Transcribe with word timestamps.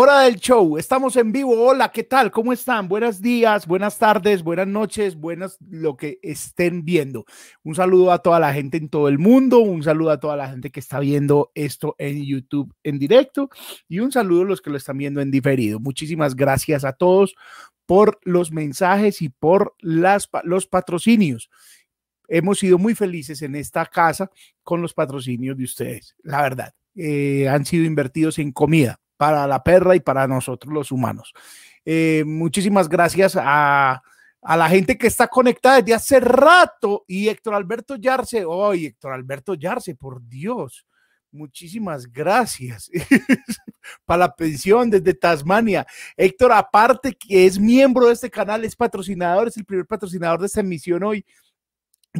Hora 0.00 0.20
del 0.20 0.36
show, 0.36 0.78
estamos 0.78 1.16
en 1.16 1.32
vivo. 1.32 1.60
Hola, 1.60 1.90
¿qué 1.90 2.04
tal? 2.04 2.30
¿Cómo 2.30 2.52
están? 2.52 2.86
Buenos 2.86 3.20
días, 3.20 3.66
buenas 3.66 3.98
tardes, 3.98 4.44
buenas 4.44 4.68
noches, 4.68 5.16
buenas 5.16 5.58
lo 5.68 5.96
que 5.96 6.20
estén 6.22 6.84
viendo. 6.84 7.24
Un 7.64 7.74
saludo 7.74 8.12
a 8.12 8.20
toda 8.20 8.38
la 8.38 8.54
gente 8.54 8.76
en 8.76 8.90
todo 8.90 9.08
el 9.08 9.18
mundo, 9.18 9.58
un 9.58 9.82
saludo 9.82 10.12
a 10.12 10.20
toda 10.20 10.36
la 10.36 10.50
gente 10.50 10.70
que 10.70 10.78
está 10.78 11.00
viendo 11.00 11.50
esto 11.56 11.96
en 11.98 12.24
YouTube 12.24 12.72
en 12.84 13.00
directo 13.00 13.50
y 13.88 13.98
un 13.98 14.12
saludo 14.12 14.42
a 14.42 14.44
los 14.44 14.60
que 14.60 14.70
lo 14.70 14.76
están 14.76 14.98
viendo 14.98 15.20
en 15.20 15.32
diferido. 15.32 15.80
Muchísimas 15.80 16.36
gracias 16.36 16.84
a 16.84 16.92
todos 16.92 17.34
por 17.84 18.20
los 18.22 18.52
mensajes 18.52 19.20
y 19.20 19.30
por 19.30 19.74
los 19.80 20.68
patrocinios. 20.68 21.50
Hemos 22.28 22.60
sido 22.60 22.78
muy 22.78 22.94
felices 22.94 23.42
en 23.42 23.56
esta 23.56 23.84
casa 23.84 24.30
con 24.62 24.80
los 24.80 24.94
patrocinios 24.94 25.56
de 25.56 25.64
ustedes, 25.64 26.14
la 26.22 26.40
verdad. 26.40 26.72
Eh, 26.94 27.48
han 27.48 27.64
sido 27.64 27.84
invertidos 27.84 28.38
en 28.38 28.52
comida 28.52 29.00
para 29.18 29.46
la 29.46 29.62
perra 29.62 29.94
y 29.94 30.00
para 30.00 30.26
nosotros 30.26 30.72
los 30.72 30.90
humanos. 30.90 31.34
Eh, 31.84 32.22
muchísimas 32.24 32.88
gracias 32.88 33.36
a, 33.38 34.00
la 34.40 34.68
gente 34.68 34.96
que 34.96 35.08
está 35.08 35.26
conectada 35.28 35.82
desde 35.82 35.94
hace 35.94 36.20
rato 36.20 37.04
y 37.06 37.28
Héctor 37.28 37.54
Alberto 37.54 37.96
Yarse, 37.96 38.44
oh, 38.46 38.72
Héctor 38.72 39.12
Alberto 39.12 39.54
Yarse, 39.54 39.94
por 39.96 40.22
Dios, 40.26 40.86
muchísimas 41.32 42.10
gracias 42.10 42.90
para 44.06 44.20
la 44.20 44.34
pensión 44.34 44.88
desde 44.88 45.12
Tasmania. 45.12 45.86
Héctor, 46.16 46.52
aparte 46.52 47.14
que 47.14 47.46
es 47.46 47.58
miembro 47.58 48.06
de 48.06 48.14
este 48.14 48.30
canal, 48.30 48.64
es 48.64 48.76
patrocinador, 48.76 49.48
es 49.48 49.56
el 49.56 49.64
primer 49.64 49.86
patrocinador 49.86 50.40
de 50.40 50.46
esta 50.46 50.60
emisión 50.60 51.02
hoy. 51.02 51.26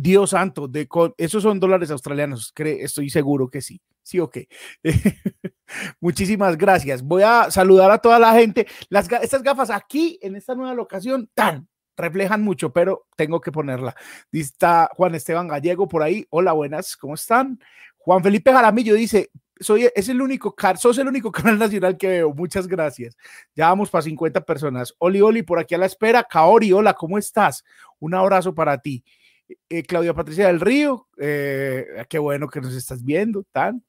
Dios 0.00 0.30
santo, 0.30 0.68
de, 0.68 0.88
esos 1.16 1.42
son 1.42 1.60
dólares 1.60 1.90
australianos, 1.90 2.52
estoy 2.56 3.10
seguro 3.10 3.48
que 3.48 3.60
sí. 3.60 3.80
Sí, 4.02 4.20
ok. 4.20 4.38
Muchísimas 6.00 6.56
gracias. 6.56 7.02
Voy 7.02 7.22
a 7.22 7.50
saludar 7.50 7.90
a 7.90 7.98
toda 7.98 8.18
la 8.18 8.32
gente. 8.32 8.66
Las, 8.88 9.10
estas 9.12 9.42
gafas 9.42 9.68
aquí, 9.68 10.18
en 10.22 10.34
esta 10.34 10.54
nueva 10.54 10.72
locación, 10.72 11.28
tan 11.34 11.68
reflejan 11.98 12.42
mucho, 12.42 12.72
pero 12.72 13.06
tengo 13.16 13.40
que 13.40 13.52
ponerla. 13.52 13.94
Está 14.32 14.88
Juan 14.96 15.14
Esteban 15.14 15.48
Gallego 15.48 15.88
por 15.88 16.02
ahí. 16.02 16.26
Hola, 16.30 16.52
buenas, 16.52 16.96
¿cómo 16.96 17.14
están? 17.14 17.58
Juan 17.98 18.22
Felipe 18.22 18.52
Jaramillo 18.52 18.94
dice, 18.94 19.30
soy, 19.60 19.90
es 19.94 20.08
el 20.08 20.22
único, 20.22 20.54
sos 20.78 20.98
el 20.98 21.08
único 21.08 21.30
canal 21.32 21.58
nacional 21.58 21.96
que 21.96 22.08
veo. 22.08 22.32
Muchas 22.32 22.66
gracias. 22.66 23.16
Ya 23.54 23.68
vamos 23.68 23.90
para 23.90 24.02
50 24.02 24.40
personas. 24.42 24.94
Oli, 24.98 25.20
Oli, 25.20 25.42
por 25.42 25.58
aquí 25.58 25.74
a 25.74 25.78
la 25.78 25.86
espera. 25.86 26.24
Kaori, 26.24 26.72
hola, 26.72 26.94
¿cómo 26.94 27.18
estás? 27.18 27.64
Un 27.98 28.14
abrazo 28.14 28.54
para 28.54 28.78
ti. 28.78 29.04
Eh, 29.68 29.82
Claudia 29.82 30.14
Patricia 30.14 30.46
del 30.46 30.60
Río, 30.60 31.08
eh, 31.18 31.86
qué 32.08 32.18
bueno 32.18 32.48
que 32.48 32.60
nos 32.60 32.74
estás 32.74 33.04
viendo, 33.04 33.44
tan. 33.52 33.82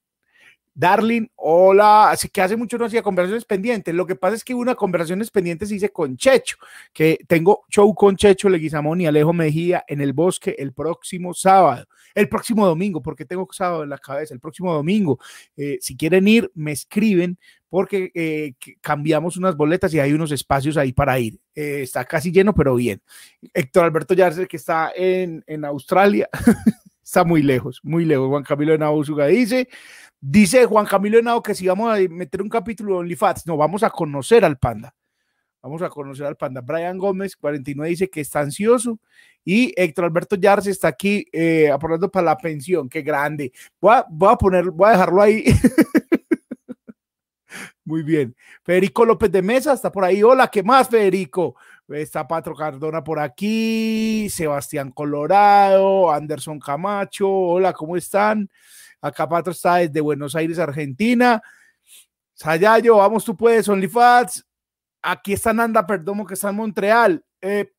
Darling, 0.73 1.27
hola, 1.35 2.11
así 2.11 2.29
que 2.29 2.41
hace 2.41 2.55
mucho 2.55 2.77
no 2.77 2.85
hacía 2.85 3.03
conversaciones 3.03 3.43
pendientes. 3.43 3.93
Lo 3.93 4.05
que 4.05 4.15
pasa 4.15 4.35
es 4.35 4.45
que 4.45 4.53
una 4.53 4.75
conversaciones 4.75 5.29
pendientes 5.29 5.71
hice 5.71 5.89
con 5.89 6.15
Checho, 6.15 6.55
que 6.93 7.19
tengo 7.27 7.65
show 7.69 7.93
con 7.93 8.15
Checho 8.15 8.47
Leguizamón 8.47 9.01
y 9.01 9.07
Alejo 9.07 9.33
Mejía 9.33 9.83
en 9.87 9.99
el 9.99 10.13
bosque 10.13 10.55
el 10.57 10.71
próximo 10.71 11.33
sábado, 11.33 11.85
el 12.15 12.29
próximo 12.29 12.65
domingo, 12.65 13.01
porque 13.01 13.25
tengo 13.25 13.47
sábado 13.51 13.83
en 13.83 13.89
la 13.89 13.97
cabeza, 13.97 14.33
el 14.33 14.39
próximo 14.39 14.73
domingo. 14.73 15.19
Eh, 15.57 15.77
si 15.81 15.95
quieren 15.95 16.27
ir, 16.27 16.51
me 16.55 16.71
escriben 16.71 17.37
porque 17.69 18.11
eh, 18.15 18.53
cambiamos 18.81 19.37
unas 19.37 19.55
boletas 19.55 19.93
y 19.93 19.99
hay 19.99 20.13
unos 20.13 20.31
espacios 20.31 20.77
ahí 20.77 20.91
para 20.91 21.19
ir. 21.19 21.39
Eh, 21.53 21.81
está 21.83 22.03
casi 22.05 22.31
lleno, 22.31 22.53
pero 22.53 22.75
bien. 22.75 23.01
Héctor 23.53 23.85
Alberto 23.85 24.13
Yarcer, 24.13 24.47
que 24.47 24.57
está 24.57 24.91
en, 24.95 25.43
en 25.45 25.65
Australia, 25.65 26.29
está 27.03 27.23
muy 27.23 27.43
lejos, 27.43 27.79
muy 27.83 28.05
lejos. 28.05 28.27
Juan 28.27 28.43
Camilo 28.43 28.77
Nabuzuga 28.77 29.27
dice, 29.27 29.69
Dice 30.21 30.65
Juan 30.65 30.85
Camilo 30.85 31.17
Henao 31.17 31.41
que 31.41 31.55
si 31.55 31.65
vamos 31.67 31.93
a 31.93 31.99
meter 32.09 32.41
un 32.41 32.49
capítulo 32.49 32.93
de 32.93 32.99
OnlyFans, 32.99 33.47
no, 33.47 33.55
vamos 33.55 33.83
a 33.83 33.89
conocer 33.89 34.43
al 34.43 34.57
panda. 34.57 34.93
Vamos 35.61 35.81
a 35.81 35.89
conocer 35.89 36.25
al 36.25 36.37
panda. 36.37 36.61
Brian 36.61 36.97
Gómez, 36.97 37.35
49, 37.35 37.89
dice 37.89 38.09
que 38.09 38.21
está 38.21 38.39
ansioso. 38.39 38.99
Y 39.43 39.73
Héctor 39.75 40.05
Alberto 40.05 40.35
Yarse 40.35 40.71
está 40.71 40.87
aquí 40.87 41.25
eh, 41.31 41.71
para 42.11 42.25
la 42.25 42.37
pensión. 42.37 42.87
Qué 42.87 43.01
grande. 43.01 43.51
Voy 43.81 43.95
a, 43.95 44.05
voy 44.09 44.33
a 44.33 44.35
poner, 44.35 44.69
voy 44.71 44.87
a 44.87 44.91
dejarlo 44.91 45.21
ahí. 45.21 45.43
Muy 47.83 48.03
bien. 48.03 48.35
Federico 48.63 49.03
López 49.03 49.31
de 49.31 49.41
Mesa 49.41 49.73
está 49.73 49.91
por 49.91 50.03
ahí. 50.03 50.21
Hola, 50.21 50.47
¿qué 50.47 50.61
más, 50.61 50.87
Federico? 50.87 51.55
Está 51.87 52.27
Patro 52.27 52.53
Cardona 52.53 53.03
por 53.03 53.19
aquí, 53.19 54.27
Sebastián 54.29 54.91
Colorado, 54.91 56.11
Anderson 56.11 56.59
Camacho. 56.59 57.27
Hola, 57.27 57.73
¿cómo 57.73 57.97
están? 57.97 58.47
Acá 59.01 59.27
Patro 59.27 59.51
está 59.51 59.77
desde 59.77 60.01
Buenos 60.01 60.35
Aires, 60.35 60.59
Argentina. 60.59 61.41
Sayayo, 62.35 62.97
vamos, 62.97 63.25
tú 63.25 63.35
puedes, 63.35 63.67
OnlyFans. 63.67 64.45
Aquí 65.01 65.33
está 65.33 65.53
Nanda 65.53 65.85
Perdomo, 65.85 66.25
que 66.25 66.33
está 66.33 66.49
en 66.49 66.55
Montreal. 66.55 67.23
Eh, 67.41 67.71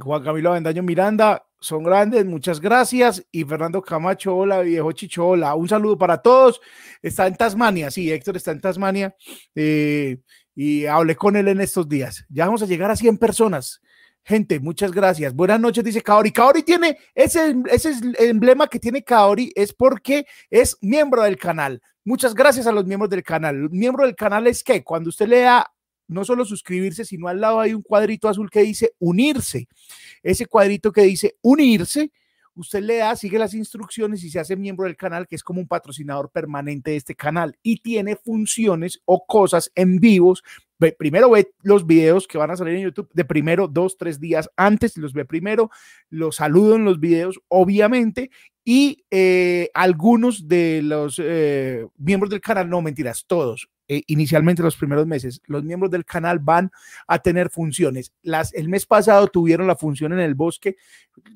Juan 0.00 0.22
Camilo 0.22 0.50
Avendaño 0.50 0.82
Miranda, 0.82 1.46
son 1.60 1.82
grandes, 1.82 2.24
muchas 2.26 2.60
gracias. 2.60 3.24
Y 3.32 3.44
Fernando 3.44 3.80
Camacho, 3.80 4.36
hola, 4.36 4.60
viejo 4.60 4.92
Chicho, 4.92 5.26
hola. 5.28 5.54
Un 5.54 5.68
saludo 5.68 5.96
para 5.96 6.18
todos. 6.18 6.60
Está 7.00 7.26
en 7.26 7.36
Tasmania, 7.36 7.90
sí, 7.90 8.12
Héctor 8.12 8.36
está 8.36 8.50
en 8.50 8.60
Tasmania. 8.60 9.16
Eh, 9.54 10.18
y 10.54 10.86
hablé 10.86 11.16
con 11.16 11.36
él 11.36 11.48
en 11.48 11.60
estos 11.60 11.88
días. 11.88 12.24
Ya 12.28 12.46
vamos 12.46 12.62
a 12.62 12.66
llegar 12.66 12.90
a 12.90 12.96
100 12.96 13.18
personas. 13.18 13.80
Gente, 14.24 14.60
muchas 14.60 14.92
gracias. 14.92 15.34
Buenas 15.34 15.60
noches, 15.60 15.84
dice 15.84 16.02
Kaori. 16.02 16.32
Kaori 16.32 16.62
tiene 16.62 16.98
ese, 17.14 17.54
ese 17.70 17.92
emblema 18.18 18.66
que 18.68 18.78
tiene 18.78 19.02
Kaori 19.02 19.52
es 19.54 19.72
porque 19.72 20.26
es 20.50 20.76
miembro 20.80 21.22
del 21.22 21.36
canal. 21.36 21.80
Muchas 22.04 22.34
gracias 22.34 22.66
a 22.66 22.72
los 22.72 22.84
miembros 22.84 23.10
del 23.10 23.22
canal. 23.22 23.70
Miembro 23.70 24.04
del 24.04 24.14
canal 24.14 24.46
es 24.46 24.62
que 24.62 24.84
cuando 24.84 25.08
usted 25.08 25.28
lea 25.28 25.66
no 26.08 26.24
solo 26.24 26.44
suscribirse, 26.44 27.04
sino 27.04 27.28
al 27.28 27.40
lado 27.40 27.60
hay 27.60 27.74
un 27.74 27.82
cuadrito 27.82 28.28
azul 28.28 28.50
que 28.50 28.62
dice 28.62 28.94
unirse. 28.98 29.68
Ese 30.22 30.46
cuadrito 30.46 30.92
que 30.92 31.02
dice 31.02 31.36
unirse, 31.42 32.12
usted 32.54 32.82
le 32.82 32.98
da, 32.98 33.16
sigue 33.16 33.38
las 33.38 33.54
instrucciones 33.54 34.22
y 34.22 34.30
se 34.30 34.38
hace 34.38 34.56
miembro 34.56 34.86
del 34.86 34.96
canal, 34.96 35.26
que 35.26 35.36
es 35.36 35.42
como 35.42 35.60
un 35.60 35.68
patrocinador 35.68 36.30
permanente 36.30 36.92
de 36.92 36.96
este 36.96 37.14
canal 37.14 37.58
y 37.62 37.78
tiene 37.78 38.16
funciones 38.16 39.00
o 39.04 39.26
cosas 39.26 39.70
en 39.74 39.98
vivos 39.98 40.42
primero 40.92 41.30
ve 41.30 41.50
los 41.62 41.86
videos 41.86 42.26
que 42.26 42.38
van 42.38 42.50
a 42.50 42.56
salir 42.56 42.74
en 42.76 42.82
YouTube 42.82 43.10
de 43.12 43.24
primero 43.24 43.68
dos, 43.68 43.96
tres 43.96 44.20
días 44.20 44.50
antes, 44.56 44.96
los 44.96 45.12
ve 45.12 45.24
primero, 45.24 45.70
los 46.10 46.36
saludo 46.36 46.76
en 46.76 46.84
los 46.84 47.00
videos, 47.00 47.40
obviamente, 47.48 48.30
y 48.64 49.04
eh, 49.10 49.70
algunos 49.74 50.48
de 50.48 50.82
los 50.82 51.20
eh, 51.22 51.86
miembros 51.96 52.30
del 52.30 52.40
canal, 52.40 52.68
no 52.68 52.82
mentiras, 52.82 53.24
todos, 53.26 53.68
eh, 53.88 54.02
inicialmente 54.06 54.62
los 54.62 54.76
primeros 54.76 55.06
meses, 55.06 55.40
los 55.46 55.62
miembros 55.64 55.90
del 55.90 56.04
canal 56.04 56.38
van 56.38 56.70
a 57.06 57.18
tener 57.18 57.50
funciones. 57.50 58.12
Las, 58.22 58.54
el 58.54 58.68
mes 58.68 58.86
pasado 58.86 59.26
tuvieron 59.28 59.66
la 59.66 59.76
función 59.76 60.12
en 60.12 60.20
el 60.20 60.34
bosque, 60.34 60.76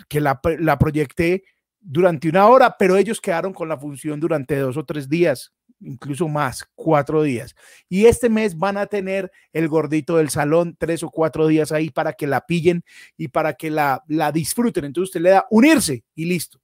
que 0.08 0.20
la, 0.20 0.40
la 0.58 0.78
proyecté 0.78 1.44
durante 1.80 2.28
una 2.28 2.46
hora, 2.46 2.76
pero 2.78 2.96
ellos 2.96 3.20
quedaron 3.20 3.52
con 3.52 3.68
la 3.68 3.78
función 3.78 4.20
durante 4.20 4.56
dos 4.56 4.76
o 4.76 4.84
tres 4.84 5.08
días 5.08 5.52
incluso 5.80 6.28
más, 6.28 6.64
cuatro 6.74 7.22
días. 7.22 7.54
Y 7.88 8.06
este 8.06 8.28
mes 8.28 8.56
van 8.58 8.76
a 8.76 8.86
tener 8.86 9.30
el 9.52 9.68
gordito 9.68 10.16
del 10.16 10.28
salón 10.28 10.76
tres 10.78 11.02
o 11.02 11.10
cuatro 11.10 11.46
días 11.46 11.72
ahí 11.72 11.90
para 11.90 12.12
que 12.14 12.26
la 12.26 12.46
pillen 12.46 12.82
y 13.16 13.28
para 13.28 13.54
que 13.54 13.70
la, 13.70 14.02
la 14.08 14.32
disfruten. 14.32 14.84
Entonces 14.84 15.10
usted 15.10 15.20
le 15.20 15.30
da 15.30 15.46
unirse 15.50 16.04
y 16.14 16.24
listo. 16.24 16.60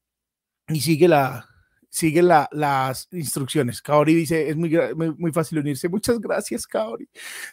Y 0.68 0.80
sigue 0.80 1.08
la, 1.08 1.46
sigue 1.94 2.22
las 2.22 3.08
instrucciones. 3.12 3.80
Kaori 3.80 4.14
dice, 4.14 4.48
es 4.48 4.56
muy, 4.56 4.76
muy, 5.16 5.32
fácil 5.32 5.60
unirse. 5.60 5.88
Muchas 5.88 6.18
gracias, 6.18 6.66
Kaori. 6.66 7.08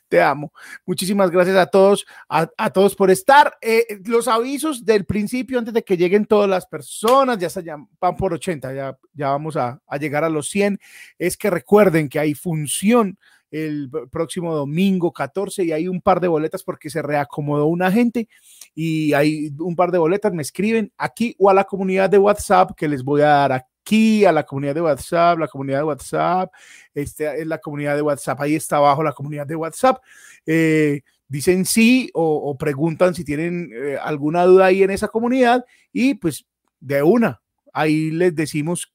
Te 0.07 0.19
amo. 0.19 0.51
Muchísimas 0.83 1.29
gracias 1.29 1.55
a 1.57 1.67
todos, 1.67 2.05
a, 2.27 2.47
todos 2.71 2.95
por 2.95 3.11
estar. 3.11 3.55
Eh, 3.61 3.99
los 4.05 4.27
avisos 4.27 4.83
del 4.83 5.05
principio, 5.05 5.59
antes 5.59 5.75
de 5.75 5.83
que 5.83 5.95
lleguen 5.95 6.25
todas 6.25 6.49
las 6.49 6.65
personas, 6.65 7.37
ya, 7.37 7.51
se, 7.51 7.63
van 7.99 8.17
por 8.17 8.33
80, 8.33 8.73
ya, 8.73 8.97
ya 9.13 9.29
vamos 9.29 9.55
a, 9.57 9.79
a 9.85 9.97
llegar 9.97 10.23
a 10.23 10.29
los 10.29 10.49
100, 10.49 10.79
es 11.19 11.37
que 11.37 11.51
recuerden 11.51 12.09
que 12.09 12.17
hay 12.17 12.33
función 12.33 13.19
el 13.51 13.89
próximo 14.09 14.55
domingo 14.55 15.11
14 15.11 15.65
y 15.65 15.71
hay 15.73 15.87
un 15.87 16.01
par 16.01 16.21
de 16.21 16.29
boletas 16.29 16.63
porque 16.63 16.89
se 16.89 17.01
reacomodó 17.01 17.65
una 17.67 17.91
gente 17.91 18.29
y 18.73 19.13
hay 19.13 19.53
un 19.59 19.75
par 19.75 19.91
de 19.91 19.97
boletas, 19.97 20.33
me 20.33 20.41
escriben 20.41 20.91
aquí 20.97 21.35
o 21.37 21.49
a 21.49 21.53
la 21.53 21.65
comunidad 21.65 22.09
de 22.09 22.17
WhatsApp 22.17 22.71
que 22.75 22.87
les 22.87 23.03
voy 23.03 23.21
a 23.21 23.27
dar 23.27 23.51
aquí 23.81 24.25
a 24.25 24.31
la 24.31 24.43
comunidad 24.43 24.75
de 24.75 24.81
WhatsApp, 24.81 25.39
la 25.39 25.47
comunidad 25.47 25.79
de 25.79 25.83
WhatsApp, 25.83 26.53
este, 26.93 27.41
es 27.41 27.47
la 27.47 27.57
comunidad 27.57 27.95
de 27.95 28.01
WhatsApp, 28.01 28.39
ahí 28.41 28.55
está 28.55 28.77
abajo 28.77 29.03
la 29.03 29.13
comunidad 29.13 29.47
de 29.47 29.55
WhatsApp. 29.55 30.01
Eh, 30.45 31.01
dicen 31.27 31.65
sí 31.65 32.09
o, 32.13 32.55
preguntan 32.57 33.15
si 33.15 33.23
tienen 33.23 33.71
eh, 33.73 33.97
alguna 34.01 34.43
duda 34.45 34.65
ahí 34.65 34.83
en 34.83 34.91
esa 34.91 35.07
comunidad 35.07 35.65
y 35.93 36.15
pues 36.15 36.45
de 36.79 37.03
una, 37.03 37.41
ahí 37.73 38.11
les 38.11 38.35
decimos 38.35 38.93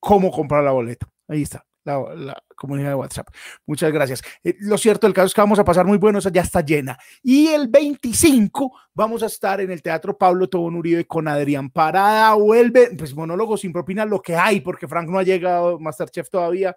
cómo 0.00 0.30
comprar 0.30 0.62
la 0.64 0.72
boleta. 0.72 1.08
Ahí 1.28 1.42
está 1.42 1.65
la, 1.86 2.42
comunidad 2.54 2.88
de 2.90 2.94
WhatsApp. 2.94 3.28
Muchas 3.66 3.92
gracias. 3.92 4.22
Eh, 4.42 4.56
lo 4.60 4.78
cierto, 4.78 5.06
el 5.06 5.12
caso 5.12 5.26
es 5.26 5.34
que 5.34 5.40
vamos 5.40 5.58
a 5.58 5.64
pasar 5.64 5.86
muy 5.86 5.98
bueno, 5.98 6.18
ya 6.18 6.40
está 6.40 6.60
llena. 6.60 6.98
Y 7.22 7.48
el 7.48 7.68
25 7.68 8.72
vamos 8.94 9.22
a 9.22 9.26
estar 9.26 9.60
en 9.60 9.70
el 9.70 9.82
Teatro 9.82 10.16
Pablo 10.16 10.48
Tobón 10.48 10.76
Uribe 10.76 11.06
con 11.06 11.28
Adrián 11.28 11.70
Parada. 11.70 12.34
Vuelve, 12.34 12.90
pues 12.96 13.14
monólogo 13.14 13.56
sin 13.56 13.72
propina, 13.72 14.04
lo 14.04 14.20
que 14.20 14.36
hay, 14.36 14.60
porque 14.60 14.88
Frank 14.88 15.08
no 15.08 15.18
ha 15.18 15.22
llegado, 15.22 15.78
Masterchef 15.78 16.28
todavía, 16.30 16.76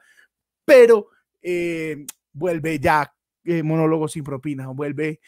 pero... 0.65 1.07
Eh, 1.41 2.05
vuelve 2.33 2.77
ya 2.79 3.13
eh, 3.45 3.63
monólogo 3.63 4.09
sin 4.09 4.25
propina, 4.25 4.67
vuelve 4.67 5.21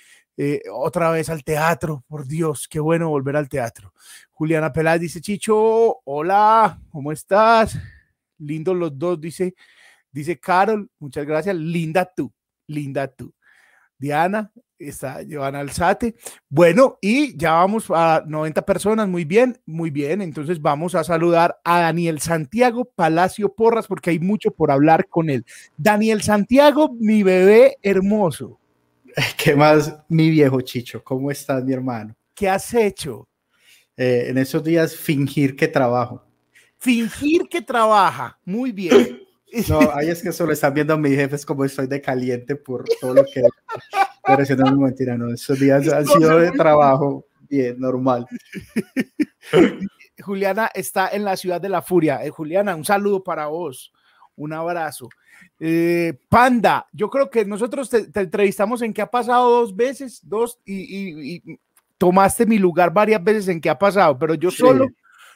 otra 0.73 1.11
vez 1.11 1.29
al 1.29 1.43
teatro, 1.43 2.03
por 2.07 2.25
Dios, 2.25 2.67
qué 2.67 2.79
bueno 2.79 3.09
volver 3.09 3.35
al 3.35 3.47
teatro. 3.47 3.93
Juliana 4.31 4.73
Peláez 4.73 4.99
dice, 4.99 5.21
Chicho, 5.21 5.99
hola, 6.03 6.79
¿cómo 6.89 7.11
estás? 7.11 7.77
Lindos 8.41 8.75
los 8.75 8.97
dos, 8.97 9.19
dice, 9.21 9.55
dice 10.11 10.39
Carol, 10.39 10.89
muchas 10.99 11.25
gracias, 11.25 11.55
linda 11.55 12.11
tú, 12.15 12.31
linda 12.67 13.07
tú. 13.07 13.33
Diana, 13.97 14.51
está 14.79 15.21
Joana 15.29 15.59
Alzate. 15.59 16.15
Bueno, 16.49 16.97
y 17.01 17.38
ya 17.38 17.53
vamos 17.53 17.85
a 17.89 18.23
90 18.25 18.65
personas, 18.65 19.07
muy 19.07 19.25
bien, 19.25 19.59
muy 19.65 19.91
bien. 19.91 20.21
Entonces 20.21 20.59
vamos 20.59 20.95
a 20.95 21.03
saludar 21.03 21.59
a 21.63 21.81
Daniel 21.81 22.19
Santiago 22.19 22.85
Palacio 22.85 23.53
Porras, 23.53 23.88
porque 23.88 24.09
hay 24.09 24.19
mucho 24.19 24.51
por 24.51 24.71
hablar 24.71 25.07
con 25.07 25.29
él. 25.29 25.45
Daniel 25.77 26.23
Santiago, 26.23 26.95
mi 26.99 27.21
bebé 27.21 27.77
hermoso. 27.83 28.59
¿Qué 29.38 29.55
más, 29.55 29.95
mi 30.09 30.29
viejo 30.29 30.61
Chicho? 30.61 31.03
¿Cómo 31.03 31.29
estás, 31.29 31.63
mi 31.63 31.73
hermano? 31.73 32.15
¿Qué 32.33 32.49
has 32.49 32.73
hecho? 32.73 33.27
Eh, 33.95 34.25
en 34.29 34.38
esos 34.39 34.63
días, 34.63 34.95
fingir 34.95 35.55
que 35.55 35.67
trabajo. 35.67 36.25
Fingir 36.81 37.47
que 37.47 37.61
trabaja, 37.61 38.37
muy 38.43 38.71
bien. 38.71 39.21
No, 39.67 39.81
ahí 39.93 40.07
es 40.07 40.23
que 40.23 40.31
solo 40.31 40.53
están 40.53 40.73
viendo 40.73 40.93
a 40.93 40.97
mis 40.97 41.13
jefes 41.13 41.45
como 41.45 41.65
estoy 41.65 41.85
de 41.85 41.99
caliente 41.99 42.55
por 42.55 42.85
todo 43.01 43.15
lo 43.15 43.25
que... 43.25 43.43
Pero 44.25 44.45
si 44.45 44.55
no 44.55 44.65
es 44.65 44.77
mentira, 44.77 45.17
no. 45.17 45.33
Esos 45.33 45.59
días 45.59 45.89
han 45.89 46.07
sido 46.07 46.39
de 46.39 46.51
trabajo 46.51 47.25
bien, 47.49 47.77
normal. 47.77 48.25
Juliana 50.23 50.71
está 50.73 51.09
en 51.09 51.25
la 51.25 51.35
ciudad 51.35 51.59
de 51.59 51.67
la 51.67 51.81
furia. 51.81 52.23
Eh, 52.23 52.29
Juliana, 52.29 52.77
un 52.77 52.85
saludo 52.85 53.21
para 53.21 53.47
vos. 53.47 53.91
Un 54.37 54.53
abrazo. 54.53 55.09
Eh, 55.59 56.17
Panda, 56.29 56.87
yo 56.93 57.09
creo 57.09 57.29
que 57.29 57.43
nosotros 57.43 57.89
te, 57.89 58.07
entrevistamos 58.21 58.81
en 58.83 58.93
que 58.93 59.01
ha 59.01 59.11
pasado 59.11 59.49
dos 59.49 59.75
veces, 59.75 60.21
dos, 60.23 60.61
y, 60.65 61.43
tomaste 61.97 62.45
mi 62.45 62.57
lugar 62.57 62.93
varias 62.93 63.21
veces 63.21 63.49
en 63.49 63.59
que 63.59 63.69
ha 63.69 63.77
pasado, 63.77 64.17
pero 64.17 64.33
yo 64.33 64.49
solo 64.49 64.87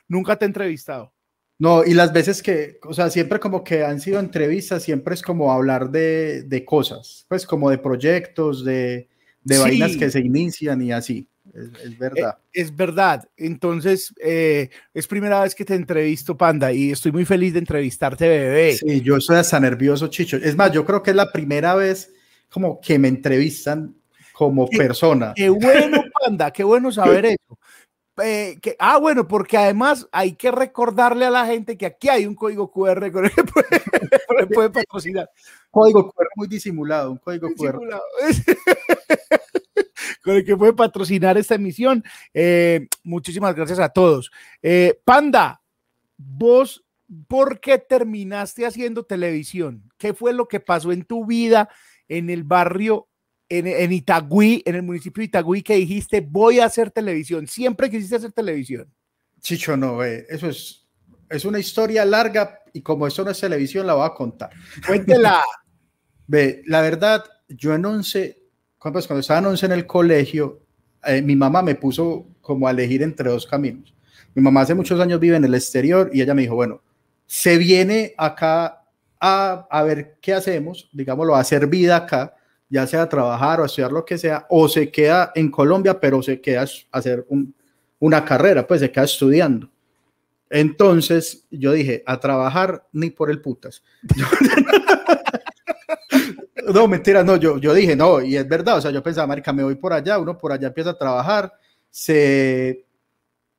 nunca 0.08 0.38
te 0.38 0.46
he 0.46 0.48
entrevistado. 0.48 1.12
No, 1.58 1.86
y 1.86 1.94
las 1.94 2.12
veces 2.12 2.44
que, 2.44 2.80
o 2.84 2.94
sea, 2.94 3.10
siempre 3.10 3.40
como 3.40 3.64
que 3.64 3.84
han 3.84 4.02
sido 4.02 4.20
entrevistas, 4.20 4.84
siempre 4.84 5.14
es 5.14 5.22
como 5.22 5.52
hablar 5.52 5.90
de, 5.90 6.44
de 6.44 6.66
cosas, 6.66 7.26
pues 7.30 7.46
como 7.46 7.70
de 7.70 7.78
proyectos, 7.78 8.66
de, 8.66 9.08
de 9.44 9.58
vainas 9.58 9.96
que 9.96 10.12
se 10.12 10.20
inician 10.20 10.82
y 10.82 10.92
así. 10.92 11.28
Es, 11.54 11.98
verdad. 11.98 12.38
Eh, 12.38 12.62
es, 12.62 12.76
verdad. 12.76 13.30
Entonces, 13.38 14.14
eh, 14.22 14.70
es 14.94 15.08
primera 15.08 15.42
vez 15.42 15.56
que 15.56 15.64
te 15.64 15.76
entrevisto, 15.76 16.36
Panda, 16.36 16.74
y 16.74 16.92
estoy 16.92 17.14
muy 17.14 17.24
feliz 17.24 17.54
de 17.54 17.60
entrevistarte, 17.60 18.28
bebé. 18.28 18.74
Sí, 18.74 19.02
yo 19.02 19.22
soy 19.22 19.38
hasta 19.38 19.60
nervioso, 19.60 20.08
Chicho. 20.08 20.36
Es 20.36 20.58
más, 20.58 20.72
yo 20.74 20.84
creo 20.86 21.02
que 21.02 21.12
es 21.12 21.16
la 21.16 21.32
primera 21.32 21.76
vez 21.76 22.12
como 22.50 22.82
que 22.82 23.00
me 23.00 23.08
entrevistan 23.08 23.96
como 24.34 24.68
persona. 24.68 25.34
Qué 25.36 25.50
bueno, 25.50 26.04
Panda, 26.20 26.52
qué 26.52 26.64
bueno 26.64 26.92
saber 26.92 27.26
eso. 27.38 27.60
Eh, 28.24 28.58
que, 28.62 28.76
ah, 28.80 28.98
bueno, 28.98 29.28
porque 29.28 29.58
además 29.58 30.08
hay 30.12 30.34
que 30.34 30.50
recordarle 30.52 31.26
a 31.26 31.30
la 31.30 31.46
gente 31.46 31.78
que 31.78 31.86
aquí 31.86 32.08
hay 32.08 32.26
un 32.26 32.36
código 32.36 32.72
QR 32.72 33.12
con 33.12 33.26
el 33.26 33.32
que 33.32 33.44
puede, 33.44 34.70
patrocinar. 34.72 35.30
Código 35.70 36.12
QR 36.12 36.28
muy 36.36 36.48
disimulado, 36.48 37.12
un 37.12 37.18
código 37.18 37.50
QR. 37.54 37.80
con 40.24 40.36
el 40.36 40.46
que 40.46 40.56
puede 40.58 40.74
patrocinar 40.74 41.38
esta 41.38 41.56
emisión. 41.56 42.04
Eh, 42.34 42.88
muchísimas 43.04 43.54
gracias 43.54 43.80
a 43.80 43.90
todos. 43.90 44.32
Eh, 44.62 45.00
Panda, 45.04 45.62
vos, 46.18 46.84
¿por 47.28 47.60
qué 47.60 47.78
terminaste 47.78 48.66
haciendo 48.66 49.04
televisión? 49.04 49.92
¿Qué 49.98 50.14
fue 50.14 50.34
lo 50.34 50.48
que 50.48 50.60
pasó 50.60 50.92
en 50.92 51.04
tu 51.04 51.26
vida 51.26 51.70
en 52.08 52.30
el 52.30 52.44
barrio 52.44 53.08
en, 53.50 53.92
Itagüí, 53.92 54.64
en 54.66 54.76
el 54.76 54.84
municipio 54.84 55.22
de 55.22 55.26
Itagüí, 55.26 55.62
que 55.62 55.76
dijiste, 55.76 56.22
voy 56.22 56.60
a 56.60 56.66
hacer 56.66 56.92
televisión? 56.92 57.48
¿Siempre 57.48 57.90
quisiste 57.90 58.16
hacer 58.16 58.32
televisión? 58.32 58.92
Chicho, 59.40 59.78
no, 59.78 60.04
eh, 60.04 60.26
eso 60.30 60.50
es, 60.50 60.88
es 61.30 61.46
una 61.46 61.60
historia 61.60 62.04
larga 62.06 62.60
y 62.74 62.82
como 62.82 63.06
eso 63.08 63.24
no 63.24 63.32
es 63.32 63.40
televisión, 63.40 63.86
la 63.86 63.94
voy 63.94 64.06
a 64.06 64.14
contar. 64.14 64.50
Cuéntela. 64.86 65.44
Ve, 66.28 66.64
la 66.66 66.82
verdad, 66.82 67.24
yo 67.48 67.76
en 67.76 67.86
11, 67.86 68.42
cuando, 68.80 69.00
cuando 69.02 69.20
estaba 69.20 69.40
en 69.40 69.46
11 69.46 69.66
en 69.68 69.72
el 69.74 69.86
colegio, 69.86 70.62
eh, 71.06 71.22
mi 71.22 71.36
mamá 71.36 71.62
me 71.62 71.76
puso 71.76 72.28
como 72.42 72.68
a 72.68 72.72
elegir 72.72 73.04
entre 73.04 73.30
dos 73.30 73.46
caminos. 73.46 73.94
Mi 74.34 74.42
mamá 74.42 74.62
hace 74.62 74.74
muchos 74.74 75.00
años 75.00 75.20
vive 75.20 75.38
en 75.38 75.46
el 75.46 75.54
exterior 75.54 76.10
y 76.12 76.22
ella 76.22 76.34
me 76.34 76.42
dijo, 76.42 76.56
bueno, 76.56 76.82
se 77.28 77.60
viene 77.60 78.16
acá 78.18 78.84
a, 79.20 79.68
a 79.70 79.84
ver 79.84 80.18
qué 80.20 80.34
hacemos, 80.34 80.90
digámoslo, 80.92 81.36
a 81.36 81.40
hacer 81.40 81.68
vida 81.68 81.96
acá 81.96 82.36
ya 82.70 82.88
sea 82.88 83.08
trabajar 83.08 83.62
o 83.62 83.66
estudiar 83.66 83.92
lo 83.92 84.06
que 84.06 84.18
sea, 84.18 84.46
o 84.50 84.68
se 84.68 84.92
queda 84.92 85.32
en 85.36 85.52
Colombia, 85.52 86.00
pero 86.00 86.22
se 86.22 86.42
queda 86.42 86.64
a 86.64 86.98
hacer 86.98 87.26
una 88.00 88.26
carrera, 88.26 88.66
pues 88.66 88.82
se 88.82 88.92
queda 88.92 89.06
estudiando. 89.06 89.70
Entonces 90.50 91.46
yo 91.50 91.72
dije, 91.72 92.04
a 92.06 92.20
trabajar 92.20 92.88
ni 92.92 93.10
por 93.10 93.30
el 93.30 93.42
putas. 93.42 93.84
no, 96.74 96.88
mentira, 96.88 97.24
no, 97.24 97.36
yo, 97.36 97.58
yo 97.58 97.74
dije, 97.74 97.96
no, 97.96 98.22
y 98.22 98.38
es 98.38 98.48
verdad, 98.48 98.78
o 98.78 98.82
sea, 98.82 98.92
yo 98.92 99.04
pensaba, 99.04 99.28
marica, 99.28 99.54
me 99.54 99.64
voy 99.64 99.76
por 99.76 99.94
allá, 99.94 100.18
uno 100.18 100.38
por 100.38 100.52
allá 100.52 100.68
empieza 100.68 100.92
a 100.92 100.98
trabajar, 100.98 101.52
se, 101.90 102.86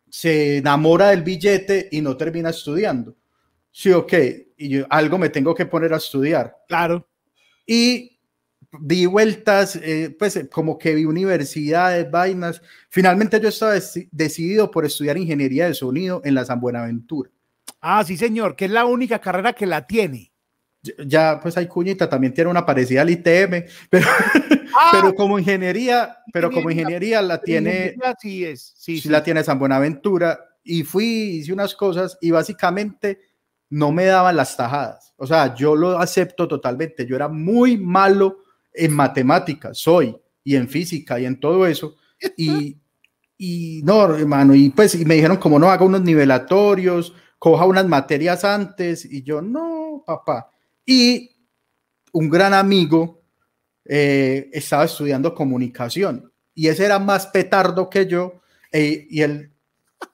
se 0.09 0.59
enamora 0.59 1.09
del 1.09 1.23
billete 1.23 1.89
y 1.91 2.01
no 2.01 2.17
termina 2.17 2.51
estudiando. 2.51 3.15
Sí, 3.71 3.93
ok, 3.93 4.13
y 4.57 4.69
yo 4.71 4.87
algo 4.89 5.19
me 5.19 5.29
tengo 5.29 5.55
que 5.55 5.67
poner 5.67 5.93
a 5.93 5.99
estudiar. 5.99 6.57
Claro. 6.67 7.07
Y 7.67 8.16
di 8.81 9.07
vueltas, 9.07 9.77
eh, 9.77 10.15
pues 10.19 10.37
eh, 10.37 10.49
como 10.49 10.79
que 10.79 10.95
vi 10.95 11.05
universidades, 11.05 12.11
vainas. 12.11 12.63
Finalmente 12.89 13.41
yo 13.41 13.49
estaba 13.49 13.75
decidido 14.11 14.71
por 14.71 14.85
estudiar 14.85 15.17
ingeniería 15.17 15.67
de 15.67 15.75
sonido 15.75 16.21
en 16.25 16.35
la 16.35 16.45
San 16.45 16.61
Buenaventura. 16.61 17.31
Ah, 17.81 18.05
sí, 18.05 18.17
señor, 18.17 18.57
que 18.57 18.67
es 18.67 18.71
la 18.71 18.85
única 18.85 19.21
carrera 19.21 19.53
que 19.53 19.67
la 19.67 19.87
tiene. 19.87 20.33
Ya, 21.05 21.41
pues 21.41 21.57
hay 21.57 21.67
cuñita, 21.67 22.09
también 22.09 22.33
tiene 22.33 22.51
una 22.51 22.65
parecida 22.65 23.03
al 23.03 23.11
ITM, 23.11 23.65
pero, 23.91 24.07
ah, 24.75 24.91
pero 24.93 25.15
como 25.15 25.39
ingeniería, 25.39 26.19
pero 26.33 26.51
como 26.51 26.71
ingeniería 26.71 27.23
la 27.23 27.41
tiene, 27.41 27.97
sí 28.21 28.45
es, 28.45 28.75
sí, 28.77 29.01
sí, 29.01 29.09
la 29.09 29.23
tiene 29.23 29.43
San 29.43 29.59
Buenaventura. 29.59 30.39
Y 30.63 30.83
fui, 30.83 31.39
hice 31.39 31.53
unas 31.53 31.75
cosas 31.75 32.19
y 32.21 32.33
básicamente 32.33 33.21
no 33.71 33.93
me 33.93 34.07
daban 34.07 34.37
las 34.37 34.57
tajadas. 34.57 35.15
O 35.17 35.27
sea, 35.27 35.55
yo 35.55 35.75
lo 35.75 35.99
acepto 35.99 36.47
totalmente. 36.49 37.07
Yo 37.07 37.17
era 37.17 37.29
muy 37.29 37.77
malo 37.77 38.39
en 38.77 38.93
matemáticas, 38.93 39.79
soy, 39.79 40.17
y 40.45 40.55
en 40.55 40.69
física, 40.69 41.19
y 41.19 41.27
en 41.27 41.41
todo 41.41 41.67
eso. 41.67 41.97
Y, 42.39 42.79
y 43.37 43.83
no, 43.85 44.17
hermano, 44.17 44.55
y 44.55 44.71
pues 44.71 44.95
y 44.95 45.05
me 45.05 45.17
dijeron 45.17 45.37
como 45.37 45.59
no, 45.59 45.71
haga 45.71 45.85
unos 45.85 46.01
nivelatorios, 46.01 47.13
coja 47.39 47.67
unas 47.67 47.87
materias 47.87 48.43
antes, 48.45 49.05
y 49.05 49.23
yo, 49.23 49.43
no, 49.43 50.03
papá. 50.07 50.51
Y 50.87 51.37
un 52.13 52.31
gran 52.31 52.55
amigo 52.55 53.23
eh, 53.85 54.49
estaba 54.53 54.85
estudiando 54.85 55.35
comunicación, 55.35 56.33
y 56.55 56.69
ese 56.69 56.87
era 56.87 56.99
más 56.99 57.27
petardo 57.27 57.91
que 57.91 58.07
yo, 58.07 58.41
eh, 58.73 59.07
y 59.11 59.21
él 59.21 59.53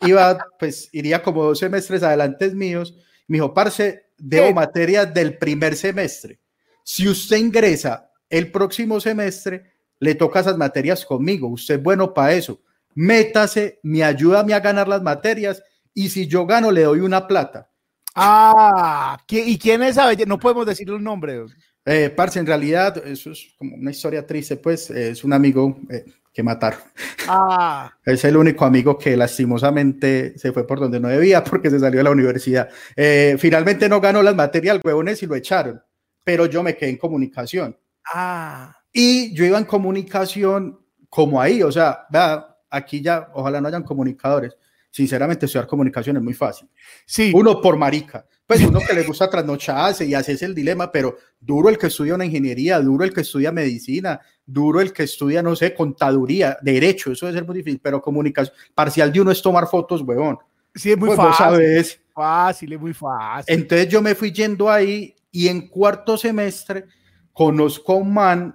iba, 0.00 0.38
pues 0.58 0.88
iría 0.92 1.22
como 1.22 1.44
dos 1.44 1.60
semestres 1.60 2.02
adelante 2.02 2.52
míos, 2.52 2.96
me 3.28 3.36
dijo, 3.36 3.54
parce, 3.54 4.06
debo 4.18 4.52
materias 4.52 5.14
del 5.14 5.38
primer 5.38 5.76
semestre. 5.76 6.40
Si 6.84 7.08
usted 7.08 7.36
ingresa 7.36 8.11
el 8.32 8.50
próximo 8.50 8.98
semestre 8.98 9.74
le 10.00 10.14
toca 10.14 10.40
esas 10.40 10.56
materias 10.56 11.04
conmigo. 11.04 11.48
Usted 11.48 11.76
es 11.76 11.82
bueno 11.82 12.12
para 12.12 12.32
eso. 12.32 12.60
Métase, 12.94 13.78
me 13.82 14.02
ayuda 14.02 14.40
a 14.40 14.60
ganar 14.60 14.88
las 14.88 15.02
materias 15.02 15.62
y 15.94 16.08
si 16.08 16.26
yo 16.26 16.46
gano 16.46 16.70
le 16.70 16.82
doy 16.82 17.00
una 17.00 17.28
plata. 17.28 17.70
Ah, 18.14 19.18
¿y 19.28 19.58
quién 19.58 19.82
es 19.82 19.96
esa? 19.96 20.10
No 20.26 20.38
podemos 20.38 20.66
decir 20.66 20.90
un 20.90 21.04
nombre. 21.04 21.44
Eh, 21.84 22.10
parce, 22.10 22.38
en 22.38 22.46
realidad, 22.46 23.06
eso 23.06 23.32
es 23.32 23.54
como 23.58 23.76
una 23.76 23.90
historia 23.90 24.26
triste, 24.26 24.56
pues 24.56 24.90
es 24.90 25.24
un 25.24 25.34
amigo 25.34 25.78
eh, 25.90 26.04
que 26.32 26.42
mataron. 26.42 26.80
Ah. 27.28 27.92
es 28.04 28.24
el 28.24 28.36
único 28.36 28.64
amigo 28.64 28.98
que 28.98 29.16
lastimosamente 29.16 30.36
se 30.38 30.52
fue 30.52 30.66
por 30.66 30.80
donde 30.80 30.98
no 30.98 31.08
debía 31.08 31.44
porque 31.44 31.70
se 31.70 31.78
salió 31.78 31.98
de 31.98 32.04
la 32.04 32.10
universidad. 32.10 32.70
Eh, 32.96 33.36
finalmente 33.38 33.88
no 33.90 34.00
ganó 34.00 34.22
las 34.22 34.34
materias, 34.34 34.80
huevones, 34.82 35.22
y 35.22 35.26
lo 35.26 35.34
echaron, 35.34 35.82
pero 36.24 36.46
yo 36.46 36.62
me 36.62 36.76
quedé 36.76 36.90
en 36.90 36.96
comunicación. 36.96 37.76
Ah. 38.04 38.76
Y 38.92 39.34
yo 39.34 39.44
iba 39.44 39.58
en 39.58 39.64
comunicación 39.64 40.78
como 41.08 41.40
ahí, 41.40 41.62
o 41.62 41.70
sea, 41.70 42.06
vea, 42.10 42.56
aquí 42.70 43.00
ya, 43.00 43.28
ojalá 43.34 43.60
no 43.60 43.68
hayan 43.68 43.82
comunicadores. 43.82 44.56
Sinceramente, 44.90 45.46
estudiar 45.46 45.66
comunicación 45.66 46.16
es 46.18 46.22
muy 46.22 46.34
fácil. 46.34 46.68
Sí. 47.06 47.32
Uno 47.34 47.60
por 47.60 47.76
marica. 47.76 48.26
Pues 48.46 48.62
uno 48.62 48.80
que 48.86 48.92
le 48.92 49.04
gusta 49.04 49.30
trasnocharse 49.30 50.04
y 50.04 50.12
hacerse 50.12 50.44
el 50.44 50.54
dilema, 50.54 50.92
pero 50.92 51.16
duro 51.40 51.70
el 51.70 51.78
que 51.78 51.86
estudia 51.86 52.14
una 52.14 52.26
ingeniería, 52.26 52.78
duro 52.80 53.04
el 53.04 53.14
que 53.14 53.22
estudia 53.22 53.50
medicina, 53.50 54.20
duro 54.44 54.82
el 54.82 54.92
que 54.92 55.04
estudia, 55.04 55.42
no 55.42 55.56
sé, 55.56 55.74
contaduría, 55.74 56.58
derecho, 56.60 57.12
eso 57.12 57.24
debe 57.24 57.38
ser 57.38 57.46
muy 57.46 57.56
difícil, 57.56 57.80
pero 57.82 58.02
comunicación, 58.02 58.54
parcial 58.74 59.10
de 59.10 59.22
uno 59.22 59.30
es 59.30 59.40
tomar 59.40 59.66
fotos, 59.66 60.02
huevón. 60.02 60.38
Sí, 60.74 60.90
es 60.90 60.98
muy 60.98 61.08
pues, 61.08 61.16
fácil. 61.16 61.36
Sabes. 61.36 62.00
Fácil, 62.14 62.72
es 62.74 62.80
muy 62.80 62.92
fácil. 62.92 63.54
Entonces 63.54 63.88
yo 63.88 64.02
me 64.02 64.14
fui 64.14 64.32
yendo 64.32 64.70
ahí 64.70 65.14
y 65.30 65.48
en 65.48 65.68
cuarto 65.68 66.18
semestre 66.18 66.84
conozco 67.32 67.92
a 67.92 67.96
un 67.96 68.14
man 68.14 68.54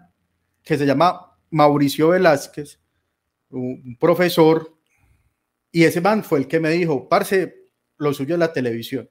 que 0.64 0.78
se 0.78 0.86
llama 0.86 1.38
Mauricio 1.52 2.10
Velázquez, 2.10 2.80
un 3.50 3.98
profesor, 4.00 4.78
y 5.72 5.84
ese 5.84 6.02
man 6.02 6.24
fue 6.24 6.40
el 6.40 6.48
que 6.48 6.60
me 6.60 6.72
dijo, 6.72 7.08
parce, 7.08 7.70
lo 7.98 8.14
suyo 8.14 8.36
es 8.36 8.40
la 8.40 8.54
televisión. 8.54 9.10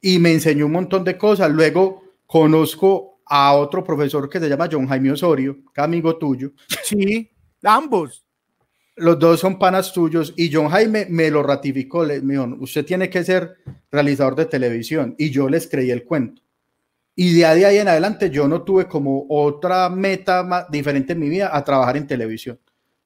Y 0.00 0.18
me 0.18 0.32
enseñó 0.32 0.66
un 0.66 0.72
montón 0.72 1.04
de 1.04 1.16
cosas. 1.16 1.50
Luego 1.50 2.02
conozco 2.26 3.20
a 3.26 3.54
otro 3.54 3.82
profesor 3.82 4.28
que 4.28 4.40
se 4.40 4.48
llama 4.48 4.68
John 4.70 4.86
Jaime 4.86 5.12
Osorio, 5.12 5.58
que 5.74 5.80
amigo 5.80 6.16
tuyo. 6.16 6.52
Sí, 6.82 7.30
ambos. 7.62 8.24
Los 8.96 9.18
dos 9.18 9.40
son 9.40 9.58
panas 9.58 9.92
tuyos 9.92 10.32
y 10.36 10.50
John 10.52 10.68
Jaime 10.68 11.06
me 11.10 11.30
lo 11.30 11.42
ratificó. 11.42 12.04
Le 12.04 12.20
dijo, 12.20 12.56
usted 12.60 12.84
tiene 12.84 13.10
que 13.10 13.24
ser 13.24 13.56
realizador 13.90 14.36
de 14.36 14.46
televisión. 14.46 15.14
Y 15.18 15.30
yo 15.30 15.48
les 15.48 15.68
creí 15.68 15.90
el 15.90 16.04
cuento. 16.04 16.42
Y 17.18 17.32
de 17.32 17.46
ahí 17.46 17.78
en 17.78 17.88
adelante 17.88 18.28
yo 18.28 18.46
no 18.46 18.62
tuve 18.62 18.86
como 18.86 19.24
otra 19.30 19.88
meta 19.88 20.66
diferente 20.70 21.14
en 21.14 21.18
mi 21.20 21.30
vida 21.30 21.50
a 21.56 21.64
trabajar 21.64 21.96
en 21.96 22.06
televisión. 22.06 22.60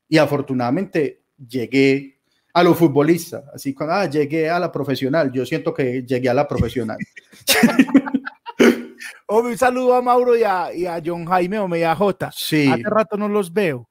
Y 0.08 0.18
afortunadamente 0.18 1.22
llegué 1.48 2.20
a 2.52 2.64
lo 2.64 2.74
futbolista, 2.74 3.44
así 3.54 3.72
cuando 3.72 3.94
ah, 3.94 4.06
llegué 4.06 4.50
a 4.50 4.58
la 4.58 4.72
profesional, 4.72 5.30
yo 5.30 5.46
siento 5.46 5.72
que 5.72 6.02
llegué 6.02 6.28
a 6.28 6.34
la 6.34 6.48
profesional. 6.48 6.98
un 9.28 9.56
saludo 9.56 9.94
a 9.94 10.02
Mauro 10.02 10.36
y 10.36 10.42
a, 10.42 10.74
y 10.74 10.86
a 10.86 11.00
John 11.04 11.24
Jaime 11.24 11.60
o 11.60 11.68
Media 11.68 11.94
J. 11.94 12.30
Sí. 12.34 12.66
Hace 12.66 12.82
rato 12.82 13.16
no 13.16 13.28
los 13.28 13.52
veo, 13.52 13.88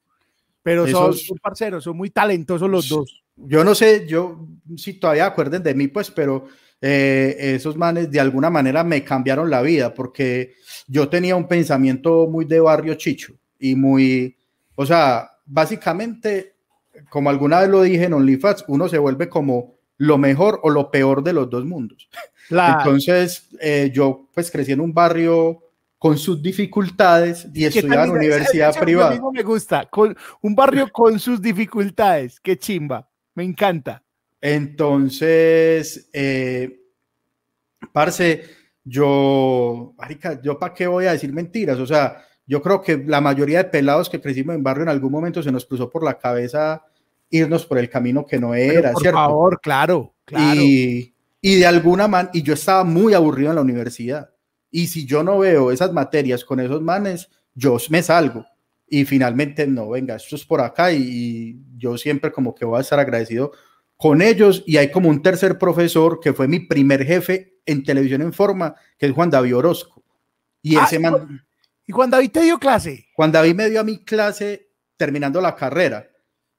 pero 0.62 0.86
son, 0.86 1.14
son, 1.14 1.38
parceros, 1.38 1.84
son 1.84 1.96
muy 1.96 2.10
talentosos 2.10 2.68
los 2.68 2.88
dos. 2.88 3.22
Yo 3.36 3.64
no 3.64 3.74
sé, 3.74 4.06
yo 4.06 4.46
si 4.76 4.94
todavía 4.94 5.24
acuerden 5.24 5.62
de 5.62 5.74
mí, 5.74 5.88
pues, 5.88 6.10
pero 6.10 6.46
eh, 6.80 7.36
esos 7.38 7.76
manes 7.76 8.10
de 8.10 8.20
alguna 8.20 8.48
manera 8.48 8.82
me 8.84 9.04
cambiaron 9.04 9.50
la 9.50 9.60
vida 9.60 9.92
porque 9.92 10.54
yo 10.86 11.08
tenía 11.08 11.36
un 11.36 11.46
pensamiento 11.46 12.26
muy 12.26 12.46
de 12.46 12.60
barrio 12.60 12.94
chicho 12.94 13.34
y 13.58 13.74
muy, 13.74 14.36
o 14.74 14.86
sea, 14.86 15.30
básicamente, 15.44 16.54
como 17.10 17.28
alguna 17.28 17.60
vez 17.60 17.68
lo 17.68 17.82
dije 17.82 18.04
en 18.04 18.14
OnlyFans, 18.14 18.64
uno 18.68 18.88
se 18.88 18.98
vuelve 18.98 19.28
como 19.28 19.74
lo 19.98 20.16
mejor 20.16 20.60
o 20.62 20.70
lo 20.70 20.90
peor 20.90 21.22
de 21.22 21.34
los 21.34 21.50
dos 21.50 21.64
mundos. 21.66 22.08
Entonces, 22.50 23.48
eh, 23.60 23.90
yo 23.92 24.28
pues 24.32 24.50
crecí 24.50 24.72
en 24.72 24.80
un 24.80 24.94
barrio 24.94 25.62
con 25.98 26.16
sus 26.16 26.42
dificultades 26.42 27.46
y 27.52 27.66
estudiaba 27.66 28.04
en 28.04 28.12
universidad 28.12 28.74
privada. 28.74 29.20
me 29.32 29.42
gusta, 29.42 29.84
con 29.84 30.16
un 30.40 30.54
barrio 30.54 30.90
con 30.90 31.18
sus 31.20 31.42
dificultades, 31.42 32.40
qué 32.40 32.58
chimba, 32.58 33.06
me 33.34 33.44
encanta. 33.44 34.02
Entonces, 34.40 36.08
eh, 36.12 36.80
parce, 37.92 38.42
yo, 38.84 39.94
marica, 39.98 40.40
yo 40.40 40.58
para 40.58 40.74
qué 40.74 40.86
voy 40.86 41.06
a 41.06 41.12
decir 41.12 41.32
mentiras, 41.32 41.78
o 41.78 41.86
sea, 41.86 42.24
yo 42.46 42.62
creo 42.62 42.80
que 42.80 42.96
la 42.96 43.20
mayoría 43.20 43.58
de 43.58 43.70
pelados 43.70 44.08
que 44.08 44.20
crecimos 44.20 44.54
en 44.54 44.62
barrio 44.62 44.84
en 44.84 44.88
algún 44.88 45.12
momento 45.12 45.42
se 45.42 45.52
nos 45.52 45.66
cruzó 45.66 45.90
por 45.90 46.02
la 46.02 46.18
cabeza 46.18 46.82
irnos 47.28 47.64
por 47.64 47.78
el 47.78 47.88
camino 47.88 48.26
que 48.26 48.40
no 48.40 48.54
era, 48.54 48.92
por 48.92 49.04
favor, 49.04 49.60
claro, 49.60 50.14
claro. 50.24 50.60
Y, 50.60 51.14
y 51.40 51.56
de 51.56 51.66
alguna 51.66 52.08
manera, 52.08 52.30
y 52.34 52.42
yo 52.42 52.54
estaba 52.54 52.82
muy 52.82 53.14
aburrido 53.14 53.50
en 53.50 53.56
la 53.56 53.62
universidad. 53.62 54.30
Y 54.70 54.88
si 54.88 55.06
yo 55.06 55.22
no 55.22 55.38
veo 55.38 55.70
esas 55.70 55.92
materias 55.92 56.44
con 56.44 56.60
esos 56.60 56.80
manes, 56.80 57.28
yo 57.54 57.76
me 57.88 58.02
salgo. 58.02 58.44
Y 58.88 59.04
finalmente, 59.04 59.66
no, 59.66 59.90
venga, 59.90 60.16
esto 60.16 60.34
es 60.34 60.44
por 60.44 60.60
acá 60.60 60.92
y, 60.92 61.02
y 61.02 61.60
yo 61.76 61.96
siempre 61.96 62.32
como 62.32 62.54
que 62.54 62.64
voy 62.64 62.78
a 62.78 62.80
estar 62.80 62.98
agradecido 62.98 63.52
con 64.00 64.22
ellos 64.22 64.64
y 64.66 64.78
hay 64.78 64.90
como 64.90 65.10
un 65.10 65.20
tercer 65.20 65.58
profesor 65.58 66.20
que 66.20 66.32
fue 66.32 66.48
mi 66.48 66.60
primer 66.60 67.04
jefe 67.04 67.60
en 67.66 67.84
televisión 67.84 68.22
en 68.22 68.32
forma, 68.32 68.74
que 68.96 69.04
es 69.04 69.12
Juan 69.12 69.28
David 69.28 69.58
Orozco. 69.58 70.02
Y 70.62 70.76
ah, 70.76 70.84
ese 70.86 70.98
man, 70.98 71.44
¿Y 71.86 71.92
Juan 71.92 72.08
David 72.08 72.30
te 72.30 72.40
dio 72.40 72.58
clase? 72.58 73.08
Juan 73.12 73.30
David 73.30 73.54
me 73.54 73.68
dio 73.68 73.78
a 73.78 73.84
mi 73.84 74.02
clase 74.02 74.70
terminando 74.96 75.38
la 75.42 75.54
carrera. 75.54 76.08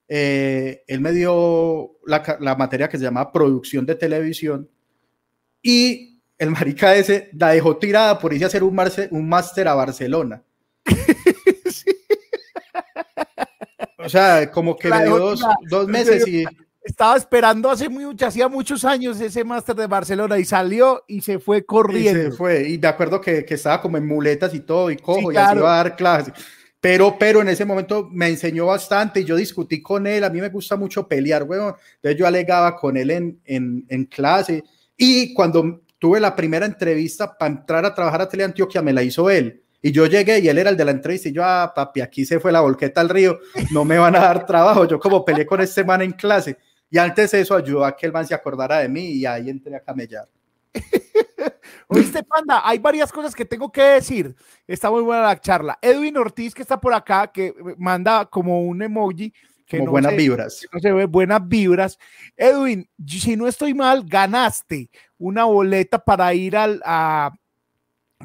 Eh, 0.07 0.83
él 0.85 1.01
me 1.01 1.13
dio 1.13 1.93
la, 2.05 2.37
la, 2.39 2.55
materia 2.55 2.87
que 2.87 2.99
se 2.99 3.05
llama 3.05 3.31
producción 3.31 3.87
de 3.87 3.95
televisión 3.95 4.69
y 5.63 6.21
el 6.37 6.51
marica 6.51 6.93
ese 6.93 7.31
la 7.33 7.49
dejó 7.49 7.77
tirada 7.77 8.19
por 8.19 8.33
irse 8.33 8.43
a 8.43 8.47
hacer 8.49 8.63
un, 8.63 8.79
un 9.09 9.29
máster 9.29 9.67
a 9.67 9.73
Barcelona. 9.73 10.43
sí. 11.71 11.91
O 13.97 14.09
sea, 14.09 14.51
como 14.51 14.75
que 14.75 14.89
la 14.89 14.99
le 14.99 15.05
dio 15.05 15.17
dos, 15.17 15.43
dos 15.67 15.87
meses 15.87 16.27
y 16.27 16.45
estaba 16.83 17.15
esperando 17.15 17.69
hace 17.69 17.89
mucho, 17.89 18.25
hacía 18.25 18.47
muchos 18.47 18.83
años 18.85 19.19
ese 19.21 19.43
máster 19.43 19.75
de 19.75 19.87
Barcelona 19.87 20.39
y 20.39 20.45
salió 20.45 21.03
y 21.07 21.21
se 21.21 21.39
fue 21.39 21.63
corriendo. 21.65 22.19
Y 22.19 22.23
se 22.23 22.31
fue, 22.31 22.69
y 22.69 22.77
de 22.77 22.87
acuerdo 22.87 23.21
que, 23.21 23.45
que 23.45 23.53
estaba 23.53 23.81
como 23.81 23.97
en 23.97 24.07
muletas 24.07 24.53
y 24.53 24.61
todo, 24.61 24.89
y 24.89 24.97
cojo, 24.97 25.19
sí, 25.19 25.27
claro. 25.27 25.33
y 25.33 25.51
así 25.51 25.57
iba 25.57 25.73
a 25.73 25.83
dar 25.83 25.95
clases. 25.95 26.33
Pero, 26.79 27.15
pero 27.19 27.41
en 27.41 27.49
ese 27.49 27.63
momento 27.63 28.09
me 28.11 28.27
enseñó 28.27 28.65
bastante 28.65 29.19
y 29.19 29.23
yo 29.23 29.35
discutí 29.35 29.83
con 29.83 30.07
él. 30.07 30.23
A 30.23 30.31
mí 30.31 30.41
me 30.41 30.49
gusta 30.49 30.75
mucho 30.75 31.07
pelear, 31.07 31.43
weón. 31.43 31.75
Entonces 31.95 32.17
yo 32.19 32.25
alegaba 32.25 32.75
con 32.75 32.97
él 32.97 33.11
en, 33.11 33.39
en, 33.45 33.85
en 33.87 34.05
clase. 34.05 34.63
Y 34.97 35.31
cuando 35.35 35.81
tuve 35.99 36.19
la 36.19 36.35
primera 36.35 36.65
entrevista 36.65 37.37
para 37.37 37.51
entrar 37.51 37.85
a 37.85 37.93
trabajar 37.93 38.21
a 38.21 38.27
Teleantioquia, 38.29 38.81
me 38.81 38.93
la 38.93 39.03
hizo 39.03 39.29
él. 39.29 39.61
Y 39.83 39.91
yo 39.91 40.07
llegué 40.07 40.39
y 40.39 40.47
él 40.47 40.57
era 40.57 40.71
el 40.71 40.77
de 40.77 40.85
la 40.85 40.91
entrevista 40.91 41.29
y 41.29 41.33
yo, 41.33 41.43
ah, 41.43 41.71
papi, 41.75 42.01
aquí 42.01 42.25
se 42.25 42.39
fue 42.39 42.51
la 42.51 42.61
volqueta 42.61 43.01
al 43.01 43.09
río, 43.09 43.39
no 43.71 43.85
me 43.85 43.99
van 43.99 44.15
a 44.15 44.19
dar 44.19 44.45
trabajo. 44.47 44.85
Yo 44.85 44.99
como 44.99 45.23
peleé 45.23 45.45
con 45.45 45.61
este 45.61 45.83
man 45.83 46.01
en 46.01 46.11
clase. 46.11 46.57
Y 46.91 46.97
antes 46.97 47.33
eso 47.33 47.55
ayudó 47.55 47.85
a 47.85 47.95
que 47.95 48.05
el 48.05 48.11
man 48.11 48.27
se 48.27 48.35
acordara 48.35 48.79
de 48.79 48.89
mí 48.89 49.11
y 49.11 49.25
ahí 49.25 49.49
entré 49.49 49.73
a 49.77 49.79
camellar. 49.79 50.27
Oíste, 51.87 52.21
Panda, 52.21 52.61
hay 52.67 52.79
varias 52.79 53.11
cosas 53.13 53.33
que 53.33 53.45
tengo 53.45 53.71
que 53.71 53.81
decir. 53.81 54.35
Está 54.67 54.91
muy 54.91 55.01
buena 55.01 55.23
la 55.23 55.39
charla. 55.39 55.79
Edwin 55.81 56.17
Ortiz, 56.17 56.53
que 56.53 56.61
está 56.61 56.79
por 56.79 56.93
acá, 56.93 57.31
que 57.31 57.55
manda 57.77 58.25
como 58.25 58.61
un 58.61 58.81
emoji. 58.81 59.33
Que 59.65 59.77
como 59.77 59.85
no 59.85 59.91
buenas 59.91 60.11
se, 60.11 60.17
vibras. 60.17 60.67
No 60.73 60.79
se 60.81 60.91
ve 60.91 61.05
buenas 61.05 61.47
vibras. 61.47 61.97
Edwin, 62.35 62.89
si 63.07 63.37
no 63.37 63.47
estoy 63.47 63.73
mal, 63.73 64.03
ganaste 64.05 64.89
una 65.17 65.45
boleta 65.45 65.97
para 65.97 66.33
ir 66.33 66.57
al, 66.57 66.81
a, 66.83 67.31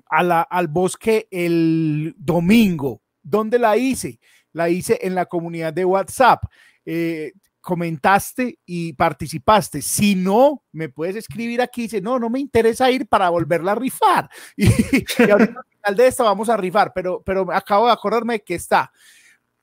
a 0.09 0.23
la, 0.25 0.43
al 0.43 0.67
bosque 0.67 1.29
el 1.31 2.17
domingo. 2.19 3.01
¿Dónde 3.23 3.61
la 3.61 3.77
hice? 3.77 4.19
La 4.53 4.69
hice 4.69 4.99
en 5.03 5.15
la 5.15 5.27
comunidad 5.27 5.73
de 5.73 5.85
WhatsApp. 5.85 6.45
Eh, 6.85 7.33
comentaste 7.67 8.61
y 8.65 8.93
participaste. 8.93 9.83
Si 9.83 10.15
no, 10.15 10.63
me 10.71 10.89
puedes 10.89 11.17
escribir 11.17 11.61
aquí. 11.61 11.83
Dice, 11.83 12.01
no, 12.01 12.17
no 12.17 12.31
me 12.31 12.39
interesa 12.39 12.89
ir 12.93 13.09
para 13.09 13.29
volverla 13.29 13.73
a 13.73 13.75
rifar. 13.75 14.31
Y, 14.57 14.67
y 14.67 15.31
ahorita 15.31 15.59
al 15.59 15.67
final 15.81 15.97
de 15.97 16.07
esta 16.07 16.23
vamos 16.23 16.49
a 16.49 16.57
rifar, 16.57 16.93
pero, 16.95 17.23
pero 17.25 17.53
acabo 17.53 17.87
de 17.87 17.93
acordarme 17.93 18.41
que 18.41 18.55
está. 18.55 18.93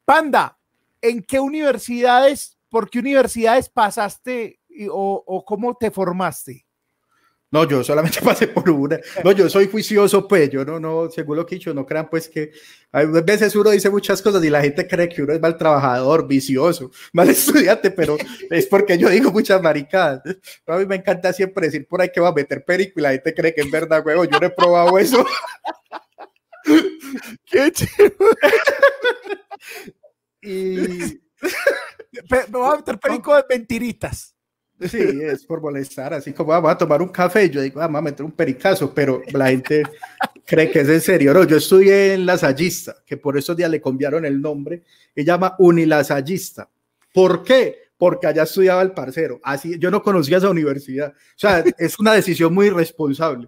Panda, 0.04 0.58
¿en 1.02 1.24
qué 1.24 1.40
universidades, 1.40 2.58
por 2.68 2.90
qué 2.90 3.00
universidades 3.00 3.70
pasaste 3.70 4.60
o 4.90 5.46
cómo 5.48 5.76
te 5.76 5.90
formaste? 5.90 6.66
No, 7.54 7.66
yo 7.66 7.84
solamente 7.84 8.20
pasé 8.26 8.48
por 8.48 8.68
una. 8.68 9.00
No, 9.24 9.32
yo 9.32 9.48
soy 9.48 9.68
juicioso, 9.68 10.28
pues, 10.28 10.50
yo 10.50 10.66
no, 10.66 10.80
no, 10.80 11.12
según 11.12 11.38
lo 11.38 11.46
que 11.46 11.54
he 11.54 11.60
dicho, 11.60 11.72
no 11.72 11.86
crean, 11.86 12.10
pues, 12.10 12.28
que 12.28 12.52
a 12.92 13.04
veces 13.04 13.56
uno 13.56 13.70
dice 13.70 13.92
muchas 13.92 14.24
cosas 14.24 14.44
y 14.44 14.50
la 14.50 14.60
gente 14.60 14.88
cree 14.88 15.08
que 15.08 15.22
uno 15.22 15.34
es 15.34 15.40
mal 15.40 15.56
trabajador, 15.56 16.28
vicioso, 16.28 16.90
mal 17.14 17.30
estudiante, 17.30 17.92
pero 17.92 18.18
es 18.50 18.66
porque 18.66 18.98
yo 18.98 19.08
digo 19.08 19.32
muchas 19.32 19.62
maricadas. 19.62 20.24
A 20.66 20.78
mí 20.78 20.88
me 20.88 20.96
encanta 20.96 21.32
siempre 21.32 21.68
decir 21.68 21.88
por 21.88 22.02
ahí 22.02 22.10
que 22.12 22.20
va 22.20 22.30
a 22.30 22.34
meter 22.34 22.66
perico 22.66 23.00
y 23.00 23.04
la 23.04 23.12
gente 23.12 23.36
cree 23.36 23.54
que 23.54 23.62
es 23.62 23.70
verdad, 23.70 24.04
huevo, 24.04 24.26
yo 24.26 24.40
no 24.40 24.48
he 24.48 24.50
probado 24.50 24.98
eso. 24.98 25.24
Qué 27.46 27.72
chido. 27.72 28.14
y... 30.42 31.22
Me 32.32 32.46
voy 32.50 32.74
a 32.74 32.78
meter 32.78 33.00
perico 33.00 33.36
de 33.36 33.44
mentiritas. 33.48 34.33
Sí, 34.90 35.22
es 35.22 35.46
por 35.46 35.62
molestar, 35.62 36.14
así 36.14 36.34
como 36.34 36.50
vamos 36.50 36.72
a 36.72 36.78
tomar 36.78 37.02
un 37.02 37.10
café, 37.10 37.50
yo 37.50 37.62
digo, 37.62 37.80
vamos 37.80 38.00
a 38.00 38.02
meter 38.02 38.26
un 38.26 38.32
pericazo, 38.32 38.94
pero 38.94 39.22
la 39.32 39.50
gente 39.50 39.84
cree 40.46 40.70
que 40.70 40.82
es 40.82 40.90
en 40.90 41.02
serio. 41.02 41.34
No, 41.34 41.44
yo 41.44 41.58
estudié 41.58 42.14
en 42.14 42.26
Lasallista, 42.26 42.96
que 43.06 43.18
por 43.18 43.38
esos 43.38 43.56
días 43.56 43.70
le 43.70 43.82
cambiaron 43.82 44.26
el 44.26 44.42
nombre, 44.42 44.84
se 45.16 45.24
llama 45.24 45.56
Unilasallista. 45.60 46.70
¿Por 47.14 47.44
qué? 47.44 47.84
Porque 47.98 48.28
allá 48.28 48.44
estudiaba 48.44 48.82
el 48.82 48.92
parcero. 48.92 49.40
Así, 49.44 49.78
yo 49.80 49.92
no 49.92 50.02
conocía 50.02 50.38
esa 50.38 50.50
universidad. 50.50 51.14
O 51.14 51.38
sea, 51.38 51.64
es 51.78 52.00
una 52.00 52.14
decisión 52.14 52.54
muy 52.54 52.68
irresponsable. 52.68 53.48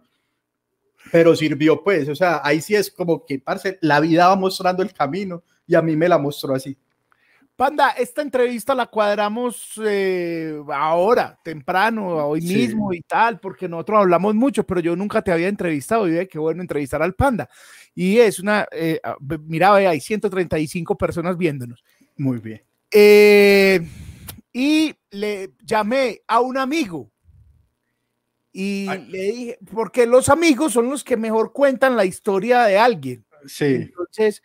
Pero 1.12 1.36
sirvió, 1.36 1.84
pues. 1.84 2.08
O 2.10 2.16
sea, 2.16 2.42
ahí 2.44 2.62
sí 2.62 2.76
es 2.76 2.92
como 2.92 3.26
que, 3.26 3.40
parce, 3.40 3.78
la 3.82 4.00
vida 4.00 4.28
va 4.28 4.36
mostrando 4.36 4.84
el 4.84 4.94
camino 4.94 5.44
y 5.68 5.76
a 5.76 5.82
mí 5.82 5.96
me 5.96 6.08
la 6.08 6.18
mostró 6.18 6.54
así. 6.56 6.78
Panda, 7.56 7.92
esta 7.92 8.22
entrevista 8.22 8.76
la 8.76 8.88
cuadramos 8.88 9.80
eh, 9.82 10.62
ahora, 10.74 11.40
temprano, 11.42 12.28
hoy 12.28 12.42
sí. 12.42 12.54
mismo 12.54 12.94
y 12.94 13.02
tal, 13.02 13.40
porque 13.40 13.70
nosotros 13.70 14.00
hablamos 14.00 14.36
mucho, 14.36 14.66
pero 14.66 14.82
yo 14.82 14.96
nunca 14.98 15.22
te 15.22 15.32
había 15.32 15.48
entrevistado 15.48 16.06
y 16.08 16.12
de 16.12 16.28
qué 16.28 16.38
bueno 16.38 16.62
entrevistar 16.62 17.02
al 17.02 17.14
Panda. 17.14 17.50
Y 17.94 18.18
es 18.18 18.42
una, 18.42 18.68
eh, 18.72 19.00
mira, 19.46 19.74
hay 19.74 20.02
135 20.02 20.98
personas 20.98 21.38
viéndonos. 21.38 21.82
Muy 22.18 22.40
bien. 22.40 22.62
Eh, 22.92 23.82
y 24.52 24.94
le 25.12 25.52
llamé 25.64 26.22
a 26.28 26.42
un 26.42 26.58
amigo 26.58 27.10
y 28.52 28.88
Ay. 28.90 29.06
le 29.10 29.22
dije, 29.24 29.60
porque 29.74 30.06
los 30.06 30.28
amigos 30.28 30.74
son 30.74 30.90
los 30.90 31.06
que 31.06 31.16
mejor 31.16 31.54
cuentan 31.54 31.96
la 31.96 32.04
historia 32.04 32.64
de 32.64 32.78
alguien. 32.78 33.26
Sí. 33.48 33.66
Entonces, 33.66 34.44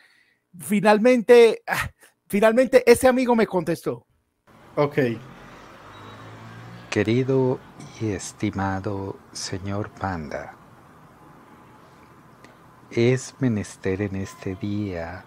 finalmente, 0.59 1.62
ah, 1.67 1.90
finalmente 2.31 2.89
ese 2.91 3.09
amigo 3.09 3.35
me 3.35 3.47
contestó. 3.47 4.07
Ok. 4.77 4.99
Querido 6.89 7.59
y 8.01 8.11
estimado 8.11 9.17
señor 9.33 9.91
Panda, 9.91 10.55
es 12.93 13.35
menester 13.41 14.03
en 14.03 14.15
este 14.15 14.55
día 14.55 15.25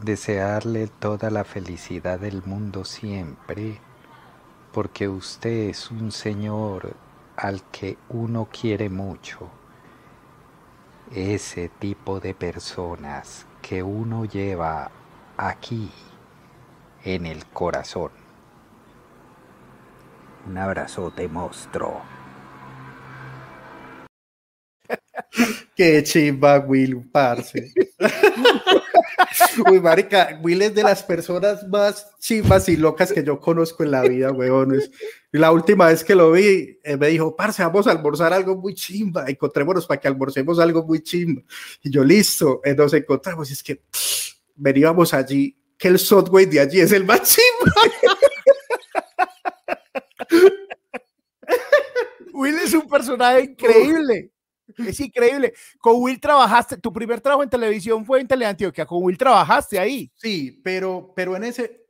desearle 0.00 0.88
toda 0.88 1.30
la 1.30 1.44
felicidad 1.44 2.18
del 2.18 2.42
mundo 2.44 2.84
siempre, 2.84 3.80
porque 4.72 5.08
usted 5.08 5.68
es 5.70 5.92
un 5.92 6.10
señor 6.10 6.96
al 7.36 7.62
que 7.70 7.98
uno 8.08 8.48
quiere 8.50 8.90
mucho. 8.90 9.48
Ese 11.12 11.68
tipo 11.68 12.18
de 12.18 12.34
personas 12.34 13.46
que 13.62 13.82
uno 13.84 14.24
lleva 14.24 14.90
aquí 15.36 15.90
en 17.04 17.26
el 17.26 17.44
corazón. 17.46 18.10
Un 20.46 20.58
abrazote, 20.58 21.28
monstruo. 21.28 22.02
Qué 25.76 26.02
chimba, 26.02 26.58
Will, 26.58 27.08
parce. 27.10 27.72
Uy, 29.70 29.80
marica, 29.80 30.38
Will 30.42 30.62
es 30.62 30.74
de 30.74 30.82
las 30.82 31.02
personas 31.02 31.66
más 31.66 32.06
chimbas 32.18 32.68
y 32.68 32.76
locas 32.76 33.12
que 33.12 33.24
yo 33.24 33.40
conozco 33.40 33.82
en 33.82 33.90
la 33.90 34.02
vida, 34.02 34.30
weones. 34.32 34.90
La 35.32 35.50
última 35.50 35.86
vez 35.86 36.04
que 36.04 36.14
lo 36.14 36.32
vi, 36.32 36.78
eh, 36.84 36.96
me 36.96 37.08
dijo, 37.08 37.34
parce, 37.34 37.62
vamos 37.62 37.86
a 37.86 37.90
almorzar 37.90 38.32
algo 38.32 38.56
muy 38.56 38.74
chimba. 38.74 39.24
Encontrémonos 39.26 39.86
para 39.86 40.00
que 40.00 40.08
almorcemos 40.08 40.58
algo 40.58 40.84
muy 40.84 41.02
chimba. 41.02 41.42
Y 41.82 41.90
yo, 41.90 42.04
listo. 42.04 42.60
Eh, 42.64 42.74
nos 42.74 42.92
encontramos. 42.92 43.50
Y 43.50 43.54
es 43.54 43.62
que 43.62 43.80
veníamos 44.54 45.14
allí, 45.14 45.56
que 45.78 45.88
el 45.88 45.98
software 45.98 46.48
de 46.48 46.60
allí 46.60 46.80
es 46.80 46.92
el 46.92 47.04
más 47.04 47.22
chimba. 47.22 47.72
Will 52.32 52.56
es 52.56 52.74
un 52.74 52.88
personaje 52.88 53.42
increíble. 53.42 54.30
Es 54.78 54.98
increíble. 55.00 55.52
Con 55.78 56.02
Will 56.02 56.18
trabajaste, 56.20 56.76
tu 56.78 56.92
primer 56.92 57.20
trabajo 57.20 57.42
en 57.42 57.50
televisión 57.50 58.04
fue 58.04 58.20
en 58.20 58.26
Teleantioquia, 58.26 58.86
con 58.86 59.02
Will 59.02 59.18
trabajaste 59.18 59.78
ahí. 59.78 60.10
Sí, 60.16 60.60
pero, 60.64 61.12
pero 61.14 61.36
en 61.36 61.44
ese, 61.44 61.86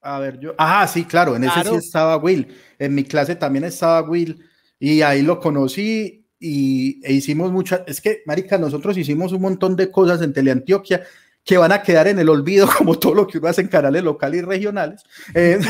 a 0.00 0.18
ver, 0.18 0.38
yo, 0.38 0.54
ah, 0.58 0.86
sí, 0.86 1.04
claro, 1.04 1.36
en 1.36 1.44
ese 1.44 1.64
sí 1.64 1.74
estaba 1.76 2.16
Will. 2.16 2.48
En 2.78 2.94
mi 2.94 3.04
clase 3.04 3.36
también 3.36 3.64
estaba 3.64 4.08
Will 4.08 4.42
y 4.78 5.02
ahí 5.02 5.22
lo 5.22 5.38
conocí 5.40 6.26
y 6.38 7.00
e 7.06 7.12
hicimos 7.12 7.52
muchas, 7.52 7.82
es 7.86 8.00
que, 8.00 8.22
marica, 8.26 8.58
nosotros 8.58 8.96
hicimos 8.98 9.32
un 9.32 9.42
montón 9.42 9.76
de 9.76 9.90
cosas 9.90 10.22
en 10.22 10.32
Teleantioquia 10.32 11.04
que 11.44 11.56
van 11.56 11.72
a 11.72 11.82
quedar 11.82 12.08
en 12.08 12.18
el 12.18 12.28
olvido 12.28 12.66
como 12.78 12.98
todo 12.98 13.14
lo 13.14 13.26
que 13.26 13.38
uno 13.38 13.48
hace 13.48 13.62
en 13.62 13.68
canales 13.68 14.02
locales 14.02 14.42
y 14.42 14.44
regionales. 14.44 15.02
eh, 15.34 15.60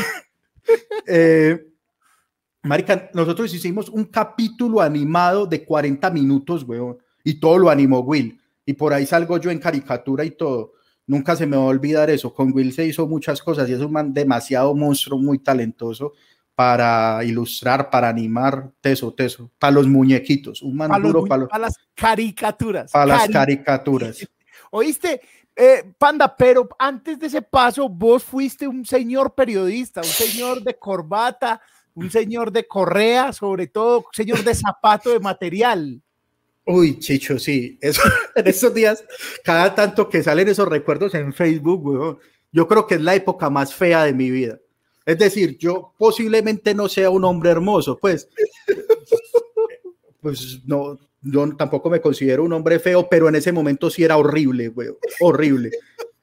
eh 1.07 1.67
Marica, 2.63 3.09
nosotros 3.13 3.53
hicimos 3.53 3.89
un 3.89 4.05
capítulo 4.05 4.79
animado 4.79 5.45
de 5.45 5.65
40 5.65 6.09
minutos, 6.11 6.63
weón, 6.63 6.97
y 7.21 7.37
todo 7.39 7.57
lo 7.57 7.69
animó 7.69 7.99
Will. 7.99 8.39
Y 8.65 8.73
por 8.73 8.93
ahí 8.93 9.05
salgo 9.05 9.37
yo 9.37 9.51
en 9.51 9.59
caricatura 9.59 10.23
y 10.23 10.31
todo. 10.31 10.71
Nunca 11.05 11.35
se 11.35 11.45
me 11.45 11.57
va 11.57 11.63
a 11.63 11.67
olvidar 11.67 12.09
eso. 12.09 12.33
Con 12.33 12.53
Will 12.53 12.71
se 12.71 12.85
hizo 12.85 13.05
muchas 13.05 13.41
cosas 13.41 13.69
y 13.69 13.73
es 13.73 13.81
un 13.81 13.91
man 13.91 14.13
demasiado 14.13 14.73
monstruo, 14.73 15.19
muy 15.19 15.39
talentoso 15.39 16.13
para 16.55 17.21
ilustrar, 17.25 17.89
para 17.89 18.07
animar, 18.07 18.71
teso, 18.79 19.13
teso, 19.13 19.51
para 19.59 19.71
los 19.71 19.87
muñequitos, 19.87 20.61
un 20.61 20.77
man 20.77 20.89
para, 20.89 21.03
duro 21.03 21.25
para, 21.25 21.59
las 21.59 21.77
caricaturas. 21.93 22.91
Para 22.91 23.05
las 23.07 23.27
caricaturas. 23.27 24.25
Oíste, 24.71 25.19
eh, 25.55 25.83
Panda, 25.97 26.35
pero 26.35 26.67
antes 26.79 27.19
de 27.19 27.27
ese 27.27 27.41
paso, 27.41 27.87
vos 27.87 28.23
fuiste 28.23 28.67
un 28.67 28.85
señor 28.85 29.33
periodista, 29.35 30.01
un 30.01 30.07
señor 30.07 30.63
de 30.63 30.77
corbata, 30.77 31.61
un 31.95 32.09
señor 32.09 32.51
de 32.51 32.65
correa, 32.65 33.31
sobre 33.33 33.67
todo, 33.67 33.99
un 33.99 34.13
señor 34.13 34.43
de 34.43 34.55
zapato 34.55 35.11
de 35.11 35.19
material. 35.19 36.01
Uy, 36.65 36.97
Chicho, 36.99 37.37
sí. 37.37 37.77
Eso, 37.81 38.01
en 38.35 38.47
esos 38.47 38.73
días, 38.73 39.03
cada 39.43 39.75
tanto 39.75 40.09
que 40.09 40.23
salen 40.23 40.47
esos 40.47 40.67
recuerdos 40.67 41.13
en 41.13 41.33
Facebook, 41.33 42.19
yo 42.51 42.67
creo 42.67 42.87
que 42.87 42.95
es 42.95 43.01
la 43.01 43.15
época 43.15 43.49
más 43.49 43.73
fea 43.73 44.05
de 44.05 44.13
mi 44.13 44.31
vida. 44.31 44.59
Es 45.05 45.17
decir, 45.17 45.57
yo 45.57 45.93
posiblemente 45.97 46.73
no 46.73 46.87
sea 46.87 47.09
un 47.09 47.25
hombre 47.25 47.49
hermoso, 47.51 47.97
pues, 47.97 48.29
pues 50.23 50.61
no, 50.65 50.97
yo 51.21 51.55
tampoco 51.55 51.89
me 51.89 52.01
considero 52.01 52.43
un 52.43 52.53
hombre 52.53 52.79
feo, 52.79 53.07
pero 53.09 53.29
en 53.29 53.35
ese 53.35 53.51
momento 53.51 53.89
sí 53.89 54.03
era 54.03 54.17
horrible, 54.17 54.69
güey, 54.69 54.89
horrible. 55.19 55.71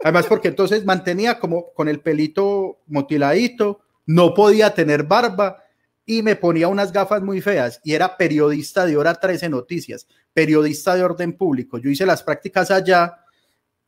Además, 0.02 0.26
porque 0.26 0.48
entonces 0.48 0.84
mantenía 0.84 1.38
como 1.38 1.72
con 1.74 1.86
el 1.88 2.00
pelito 2.00 2.78
motiladito, 2.86 3.80
no 4.06 4.34
podía 4.34 4.74
tener 4.74 5.04
barba 5.04 5.62
y 6.06 6.22
me 6.22 6.34
ponía 6.34 6.68
unas 6.68 6.92
gafas 6.92 7.22
muy 7.22 7.40
feas 7.40 7.80
y 7.84 7.92
era 7.92 8.16
periodista 8.16 8.86
de 8.86 8.96
hora 8.96 9.14
13 9.14 9.50
noticias, 9.50 10.06
periodista 10.32 10.94
de 10.94 11.04
orden 11.04 11.36
público. 11.36 11.78
Yo 11.78 11.90
hice 11.90 12.06
las 12.06 12.22
prácticas 12.22 12.70
allá 12.70 13.18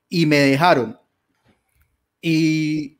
y 0.08 0.26
me 0.26 0.38
dejaron. 0.38 0.98
Y, 2.20 2.98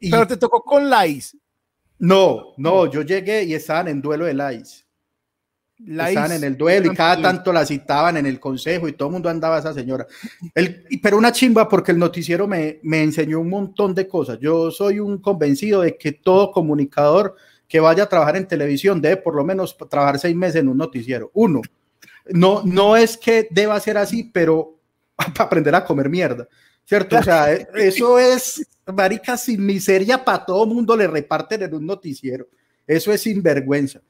Pero 0.00 0.26
te 0.26 0.36
tocó 0.36 0.62
con 0.62 0.88
Lais. 0.88 1.36
No, 1.98 2.54
no, 2.56 2.90
yo 2.90 3.02
llegué 3.02 3.42
y 3.44 3.54
estaban 3.54 3.88
en 3.88 4.00
duelo 4.00 4.24
de 4.24 4.34
Lais. 4.34 4.83
Estaban 5.86 6.32
en 6.32 6.44
el 6.44 6.56
duelo 6.56 6.92
y 6.92 6.96
cada 6.96 7.20
tanto 7.20 7.52
la 7.52 7.66
citaban 7.66 8.16
en 8.16 8.26
el 8.26 8.40
consejo 8.40 8.88
y 8.88 8.92
todo 8.92 9.08
el 9.08 9.12
mundo 9.12 9.28
andaba 9.28 9.56
a 9.56 9.58
esa 9.60 9.74
señora. 9.74 10.06
El, 10.54 10.84
pero 11.02 11.18
una 11.18 11.32
chimba 11.32 11.68
porque 11.68 11.92
el 11.92 11.98
noticiero 11.98 12.46
me, 12.46 12.80
me 12.82 13.02
enseñó 13.02 13.40
un 13.40 13.50
montón 13.50 13.94
de 13.94 14.08
cosas. 14.08 14.38
Yo 14.40 14.70
soy 14.70 15.00
un 15.00 15.18
convencido 15.18 15.82
de 15.82 15.96
que 15.98 16.12
todo 16.12 16.52
comunicador 16.52 17.36
que 17.68 17.80
vaya 17.80 18.04
a 18.04 18.08
trabajar 18.08 18.36
en 18.36 18.46
televisión 18.46 19.00
debe 19.00 19.18
por 19.18 19.34
lo 19.34 19.44
menos 19.44 19.76
trabajar 19.90 20.18
seis 20.18 20.34
meses 20.34 20.62
en 20.62 20.68
un 20.68 20.78
noticiero. 20.78 21.30
Uno, 21.34 21.60
no, 22.26 22.62
no 22.64 22.96
es 22.96 23.16
que 23.16 23.48
deba 23.50 23.78
ser 23.80 23.98
así, 23.98 24.24
pero 24.32 24.78
para 25.16 25.44
aprender 25.44 25.74
a 25.74 25.84
comer 25.84 26.08
mierda, 26.08 26.48
¿cierto? 26.84 27.18
O 27.18 27.22
sea, 27.22 27.52
eso 27.74 28.18
es, 28.18 28.66
marica, 28.86 29.36
sin 29.36 29.64
miseria 29.64 30.24
para 30.24 30.44
todo 30.44 30.66
mundo 30.66 30.96
le 30.96 31.06
reparten 31.06 31.62
en 31.62 31.74
un 31.74 31.86
noticiero. 31.86 32.46
Eso 32.86 33.12
es 33.12 33.22
sinvergüenza. 33.22 34.00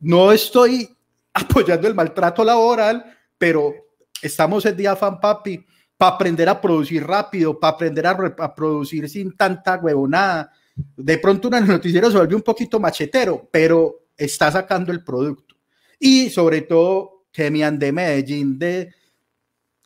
No 0.00 0.32
estoy 0.32 0.95
apoyando 1.36 1.86
el 1.86 1.94
maltrato 1.94 2.42
laboral, 2.42 3.04
pero 3.36 3.74
estamos 4.22 4.64
el 4.64 4.76
día 4.76 4.96
fan 4.96 5.20
papi 5.20 5.64
para 5.96 6.14
aprender 6.14 6.48
a 6.48 6.60
producir 6.60 7.06
rápido, 7.06 7.58
para 7.58 7.74
aprender 7.74 8.06
a, 8.06 8.54
producir 8.54 9.08
sin 9.08 9.36
tanta 9.36 9.76
huevonada. 9.76 10.50
De 10.96 11.18
pronto 11.18 11.48
una 11.48 11.60
noticiero 11.60 12.10
se 12.10 12.16
vuelve 12.16 12.34
un 12.34 12.42
poquito 12.42 12.80
machetero, 12.80 13.48
pero 13.50 14.08
está 14.16 14.50
sacando 14.50 14.92
el 14.92 15.04
producto. 15.04 15.56
Y 15.98 16.30
sobre 16.30 16.62
todo 16.62 17.26
que 17.32 17.50
me 17.50 17.70
de 17.70 17.92
Medellín 17.92 18.58
de 18.58 18.94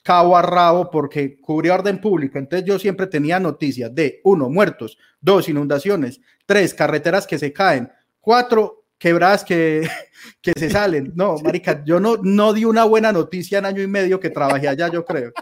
cabo 0.05 0.37
a 0.37 0.43
rabo 0.43 0.89
porque 0.89 1.41
cubrió 1.41 1.75
orden 1.75 2.01
público. 2.01 2.39
Entonces 2.39 2.67
yo 2.67 2.79
siempre 2.79 3.09
tenía 3.09 3.41
noticias 3.41 3.93
de 3.93 4.21
uno, 4.23 4.49
muertos, 4.49 4.97
dos, 5.21 5.49
inundaciones, 5.49 6.21
tres, 6.47 6.75
carreteras 6.75 7.27
que 7.27 7.39
se 7.39 7.53
caen, 7.53 7.91
cuatro, 8.21 8.80
quebradas 9.01 9.43
que, 9.43 9.89
que 10.41 10.53
se 10.57 10.71
salen. 10.71 11.13
No, 11.17 11.39
marica, 11.39 11.83
yo 11.85 11.99
no, 11.99 12.19
no 12.23 12.53
di 12.53 12.65
una 12.65 12.85
buena 12.85 13.11
noticia 13.11 13.59
en 13.59 13.67
año 13.67 13.83
y 13.83 13.89
medio 13.89 14.21
que 14.21 14.31
trabajé 14.31 14.69
allá, 14.69 14.89
yo 14.89 15.05
creo. 15.05 15.33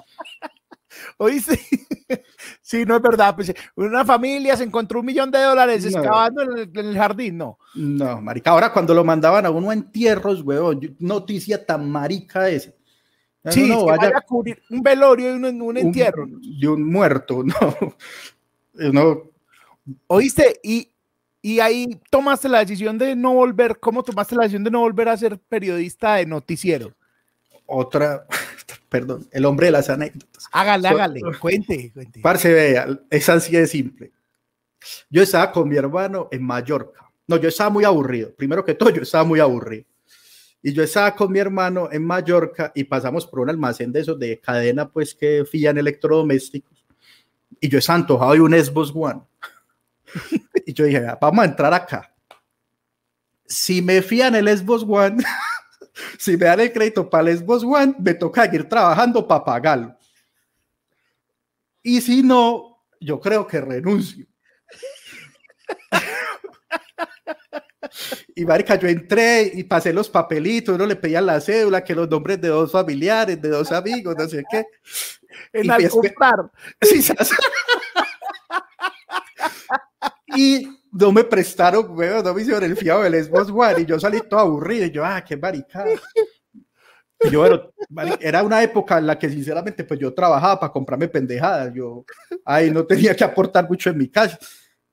Oíste, 1.19 1.59
sí, 2.63 2.85
no 2.87 2.97
es 2.97 3.03
verdad. 3.03 3.35
Pues, 3.35 3.53
una 3.75 4.05
familia 4.05 4.57
se 4.57 4.65
encontró 4.65 5.01
un 5.01 5.07
millón 5.07 5.31
de 5.31 5.43
dólares 5.43 5.85
excavando 5.85 6.43
en 6.43 6.71
el, 6.75 6.97
jardín, 6.97 7.37
no. 7.37 7.59
No, 7.75 8.23
marica, 8.23 8.53
ahora 8.53 8.73
cuando 8.73 8.95
lo 8.95 9.05
mandaban 9.05 9.45
a 9.45 9.51
uno 9.51 9.71
a 9.71 9.75
entierros, 9.75 10.43
weón, 10.43 10.97
noticia 11.01 11.65
tan 11.65 11.91
marica 11.91 12.49
esa. 12.49 12.73
Sí, 13.51 13.69
no, 13.69 13.87
vaya, 13.87 14.13
a 14.15 14.21
cubrir 14.21 14.61
un 14.69 14.83
velorio 14.83 15.31
y 15.31 15.37
un, 15.37 15.63
un 15.63 15.77
entierro. 15.77 16.27
de 16.29 16.69
un 16.69 16.85
muerto, 16.85 17.43
no. 18.75 18.93
no. 18.93 19.23
Oíste, 20.09 20.61
y 20.63 20.93
y 21.41 21.61
ahí 21.61 22.01
tomaste 22.11 22.49
la 22.49 22.61
decisión 22.61 22.99
de 22.99 23.15
no 23.15 23.35
volver, 23.35 23.79
¿cómo 23.79 24.03
tomaste 24.03 24.35
la 24.35 24.43
decisión 24.43 24.65
de 24.65 24.71
no 24.71 24.81
volver 24.81 25.09
a 25.09 25.17
ser 25.17 25.39
periodista 25.39 26.17
de 26.17 26.27
noticiero? 26.27 26.95
Otra, 27.67 28.27
perdón, 28.89 29.29
el 29.31 29.45
hombre 29.45 29.67
de 29.67 29.73
las 29.73 29.91
anécdotas. 29.91 30.47
Hágale, 30.53 30.89
hágale, 30.89 31.21
cuente, 31.41 31.93
cuente. 31.93 32.21
Parce, 32.21 32.53
vea, 32.53 32.89
es 33.11 33.29
así 33.29 33.53
de 33.53 33.67
simple. 33.67 34.13
Yo 35.11 35.23
estaba 35.23 35.53
con 35.53 35.69
mi 35.69 35.77
hermano 35.77 36.29
en 36.31 36.43
Mallorca. 36.43 37.11
No, 37.27 37.37
yo 37.37 37.49
estaba 37.49 37.71
muy 37.71 37.85
aburrido. 37.85 38.35
Primero 38.35 38.65
que 38.65 38.75
todo, 38.75 38.91
yo 38.91 39.03
estaba 39.03 39.25
muy 39.25 39.39
aburrido. 39.39 39.85
Y 40.63 40.73
yo 40.73 40.83
estaba 40.83 41.15
con 41.15 41.31
mi 41.31 41.39
hermano 41.39 41.89
en 41.93 42.05
Mallorca 42.05 42.73
y 42.75 42.85
pasamos 42.85 43.27
por 43.27 43.41
un 43.41 43.51
almacén 43.51 43.93
de 43.93 44.01
esos 44.01 44.19
de 44.19 44.41
cadena, 44.41 44.91
pues 44.91 45.15
que 45.15 45.45
fían 45.45 45.79
electrodomésticos. 45.79 46.85
Y 47.61 47.69
yo 47.69 47.79
estaba 47.79 47.99
antojado 47.99 48.33
de 48.33 48.41
un 48.41 48.53
Xbox 48.53 48.93
One. 48.95 49.23
y 50.67 50.73
yo 50.73 50.85
dije, 50.85 51.07
vamos 51.21 51.43
a 51.43 51.49
entrar 51.49 51.73
acá. 51.75 52.15
Si 53.47 53.81
me 53.81 54.03
fían 54.03 54.35
el 54.35 54.49
Xbox 54.49 54.85
One, 54.87 55.25
si 56.19 56.37
me 56.37 56.47
dan 56.47 56.61
el 56.61 56.73
crédito 56.73 57.09
para 57.09 57.25
Lesbos 57.25 57.65
One, 57.65 57.95
me 57.99 58.15
toca 58.15 58.45
seguir 58.45 58.69
trabajando 58.69 59.27
para 59.27 59.45
pagarlo. 59.45 59.97
Y 61.83 62.01
si 62.01 62.23
no, 62.23 62.85
yo 63.01 63.21
creo 63.21 63.47
que 63.47 63.61
renuncio. 63.61 64.27
Y 68.35 68.45
marica, 68.45 68.77
yo 68.77 68.87
entré 68.87 69.51
y 69.55 69.65
pasé 69.65 69.93
los 69.93 70.09
papelitos, 70.09 70.75
uno 70.75 70.87
le 70.87 70.97
pedía 70.97 71.21
la 71.21 71.41
cédula, 71.41 71.83
que 71.83 71.95
los 71.95 72.09
nombres 72.09 72.41
de 72.41 72.49
dos 72.49 72.71
familiares, 72.71 73.41
de 73.41 73.49
dos 73.49 73.73
amigos, 73.73 74.15
no 74.17 74.29
sé 74.29 74.45
qué. 74.49 74.65
En 75.53 75.67
Y 75.67 75.71
algún 75.71 76.09
bar. 76.19 76.51
Sí. 76.81 77.03
Y 80.37 80.69
no 80.93 81.13
me 81.13 81.25
prestaron, 81.25 81.97
weón, 81.97 82.25
no 82.25 82.35
me 82.35 82.43
hicieron 82.43 82.65
el 82.65 82.77
fiado 82.77 83.03
del 83.03 83.23
Xbox 83.25 83.51
One 83.51 83.83
y 83.83 83.87
yo 83.87 83.99
salí 84.01 84.21
todo 84.29 84.41
aburrido 84.41 84.87
y 84.87 84.91
yo, 84.91 85.05
ah, 85.05 85.23
qué 85.25 85.37
maricada. 85.37 85.87
Y 87.21 87.31
yo, 87.31 87.73
bueno, 87.89 88.17
era 88.21 88.43
una 88.43 88.63
época 88.63 88.99
en 88.99 89.07
la 89.07 89.19
que 89.19 89.29
sinceramente 89.29 89.85
pues 89.85 89.99
yo 90.01 90.15
trabajaba 90.15 90.61
para 90.61 90.73
comprarme 90.73 91.09
pendejadas, 91.09 91.73
yo 91.75 92.05
ahí 92.45 92.71
no 92.71 92.87
tenía 92.87 93.15
que 93.17 93.25
aportar 93.25 93.69
mucho 93.69 93.91
en 93.91 93.99
mi 93.99 94.09
casa 94.09 94.39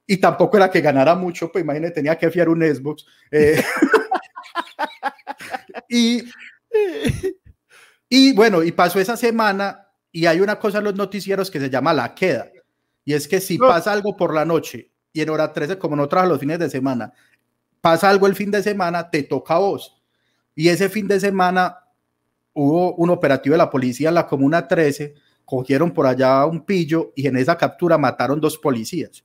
y 0.08 0.18
tampoco 0.18 0.58
era 0.58 0.70
que 0.70 0.82
ganara 0.82 1.16
mucho, 1.16 1.52
pues 1.52 1.64
imagínate, 1.64 1.96
tenía 1.96 2.18
que 2.18 2.30
fiar 2.32 2.50
un 2.50 2.62
Xbox. 2.62 3.06
eh. 3.32 3.64
y, 5.90 6.24
y 8.10 8.34
bueno, 8.34 8.64
y 8.64 8.72
pasó 8.72 9.00
esa 9.00 9.18
semana 9.18 9.88
y 10.12 10.26
hay 10.26 10.40
una 10.42 10.58
cosa 10.60 10.80
en 10.80 10.86
los 10.86 10.96
noticieros 10.96 11.52
que 11.52 11.60
se 11.60 11.70
llama 11.70 11.94
la 11.94 12.14
queda. 12.16 12.50
Y 13.04 13.14
es 13.14 13.28
que 13.28 13.40
si 13.40 13.58
No. 13.58 13.68
pasa 13.68 13.92
algo 13.92 14.16
por 14.16 14.34
la 14.34 14.46
noche 14.46 14.92
y 15.16 15.22
en 15.22 15.30
hora 15.30 15.54
13, 15.54 15.80
como 15.80 15.96
no 15.96 16.10
trabajo 16.10 16.34
los 16.34 16.42
fines 16.42 16.60
de 16.60 16.70
semana, 16.70 17.14
pasa 17.80 18.10
algo 18.10 18.28
el 18.28 18.36
fin 18.36 18.52
de 18.52 18.62
semana, 18.62 19.10
te 19.10 19.24
toca 19.24 19.56
a 19.56 19.60
vos. 19.60 20.04
Y 20.54 20.68
ese 20.68 20.90
fin 20.90 21.08
de 21.08 21.22
semana 21.22 21.78
hubo 22.52 22.94
un 22.96 23.10
operativo 23.10 23.54
de 23.54 23.60
la 23.60 23.70
policía 23.70 24.10
en 24.10 24.16
la 24.16 24.28
Comuna 24.28 24.68
13, 24.68 25.16
cogieron 25.46 25.92
por 25.92 26.06
allá 26.06 26.46
un 26.46 26.66
pillo 26.66 27.14
y 27.16 27.28
en 27.28 27.38
esa 27.38 27.58
captura 27.58 27.98
mataron 27.98 28.42
dos 28.42 28.58
policías. 28.58 29.24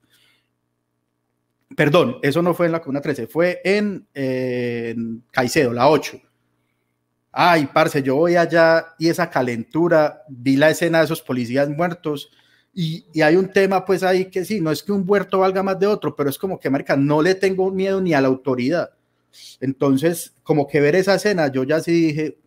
Perdón, 1.77 2.19
eso 2.23 2.41
no 2.41 2.55
fue 2.55 2.67
en 2.67 2.73
la 2.73 2.81
Comuna 2.81 3.01
13, 3.01 3.27
fue 3.27 3.61
en, 3.65 4.07
eh, 4.15 4.95
Caicedo, 5.33 5.73
la 5.73 5.89
8. 5.89 6.21
Ay, 7.33 7.69
parce, 7.75 8.01
yo 8.01 8.15
voy 8.15 8.37
allá 8.37 8.95
y 8.97 9.09
esa 9.09 9.29
calentura, 9.29 10.23
vi 10.29 10.55
la 10.55 10.71
escena 10.71 10.99
de 10.99 11.07
esos 11.07 11.21
policías 11.21 11.69
muertos 11.69 12.31
y, 12.73 13.05
y 13.13 13.23
hay 13.23 13.37
un 13.37 13.51
tema 13.53 13.85
pues 13.85 14.03
ahí 14.03 14.27
que 14.27 14.45
sí, 14.45 14.61
no 14.61 14.71
es 14.71 14.83
que 14.83 14.93
un 14.93 15.05
muerto 15.05 15.41
valga 15.41 15.63
más 15.63 15.79
de 15.79 15.87
otro, 15.87 16.15
pero 16.15 16.31
es 16.31 16.39
como 16.39 16.59
que, 16.61 16.71
marica, 16.71 16.97
no 16.97 17.21
le 17.23 17.35
tengo 17.35 17.71
miedo 17.71 18.01
ni 18.01 18.15
a 18.15 18.21
la 18.21 18.29
autoridad. 18.29 18.91
Entonces, 19.61 20.35
como 20.43 20.67
que 20.67 20.81
ver 20.81 20.97
esa 20.97 21.15
escena, 21.17 21.49
yo 21.49 21.65
ya 21.65 21.81
sí 21.81 21.93
dije, 21.93 22.39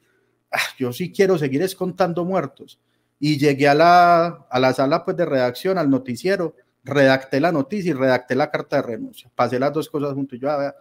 "Ah, 0.51 0.59
yo 0.79 0.93
sí 0.93 1.11
quiero 1.11 1.37
seguir 1.37 1.61
es 1.63 1.75
contando 1.75 2.25
muertos. 2.25 2.79
Y 3.19 3.37
llegué 3.37 3.67
a 3.69 3.75
la, 3.75 4.27
a 4.49 4.59
la 4.59 4.73
sala 4.73 5.05
pues 5.05 5.17
de 5.17 5.25
redacción, 5.25 5.77
al 5.77 5.89
noticiero, 5.89 6.55
redacté 6.83 7.39
la 7.41 7.51
noticia 7.51 7.91
y 7.91 7.93
redacté 7.93 8.35
la 8.35 8.51
carta 8.51 8.77
de 8.77 8.81
renuncia. 8.83 9.31
Pasé 9.35 9.59
las 9.59 9.73
dos 9.73 9.89
cosas 9.89 10.13
juntos. 10.13 10.39
Yo, 10.39 10.49
"Ah, 10.51 10.75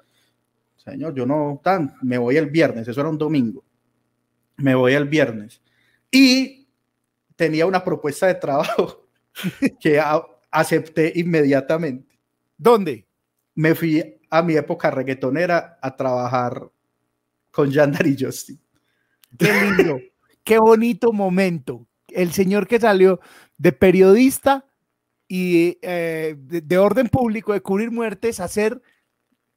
señor, 0.77 1.15
yo 1.15 1.27
no, 1.27 1.61
tan, 1.65 1.97
me 2.03 2.19
voy 2.19 2.37
el 2.39 2.47
viernes, 2.51 2.89
eso 2.89 3.01
era 3.01 3.11
un 3.11 3.19
domingo. 3.19 3.65
Me 4.59 4.75
voy 4.75 4.95
el 4.95 5.07
viernes. 5.09 5.63
Y 6.11 6.69
tenía 7.37 7.67
una 7.67 7.85
propuesta 7.85 8.27
de 8.29 8.35
trabajo 8.37 9.02
que 9.81 9.99
a- 10.01 10.23
acepté 10.51 11.13
inmediatamente. 11.17 12.19
¿Dónde? 12.57 13.07
Me 13.55 13.75
fui 13.75 14.21
a 14.31 14.43
mi 14.43 14.55
época 14.57 14.91
reggaetonera 14.91 15.79
a 15.81 15.97
trabajar 15.97 16.71
con 17.51 17.71
Yandar 17.71 18.07
y 18.07 18.17
Justin. 18.19 18.61
Qué 19.39 19.53
lindo, 19.53 19.99
qué 20.45 20.59
bonito 20.59 21.13
momento. 21.13 21.87
El 22.09 22.33
señor 22.33 22.67
que 22.67 22.81
salió 22.81 23.21
de 23.59 23.73
periodista 23.73 24.67
y 25.29 25.79
eh, 25.83 26.37
de, 26.39 26.61
de 26.63 26.79
orden 26.79 27.09
público, 27.09 27.53
de 27.53 27.63
cubrir 27.63 27.91
muertes, 27.91 28.41
a 28.41 28.49
ser 28.49 28.81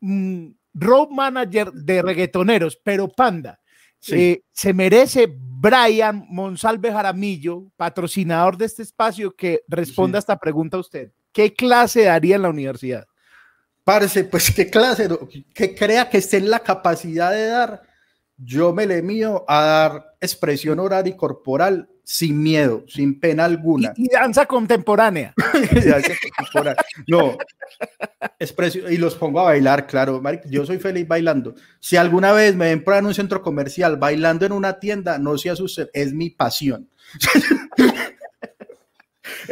mm, 0.02 0.48
road 0.76 1.10
manager 1.10 1.72
de 1.74 2.02
reggaetoneros, 2.02 2.78
pero 2.84 3.08
panda. 3.10 3.60
Sí. 4.06 4.16
Eh, 4.16 4.44
se 4.52 4.72
merece 4.72 5.28
Brian 5.36 6.28
Monsalve 6.30 6.92
Jaramillo, 6.92 7.72
patrocinador 7.76 8.56
de 8.56 8.66
este 8.66 8.84
espacio, 8.84 9.36
que 9.36 9.62
responda 9.68 10.18
Sí. 10.18 10.18
a 10.18 10.20
esta 10.20 10.38
pregunta 10.38 10.78
a 10.78 10.82
usted. 10.82 11.12
¿Qué 11.32 11.54
clase 11.56 12.04
daría 12.04 12.36
en 12.36 12.44
la 12.44 12.50
universidad? 12.50 13.08
Parce, 13.84 14.24
pues 14.26 14.52
qué 14.52 14.70
clase, 14.70 15.10
que 15.56 15.74
crea 15.74 16.08
que 16.08 16.20
esté 16.20 16.38
en 16.38 16.52
la 16.52 16.60
capacidad 16.60 17.32
de 17.32 17.48
dar, 17.48 17.82
yo 18.38 18.74
me 18.74 18.86
le 18.86 19.02
mío 19.02 19.44
a 19.48 19.62
dar 19.64 20.06
expresión 20.22 20.78
oral 20.80 21.08
y 21.08 21.16
corporal 21.16 21.90
sin 22.06 22.42
miedo, 22.42 22.86
sin 22.88 23.20
pena 23.20 23.46
alguna. 23.46 23.94
Y, 23.98 24.06
y 24.06 24.10
danza 24.10 24.46
contemporánea. 24.46 25.34
No, 27.08 27.38
expresión, 28.40 28.92
y 28.92 28.98
los 28.98 29.16
pongo 29.16 29.40
a 29.40 29.44
bailar, 29.44 29.88
claro, 29.88 30.22
yo 30.46 30.66
soy 30.66 30.78
feliz 30.78 31.08
bailando. 31.08 31.56
Si 31.80 31.98
alguna 31.98 32.32
vez 32.32 32.56
me 32.56 32.66
ven 32.66 32.84
por 32.84 32.96
en 32.96 33.06
un 33.06 33.14
centro 33.14 33.42
comercial 33.42 33.98
bailando 33.98 34.46
en 34.46 34.52
una 34.52 34.80
tienda, 34.80 35.18
no 35.18 35.38
se 35.38 35.50
asusten, 35.50 35.90
es 35.94 36.14
mi 36.14 36.30
pasión. 36.30 36.90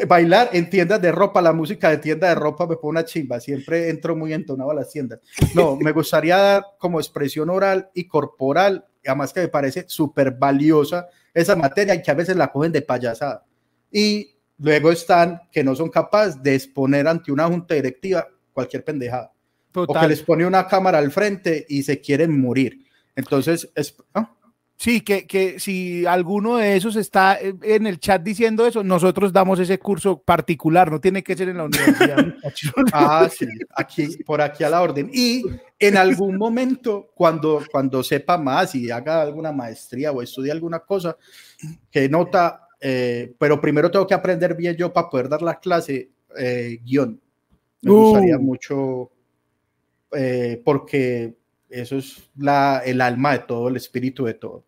Bailar 0.07 0.49
en 0.53 0.69
tiendas 0.69 1.01
de 1.01 1.11
ropa, 1.11 1.41
la 1.41 1.53
música 1.53 1.89
de 1.89 1.97
tienda 1.97 2.29
de 2.29 2.35
ropa 2.35 2.67
me 2.67 2.75
pone 2.75 2.99
una 2.99 3.05
chimba, 3.05 3.39
siempre 3.39 3.89
entro 3.89 4.15
muy 4.15 4.33
entonado 4.33 4.71
a 4.71 4.75
las 4.75 4.89
tiendas. 4.89 5.19
No, 5.55 5.75
me 5.77 5.91
gustaría 5.91 6.37
dar 6.37 6.63
como 6.77 6.99
expresión 6.99 7.49
oral 7.49 7.89
y 7.93 8.07
corporal, 8.07 8.85
además 9.07 9.33
que 9.33 9.41
me 9.41 9.47
parece 9.47 9.85
súper 9.87 10.31
valiosa 10.31 11.07
esa 11.33 11.55
materia 11.55 11.95
y 11.95 12.01
que 12.01 12.11
a 12.11 12.15
veces 12.15 12.35
la 12.35 12.51
cogen 12.51 12.71
de 12.71 12.81
payasada. 12.81 13.45
Y 13.91 14.35
luego 14.57 14.91
están 14.91 15.41
que 15.51 15.63
no 15.63 15.75
son 15.75 15.89
capaces 15.89 16.41
de 16.41 16.55
exponer 16.55 17.07
ante 17.07 17.31
una 17.31 17.47
junta 17.47 17.75
directiva 17.75 18.27
cualquier 18.53 18.83
pendejada. 18.83 19.31
O 19.73 19.81
que 19.81 19.87
Total. 19.87 20.09
les 20.09 20.21
pone 20.21 20.45
una 20.45 20.67
cámara 20.67 20.99
al 20.99 21.11
frente 21.11 21.65
y 21.67 21.83
se 21.83 21.99
quieren 21.99 22.39
morir. 22.39 22.85
Entonces, 23.15 23.69
es, 23.75 23.95
¿ah? 24.13 24.31
Sí, 24.83 24.99
que, 24.99 25.25
que 25.25 25.61
si 25.61 26.05
alguno 26.05 26.57
de 26.57 26.75
esos 26.75 26.97
está 26.97 27.39
eh, 27.39 27.55
en 27.61 27.87
el 27.87 28.01
chat 28.01 28.21
diciendo 28.21 28.67
eso, 28.67 28.83
nosotros 28.83 29.31
damos 29.31 29.57
ese 29.61 29.79
curso 29.79 30.21
particular, 30.21 30.91
no 30.91 30.99
tiene 30.99 31.23
que 31.23 31.37
ser 31.37 31.47
en 31.47 31.55
la 31.55 31.63
universidad. 31.63 32.17
Ah, 32.91 33.29
sí, 33.33 33.47
aquí, 33.73 34.17
por 34.25 34.41
aquí 34.41 34.65
a 34.65 34.69
la 34.69 34.81
orden. 34.81 35.09
Y 35.13 35.45
en 35.79 35.95
algún 35.95 36.37
momento, 36.37 37.11
cuando, 37.15 37.63
cuando 37.71 38.03
sepa 38.03 38.37
más 38.37 38.75
y 38.75 38.91
haga 38.91 39.21
alguna 39.21 39.53
maestría 39.53 40.11
o 40.11 40.21
estudie 40.21 40.51
alguna 40.51 40.79
cosa, 40.79 41.15
que 41.89 42.09
nota, 42.09 42.67
eh, 42.81 43.33
pero 43.39 43.61
primero 43.61 43.89
tengo 43.89 44.05
que 44.05 44.13
aprender 44.15 44.53
bien 44.53 44.75
yo 44.75 44.91
para 44.91 45.09
poder 45.09 45.29
dar 45.29 45.41
la 45.43 45.61
clase, 45.61 46.09
eh, 46.37 46.79
guion. 46.83 47.21
Me 47.83 47.89
Uh. 47.89 48.01
gustaría 48.01 48.37
mucho, 48.37 49.11
eh, 50.11 50.61
porque 50.65 51.37
eso 51.69 51.95
es 51.95 52.29
la, 52.35 52.81
el 52.85 52.99
alma 52.99 53.31
de 53.31 53.39
todo, 53.39 53.69
el 53.69 53.77
espíritu 53.77 54.25
de 54.25 54.33
todo. 54.33 54.65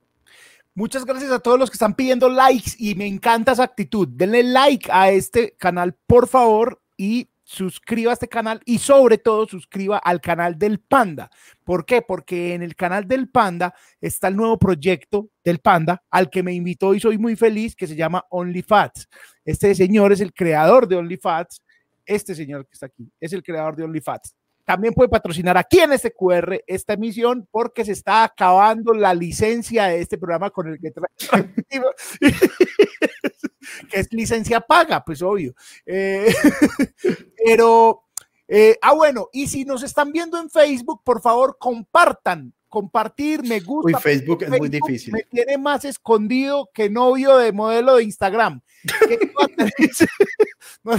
Muchas 0.78 1.06
gracias 1.06 1.32
a 1.32 1.40
todos 1.40 1.58
los 1.58 1.70
que 1.70 1.76
están 1.76 1.94
pidiendo 1.94 2.28
likes 2.28 2.72
y 2.78 2.96
me 2.96 3.08
encanta 3.08 3.54
esa 3.54 3.64
actitud. 3.64 4.10
Denle 4.10 4.44
like 4.44 4.90
a 4.92 5.10
este 5.10 5.56
canal, 5.58 5.96
por 6.06 6.28
favor, 6.28 6.82
y 6.98 7.30
suscriba 7.46 8.12
a 8.12 8.14
este 8.14 8.28
canal 8.28 8.60
y 8.66 8.80
sobre 8.80 9.18
todo 9.18 9.48
suscriba 9.48 9.98
al 10.00 10.20
canal 10.20 10.60
del 10.60 10.82
Panda. 10.82 11.32
¿Por 11.64 11.86
qué? 11.86 12.02
Porque 12.02 12.56
en 12.56 12.62
el 12.62 12.76
canal 12.76 13.08
del 13.08 13.30
Panda 13.30 13.74
está 14.02 14.28
el 14.28 14.36
nuevo 14.36 14.60
proyecto 14.60 15.30
del 15.46 15.60
Panda 15.60 16.04
al 16.10 16.30
que 16.30 16.44
me 16.44 16.52
invitó 16.52 16.94
y 16.94 17.00
soy 17.00 17.18
muy 17.18 17.38
feliz 17.38 17.74
que 17.74 17.88
se 17.88 17.96
llama 17.96 18.26
OnlyFats. 18.30 19.08
Este 19.46 19.74
señor 19.76 20.12
es 20.12 20.20
el 20.20 20.34
creador 20.34 20.90
de 20.90 20.98
OnlyFats. 20.98 21.62
Este 22.06 22.36
señor 22.36 22.68
que 22.68 22.74
está 22.74 22.88
aquí 22.88 23.10
es 23.22 23.32
el 23.32 23.44
creador 23.44 23.78
de 23.78 23.84
OnlyFats. 23.86 24.36
También 24.66 24.96
puede 24.96 25.10
patrocinar 25.10 25.58
aquí 25.58 25.80
en 25.80 25.94
este 25.94 26.12
QR 26.12 26.64
esta 26.66 26.94
emisión 26.94 27.48
porque 27.52 27.86
se 27.86 27.92
está 27.92 28.24
acabando 28.24 28.94
la 28.94 29.14
licencia 29.14 29.86
de 29.86 30.02
este 30.02 30.18
programa 30.18 30.50
con 30.50 30.68
el 30.68 30.80
que 30.80 30.92
que 33.90 34.00
es 34.00 34.12
licencia 34.12 34.62
paga, 34.62 35.04
pues 35.04 35.22
obvio. 35.22 35.54
Eh, 35.86 36.34
pero, 37.46 38.06
eh, 38.48 38.78
ah, 38.82 38.94
bueno, 38.94 39.30
y 39.32 39.48
si 39.48 39.66
nos 39.66 39.84
están 39.84 40.12
viendo 40.12 40.40
en 40.40 40.50
Facebook, 40.50 41.02
por 41.04 41.22
favor, 41.22 41.58
compartan, 41.60 42.54
compartir, 42.76 43.42
me 43.42 43.62
gusta. 43.62 43.98
Uy, 43.98 44.02
Facebook 44.02 44.44
es 44.44 44.50
muy 44.50 44.68
difícil. 44.68 45.14
Me 45.14 45.24
tiene 45.24 45.58
más 45.58 45.86
escondido 45.86 46.70
que 46.74 46.90
novio 46.90 47.38
de 47.38 47.54
modelo 47.54 47.96
de 47.96 48.04
Instagram. 48.04 48.60
¿No, 50.84 50.92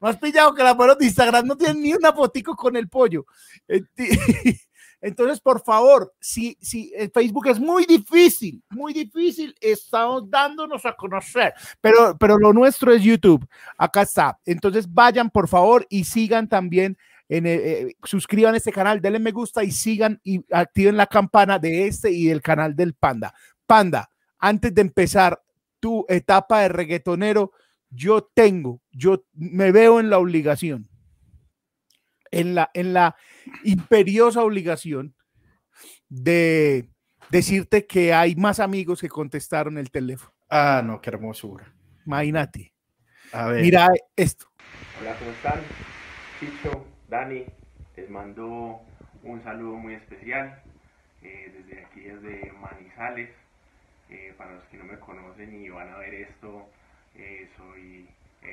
has 0.00 0.16
pillado 0.16 0.54
que 0.54 0.62
la 0.62 0.72
modelo 0.72 0.94
de 0.94 1.04
Instagram 1.04 1.46
no 1.46 1.58
tiene 1.58 1.78
ni 1.78 1.92
una 1.92 2.14
fotico 2.14 2.56
con 2.56 2.74
el 2.74 2.88
pollo? 2.88 3.26
Enti- 3.68 3.98
Entonces, 5.02 5.40
por 5.40 5.62
favor, 5.62 6.14
si, 6.18 6.56
si 6.62 6.90
el 6.96 7.10
Facebook 7.10 7.48
es 7.48 7.60
muy 7.60 7.84
difícil, 7.84 8.62
muy 8.70 8.94
difícil, 8.94 9.54
estamos 9.60 10.30
dándonos 10.30 10.86
a 10.86 10.96
conocer, 10.96 11.52
pero, 11.82 12.16
pero 12.18 12.38
lo 12.38 12.54
nuestro 12.54 12.94
es 12.94 13.02
YouTube. 13.02 13.46
Acá 13.76 14.00
está. 14.00 14.38
Entonces, 14.46 14.90
vayan, 14.90 15.28
por 15.28 15.48
favor, 15.48 15.86
y 15.90 16.04
sigan 16.04 16.48
también 16.48 16.96
En, 17.28 17.46
eh, 17.46 17.96
suscriban 18.02 18.54
este 18.54 18.72
canal, 18.72 19.00
denle 19.00 19.18
me 19.18 19.30
gusta 19.30 19.64
y 19.64 19.70
sigan 19.70 20.20
y 20.22 20.44
activen 20.52 20.96
la 20.96 21.06
campana 21.06 21.58
de 21.58 21.86
este 21.86 22.10
y 22.10 22.26
del 22.26 22.42
canal 22.42 22.76
del 22.76 22.94
Panda. 22.94 23.34
Panda, 23.66 24.10
antes 24.38 24.74
de 24.74 24.82
empezar 24.82 25.42
tu 25.80 26.04
etapa 26.08 26.60
de 26.60 26.68
reggaetonero, 26.68 27.52
yo 27.90 28.30
tengo, 28.34 28.82
yo 28.92 29.24
me 29.32 29.72
veo 29.72 30.00
en 30.00 30.10
la 30.10 30.18
obligación, 30.18 30.88
en 32.30 32.54
la, 32.54 32.70
en 32.74 32.92
la 32.92 33.16
imperiosa 33.64 34.42
obligación 34.42 35.14
de 36.08 36.88
decirte 37.30 37.86
que 37.86 38.12
hay 38.12 38.36
más 38.36 38.60
amigos 38.60 39.00
que 39.00 39.08
contestaron 39.08 39.78
el 39.78 39.90
teléfono. 39.90 40.34
Ah, 40.50 40.82
no, 40.84 41.00
qué 41.00 41.10
hermosura. 41.10 41.72
Imagínate. 42.06 42.72
A 43.32 43.48
ver. 43.48 43.62
Mira 43.62 43.88
esto. 44.14 44.46
Hola, 45.00 45.16
¿cómo 45.18 45.30
están? 45.30 45.60
Chicho, 46.38 46.86
Dani, 47.14 47.46
les 47.94 48.10
mando 48.10 48.80
un 49.22 49.40
saludo 49.44 49.76
muy 49.76 49.94
especial 49.94 50.60
eh, 51.22 51.52
desde 51.56 51.84
aquí, 51.84 52.00
desde 52.00 52.50
Manizales. 52.54 53.30
Eh, 54.10 54.34
para 54.36 54.54
los 54.54 54.64
que 54.64 54.78
no 54.78 54.84
me 54.84 54.98
conocen 54.98 55.54
y 55.54 55.68
van 55.68 55.90
a 55.90 55.98
ver 55.98 56.12
esto, 56.12 56.68
eh, 57.14 57.48
soy 57.56 58.08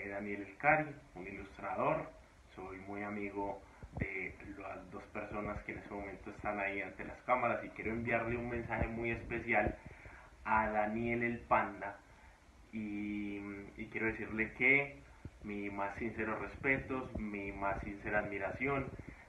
Daniel 0.08 0.46
Elcari, 0.48 0.92
un 1.16 1.26
ilustrador. 1.26 2.08
Soy 2.56 2.78
muy 2.82 3.02
amigo 3.02 3.64
de 3.98 4.36
las 4.60 4.92
dos 4.92 5.02
personas 5.06 5.60
que 5.64 5.72
en 5.72 5.80
este 5.80 5.96
momento 5.96 6.30
están 6.30 6.60
ahí 6.60 6.84
ante 6.84 7.04
las 7.04 7.20
cámaras 7.22 7.66
y 7.66 7.70
quiero 7.70 7.90
enviarle 7.90 8.38
un 8.38 8.48
mensaje 8.48 8.88
muy 8.88 9.10
especial 9.10 9.76
a 10.46 10.70
Daniel 10.70 11.24
el 11.24 11.40
Panda 11.40 11.98
y, 12.72 13.40
quiero 13.92 14.06
decirle 14.06 14.54
que 14.54 15.00
mi 15.44 15.70
más 15.70 15.96
sincero 15.98 16.38
respeto, 16.40 17.10
mi 17.18 17.52
más 17.52 17.82
sincera 17.84 18.20
admiración, 18.20 18.88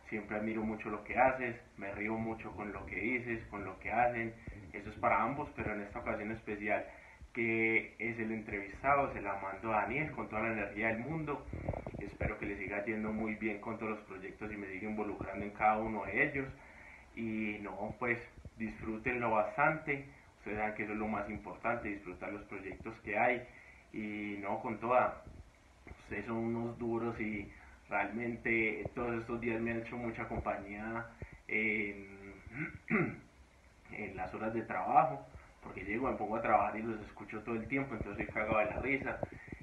siempre 0.09 0.37
admiro 0.37 0.62
mucho 0.62 0.90
lo 0.90 1.05
que 1.05 1.18
haces, 1.18 1.57
me 1.79 1.92
río 1.92 2.14
mucho 2.14 2.53
con 2.53 2.72
lo 2.72 2.85
que 2.87 2.96
dices, 2.96 3.44
con 3.46 3.64
lo 3.64 3.79
que 3.81 3.90
hacen, 3.90 4.35
eso 4.72 4.90
es 4.90 4.96
para 4.96 5.22
ambos, 5.22 5.48
pero 5.57 5.75
en 5.75 5.83
esta 5.83 6.01
ocasión 6.01 6.33
especial 6.33 6.85
que 7.33 7.94
es 7.98 8.18
el 8.18 8.31
entrevistado, 8.31 9.12
se 9.14 9.22
la 9.22 9.37
mando 9.37 9.72
a 9.72 9.83
Daniel 9.83 10.11
con 10.12 10.29
toda 10.29 10.42
la 10.42 10.53
energía 10.53 10.88
del 10.88 10.98
mundo, 10.98 11.46
espero 11.98 12.38
que 12.38 12.46
le 12.46 12.59
siga 12.59 12.85
yendo 12.85 13.11
muy 13.11 13.35
bien 13.37 13.61
con 13.61 13.79
todos 13.79 13.92
los 13.92 14.01
proyectos 14.01 14.53
y 14.53 14.57
me 14.57 14.66
siga 14.68 14.88
involucrando 14.88 15.44
en 15.44 15.51
cada 15.53 15.79
uno 15.79 16.05
de 16.05 16.29
ellos. 16.29 16.48
Y 17.16 17.59
no, 17.61 17.94
pues 17.98 18.18
disfrútenlo 18.57 19.31
bastante. 19.31 20.05
Ustedes 20.38 20.59
saben 20.59 20.75
que 20.75 20.83
eso 20.85 20.92
es 20.92 20.98
lo 20.98 21.09
más 21.09 21.29
importante, 21.31 21.88
disfrutar 21.88 22.33
los 22.33 22.44
proyectos 22.44 22.94
que 23.01 23.18
hay. 23.18 23.42
Y 23.92 24.38
no 24.40 24.61
con 24.61 24.79
toda. 24.79 25.22
Son 26.27 26.37
unos 26.37 26.79
duros 26.79 27.18
y 27.20 27.51
realmente 27.88 28.90
todos 28.94 29.20
estos 29.20 29.40
días 29.40 29.61
me 29.61 29.70
han 29.70 29.81
hecho 29.81 29.96
mucha 29.96 30.29
compañía 30.29 31.07
en, 31.48 32.09
las 34.14 34.33
horas 34.35 34.53
de 34.55 34.62
trabajo, 34.62 35.27
porque 35.62 35.85
llego, 35.85 36.11
me 36.11 36.16
pongo 36.16 36.37
a 36.37 36.42
trabajar 36.42 36.77
y 36.77 36.83
los 36.83 37.01
escucho 37.03 37.40
todo 37.40 37.55
el 37.55 37.66
tiempo, 37.68 37.94
entonces 37.94 38.27
soy 38.27 38.35
cagado 38.35 38.59
de 38.59 38.64
la 38.66 38.79
risa. 38.81 39.20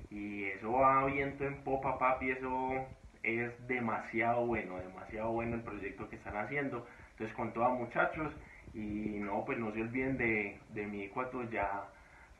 Y 0.10 0.46
eso 0.46 0.72
va 0.72 1.06
viento 1.06 1.46
en 1.46 1.64
popa, 1.64 2.00
papi, 2.00 2.32
eso 2.32 2.88
es 3.24 3.68
demasiado 3.68 4.46
bueno, 4.46 4.78
demasiado 4.78 5.32
bueno 5.32 5.56
el 5.56 5.62
proyecto 5.62 6.10
que 6.10 6.16
están 6.16 6.38
haciendo. 6.38 6.88
Entonces, 7.12 7.36
con 7.36 7.54
toda 7.54 7.70
muchachos, 7.70 8.34
y 8.74 9.20
no, 9.20 9.44
pues 9.46 9.58
no 9.60 9.72
se 9.72 9.82
olviden 9.82 10.18
de, 10.18 10.60
de 10.70 10.88
mi 10.88 11.08
cuando 11.10 11.44
ya, 11.50 11.84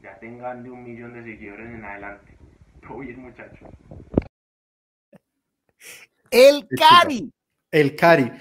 ya 0.02 0.18
tengan 0.20 0.64
de 0.64 0.72
un 0.72 0.84
millón 0.84 1.14
de 1.14 1.24
seguidores 1.24 1.70
en 1.70 1.84
adelante. 1.84 2.39
Todo 2.88 3.00
bien, 3.00 3.22
muchachos. 3.22 3.70
El 6.32 6.68
Cari. 6.68 7.32
El 7.72 7.96
Cari. 7.96 8.32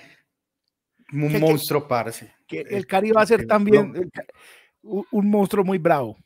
Un 1.13 1.41
monstruo, 1.41 1.89
parce. 1.89 2.33
Que 2.47 2.61
el 2.61 2.87
Cari 2.87 3.11
va 3.11 3.23
a 3.23 3.27
ser 3.27 3.47
también 3.47 4.11
un, 4.83 5.31
monstruo 5.31 5.65
muy 5.65 5.79
bravo. 5.79 6.17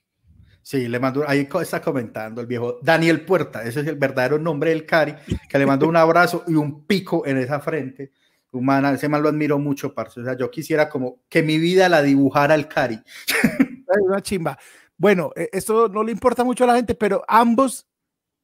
Sí, 0.62 0.86
le 0.88 1.00
mando, 1.00 1.24
ahí 1.26 1.48
está 1.60 1.80
comentando 1.80 2.40
el 2.40 2.46
viejo 2.46 2.78
Daniel 2.82 3.24
Puerta, 3.24 3.64
ese 3.64 3.80
es 3.80 3.86
el 3.88 3.96
verdadero 3.96 4.38
nombre 4.38 4.70
del 4.70 4.86
Cari, 4.86 5.14
que 5.48 5.58
le 5.58 5.66
mando 5.66 5.88
un 5.88 5.96
abrazo 5.96 6.44
y 6.46 6.54
un 6.54 6.86
pico 6.86 7.26
en 7.26 7.38
esa 7.38 7.58
frente 7.58 8.12
humana, 8.52 8.92
ese 8.92 9.08
man 9.08 9.22
lo 9.22 9.28
admiro 9.28 9.58
mucho, 9.58 9.92
parce. 9.94 10.20
O 10.20 10.24
sea, 10.24 10.36
yo 10.36 10.50
quisiera 10.50 10.88
como 10.88 11.22
que 11.28 11.42
mi 11.42 11.58
vida 11.58 11.88
la 11.88 12.02
dibujara 12.02 12.54
el 12.54 12.68
Cari. 12.68 13.00
Una 14.02 14.20
chimba. 14.20 14.58
Bueno, 14.96 15.32
e, 15.34 15.48
esto 15.52 15.88
no 15.88 16.04
le 16.04 16.12
importa 16.12 16.44
mucho 16.44 16.64
a 16.64 16.68
la 16.68 16.76
gente, 16.76 16.94
pero 16.94 17.24
ambos, 17.26 17.86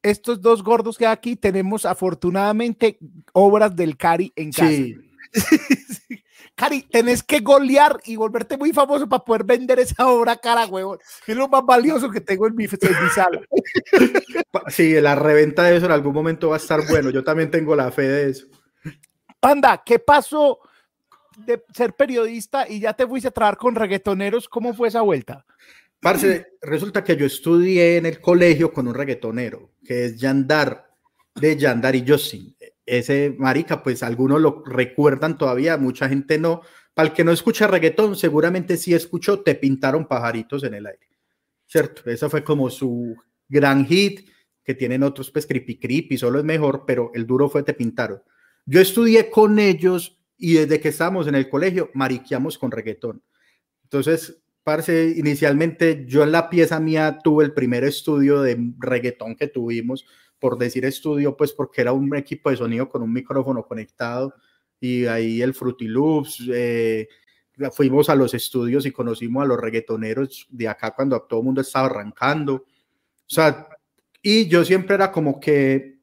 estos 0.02 0.40
dos 0.40 0.62
gordos 0.62 0.96
que 0.96 1.06
hay 1.06 1.12
aquí, 1.12 1.36
tenemos 1.36 1.84
afortunadamente 1.84 2.98
obras 3.32 3.74
del 3.74 3.96
Cari 3.96 4.32
en 4.36 4.52
casa. 4.52 4.68
Sí. 4.68 4.96
Cari, 6.58 6.82
tenés 6.82 7.22
que 7.22 7.38
golear 7.38 8.00
y 8.04 8.16
volverte 8.16 8.56
muy 8.56 8.72
famoso 8.72 9.08
para 9.08 9.24
poder 9.24 9.44
vender 9.44 9.78
esa 9.78 10.08
obra 10.08 10.36
cara, 10.36 10.66
huevón. 10.66 10.98
Es 11.24 11.36
lo 11.36 11.46
más 11.46 11.64
valioso 11.64 12.10
que 12.10 12.20
tengo 12.20 12.48
en 12.48 12.56
mi, 12.56 12.64
en 12.64 13.04
mi 13.04 13.10
sala. 13.14 13.40
Sí, 14.68 15.00
la 15.00 15.14
reventa 15.14 15.62
de 15.62 15.76
eso 15.76 15.86
en 15.86 15.92
algún 15.92 16.12
momento 16.12 16.48
va 16.48 16.56
a 16.56 16.58
estar 16.58 16.80
bueno. 16.88 17.10
Yo 17.10 17.22
también 17.22 17.50
tengo 17.50 17.76
la 17.76 17.92
fe 17.92 18.02
de 18.02 18.30
eso. 18.30 18.46
Panda, 19.38 19.82
¿qué 19.84 19.98
pasó 20.00 20.58
de 21.36 21.62
ser 21.72 21.94
periodista 21.94 22.68
y 22.68 22.80
ya 22.80 22.92
te 22.92 23.06
fuiste 23.06 23.28
a 23.28 23.30
trabajar 23.30 23.56
con 23.56 23.76
reggaetoneros? 23.76 24.48
¿Cómo 24.48 24.74
fue 24.74 24.88
esa 24.88 25.02
vuelta? 25.02 25.46
Parce, 26.00 26.46
resulta 26.62 27.02
que 27.02 27.16
yo 27.16 27.26
estudié 27.26 27.96
en 27.96 28.06
el 28.06 28.20
colegio 28.20 28.72
con 28.72 28.86
un 28.86 28.94
reggaetonero, 28.94 29.72
que 29.84 30.06
es 30.06 30.16
Yandar, 30.16 30.94
de 31.34 31.56
Yandar 31.56 31.96
y 31.96 32.04
Justin. 32.06 32.56
Ese 32.86 33.34
marica, 33.36 33.82
pues 33.82 34.02
algunos 34.02 34.40
lo 34.40 34.62
recuerdan 34.64 35.36
todavía, 35.36 35.76
mucha 35.76 36.08
gente 36.08 36.38
no. 36.38 36.62
Para 36.94 37.08
el 37.08 37.14
que 37.14 37.24
no 37.24 37.32
escucha 37.32 37.66
reggaetón, 37.66 38.16
seguramente 38.16 38.76
sí 38.76 38.94
escuchó 38.94 39.40
Te 39.40 39.54
pintaron 39.54 40.06
pajaritos 40.06 40.64
en 40.64 40.74
el 40.74 40.86
aire. 40.86 41.08
¿Cierto? 41.66 42.10
Esa 42.10 42.30
fue 42.30 42.42
como 42.42 42.70
su 42.70 43.14
gran 43.48 43.84
hit, 43.86 44.28
que 44.64 44.74
tienen 44.74 45.02
otros, 45.02 45.30
pues 45.30 45.46
creepy 45.46 45.78
creepy, 45.78 46.18
solo 46.18 46.38
es 46.38 46.44
mejor, 46.44 46.84
pero 46.86 47.10
el 47.14 47.26
duro 47.26 47.48
fue 47.48 47.62
Te 47.62 47.74
pintaron. 47.74 48.22
Yo 48.66 48.80
estudié 48.80 49.30
con 49.30 49.58
ellos 49.58 50.20
y 50.36 50.54
desde 50.54 50.80
que 50.80 50.88
estábamos 50.88 51.26
en 51.26 51.34
el 51.34 51.48
colegio 51.48 51.90
mariqueamos 51.94 52.56
con 52.56 52.70
reggaetón. 52.70 53.22
Entonces, 53.82 54.40
parce, 54.68 55.14
inicialmente 55.16 56.04
yo 56.06 56.22
en 56.22 56.30
la 56.30 56.50
pieza 56.50 56.78
mía 56.78 57.20
tuve 57.24 57.42
el 57.42 57.54
primer 57.54 57.84
estudio 57.84 58.42
de 58.42 58.74
reggaetón 58.78 59.34
que 59.34 59.48
tuvimos, 59.48 60.04
por 60.38 60.58
decir 60.58 60.84
estudio, 60.84 61.38
pues 61.38 61.54
porque 61.54 61.80
era 61.80 61.94
un 61.94 62.14
equipo 62.14 62.50
de 62.50 62.58
sonido 62.58 62.86
con 62.86 63.00
un 63.00 63.10
micrófono 63.10 63.62
conectado 63.62 64.34
y 64.78 65.06
ahí 65.06 65.40
el 65.40 65.54
Fruity 65.54 65.86
Loops. 65.86 66.50
Eh, 66.52 67.08
fuimos 67.72 68.10
a 68.10 68.14
los 68.14 68.34
estudios 68.34 68.84
y 68.84 68.92
conocimos 68.92 69.42
a 69.42 69.46
los 69.46 69.58
reggaetoneros 69.58 70.46
de 70.50 70.68
acá 70.68 70.94
cuando 70.94 71.18
todo 71.22 71.40
el 71.40 71.46
mundo 71.46 71.62
estaba 71.62 71.86
arrancando. 71.86 72.56
O 72.56 72.66
sea, 73.26 73.68
y 74.20 74.48
yo 74.48 74.66
siempre 74.66 74.96
era 74.96 75.10
como 75.10 75.40
que 75.40 75.96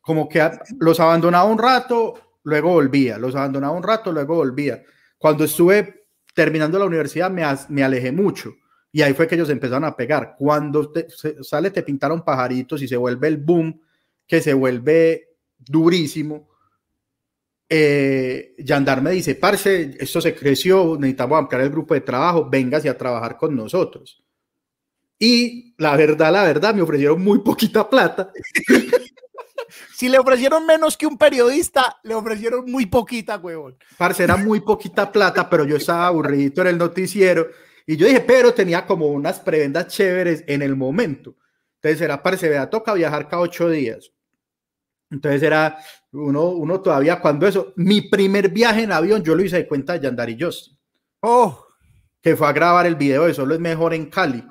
como 0.00 0.26
que 0.26 0.40
los 0.78 0.98
abandonaba 1.00 1.44
un 1.44 1.58
rato, 1.58 2.14
luego 2.44 2.70
volvía, 2.70 3.18
los 3.18 3.34
abandonaba 3.34 3.76
un 3.76 3.82
rato, 3.82 4.10
luego 4.10 4.36
volvía. 4.36 4.82
Cuando 5.18 5.44
estuve 5.44 6.05
terminando 6.36 6.78
la 6.78 6.84
universidad 6.84 7.30
me, 7.30 7.82
alejé 7.82 8.12
mucho 8.12 8.54
y 8.92 9.00
ahí 9.00 9.14
fue 9.14 9.26
que 9.26 9.36
ellos 9.36 9.48
empezaron 9.48 9.84
a 9.84 9.96
pegar. 9.96 10.36
Cuando 10.38 10.92
sale 11.40 11.70
te 11.70 11.82
pintaron 11.82 12.22
pajaritos 12.22 12.82
y 12.82 12.88
se 12.88 12.98
vuelve 12.98 13.28
el 13.28 13.38
boom, 13.38 13.80
que 14.26 14.42
se 14.42 14.52
vuelve 14.52 15.30
durísimo. 15.58 16.50
Eh, 17.66 18.54
Yandar 18.58 19.00
me 19.00 19.12
dice, 19.12 19.36
parce, 19.36 19.96
esto 19.98 20.20
se 20.20 20.34
creció, 20.34 20.98
necesitamos 21.00 21.38
ampliar 21.38 21.62
el 21.62 21.70
grupo 21.70 21.94
de 21.94 22.02
trabajo, 22.02 22.50
véngase 22.50 22.90
a 22.90 22.98
trabajar 22.98 23.38
con 23.38 23.56
nosotros. 23.56 24.22
Y 25.18 25.74
la 25.78 25.96
verdad, 25.96 26.30
la 26.30 26.42
verdad, 26.42 26.74
me 26.74 26.82
ofrecieron 26.82 27.22
muy 27.22 27.38
poquita 27.38 27.88
plata. 27.88 28.30
Si 29.94 30.08
le 30.08 30.18
ofrecieron 30.18 30.66
menos 30.66 30.96
que 30.96 31.06
un 31.06 31.16
periodista, 31.16 31.98
le 32.02 32.14
ofrecieron 32.14 32.70
muy 32.70 32.86
poquita, 32.86 33.36
huevón. 33.36 33.76
Parce, 33.96 34.24
era 34.24 34.36
muy 34.36 34.60
poquita 34.60 35.10
plata, 35.10 35.48
pero 35.48 35.64
yo 35.64 35.76
estaba 35.76 36.06
aburrido 36.08 36.62
en 36.62 36.68
el 36.68 36.78
noticiero. 36.78 37.48
Y 37.86 37.96
yo 37.96 38.06
dije, 38.06 38.20
pero 38.20 38.52
tenía 38.52 38.84
como 38.86 39.06
unas 39.06 39.40
prebendas 39.40 39.88
chéveres 39.88 40.44
en 40.46 40.62
el 40.62 40.76
momento. 40.76 41.36
Entonces 41.76 42.00
era, 42.00 42.22
parce, 42.22 42.48
vea, 42.48 42.68
toca 42.68 42.94
viajar 42.94 43.28
cada 43.28 43.42
ocho 43.42 43.68
días. 43.70 44.12
Entonces 45.10 45.42
era 45.42 45.78
uno, 46.12 46.48
uno 46.50 46.80
todavía 46.80 47.20
cuando 47.20 47.46
eso, 47.46 47.72
mi 47.76 48.02
primer 48.02 48.48
viaje 48.50 48.82
en 48.82 48.92
avión, 48.92 49.22
yo 49.22 49.34
lo 49.34 49.44
hice 49.44 49.56
de 49.56 49.68
cuenta 49.68 49.92
de 49.92 50.00
Yandari 50.00 50.36
y 50.38 50.48
Oh. 51.20 51.66
Que 52.20 52.36
fue 52.36 52.48
a 52.48 52.52
grabar 52.52 52.86
el 52.86 52.96
video 52.96 53.26
de 53.26 53.34
Solo 53.34 53.54
es 53.54 53.60
Mejor 53.60 53.94
en 53.94 54.06
Cali. 54.10 54.44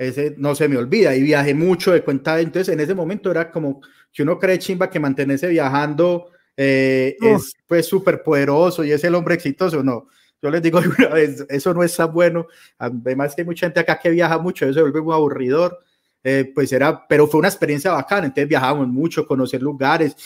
Ese 0.00 0.34
no 0.38 0.54
se 0.54 0.66
me 0.66 0.78
olvida 0.78 1.14
y 1.14 1.22
viajé 1.22 1.52
mucho 1.52 1.92
de 1.92 2.02
cuenta. 2.02 2.40
Entonces 2.40 2.72
en 2.72 2.80
ese 2.80 2.94
momento 2.94 3.30
era 3.30 3.50
como 3.50 3.82
que 4.10 4.22
uno 4.22 4.38
cree 4.38 4.58
chimba 4.58 4.88
que 4.88 4.98
mantenerse 4.98 5.46
viajando 5.46 6.30
eh, 6.56 7.16
es 7.20 7.54
pues 7.66 7.86
súper 7.86 8.22
poderoso 8.22 8.82
y 8.82 8.92
es 8.92 9.04
el 9.04 9.14
hombre 9.14 9.34
exitoso, 9.34 9.82
no. 9.82 10.08
Yo 10.40 10.50
les 10.50 10.62
digo 10.62 10.80
una 10.98 11.08
vez, 11.08 11.44
eso 11.50 11.74
no 11.74 11.82
está 11.82 12.06
bueno. 12.06 12.46
Además 12.78 13.34
que 13.34 13.42
hay 13.42 13.46
mucha 13.46 13.66
gente 13.66 13.80
acá 13.80 13.98
que 13.98 14.08
viaja 14.08 14.38
mucho, 14.38 14.64
eso 14.64 14.72
se 14.72 14.80
vuelve 14.80 15.02
muy 15.02 15.12
aburridor. 15.12 15.78
eh, 16.24 16.50
pues 16.54 16.72
era, 16.72 17.06
pero 17.06 17.26
fue 17.26 17.40
una 17.40 17.48
experiencia 17.48 17.92
bacana, 17.92 18.26
entonces 18.26 18.48
viajábamos 18.48 18.88
mucho, 18.88 19.26
conocer 19.26 19.60
lugares, 19.62 20.16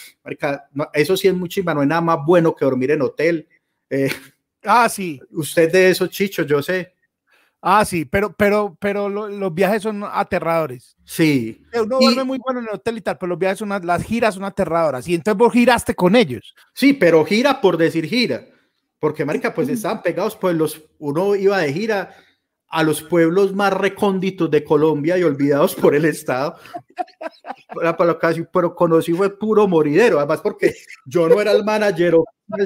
eso 0.93 1.17
sí 1.17 1.29
es 1.29 1.35
muy 1.35 1.49
chimba, 1.49 1.75
no 1.75 1.81
hay 1.81 1.87
nada 1.89 2.01
más 2.01 2.19
bueno 2.25 2.55
que 2.55 2.65
dormir 2.65 2.93
en 2.93 3.03
hotel. 3.03 3.49
Eh, 3.91 4.11
ah, 4.65 4.89
sí. 4.89 5.21
Usted 5.33 5.73
de 5.73 5.91
esos 5.91 6.11
chichos, 6.11 6.47
yo 6.47 6.63
sé. 6.63 6.94
Ah, 7.67 7.83
sí, 7.87 8.05
pero, 8.05 8.31
pero, 8.37 8.77
pero 8.79 9.09
los 9.09 9.55
viajes 9.55 9.83
son 9.83 10.05
aterradores. 10.05 10.99
Sí. 11.03 11.65
Uno 11.73 11.99
duerme 11.99 12.23
muy 12.23 12.39
bueno 12.39 12.61
en 12.61 12.67
el 12.67 12.75
hotel 12.75 12.99
y 12.99 13.01
tal, 13.01 13.17
pero 13.17 13.31
los 13.31 13.39
viajes 13.39 13.59
son, 13.59 13.71
las 13.71 14.03
giras 14.03 14.35
son 14.35 14.45
aterradoras. 14.45 15.09
Y 15.09 15.15
entonces 15.15 15.39
vos 15.39 15.51
giraste 15.51 15.95
con 15.95 16.15
ellos. 16.15 16.55
Sí, 16.75 16.93
pero 16.93 17.25
gira 17.25 17.63
por 17.63 17.79
decir 17.79 18.05
gira. 18.05 18.45
Porque, 18.99 19.25
marica, 19.25 19.55
pues 19.55 19.71
estaban 19.71 20.03
pegados, 20.03 20.37
pues 20.37 20.55
los, 20.55 20.83
uno 20.99 21.35
iba 21.37 21.57
de 21.57 21.73
gira 21.73 22.15
a 22.69 22.83
los 22.83 23.01
pueblos 23.01 23.55
más 23.55 23.73
recónditos 23.73 24.51
de 24.51 24.63
Colombia 24.63 25.17
y 25.17 25.23
olvidados 25.23 25.75
por 25.75 25.95
el 25.95 26.05
Estado. 26.05 26.57
Pero 28.53 28.75
conocí 28.75 29.15
fue 29.15 29.39
puro 29.39 29.67
moridero, 29.67 30.19
además 30.19 30.43
porque 30.43 30.75
yo 31.07 31.31
no 31.31 31.41
era 31.41 31.53
el 31.53 31.65
manager, 31.65 32.15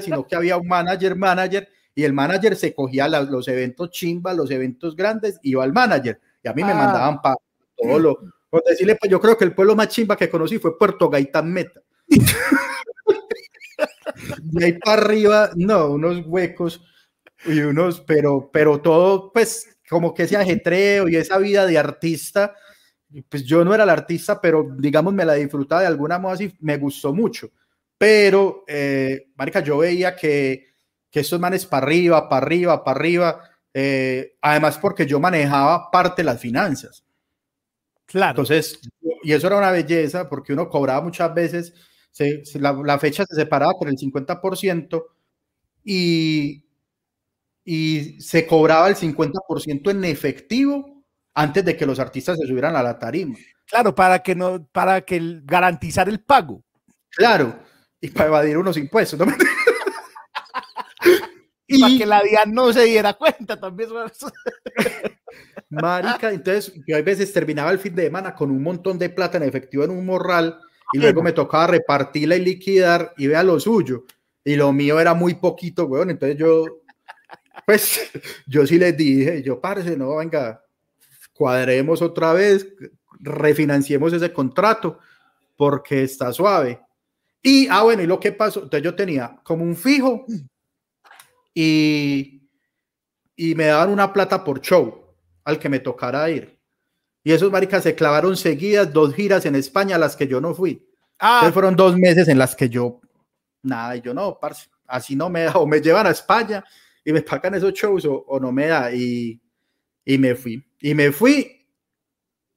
sino 0.02 0.26
que 0.26 0.34
había 0.34 0.56
un 0.56 0.66
manager, 0.66 1.14
manager, 1.14 1.68
y 1.98 2.04
el 2.04 2.12
manager 2.12 2.54
se 2.54 2.72
cogía 2.76 3.08
los 3.08 3.48
eventos 3.48 3.90
chimba, 3.90 4.32
los 4.32 4.52
eventos 4.52 4.94
grandes, 4.94 5.40
iba 5.42 5.64
al 5.64 5.72
manager, 5.72 6.20
y 6.40 6.48
a 6.48 6.52
mí 6.52 6.62
me 6.62 6.70
ah. 6.70 6.76
mandaban 6.76 7.20
para 7.20 7.34
todo 7.76 7.98
lo... 7.98 8.20
Por 8.48 8.62
decirle, 8.62 8.94
pues 8.94 9.10
yo 9.10 9.20
creo 9.20 9.36
que 9.36 9.44
el 9.44 9.52
pueblo 9.52 9.74
más 9.74 9.88
chimba 9.88 10.16
que 10.16 10.30
conocí 10.30 10.60
fue 10.60 10.78
Puerto 10.78 11.10
Gaitán 11.10 11.52
Meta. 11.52 11.80
y 14.52 14.62
ahí 14.62 14.74
para 14.74 15.02
arriba, 15.02 15.50
no, 15.56 15.90
unos 15.90 16.22
huecos 16.24 16.80
y 17.44 17.58
unos, 17.58 18.00
pero, 18.02 18.48
pero 18.52 18.80
todo, 18.80 19.32
pues, 19.32 19.76
como 19.90 20.14
que 20.14 20.22
ese 20.22 20.36
ajetreo 20.36 21.08
y 21.08 21.16
esa 21.16 21.36
vida 21.38 21.66
de 21.66 21.78
artista, 21.78 22.54
pues 23.28 23.42
yo 23.42 23.64
no 23.64 23.74
era 23.74 23.82
el 23.82 23.90
artista, 23.90 24.40
pero 24.40 24.72
digamos 24.78 25.14
me 25.14 25.24
la 25.24 25.34
disfrutaba 25.34 25.80
de 25.80 25.88
alguna 25.88 26.20
modo 26.20 26.34
así, 26.34 26.54
me 26.60 26.76
gustó 26.76 27.12
mucho. 27.12 27.50
Pero, 27.98 28.62
eh, 28.68 29.32
Marica, 29.34 29.58
yo 29.58 29.78
veía 29.78 30.14
que 30.14 30.67
que 31.10 31.20
estos 31.20 31.40
manes 31.40 31.66
para 31.66 31.86
arriba, 31.86 32.28
para 32.28 32.46
arriba, 32.46 32.84
para 32.84 32.98
arriba, 32.98 33.40
eh, 33.72 34.36
además 34.40 34.78
porque 34.78 35.06
yo 35.06 35.20
manejaba 35.20 35.90
parte 35.90 36.22
de 36.22 36.26
las 36.26 36.40
finanzas. 36.40 37.04
Claro. 38.06 38.30
Entonces, 38.30 38.80
y 39.22 39.32
eso 39.32 39.46
era 39.46 39.58
una 39.58 39.70
belleza 39.70 40.28
porque 40.28 40.52
uno 40.52 40.68
cobraba 40.68 41.00
muchas 41.02 41.32
veces, 41.34 41.74
la, 42.54 42.98
fecha 42.98 43.24
se 43.26 43.34
separaba 43.34 43.72
por 43.78 43.88
el 43.88 43.96
50% 43.96 45.04
y, 45.84 46.64
y 47.64 48.20
se 48.20 48.46
cobraba 48.46 48.88
el 48.88 48.96
50% 48.96 49.90
en 49.90 50.04
efectivo 50.04 51.04
antes 51.34 51.64
de 51.64 51.76
que 51.76 51.86
los 51.86 51.98
artistas 51.98 52.36
se 52.38 52.46
subieran 52.46 52.74
a 52.76 52.82
la 52.82 52.98
tarima. 52.98 53.36
Claro, 53.66 53.94
para 53.94 54.20
que 54.20 54.34
no, 54.34 54.66
para 54.72 55.02
que 55.02 55.40
garantizar 55.44 56.08
el 56.08 56.20
pago. 56.20 56.64
Claro, 57.10 57.60
y 58.00 58.08
para 58.08 58.28
evadir 58.28 58.58
unos 58.58 58.76
impuestos. 58.76 59.18
¿no? 59.18 59.26
y 61.68 61.80
para 61.80 61.96
que 61.96 62.06
la 62.06 62.22
DIAN 62.22 62.52
no 62.52 62.72
se 62.72 62.84
diera 62.84 63.12
cuenta 63.12 63.60
también. 63.60 63.90
Marica, 65.70 66.32
entonces 66.32 66.72
yo 66.86 66.96
a 66.96 67.02
veces 67.02 67.30
terminaba 67.32 67.70
el 67.70 67.78
fin 67.78 67.94
de 67.94 68.04
semana 68.04 68.34
con 68.34 68.50
un 68.50 68.62
montón 68.62 68.98
de 68.98 69.10
plata 69.10 69.36
en 69.36 69.44
efectivo 69.44 69.84
en 69.84 69.90
un 69.90 70.04
morral 70.06 70.58
y 70.94 70.98
luego 70.98 71.22
me 71.22 71.32
tocaba 71.32 71.66
repartirla 71.66 72.36
y 72.36 72.40
liquidar 72.40 73.12
y 73.18 73.26
vea 73.26 73.42
lo 73.42 73.60
suyo. 73.60 74.06
Y 74.42 74.56
lo 74.56 74.72
mío 74.72 74.98
era 74.98 75.12
muy 75.12 75.34
poquito, 75.34 75.84
weón. 75.84 76.08
Entonces 76.08 76.38
yo, 76.38 76.64
pues, 77.66 78.10
yo 78.46 78.66
sí 78.66 78.78
les 78.78 78.96
dije, 78.96 79.42
yo, 79.42 79.60
parce, 79.60 79.94
no, 79.94 80.16
venga, 80.16 80.64
cuadremos 81.34 82.00
otra 82.00 82.32
vez, 82.32 82.66
refinanciemos 83.20 84.14
ese 84.14 84.32
contrato 84.32 84.98
porque 85.54 86.04
está 86.04 86.32
suave. 86.32 86.80
Y, 87.42 87.68
ah, 87.68 87.82
bueno, 87.82 88.02
y 88.02 88.06
lo 88.06 88.18
que 88.18 88.32
pasó, 88.32 88.62
entonces 88.62 88.82
yo 88.82 88.94
tenía 88.94 89.38
como 89.44 89.64
un 89.64 89.76
fijo 89.76 90.24
y, 91.60 92.48
y 93.34 93.56
me 93.56 93.64
daban 93.64 93.90
una 93.90 94.12
plata 94.12 94.44
por 94.44 94.60
show 94.60 95.16
al 95.42 95.58
que 95.58 95.68
me 95.68 95.80
tocara 95.80 96.30
ir. 96.30 96.56
Y 97.24 97.32
esos 97.32 97.50
maricas 97.50 97.82
se 97.82 97.96
clavaron 97.96 98.36
seguidas 98.36 98.92
dos 98.92 99.12
giras 99.12 99.44
en 99.44 99.56
España 99.56 99.96
a 99.96 99.98
las 99.98 100.14
que 100.14 100.28
yo 100.28 100.40
no 100.40 100.54
fui. 100.54 100.86
Ah. 101.18 101.50
fueron 101.52 101.74
dos 101.74 101.96
meses 101.96 102.28
en 102.28 102.38
las 102.38 102.54
que 102.54 102.68
yo, 102.68 103.00
nada, 103.60 103.96
y 103.96 104.00
yo 104.02 104.14
no, 104.14 104.38
parce, 104.38 104.68
así 104.86 105.16
no 105.16 105.28
me 105.28 105.42
da, 105.42 105.54
o 105.54 105.66
me 105.66 105.80
llevan 105.80 106.06
a 106.06 106.10
España 106.10 106.64
y 107.04 107.12
me 107.12 107.22
pagan 107.22 107.56
esos 107.56 107.72
shows 107.72 108.04
o, 108.04 108.38
no 108.40 108.52
me 108.52 108.68
da. 108.68 108.92
Y, 108.94 109.40
y 110.04 110.16
me 110.16 110.36
fui. 110.36 110.64
Y 110.80 110.94
me 110.94 111.10
fui. 111.10 111.66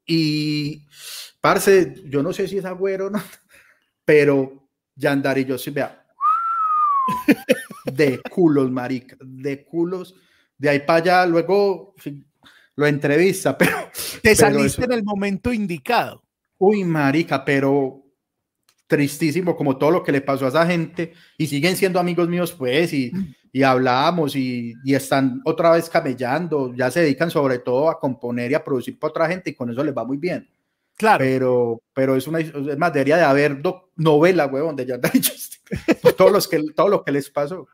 Y, 0.06 0.86
parce, 1.42 1.96
yo 2.06 2.22
no 2.22 2.34
sé 2.34 2.48
si 2.48 2.60
es 2.60 2.66
agüero 2.66 3.08
o 3.08 3.10
no, 3.10 3.24
pero 4.06 4.70
Yandar 4.96 5.40
y 5.40 5.46
yo 5.46 5.58
sí, 5.58 5.72
vea, 5.72 6.01
de 7.86 8.22
culos, 8.30 8.72
marica, 8.72 9.18
de 9.20 9.64
culos. 9.64 10.16
De 10.58 10.70
ahí 10.70 10.80
para 10.80 11.00
allá, 11.00 11.26
luego 11.26 11.96
lo 12.76 12.88
entrevista, 12.88 13.58
pero... 13.58 13.78
Te 14.22 14.36
saliste 14.36 14.86
en 14.86 14.92
el 14.92 15.04
momento 15.04 15.52
indicado. 15.52 16.24
Uy, 16.58 16.84
marica, 16.84 17.44
pero 17.44 18.04
tristísimo 18.88 19.56
como 19.56 19.78
todo 19.78 19.90
lo 19.90 20.04
que 20.04 20.12
le 20.12 20.22
pasó 20.22 20.46
a 20.46 20.50
esa 20.50 20.68
gente 20.68 21.14
y 21.38 21.48
siguen 21.48 21.78
siendo 21.78 21.98
amigos 21.98 22.28
míos 22.28 22.52
pues 22.52 22.92
y, 22.92 23.10
y 23.52 23.64
hablamos 23.64 24.36
y, 24.36 24.74
y, 24.84 24.94
están 24.94 25.42
otra 25.46 25.72
vez 25.72 25.90
camellando, 25.90 26.76
ya 26.76 26.92
se 26.92 27.00
dedican 27.00 27.32
sobre 27.32 27.60
todo 27.60 27.90
a 27.90 27.98
componer 27.98 28.52
y 28.52 28.54
a 28.54 28.64
producir 28.64 29.00
para 29.00 29.12
otra 29.12 29.28
gente 29.30 29.52
y 29.52 29.56
con 29.56 29.72
eso 29.72 29.82
les 29.82 29.96
va 29.96 30.04
muy 30.04 30.18
bien. 30.18 30.48
Claro. 30.98 31.24
Pero, 31.24 31.82
pero 31.94 32.16
es 32.16 32.28
una 32.28 32.40
es 32.40 32.78
materia 32.78 33.18
de 33.18 33.24
haber 33.24 33.62
novela, 33.96 34.46
huevón, 34.46 34.76
de 34.76 34.86
Yandar 34.86 35.14
todo, 36.18 36.30
los 36.30 36.48
que, 36.48 36.64
todo 36.76 36.90
lo 36.90 37.04
que 37.04 37.12
les 37.12 37.30
pasó. 37.30 37.68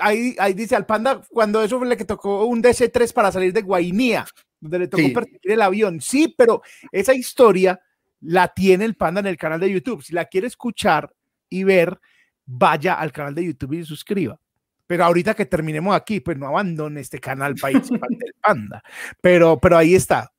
ahí, 0.00 0.36
ahí 0.38 0.54
dice 0.54 0.76
al 0.76 0.86
panda, 0.86 1.22
cuando 1.30 1.62
eso 1.62 1.82
le 1.84 1.96
que 1.96 2.04
tocó 2.04 2.44
un 2.44 2.62
DC-3 2.62 3.12
para 3.12 3.32
salir 3.32 3.52
de 3.52 3.62
Guainía, 3.62 4.26
donde 4.60 4.78
le 4.80 4.88
tocó 4.88 5.12
perseguir 5.12 5.52
el 5.52 5.62
avión. 5.62 6.00
Sí, 6.00 6.34
pero 6.36 6.62
esa 6.90 7.14
historia 7.14 7.80
la 8.20 8.48
tiene 8.48 8.84
el 8.84 8.94
panda 8.94 9.20
en 9.20 9.26
el 9.26 9.36
canal 9.36 9.60
de 9.60 9.70
YouTube. 9.70 10.02
Si 10.02 10.12
la 10.12 10.26
quiere 10.26 10.46
escuchar 10.46 11.12
y 11.48 11.64
ver, 11.64 12.00
vaya 12.46 12.94
al 12.94 13.12
canal 13.12 13.34
de 13.34 13.44
YouTube 13.44 13.74
y 13.74 13.84
suscriba. 13.84 14.38
Pero 14.86 15.04
ahorita 15.04 15.34
que 15.34 15.46
terminemos 15.46 15.94
aquí, 15.94 16.20
pues 16.20 16.36
no 16.36 16.46
abandone 16.46 17.00
este 17.00 17.18
canal 17.18 17.54
país 17.54 17.88
del 17.90 18.34
panda. 18.40 18.82
Pero, 19.20 19.58
pero 19.60 19.76
ahí 19.76 19.94
está. 19.94 20.31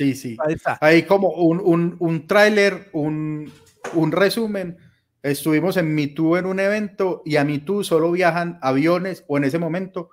Sí, 0.00 0.14
sí. 0.14 0.34
Ahí 0.46 0.54
está. 0.54 0.78
Ahí 0.80 1.02
como 1.02 1.28
un, 1.28 1.60
un, 1.62 1.96
un 1.98 2.26
tráiler, 2.26 2.88
un, 2.94 3.52
un 3.92 4.12
resumen. 4.12 4.78
Estuvimos 5.22 5.76
en 5.76 5.94
MeToo 5.94 6.38
en 6.38 6.46
un 6.46 6.58
evento 6.58 7.20
y 7.26 7.36
a 7.36 7.44
MeToo 7.44 7.84
solo 7.84 8.10
viajan 8.10 8.58
aviones 8.62 9.26
o 9.28 9.36
en 9.36 9.44
ese 9.44 9.58
momento 9.58 10.08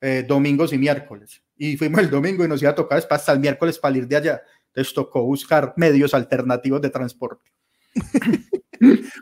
eh, 0.00 0.24
domingos 0.26 0.72
y 0.72 0.78
miércoles. 0.78 1.42
Y 1.58 1.76
fuimos 1.76 2.00
el 2.00 2.08
domingo 2.08 2.42
y 2.42 2.48
nos 2.48 2.62
iba 2.62 2.70
a 2.70 2.74
tocar 2.74 3.06
hasta 3.10 3.32
el 3.32 3.40
miércoles 3.40 3.78
para 3.78 3.98
ir 3.98 4.08
de 4.08 4.16
allá. 4.16 4.42
Entonces 4.68 4.94
tocó 4.94 5.22
buscar 5.22 5.74
medios 5.76 6.14
alternativos 6.14 6.80
de 6.80 6.88
transporte. 6.88 7.52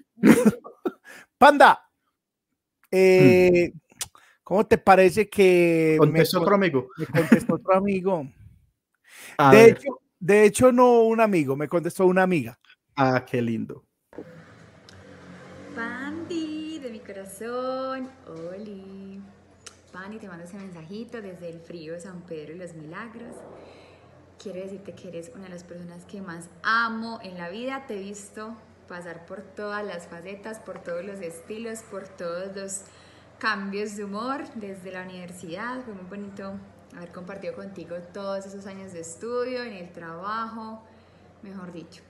Panda, 1.37 1.81
eh, 2.93 3.73
hmm. 3.75 3.79
¿Cómo 4.45 4.65
te 4.65 4.79
parece 4.79 5.29
que... 5.29 5.97
Contestó 5.99 6.43
otro 6.43 6.55
amigo. 6.55 6.91
Me 6.97 7.07
contestó 7.07 7.55
otro 7.55 7.75
amigo. 7.75 8.29
De, 9.51 9.71
hecho, 9.71 10.01
de 10.19 10.45
hecho, 10.45 10.73
no 10.73 11.03
un 11.03 11.21
amigo, 11.21 11.57
me 11.57 11.69
contestó 11.69 12.07
una 12.07 12.23
amiga. 12.23 12.59
Ah, 12.97 13.25
qué 13.25 13.43
lindo. 13.43 13.85
Pandi, 15.75 16.79
de 16.79 16.91
mi 16.91 17.01
corazón. 17.01 18.11
Oli. 18.27 19.21
Pandi, 19.93 20.19
te 20.19 20.29
mando 20.29 20.45
ese 20.45 20.57
mensajito 20.57 21.21
desde 21.21 21.51
el 21.51 21.61
frío 21.61 21.93
de 21.95 22.01
San 22.01 22.23
Pedro 22.23 22.55
y 22.55 22.59
los 22.59 22.75
Milagros. 22.75 23.35
Quiero 24.43 24.61
decirte 24.61 24.95
que 24.95 25.09
eres 25.09 25.31
una 25.35 25.45
de 25.45 25.51
las 25.51 25.65
personas 25.65 26.05
que 26.05 26.21
más 26.21 26.49
amo 26.63 27.19
en 27.23 27.37
la 27.37 27.49
vida. 27.49 27.85
Te 27.87 27.97
he 27.97 28.03
visto 28.03 28.57
pasar 28.89 29.27
por 29.27 29.43
todas 29.43 29.85
las 29.85 30.07
facetas, 30.07 30.59
por 30.61 30.83
todos 30.83 31.05
los 31.05 31.21
estilos, 31.21 31.81
por 31.91 32.09
todos 32.09 32.55
los 32.57 32.83
cambios 33.39 33.97
de 33.97 34.05
humor 34.05 34.45
desde 34.55 34.93
la 34.93 35.03
universidad. 35.03 35.83
Fue 35.85 35.95
muy 35.95 36.05
bonito 36.05 36.59
haber 36.97 37.13
compartido 37.13 37.55
contigo 37.55 37.97
todos 38.13 38.47
esos 38.47 38.67
años 38.67 38.93
de 38.93 39.01
estudio, 39.01 39.63
en 39.63 39.75
el 39.75 39.93
trabajo, 39.93 40.83
mejor 41.43 41.73
dicho. 41.73 42.03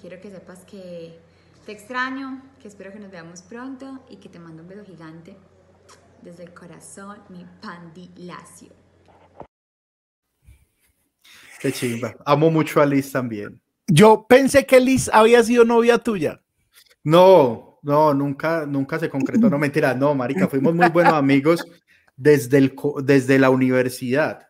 Quiero 0.00 0.20
que 0.20 0.30
sepas 0.30 0.64
que 0.64 1.18
te 1.66 1.72
extraño, 1.72 2.42
que 2.60 2.68
espero 2.68 2.90
que 2.90 2.98
nos 2.98 3.10
veamos 3.10 3.42
pronto 3.42 4.00
y 4.08 4.16
que 4.16 4.28
te 4.28 4.38
mando 4.38 4.62
un 4.62 4.68
beso 4.68 4.84
gigante 4.84 5.36
desde 6.22 6.44
el 6.44 6.54
corazón, 6.54 7.18
mi 7.28 7.44
pandilacio. 7.60 8.70
Qué 11.60 11.72
chimba. 11.72 12.14
Amo 12.24 12.50
mucho 12.50 12.80
a 12.80 12.86
Liz 12.86 13.12
también. 13.12 13.60
Yo 13.86 14.26
pensé 14.26 14.64
que 14.64 14.80
Liz 14.80 15.10
había 15.12 15.42
sido 15.42 15.64
novia 15.64 15.98
tuya. 15.98 16.40
No, 17.04 17.78
no, 17.82 18.14
nunca, 18.14 18.66
nunca 18.66 18.98
se 18.98 19.08
concretó, 19.08 19.48
no 19.48 19.58
mentira, 19.58 19.94
no, 19.94 20.14
marica, 20.14 20.48
fuimos 20.48 20.74
muy 20.74 20.88
buenos 20.88 21.12
amigos 21.12 21.64
desde, 22.16 22.58
el, 22.58 22.76
desde 23.02 23.38
la 23.38 23.50
universidad. 23.50 24.48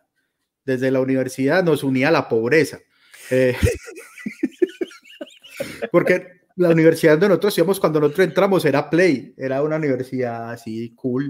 desde 0.65 0.91
la 0.91 0.99
universidad 0.99 1.63
nos 1.63 1.83
unía 1.83 2.11
la 2.11 2.27
pobreza. 2.27 2.79
Eh, 3.29 3.55
porque 5.91 6.37
la 6.57 6.69
universidad 6.69 7.13
donde 7.13 7.29
nosotros 7.29 7.57
íbamos 7.57 7.79
cuando 7.79 7.99
nosotros 7.99 8.27
entramos 8.27 8.65
era 8.65 8.89
Play, 8.89 9.33
era 9.37 9.61
una 9.61 9.75
universidad 9.75 10.51
así 10.51 10.93
cool. 10.95 11.27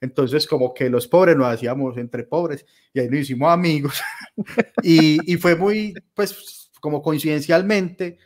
Entonces, 0.00 0.46
como 0.46 0.74
que 0.74 0.90
los 0.90 1.06
pobres 1.06 1.36
nos 1.36 1.46
hacíamos 1.46 1.96
entre 1.96 2.24
pobres 2.24 2.66
y 2.92 3.00
ahí 3.00 3.08
nos 3.08 3.20
hicimos 3.20 3.50
amigos. 3.50 4.02
y, 4.82 5.32
y, 5.32 5.36
fue 5.36 5.54
muy, 5.54 5.94
pues, 6.12 6.70
como 6.80 7.00
coincidencialmente. 7.00 8.18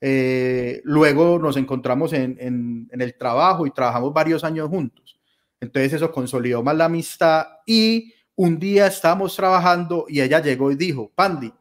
Eh, 0.00 0.80
luego 0.84 1.38
nos 1.38 1.56
encontramos 1.56 2.12
en, 2.12 2.36
en, 2.40 2.88
en, 2.90 3.00
el 3.00 3.16
trabajo 3.16 3.64
y 3.64 3.70
trabajamos 3.70 4.12
varios 4.12 4.42
años 4.42 4.68
juntos. 4.68 5.20
Entonces, 5.62 5.92
eso 5.92 6.10
consolidó 6.10 6.60
más 6.62 6.76
la 6.76 6.86
amistad. 6.86 7.46
Y 7.64 8.12
un 8.34 8.58
día 8.58 8.88
estábamos 8.88 9.36
trabajando 9.36 10.06
y 10.08 10.20
ella 10.20 10.40
llegó 10.40 10.72
y 10.72 10.74
dijo: 10.74 11.12
Pandi, 11.14 11.52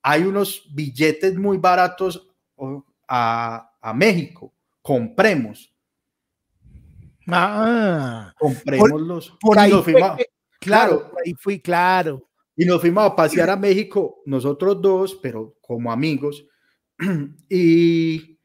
hay 0.00 0.22
unos 0.22 0.68
billetes 0.72 1.36
muy 1.36 1.58
baratos 1.58 2.30
a, 3.08 3.72
a 3.80 3.92
México, 3.92 4.54
compremos. 4.80 5.74
Ah, 7.26 8.32
comprémoslos. 8.38 9.30
Por, 9.40 9.50
por 9.50 9.58
ahí 9.58 9.72
fuimos, 9.82 10.12
claro, 10.60 11.12
ahí 11.24 11.34
fui 11.34 11.60
claro. 11.60 12.22
Y 12.56 12.64
nos 12.64 12.80
fuimos 12.80 13.04
a 13.04 13.16
pasear 13.16 13.50
a 13.50 13.56
México, 13.56 14.22
nosotros 14.24 14.80
dos, 14.80 15.18
pero 15.20 15.56
como 15.60 15.90
amigos. 15.90 16.46
Y, 17.48 18.38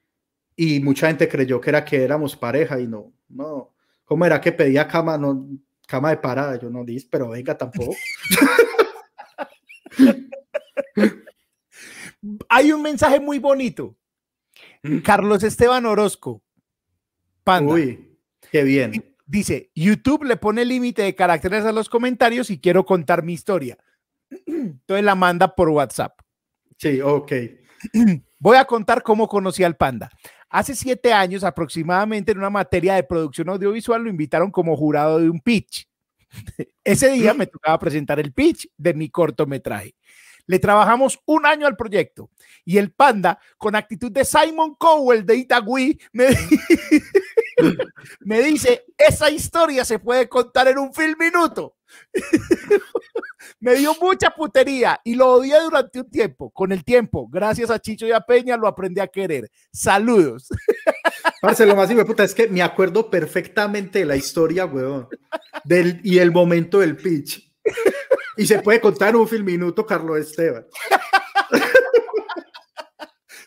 y 0.56 0.80
mucha 0.80 1.08
gente 1.08 1.28
creyó 1.28 1.60
que 1.60 1.70
era 1.70 1.84
que 1.84 2.04
éramos 2.04 2.36
pareja 2.36 2.80
y 2.80 2.88
no, 2.88 3.14
no. 3.28 3.73
¿Cómo 4.06 4.26
era 4.26 4.42
que 4.42 4.52
pedía 4.52 4.88
cama? 4.88 5.18
No, 5.18 5.48
cama 5.88 6.10
de 6.10 6.18
parada. 6.18 6.60
Yo 6.60 6.70
no 6.70 6.84
dije, 6.84 7.08
pero 7.10 7.30
venga 7.30 7.58
tampoco. 7.58 7.96
Hay 12.50 12.72
un 12.72 12.82
mensaje 12.82 13.20
muy 13.20 13.40
bonito 13.40 13.98
Carlos 15.04 15.44
Esteban 15.44 15.86
Orozco. 15.86 16.44
Panda. 17.44 17.74
Uy, 17.74 18.18
qué 18.52 18.64
bien. 18.64 19.16
Dice, 19.26 19.72
YouTube 19.76 20.24
le 20.24 20.38
pone 20.38 20.66
límite 20.66 21.02
de 21.02 21.16
caracteres 21.16 21.66
a 21.66 21.72
los 21.72 21.90
comentarios 21.90 22.50
y 22.50 22.60
quiero 22.60 22.86
contar 22.86 23.24
mi 23.24 23.34
historia. 23.34 23.78
Entonces 24.46 25.04
la 25.04 25.16
manda 25.16 25.56
por 25.56 25.70
WhatsApp. 25.70 26.20
Sí, 26.78 27.02
ok. 27.02 27.32
Voy 28.40 28.58
a 28.58 28.66
contar 28.66 29.04
cómo 29.04 29.28
conocí 29.28 29.64
al 29.64 29.78
panda. 29.78 30.10
Hace 30.54 30.76
siete 30.76 31.12
años 31.12 31.44
aproximadamente 31.44 32.32
en 32.32 32.38
una 32.38 32.52
materia 32.52 32.94
de 32.94 33.02
producción 33.02 33.50
audiovisual 33.50 34.04
lo 34.04 34.10
invitaron 34.12 34.52
como 34.52 34.78
jurado 34.78 35.18
de 35.18 35.28
un 35.28 35.40
pitch. 35.40 35.90
Ese 36.84 37.10
día 37.10 37.34
me 37.34 37.48
tocaba 37.48 37.80
presentar 37.80 38.20
el 38.20 38.32
pitch 38.32 38.70
de 38.78 38.94
mi 38.94 39.10
cortometraje. 39.10 39.96
Le 40.46 40.60
trabajamos 40.60 41.20
un 41.26 41.48
año 41.48 41.66
al 41.66 41.76
proyecto 41.76 42.30
y 42.64 42.78
el 42.78 42.92
panda, 42.92 43.40
con 43.58 43.76
actitud 43.76 44.12
de 44.12 44.26
Simon 44.26 44.76
Cowell 44.76 45.26
de 45.26 45.38
Itagüí, 45.38 46.00
me, 46.12 46.28
me 48.22 48.42
dice, 48.42 48.86
esa 48.98 49.30
historia 49.30 49.86
se 49.86 50.00
puede 50.00 50.28
contar 50.28 50.68
en 50.68 50.78
un 50.78 50.94
film 50.94 51.16
minuto. 51.20 51.76
me 53.60 53.76
dio 53.76 53.96
mucha 54.02 54.32
putería 54.32 55.00
y 55.04 55.16
lo 55.16 55.34
odié 55.34 55.60
durante 55.62 56.00
un 56.00 56.10
tiempo. 56.10 56.50
Con 56.52 56.72
el 56.72 56.84
tiempo, 56.84 57.28
gracias 57.28 57.70
a 57.70 57.80
Chicho 57.80 58.06
y 58.08 58.12
a 58.12 58.22
Peña, 58.22 58.58
lo 58.58 58.68
aprendí 58.68 59.00
a 59.02 59.08
querer. 59.08 59.50
Saludos. 59.72 60.50
Parce, 61.42 61.66
lo 61.66 61.76
más 61.76 61.94
puta 62.06 62.24
es 62.24 62.34
que 62.34 62.48
me 62.48 62.62
acuerdo 62.62 63.10
perfectamente 63.10 64.00
de 64.00 64.06
la 64.06 64.16
historia, 64.16 64.66
weón, 64.66 65.08
del, 65.64 66.00
y 66.04 66.20
el 66.20 66.32
momento 66.32 66.80
del 66.80 66.96
pitch. 66.96 67.52
Y 68.38 68.48
se 68.48 68.60
puede 68.60 68.80
contar 68.80 69.10
en 69.10 69.18
un 69.18 69.28
film 69.28 69.46
minuto, 69.46 69.86
Carlos 69.86 70.20
Esteban. 70.20 70.66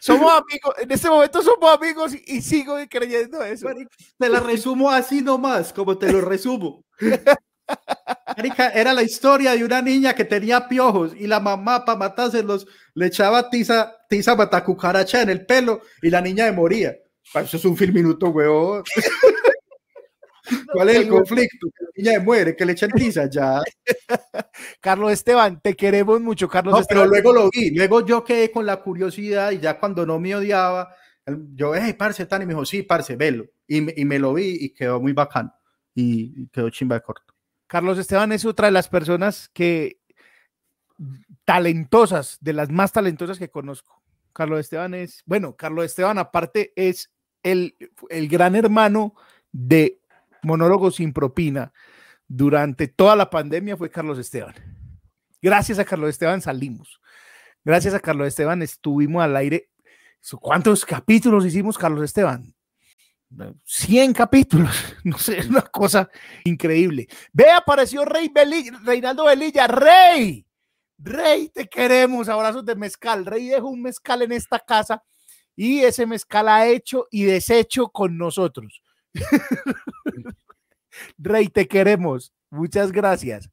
Somos 0.07 0.33
amigos, 0.33 0.75
en 0.79 0.91
este 0.93 1.09
momento 1.09 1.43
somos 1.43 1.77
amigos 1.77 2.13
y, 2.27 2.41
sigo 2.41 2.77
creyendo 2.89 3.43
eso. 3.43 3.69
Te 4.17 4.29
la 4.29 4.39
resumo 4.39 4.89
así 4.91 5.21
nomás, 5.21 5.73
como 5.73 5.99
te 5.99 6.13
lo 6.13 6.21
resumo. 6.21 6.85
era 8.75 8.95
la 8.95 9.03
historia 9.03 9.53
de 9.57 9.65
una 9.65 9.83
niña 9.83 10.15
que 10.15 10.25
tenía 10.25 10.69
piojos 10.69 11.13
y 11.17 11.27
la 11.27 11.41
mamá 11.41 11.85
para 11.85 11.99
matárselos 11.99 12.69
le 12.95 13.07
echaba 13.07 13.51
tiza, 13.51 13.97
tiza 14.09 14.37
matacucaracha 14.37 15.23
en 15.23 15.31
el 15.31 15.45
pelo 15.45 15.81
y 16.01 16.11
la 16.11 16.21
niña 16.21 16.53
moría. 16.53 16.95
Eso 17.35 17.57
es 17.57 17.65
un 17.65 17.77
film 17.77 17.95
minuto, 17.95 18.29
weón. 18.29 18.85
¿Cuál 20.73 20.91
es 20.91 20.97
el 20.97 21.09
conflicto? 21.09 21.69
Que 21.69 21.85
la 21.85 21.91
niña 21.97 22.25
muere, 22.25 22.57
que 22.57 22.65
le 22.65 22.73
echen 22.73 22.91
tiza 22.93 23.29
ya. 23.29 23.63
Carlos 24.81 25.13
Esteban, 25.13 25.61
te 25.61 25.75
queremos 25.75 26.21
mucho, 26.21 26.49
Carlos 26.49 26.81
no, 26.81 26.87
Pero 26.89 27.07
luego 27.07 27.33
lo 27.33 27.51
vi, 27.51 27.71
luego 27.71 28.05
yo 28.05 28.25
quedé 28.25 28.51
con 28.51 28.67
la 28.67 28.77
curiosidad 28.83 29.51
y 29.51 29.59
ya 29.59 29.79
cuando 29.79 30.07
no 30.07 30.19
me 30.19 30.35
odiaba, 30.35 30.95
yo, 31.55 31.75
hey, 31.75 31.95
parce, 31.95 32.25
Tani, 32.27 32.47
me 32.47 32.53
dijo, 32.53 32.65
sí, 32.65 32.83
parce, 32.83 33.17
velo. 33.17 33.47
Y, 33.67 34.01
y 34.01 34.05
me 34.05 34.19
lo 34.19 34.35
vi 34.35 34.57
y 34.61 34.71
quedó 34.71 35.01
muy 35.01 35.13
bacán. 35.13 35.53
Y, 35.95 36.47
quedó 36.49 36.71
chimba 36.71 36.97
de 36.97 37.03
corto. 37.03 37.35
Carlos 37.67 37.99
Esteban 37.99 38.31
es 38.31 38.45
otra 38.45 38.67
de 38.67 38.73
las 38.73 38.89
personas 38.89 39.49
que 39.53 40.01
talentosas, 41.45 42.39
de 42.41 42.53
las 42.53 42.71
más 42.71 42.93
talentosas 42.93 43.39
que 43.39 43.51
conozco. 43.51 44.03
Carlos 44.33 44.61
Esteban 44.61 44.95
es, 44.95 45.23
bueno, 45.27 45.57
Carlos 45.57 45.85
Esteban 45.85 46.19
aparte 46.19 46.73
es 46.77 47.11
el, 47.43 47.77
el 48.09 48.29
gran 48.29 48.55
hermano 48.55 49.15
de 49.51 50.01
monólogo 50.47 50.91
sin 50.91 51.13
propina 51.13 51.73
durante 52.29 52.89
toda 52.89 53.17
la 53.17 53.29
pandemia 53.29 53.77
fue 53.77 53.91
Carlos 53.91 54.19
Esteban. 54.19 54.55
Gracias 55.43 55.79
a 55.79 55.85
Carlos 55.85 56.11
Esteban 56.11 56.41
salimos. 56.41 57.01
Gracias 57.65 57.95
a 57.95 58.01
Carlos 58.01 58.29
Esteban 58.29 58.63
estuvimos 58.63 59.23
al 59.23 59.37
aire. 59.37 59.71
¿Cuántos 60.41 60.85
capítulos 60.85 61.45
hicimos, 61.45 61.77
Carlos 61.77 62.03
Esteban? 62.05 62.55
100 63.65 64.13
capítulos, 64.13 64.71
no 65.05 65.19
sé, 65.19 65.39
es 65.39 65.49
una 65.49 65.63
cosa 65.63 66.09
increíble. 66.45 67.09
Ve, 67.33 67.51
apareció 67.51 68.05
Rey 68.05 68.33
Reinaldo 68.85 69.25
Velilla, 69.25 69.67
Rey, 69.67 70.47
Rey, 70.99 71.49
te 71.49 71.69
queremos, 71.69 72.29
abrazos 72.29 72.65
de 72.65 72.77
mezcal. 72.77 73.27
Rey 73.27 73.49
dejó 73.49 73.69
un 73.69 73.83
mezcal 73.83 74.23
en 74.23 74.33
esta 74.33 74.61
casa 74.61 75.03
y 75.57 75.81
ese 75.81 76.07
mezcal 76.07 76.49
ha 76.49 76.67
hecho 76.67 77.09
y 77.11 77.25
deshecho 77.25 77.89
con 77.89 78.17
nosotros. 78.17 78.83
Rey, 81.19 81.49
te 81.49 81.67
queremos. 81.67 82.33
Muchas 82.51 82.93
gracias. 82.93 83.51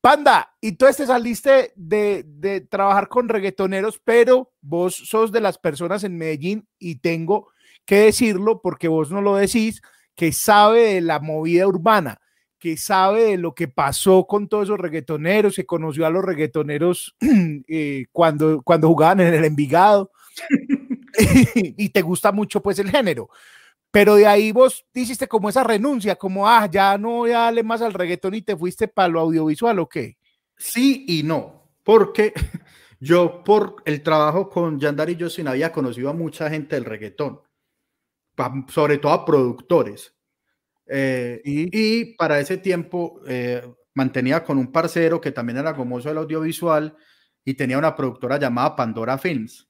Panda, 0.00 0.54
y 0.60 0.72
tú 0.72 0.86
este 0.86 1.06
saliste 1.06 1.72
de, 1.76 2.24
de, 2.26 2.60
trabajar 2.60 3.08
con 3.08 3.28
reggaetoneros, 3.28 3.98
pero 4.04 4.52
vos 4.60 4.94
sos 4.94 5.32
de 5.32 5.40
las 5.40 5.56
personas 5.56 6.04
en 6.04 6.18
Medellín 6.18 6.68
y 6.78 6.96
tengo 6.96 7.48
que 7.86 8.00
decirlo 8.00 8.60
porque 8.60 8.88
vos 8.88 9.10
no 9.10 9.22
lo 9.22 9.36
decís, 9.36 9.80
que 10.14 10.32
sabe 10.32 10.94
de 10.94 11.00
la 11.00 11.20
movida 11.20 11.66
urbana, 11.66 12.20
que 12.58 12.76
sabe 12.76 13.24
de 13.24 13.38
lo 13.38 13.54
que 13.54 13.66
pasó 13.68 14.26
con 14.26 14.48
todos 14.48 14.64
esos 14.64 14.78
reggaetoneros, 14.78 15.56
que 15.56 15.66
conoció 15.66 16.06
a 16.06 16.10
los 16.10 16.24
reggaetoneros 16.24 17.16
eh, 17.68 18.06
cuando, 18.12 18.62
cuando 18.62 18.88
jugaban 18.88 19.20
en 19.20 19.32
el 19.32 19.44
Envigado 19.44 20.10
y 21.54 21.88
te 21.90 22.02
gusta 22.02 22.32
mucho 22.32 22.62
pues 22.62 22.78
el 22.78 22.90
género. 22.90 23.28
Pero 23.94 24.16
de 24.16 24.26
ahí 24.26 24.50
vos 24.50 24.84
hiciste 24.92 25.28
como 25.28 25.48
esa 25.48 25.62
renuncia, 25.62 26.16
como, 26.16 26.48
ah, 26.48 26.68
ya 26.68 26.98
no 26.98 27.10
voy 27.10 27.30
a 27.30 27.42
darle 27.42 27.62
más 27.62 27.80
al 27.80 27.92
reggaetón 27.92 28.34
y 28.34 28.42
te 28.42 28.56
fuiste 28.56 28.88
para 28.88 29.06
lo 29.06 29.20
audiovisual 29.20 29.78
o 29.78 29.88
qué? 29.88 30.18
Sí 30.56 31.04
y 31.06 31.22
no, 31.22 31.70
porque 31.84 32.32
yo 32.98 33.44
por 33.44 33.76
el 33.84 34.02
trabajo 34.02 34.50
con 34.50 34.80
Yandar 34.80 35.10
y 35.10 35.16
Josin 35.20 35.46
había 35.46 35.70
conocido 35.70 36.10
a 36.10 36.12
mucha 36.12 36.50
gente 36.50 36.74
del 36.74 36.86
reggaetón, 36.86 37.40
sobre 38.66 38.98
todo 38.98 39.12
a 39.12 39.24
productores. 39.24 40.12
Eh, 40.88 41.40
¿Y? 41.44 42.16
para 42.16 42.40
ese 42.40 42.58
tiempo 42.58 43.20
eh, 43.28 43.62
mantenía 43.94 44.42
con 44.42 44.58
un 44.58 44.72
parcero 44.72 45.20
que 45.20 45.30
también 45.30 45.58
era 45.58 45.70
gomoso 45.70 46.08
del 46.08 46.18
audiovisual 46.18 46.96
y 47.44 47.54
tenía 47.54 47.78
una 47.78 47.94
productora 47.94 48.40
llamada 48.40 48.74
Pandora 48.74 49.18
Films 49.18 49.68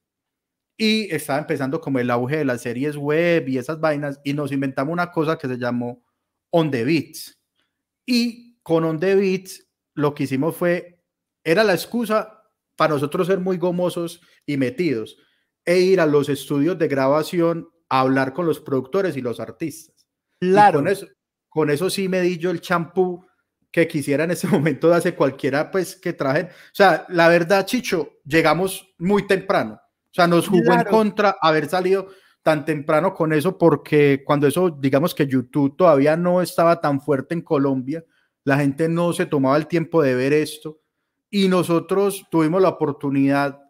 y 0.76 1.12
estaba 1.14 1.38
empezando 1.38 1.80
como 1.80 1.98
el 1.98 2.10
auge 2.10 2.38
de 2.38 2.44
las 2.44 2.62
series 2.62 2.96
web 2.96 3.48
y 3.48 3.58
esas 3.58 3.80
vainas 3.80 4.20
y 4.24 4.32
nos 4.32 4.52
inventamos 4.52 4.92
una 4.92 5.10
cosa 5.10 5.38
que 5.38 5.48
se 5.48 5.58
llamó 5.58 6.04
On 6.50 6.70
the 6.70 6.84
Beats. 6.84 7.38
Y 8.06 8.58
con 8.62 8.84
On 8.84 8.98
the 8.98 9.14
Beats 9.14 9.66
lo 9.94 10.14
que 10.14 10.24
hicimos 10.24 10.56
fue, 10.56 11.00
era 11.44 11.62
la 11.62 11.74
excusa 11.74 12.42
para 12.76 12.94
nosotros 12.94 13.28
ser 13.28 13.38
muy 13.38 13.56
gomosos 13.56 14.20
y 14.44 14.56
metidos 14.56 15.16
e 15.64 15.78
ir 15.78 16.00
a 16.00 16.06
los 16.06 16.28
estudios 16.28 16.76
de 16.78 16.88
grabación 16.88 17.68
a 17.88 18.00
hablar 18.00 18.32
con 18.32 18.46
los 18.46 18.60
productores 18.60 19.16
y 19.16 19.20
los 19.20 19.38
artistas. 19.38 20.06
Claro. 20.40 20.80
con 20.80 20.88
eso, 20.88 21.06
con 21.48 21.70
eso 21.70 21.88
sí 21.88 22.08
me 22.08 22.20
di 22.20 22.36
yo 22.36 22.50
el 22.50 22.60
champú 22.60 23.24
que 23.70 23.86
quisiera 23.86 24.24
en 24.24 24.32
ese 24.32 24.46
momento 24.48 24.88
de 24.88 24.96
hace 24.96 25.14
cualquiera 25.14 25.70
pues 25.70 25.94
que 25.94 26.12
traje. 26.12 26.42
O 26.42 26.74
sea, 26.74 27.06
la 27.08 27.28
verdad, 27.28 27.64
Chicho, 27.64 28.14
llegamos 28.24 28.92
muy 28.98 29.26
temprano 29.28 29.80
sea, 30.14 30.26
nos 30.26 30.48
jugó 30.48 30.72
en 30.72 30.84
contra 30.84 31.36
haber 31.40 31.68
salido 31.68 32.08
tan 32.42 32.64
temprano 32.64 33.14
con 33.14 33.32
eso 33.32 33.56
porque 33.58 34.22
cuando 34.24 34.46
eso, 34.46 34.70
digamos 34.70 35.14
que 35.14 35.26
YouTube 35.26 35.76
todavía 35.76 36.16
no 36.16 36.42
estaba 36.42 36.80
tan 36.80 37.00
fuerte 37.00 37.34
en 37.34 37.42
Colombia, 37.42 38.04
la 38.44 38.58
gente 38.58 38.88
no 38.88 39.12
se 39.12 39.26
tomaba 39.26 39.56
el 39.56 39.66
tiempo 39.66 40.02
de 40.02 40.14
ver 40.14 40.32
esto 40.32 40.80
y 41.30 41.48
nosotros 41.48 42.26
tuvimos 42.30 42.62
la 42.62 42.68
oportunidad 42.68 43.60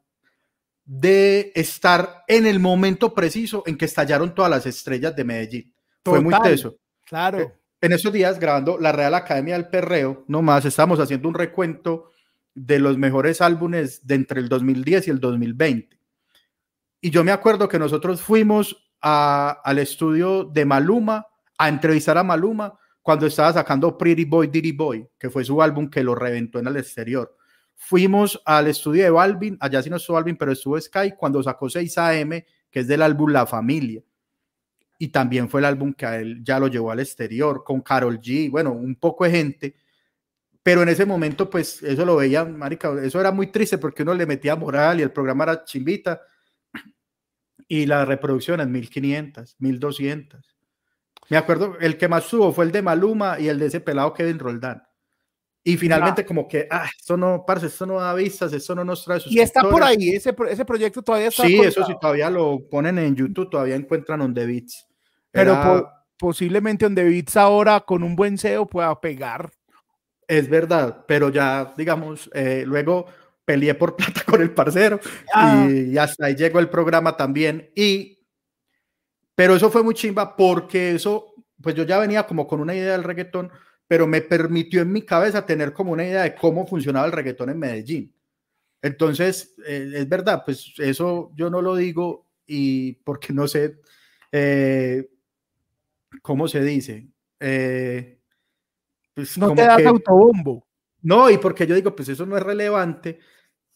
de 0.85 1.53
estar 1.55 2.25
en 2.29 2.47
el 2.47 2.61
momento 2.61 3.15
preciso 3.15 3.63
en 3.65 3.79
que 3.79 3.87
estallaron 3.87 4.35
todas 4.35 4.51
las 4.51 4.67
estrellas 4.67 5.17
de 5.17 5.25
Medellín. 5.25 5.75
Fue 6.05 6.21
muy 6.21 6.35
teso. 6.43 6.77
Claro. 7.05 7.41
Eh, 7.41 7.53
en 7.81 7.93
esos 7.93 8.13
días 8.13 8.39
grabando 8.39 8.79
la 8.79 8.93
Real 8.93 9.15
Academia 9.15 9.55
del 9.55 9.69
Perreo, 9.69 10.25
nomás 10.29 10.65
estamos 10.65 11.01
haciendo 11.01 11.29
un 11.29 11.35
recuento 11.35 12.11
de 12.55 12.79
los 12.79 12.99
mejores 12.99 13.41
álbumes 13.41 14.07
de 14.07 14.15
entre 14.17 14.41
el 14.41 14.49
2010 14.49 15.09
y 15.09 15.11
el 15.11 15.21
2020. 15.21 16.04
Y 17.05 17.11
yo 17.11 17.23
me 17.23 17.33
acuerdo 17.33 17.69
que 17.69 17.79
nosotros 17.79 18.23
fuimos 18.23 18.91
al 19.03 19.79
estudio 19.79 20.45
de 20.45 20.65
Maluma 20.65 21.27
a 21.59 21.69
entrevistar 21.69 22.17
a 22.17 22.25
Maluma 22.25 22.79
cuando 23.03 23.27
estaba 23.27 23.53
sacando 23.53 23.99
Pretty 23.99 24.25
Boy, 24.25 24.47
Diddy 24.47 24.73
Boy, 24.73 25.07
que 25.19 25.29
fue 25.29 25.45
su 25.45 25.61
álbum 25.61 25.91
que 25.91 26.03
lo 26.03 26.15
reventó 26.15 26.61
en 26.61 26.67
el 26.67 26.79
exterior. 26.79 27.37
Fuimos 27.75 28.41
al 28.47 28.69
estudio 28.69 29.03
de 29.03 29.11
Balvin, 29.11 29.59
allá 29.61 29.83
sí 29.83 29.91
no 29.91 29.97
estuvo 29.97 30.15
Balvin, 30.15 30.39
pero 30.39 30.53
estuvo 30.53 30.81
Sky 30.81 31.13
cuando 31.15 31.43
sacó 31.43 31.67
6AM, 31.67 32.43
que 32.71 32.81
es 32.81 32.89
del 32.89 33.03
álbum 33.03 33.33
La 33.33 33.45
Familia. 33.45 34.03
Y 34.99 35.09
también 35.09 35.51
fue 35.51 35.61
el 35.61 35.67
álbum 35.67 35.93
que 35.93 36.07
a 36.07 36.19
él 36.19 36.43
ya 36.43 36.59
lo 36.59 36.69
llevó 36.69 36.91
al 36.91 37.01
exterior, 37.01 37.65
con 37.65 37.83
Carol 37.83 38.19
G, 38.19 38.51
bueno, 38.51 38.73
un 38.73 38.95
poco 38.95 39.25
de 39.25 39.31
gente. 39.31 39.77
Pero 40.63 40.83
en 40.83 40.89
ese 40.89 41.05
momento, 41.05 41.51
pues 41.51 41.83
eso 41.83 42.07
lo 42.07 42.17
veía, 42.17 42.47
marica, 42.47 42.95
eso 43.03 43.21
era 43.21 43.31
muy 43.31 43.49
triste 43.49 43.77
porque 43.77 44.05
uno 44.05 44.15
le 44.15 44.25
metía 44.25 44.57
moral 44.57 45.01
y 45.01 45.03
el 45.03 45.13
programa 45.13 45.45
era 45.45 45.65
chimbita. 45.65 46.19
Y 47.69 47.87
la 47.87 48.05
reproducción 48.05 48.61
es 48.61 48.69
1500, 48.69 49.57
1200. 49.59 50.55
Me 51.31 51.37
acuerdo, 51.37 51.77
el 51.81 51.97
que 51.97 52.09
más 52.09 52.25
subo 52.25 52.53
fue 52.53 52.67
el 52.67 52.73
de 52.73 52.83
Maluma 52.83 53.39
y 53.41 53.49
el 53.49 53.59
de 53.59 53.67
ese 53.67 53.81
pelado 53.81 54.13
Kevin 54.13 54.39
Roldán. 54.39 54.83
Y 55.67 55.79
finalmente 55.79 56.27
como 56.27 56.47
que, 56.47 56.69
ah, 56.71 56.87
esto 56.95 57.17
no, 57.17 57.45
parce, 57.47 57.69
esto 57.69 57.87
no 57.87 57.99
da 57.99 58.13
vistas, 58.13 58.53
esto 58.53 58.75
no 58.75 58.85
nos 58.85 59.03
trae 59.03 59.19
Y 59.27 59.41
está 59.41 59.63
por 59.63 59.83
ahí, 59.83 60.11
ese, 60.11 60.35
ese 60.51 60.65
proyecto 60.67 61.01
todavía 61.01 61.29
está. 61.29 61.47
Sí, 61.47 61.59
eso 61.59 61.87
sí, 61.87 61.95
todavía 61.99 62.29
lo 62.29 62.69
ponen 62.69 62.99
en 62.99 63.17
YouTube, 63.17 63.49
todavía 63.49 63.75
encuentran 63.75 64.21
on 64.21 64.35
the 64.35 64.45
beats. 64.45 64.87
Pero 65.31 65.91
posiblemente 66.19 66.85
on 66.85 66.95
the 66.95 67.05
beats 67.05 67.37
ahora 67.39 67.81
con 67.81 68.03
un 68.03 68.15
buen 68.15 68.37
SEO 68.37 68.67
pueda 68.67 69.01
pegar. 69.01 69.51
Es 70.29 70.51
verdad, 70.51 71.05
pero 71.09 71.31
ya, 71.31 71.73
digamos, 71.77 72.31
eh, 72.35 72.65
luego 72.67 73.07
peleé 73.45 73.75
por 73.75 73.97
plata 73.97 74.23
con 74.25 74.41
el 74.41 74.51
parcero 74.53 75.01
ah. 75.33 75.69
y 75.69 75.97
hasta 75.99 76.27
ahí 76.27 76.35
llegó 76.35 76.59
el 76.59 76.69
programa 76.69 77.17
también. 77.17 77.71
Y, 77.75 78.19
pero 79.35 79.57
eso 79.57 79.71
fue 79.71 79.83
muy 79.83 79.95
chimba 79.95 80.37
porque 80.37 80.93
eso, 80.93 81.35
pues 81.61 81.75
yo 81.75 81.85
ya 81.85 81.99
venía 81.99 82.27
como 82.27 82.47
con 82.47 82.61
una 82.61 82.75
idea 82.75 82.93
del 82.93 83.05
reggaetón 83.05 83.51
pero 83.87 84.07
me 84.07 84.23
permitió 84.23 84.83
en 84.83 84.93
mi 84.93 85.03
cabeza 85.03 85.45
tener 85.45 85.73
como 85.73 85.93
una 85.93 86.05
idea 86.05 86.23
de 86.23 86.35
cómo 86.35 86.67
funcionaba 86.67 87.07
el 87.07 87.13
reggaetón 87.13 87.51
en 87.51 87.59
Medellín. 87.59 88.15
Entonces, 88.83 89.55
eh, 89.67 89.93
es 89.95 90.09
verdad, 90.09 90.43
pues 90.45 90.75
eso 90.79 91.33
yo 91.35 91.51
no 91.51 91.63
lo 91.63 91.77
digo 91.77 92.27
y 92.47 92.93
porque 92.93 93.33
no 93.33 93.49
sé 93.49 93.81
eh, 94.33 95.09
cómo 96.23 96.49
se 96.49 96.63
dice. 96.63 97.09
Eh, 97.41 98.19
pues 99.15 99.39
no 99.39 99.55
te 99.55 99.63
das 99.63 99.85
autobombo. 99.85 100.67
No, 101.03 101.29
y 101.31 101.39
porque 101.39 101.67
yo 101.67 101.75
digo, 101.75 101.95
pues 101.95 102.09
eso 102.09 102.25
no 102.25 102.37
es 102.37 102.43
relevante, 102.43 103.19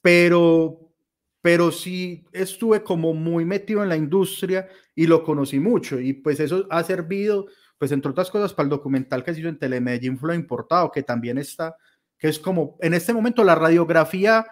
pero, 0.00 0.92
pero 1.40 1.70
sí 1.70 2.24
estuve 2.32 2.82
como 2.82 3.14
muy 3.14 3.44
metido 3.44 3.82
en 3.82 3.88
la 3.88 3.96
industria 3.96 4.68
y 4.94 5.06
lo 5.06 5.22
conocí 5.22 5.60
mucho 5.60 6.00
y 6.00 6.12
pues 6.12 6.40
eso 6.40 6.66
ha 6.70 6.82
servido 6.82 7.46
pues 7.78 7.92
entre 7.92 8.10
otras 8.10 8.30
cosas 8.30 8.52
para 8.52 8.64
el 8.64 8.70
documental 8.70 9.22
que 9.22 9.32
se 9.32 9.40
hizo 9.40 9.48
en 9.48 9.58
Telemedellín 9.58 10.18
Flow 10.18 10.34
Importado, 10.34 10.90
que 10.90 11.04
también 11.04 11.38
está, 11.38 11.76
que 12.18 12.28
es 12.28 12.38
como 12.38 12.76
en 12.80 12.92
este 12.92 13.12
momento 13.12 13.44
la 13.44 13.54
radiografía 13.54 14.44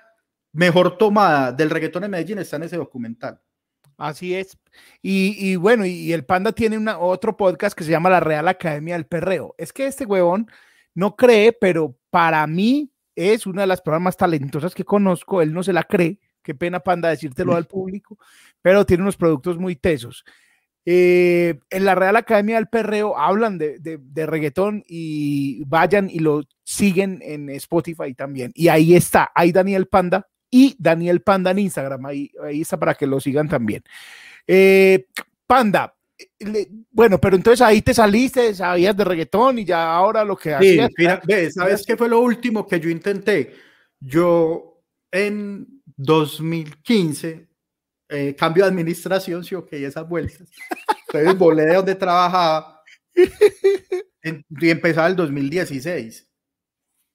mejor 0.52 0.96
tomada 0.96 1.52
del 1.52 1.70
reggaetón 1.70 2.04
en 2.04 2.12
Medellín 2.12 2.38
está 2.38 2.56
en 2.56 2.62
ese 2.62 2.76
documental. 2.76 3.40
Así 3.98 4.34
es. 4.34 4.58
Y, 5.00 5.56
bueno, 5.56 5.86
y, 5.86 6.12
el 6.12 6.24
Panda 6.24 6.52
tiene 6.52 6.76
una, 6.76 6.98
otro 6.98 7.36
podcast 7.36 7.76
que 7.76 7.84
se 7.84 7.90
llama 7.90 8.10
La 8.10 8.20
Real 8.20 8.46
Academia 8.46 8.94
del 8.94 9.06
Perreo. 9.06 9.54
Es 9.56 9.72
que 9.72 9.86
este 9.86 10.04
huevón 10.04 10.50
no 10.94 11.16
cree, 11.16 11.52
pero 11.52 11.96
para 12.10 12.46
mí 12.46 12.90
es 13.16 13.46
una 13.46 13.62
de 13.62 13.66
las 13.66 13.80
personas 13.80 14.02
más 14.02 14.16
talentosas 14.16 14.74
que 14.74 14.84
conozco. 14.84 15.42
Él 15.42 15.52
no 15.52 15.62
se 15.62 15.72
la 15.72 15.82
cree. 15.82 16.20
Qué 16.42 16.54
pena, 16.54 16.78
Panda, 16.78 17.08
decírtelo 17.08 17.56
al 17.56 17.66
público, 17.66 18.18
pero 18.62 18.86
tiene 18.86 19.02
unos 19.02 19.16
productos 19.16 19.58
muy 19.58 19.74
tesos. 19.74 20.24
Eh, 20.84 21.58
en 21.70 21.84
la 21.84 21.96
Real 21.96 22.14
Academia 22.14 22.54
del 22.54 22.68
Perreo 22.68 23.18
hablan 23.18 23.58
de, 23.58 23.80
de, 23.80 24.26
reggaetón 24.26 24.84
y 24.86 25.64
vayan 25.64 26.08
y 26.08 26.20
lo 26.20 26.44
siguen 26.62 27.18
en 27.22 27.50
Spotify 27.50 28.14
también. 28.14 28.52
Y 28.54 28.68
ahí 28.68 28.94
está, 28.94 29.32
hay 29.34 29.50
Daniel 29.50 29.88
Panda 29.88 30.28
y 30.48 30.76
Daniel 30.78 31.22
Panda 31.22 31.50
en 31.50 31.58
Instagram. 31.58 32.06
Ahí, 32.06 32.30
ahí 32.44 32.60
está 32.60 32.78
para 32.78 32.94
que 32.94 33.08
lo 33.08 33.18
sigan 33.18 33.48
también. 33.48 33.82
Eh, 34.46 35.06
Panda, 35.48 35.95
bueno, 36.90 37.20
pero 37.20 37.36
entonces 37.36 37.60
ahí 37.60 37.82
te 37.82 37.92
saliste, 37.92 38.54
sabías 38.54 38.96
de 38.96 39.04
reggaetón 39.04 39.58
y 39.58 39.64
ya 39.64 39.94
ahora 39.94 40.24
lo 40.24 40.36
que 40.36 40.54
hacías. 40.54 40.90
¿sabes 41.54 41.84
qué 41.86 41.96
fue 41.96 42.08
lo 42.08 42.20
último 42.20 42.66
que 42.66 42.80
yo 42.80 42.88
intenté? 42.88 43.54
Yo 44.00 44.82
en 45.10 45.82
2015 45.96 47.48
eh, 48.08 48.36
cambio 48.36 48.64
de 48.64 48.70
administración, 48.70 49.44
sí, 49.44 49.54
ok, 49.54 49.72
esas 49.72 50.08
vueltas. 50.08 50.48
Entonces 51.08 51.38
volé 51.38 51.66
de 51.66 51.74
donde 51.74 51.94
trabajaba 51.94 52.82
y 53.14 54.70
empezaba 54.70 55.08
el 55.08 55.16
2016. 55.16 56.28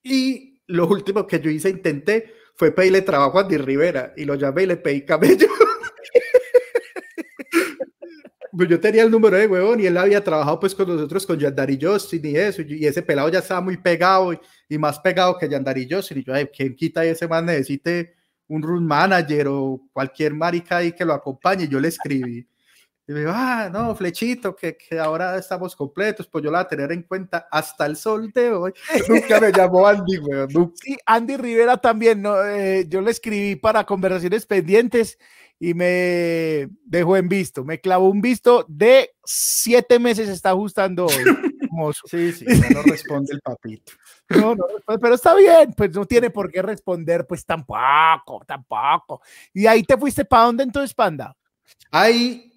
Y 0.04 0.62
lo 0.68 0.88
último 0.88 1.26
que 1.28 1.40
yo 1.40 1.50
hice, 1.50 1.70
intenté, 1.70 2.34
fue 2.56 2.72
pedirle 2.72 3.02
trabajo 3.02 3.40
a 3.40 3.44
Andy 3.44 3.58
Rivera 3.58 4.14
y 4.18 4.26
lo 4.26 4.36
llamé 4.36 4.64
y 4.64 4.68
le 4.68 4.78
pedí 4.78 5.06
cabello. 5.06 5.48
pues 8.62 8.70
yo 8.70 8.80
tenía 8.80 9.02
el 9.02 9.10
número 9.10 9.38
de 9.38 9.48
huevón 9.48 9.80
y 9.80 9.88
él 9.88 9.98
había 9.98 10.24
trabajado 10.24 10.60
pues 10.60 10.76
con 10.76 10.88
nosotros 10.88 11.26
con 11.26 11.40
Yandari 11.40 11.80
Justin 11.82 12.24
y 12.24 12.36
eso, 12.36 12.62
y 12.62 12.86
ese 12.86 13.02
pelado 13.02 13.28
ya 13.28 13.40
estaba 13.40 13.60
muy 13.60 13.76
pegado 13.76 14.34
y, 14.70 14.78
más 14.78 15.00
pegado 15.00 15.36
que 15.36 15.50
Yandari 15.50 15.88
Justin. 15.90 16.20
Y 16.20 16.24
yo, 16.24 16.32
ay, 16.36 16.46
¿quién 16.56 16.76
quita 16.76 17.04
ese 17.04 17.28
man 17.28 17.48
necesite 17.48 18.14
un 18.48 18.62
room 18.62 18.86
manager 18.86 19.48
o 19.48 19.82
cualquier 19.92 20.36
marica 20.36 20.78
ahí 20.78 20.92
que 20.92 21.04
lo 21.04 21.14
acompañe, 21.14 21.68
yo 21.68 21.80
le 21.80 21.88
escribí. 21.88 22.48
Y 23.08 23.12
me 23.14 23.22
dijo, 23.22 23.32
ah, 23.34 23.68
no, 23.74 23.96
flechito, 23.96 24.56
que, 24.56 24.78
que, 24.78 25.00
ahora 25.00 25.38
estamos 25.38 25.76
completos, 25.76 26.28
pues 26.28 26.44
yo 26.44 26.52
la 26.52 26.60
voy 26.60 26.66
a 26.66 26.68
tener 26.68 26.92
en 26.92 27.02
cuenta 27.02 27.48
hasta 27.50 27.88
el 27.88 27.96
sol 27.96 28.32
de 28.32 28.52
hoy. 28.52 28.74
Nunca 29.10 29.40
me 29.40 29.52
llamó 29.52 29.88
Andy, 29.88 30.18
güey. 30.18 30.48
Sí, 30.76 30.96
Andy 31.08 31.36
Rivera 31.36 31.78
también, 31.78 32.22
¿no? 32.22 32.46
Eh, 32.46 32.86
yo 32.88 33.02
le 33.02 33.10
escribí 33.10 33.56
para 33.56 33.88
conversaciones 33.88 34.46
pendientes 34.46 35.18
y 35.64 35.76
me 35.76 36.70
dejó 36.84 37.18
en 37.18 37.30
visto, 37.30 37.64
me 37.64 37.80
clavó 37.80 38.10
un 38.10 38.20
visto 38.20 38.66
de 38.68 39.12
siete 39.24 40.00
meses, 40.00 40.28
está 40.28 40.50
ajustando 40.50 41.06
hoy. 41.06 41.14
Sí, 42.06 42.34
sí, 42.34 42.46
no 42.46 42.84
responde 42.84 43.34
el 43.34 43.40
papito. 43.40 43.94
No, 44.30 44.54
no, 44.54 44.66
pero 45.00 45.16
está 45.16 45.34
bien, 45.34 45.74
pues 45.76 45.92
no 45.92 46.06
tiene 46.06 46.30
por 46.30 46.52
qué 46.52 46.62
responder, 46.62 47.26
pues 47.26 47.46
tampoco, 47.46 48.44
tampoco. 48.46 49.22
Y 49.54 49.66
ahí 49.66 49.82
te 49.82 49.98
fuiste 49.98 50.26
para 50.26 50.44
dónde 50.44 50.64
entonces, 50.64 50.94
Panda? 50.94 51.36
Ahí, 51.90 52.52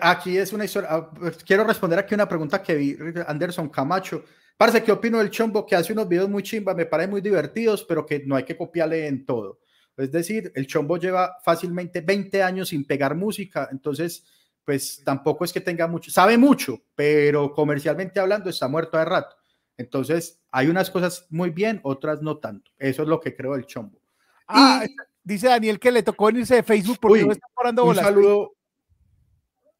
aquí 0.00 0.36
es 0.36 0.52
una 0.52 0.64
historia. 0.64 0.88
Ah, 0.90 1.08
pues, 1.08 1.38
quiero 1.44 1.64
responder 1.64 2.00
aquí 2.00 2.14
una 2.14 2.28
pregunta 2.28 2.60
que 2.60 2.74
vi, 2.74 2.96
Anderson 3.26 3.68
Camacho. 3.68 4.24
Parece 4.56 4.82
que 4.82 4.92
opino 4.92 5.18
del 5.18 5.30
Chombo 5.30 5.64
que 5.64 5.76
hace 5.76 5.92
unos 5.92 6.08
videos 6.08 6.28
muy 6.28 6.42
chimba, 6.42 6.74
me 6.74 6.84
parecen 6.84 7.12
muy 7.12 7.20
divertidos, 7.20 7.84
pero 7.84 8.04
que 8.04 8.24
no 8.26 8.34
hay 8.34 8.44
que 8.44 8.56
copiarle 8.56 9.06
en 9.06 9.24
todo. 9.24 9.60
Es 9.96 10.10
decir, 10.10 10.52
el 10.54 10.66
Chombo 10.66 10.96
lleva 10.96 11.36
fácilmente 11.44 12.00
20 12.00 12.42
años 12.42 12.70
sin 12.70 12.84
pegar 12.84 13.14
música, 13.14 13.68
entonces, 13.70 14.24
pues 14.64 15.02
tampoco 15.04 15.44
es 15.44 15.52
que 15.52 15.60
tenga 15.60 15.86
mucho, 15.86 16.10
sabe 16.10 16.38
mucho, 16.38 16.82
pero 16.94 17.52
comercialmente 17.52 18.20
hablando 18.20 18.48
está 18.48 18.68
muerto 18.68 18.96
de 18.96 19.04
rato. 19.04 19.36
Entonces, 19.76 20.42
hay 20.50 20.68
unas 20.68 20.90
cosas 20.90 21.26
muy 21.30 21.50
bien, 21.50 21.80
otras 21.82 22.22
no 22.22 22.38
tanto. 22.38 22.70
Eso 22.78 23.02
es 23.02 23.08
lo 23.08 23.20
que 23.20 23.34
creo 23.34 23.54
del 23.54 23.66
chombo. 23.66 24.00
Ah, 24.46 24.84
dice 25.22 25.48
Daniel 25.48 25.78
que 25.78 25.90
le 25.90 26.02
tocó 26.02 26.30
irse 26.30 26.56
de 26.56 26.62
Facebook 26.62 26.98
porque 27.00 27.24
no 27.24 27.32
está 27.32 27.46
parando 27.54 27.84
bolas. 27.84 28.06
Un 28.06 28.12
saludo, 28.12 28.54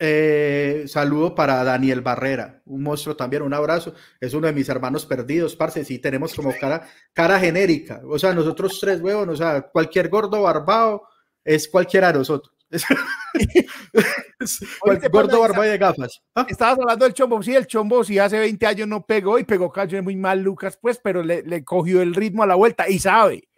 eh, 0.05 0.88
saludo 0.88 1.32
para 1.32 1.62
Daniel 1.62 2.00
Barrera, 2.00 2.61
un 2.66 2.82
monstruo 2.82 3.14
también, 3.14 3.42
un 3.42 3.55
abrazo. 3.55 3.94
Es 4.20 4.34
uno 4.34 4.48
de 4.48 4.53
mis 4.53 4.68
hermanos 4.68 5.07
perdidos, 5.07 5.55
parce. 5.55 5.84
Sí, 5.84 6.00
tenemos 6.00 6.34
como 6.34 6.53
cara, 6.61 6.88
cara 7.12 7.38
genérica. 7.38 8.03
O 8.09 8.18
sea, 8.18 8.34
nosotros 8.34 8.80
tres 8.80 9.00
huevos, 9.00 9.28
o 9.28 9.36
sea, 9.36 9.62
cualquier 9.62 10.09
gordo 10.09 10.42
barbado 10.42 11.05
es 11.44 11.68
cualquiera 11.68 12.09
de 12.09 12.18
nosotros. 12.18 12.53
gordo 15.12 15.40
barba 15.40 15.66
de 15.66 15.78
gafas. 15.78 16.20
¿Ah? 16.34 16.46
Estabas 16.48 16.80
hablando 16.80 17.05
del 17.05 17.14
chombo. 17.14 17.40
Sí, 17.40 17.55
el 17.55 17.68
chombo 17.68 18.03
sí 18.03 18.18
hace 18.18 18.40
20 18.40 18.66
años 18.66 18.88
no 18.88 19.07
pegó 19.07 19.38
y 19.38 19.44
pegó 19.44 19.70
canciones 19.70 20.03
muy 20.03 20.16
mal, 20.16 20.42
Lucas, 20.42 20.76
pues, 20.82 20.98
pero 20.98 21.22
le, 21.22 21.62
cogió 21.62 22.03
el 22.03 22.12
ritmo 22.12 22.42
a 22.42 22.48
la 22.48 22.57
vuelta 22.57 22.88
y 22.88 22.98
sabe. 22.98 23.48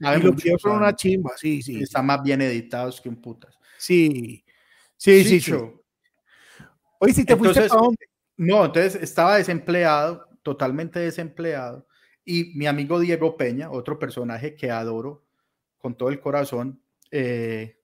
y 0.00 0.22
los 0.22 0.36
videos 0.36 0.60
son 0.60 0.76
una 0.76 0.94
chimba, 0.94 1.30
sí, 1.38 1.62
sí. 1.62 1.82
Están 1.82 2.04
más 2.04 2.22
bien 2.22 2.42
editados 2.42 3.00
que 3.00 3.08
un 3.08 3.22
putas. 3.22 3.58
Sí, 3.78 4.44
sí, 4.98 5.24
sí. 5.24 5.40
sí, 5.40 5.54
Oye, 7.04 7.12
si 7.12 7.24
te 7.24 7.36
fuiste 7.36 7.68
No, 8.36 8.64
entonces 8.64 8.96
estaba 8.96 9.36
desempleado, 9.36 10.26
totalmente 10.42 10.98
desempleado. 10.98 11.86
Y 12.24 12.52
mi 12.56 12.66
amigo 12.66 12.98
Diego 12.98 13.36
Peña, 13.36 13.70
otro 13.70 13.98
personaje 13.98 14.54
que 14.54 14.70
adoro 14.70 15.24
con 15.78 15.94
todo 15.94 16.08
el 16.08 16.18
corazón, 16.18 16.80
eh, 17.10 17.78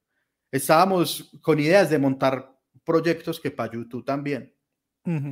estábamos 0.51 1.39
con 1.43 1.61
ideas 1.61 1.91
de 1.91 1.99
montar 1.99 2.59
proyectos 2.85 3.39
que 3.39 3.51
para 3.51 3.73
YouTube 3.73 4.05
también. 4.05 4.55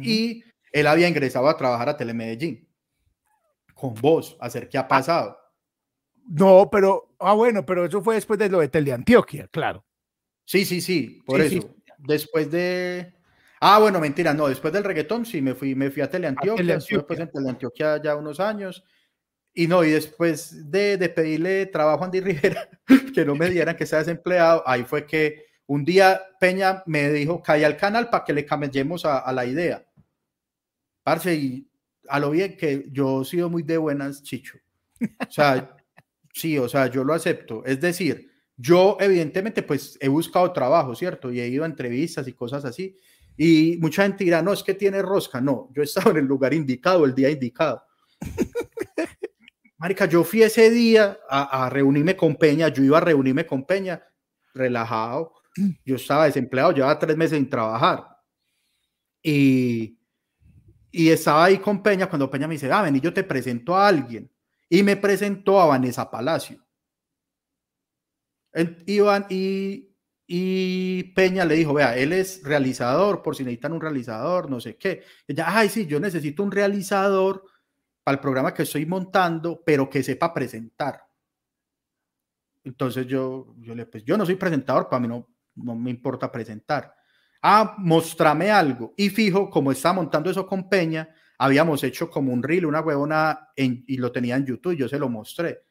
Y 0.02 0.42
él 0.72 0.86
había 0.86 1.08
ingresado 1.08 1.48
a 1.48 1.56
trabajar 1.56 1.88
a 1.88 1.96
Telemedellín 1.96 2.68
con 3.74 3.94
vos, 3.94 4.36
a 4.40 4.48
ver 4.48 4.68
qué 4.68 4.76
ha 4.76 4.82
ah. 4.82 4.88
pasado. 4.88 5.38
no, 6.26 6.68
pero, 6.70 7.14
ah, 7.20 7.32
bueno, 7.34 7.64
pero 7.64 7.86
eso 7.86 8.02
fue 8.02 8.16
después 8.16 8.38
de 8.38 8.48
lo 8.48 8.58
de 8.58 8.68
Teleantioquia, 8.68 9.46
claro. 9.48 9.84
Sí, 10.44 10.64
sí, 10.64 10.80
sí, 10.80 11.22
por 11.24 11.40
eso. 11.40 11.74
Después 11.98 12.50
de. 12.50 13.12
Ah, 13.60 13.78
bueno, 13.78 14.00
mentira, 14.00 14.32
no, 14.34 14.48
después 14.48 14.72
del 14.72 14.84
reggaetón 14.84 15.26
sí 15.26 15.42
me 15.42 15.54
fui, 15.54 15.74
me 15.74 15.90
fui 15.90 16.02
a 16.02 16.10
Teleantioquia, 16.10 16.78
después 16.78 17.18
en 17.18 17.30
Teleantioquia 17.30 18.00
ya 18.02 18.14
unos 18.14 18.38
años. 18.40 18.84
Y 19.52 19.66
no, 19.66 19.82
y 19.82 19.90
después 19.90 20.70
de, 20.70 20.96
de 20.96 21.08
pedirle 21.08 21.66
trabajo 21.66 22.02
a 22.02 22.06
Andy 22.06 22.20
Rivera, 22.20 22.68
que 23.12 23.24
no 23.24 23.34
me 23.34 23.50
dieran 23.50 23.76
que 23.76 23.86
sea 23.86 23.98
desempleado, 23.98 24.62
ahí 24.66 24.84
fue 24.84 25.04
que 25.06 25.46
un 25.66 25.84
día 25.84 26.20
Peña 26.38 26.82
me 26.86 27.10
dijo, 27.10 27.42
cae 27.42 27.64
al 27.64 27.76
canal 27.76 28.08
para 28.08 28.24
que 28.24 28.32
le 28.32 28.46
cambiemos 28.46 29.04
a, 29.04 29.18
a, 29.18 29.32
la 29.32 29.44
idea. 29.44 29.84
Parce, 31.02 31.34
y 31.34 31.68
a 32.08 32.20
lo 32.20 32.30
bien 32.30 32.56
que 32.56 32.86
yo 32.90 33.22
he 33.22 33.24
sido 33.24 33.50
muy 33.50 33.62
de 33.62 33.78
buenas, 33.78 34.22
Chicho. 34.22 34.58
O 35.00 35.30
sea, 35.30 35.76
sí, 36.32 36.58
o 36.58 36.68
sea, 36.68 36.86
yo 36.86 37.04
lo 37.04 37.12
acepto. 37.12 37.64
Es 37.64 37.80
decir, 37.80 38.30
yo 38.56 38.96
evidentemente 39.00 39.62
pues 39.62 39.98
he 40.00 40.08
buscado 40.08 40.52
trabajo, 40.52 40.94
¿cierto? 40.94 41.30
Y 41.30 41.40
he 41.40 41.48
ido 41.48 41.64
a 41.64 41.66
entrevistas 41.66 42.26
y 42.28 42.32
cosas 42.32 42.64
así. 42.64 42.96
Y 43.40 43.78
mucha 43.80 44.02
gente 44.02 44.24
dirá, 44.24 44.42
no, 44.42 44.52
es 44.52 44.64
que 44.64 44.74
tiene 44.74 45.00
rosca. 45.00 45.40
No, 45.40 45.70
yo 45.72 45.80
he 45.80 45.84
estado 45.84 46.10
en 46.10 46.16
el 46.18 46.24
lugar 46.24 46.52
indicado, 46.52 47.04
el 47.04 47.14
día 47.14 47.30
indicado. 47.30 47.84
Marica, 49.78 50.06
yo 50.06 50.24
fui 50.24 50.42
ese 50.42 50.70
día 50.70 51.20
a, 51.30 51.70
reunirme 51.70 52.16
con 52.16 52.34
Peña, 52.34 52.66
yo 52.66 52.82
iba 52.82 52.98
a 52.98 53.00
reunirme 53.00 53.46
con 53.46 53.64
Peña, 53.64 54.02
relajado, 54.52 55.34
yo 55.84 55.94
estaba 55.94 56.24
desempleado, 56.24 56.72
llevaba 56.72 56.98
tres 56.98 57.16
meses 57.16 57.38
sin 57.38 57.48
trabajar. 57.48 58.04
Y, 59.22 60.00
y 60.90 61.10
estaba 61.10 61.44
ahí 61.44 61.58
con 61.58 61.80
Peña 61.80 62.08
cuando 62.08 62.28
Peña 62.28 62.48
me 62.48 62.54
dice, 62.54 62.72
ah, 62.72 62.82
ven, 62.82 62.96
y 62.96 63.00
yo 63.00 63.14
te 63.14 63.22
presento 63.22 63.76
a 63.76 63.86
alguien. 63.86 64.28
Y 64.68 64.82
me 64.82 64.96
presentó 64.96 65.60
a 65.60 65.66
Vanessa 65.66 66.10
Palacio. 66.10 66.60
Iván 68.86 69.26
y, 69.30 69.87
y 70.30 71.04
Peña 71.14 71.46
le 71.46 71.54
dijo, 71.54 71.72
vea, 71.72 71.96
él 71.96 72.12
es 72.12 72.42
realizador, 72.44 73.22
por 73.22 73.34
si 73.34 73.44
necesitan 73.44 73.72
un 73.72 73.80
realizador, 73.80 74.50
no 74.50 74.60
sé 74.60 74.76
qué. 74.76 75.02
Ella, 75.26 75.46
ay, 75.48 75.70
sí, 75.70 75.86
yo 75.86 75.98
necesito 75.98 76.42
un 76.42 76.52
realizador 76.52 77.42
al 78.04 78.20
programa 78.20 78.52
que 78.52 78.64
estoy 78.64 78.84
montando, 78.84 79.62
pero 79.64 79.88
que 79.88 80.02
sepa 80.02 80.34
presentar. 80.34 81.02
Entonces 82.62 83.06
yo, 83.06 83.54
yo 83.56 83.74
le, 83.74 83.86
pues 83.86 84.04
yo 84.04 84.18
no 84.18 84.26
soy 84.26 84.34
presentador, 84.34 84.86
para 84.90 85.00
mí 85.00 85.08
no, 85.08 85.26
no 85.54 85.74
me 85.74 85.90
importa 85.90 86.30
presentar. 86.30 86.94
Ah, 87.40 87.76
mostrame 87.78 88.50
algo. 88.50 88.92
Y 88.98 89.08
fijo, 89.08 89.48
como 89.48 89.72
estaba 89.72 89.94
montando 89.94 90.30
eso 90.30 90.46
con 90.46 90.68
Peña, 90.68 91.08
habíamos 91.38 91.82
hecho 91.84 92.10
como 92.10 92.34
un 92.34 92.42
reel, 92.42 92.66
una 92.66 92.82
huevona, 92.82 93.48
y 93.56 93.96
lo 93.96 94.12
tenía 94.12 94.36
en 94.36 94.44
YouTube, 94.44 94.76
yo 94.76 94.90
se 94.90 94.98
lo 94.98 95.08
mostré. 95.08 95.64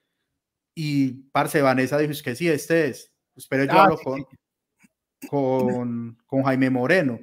Y 0.74 1.12
Parce 1.30 1.62
Vanessa 1.62 2.00
dijo, 2.00 2.12
es 2.12 2.24
que 2.24 2.36
sí, 2.36 2.50
este 2.50 2.88
es. 2.88 3.14
Espero 3.36 3.66
yo 3.66 3.74
ah, 3.74 3.84
hablo 3.84 4.00
con, 4.00 4.26
con, 5.30 6.18
con, 6.26 6.44
Jaime 6.44 6.70
Moreno. 6.70 7.20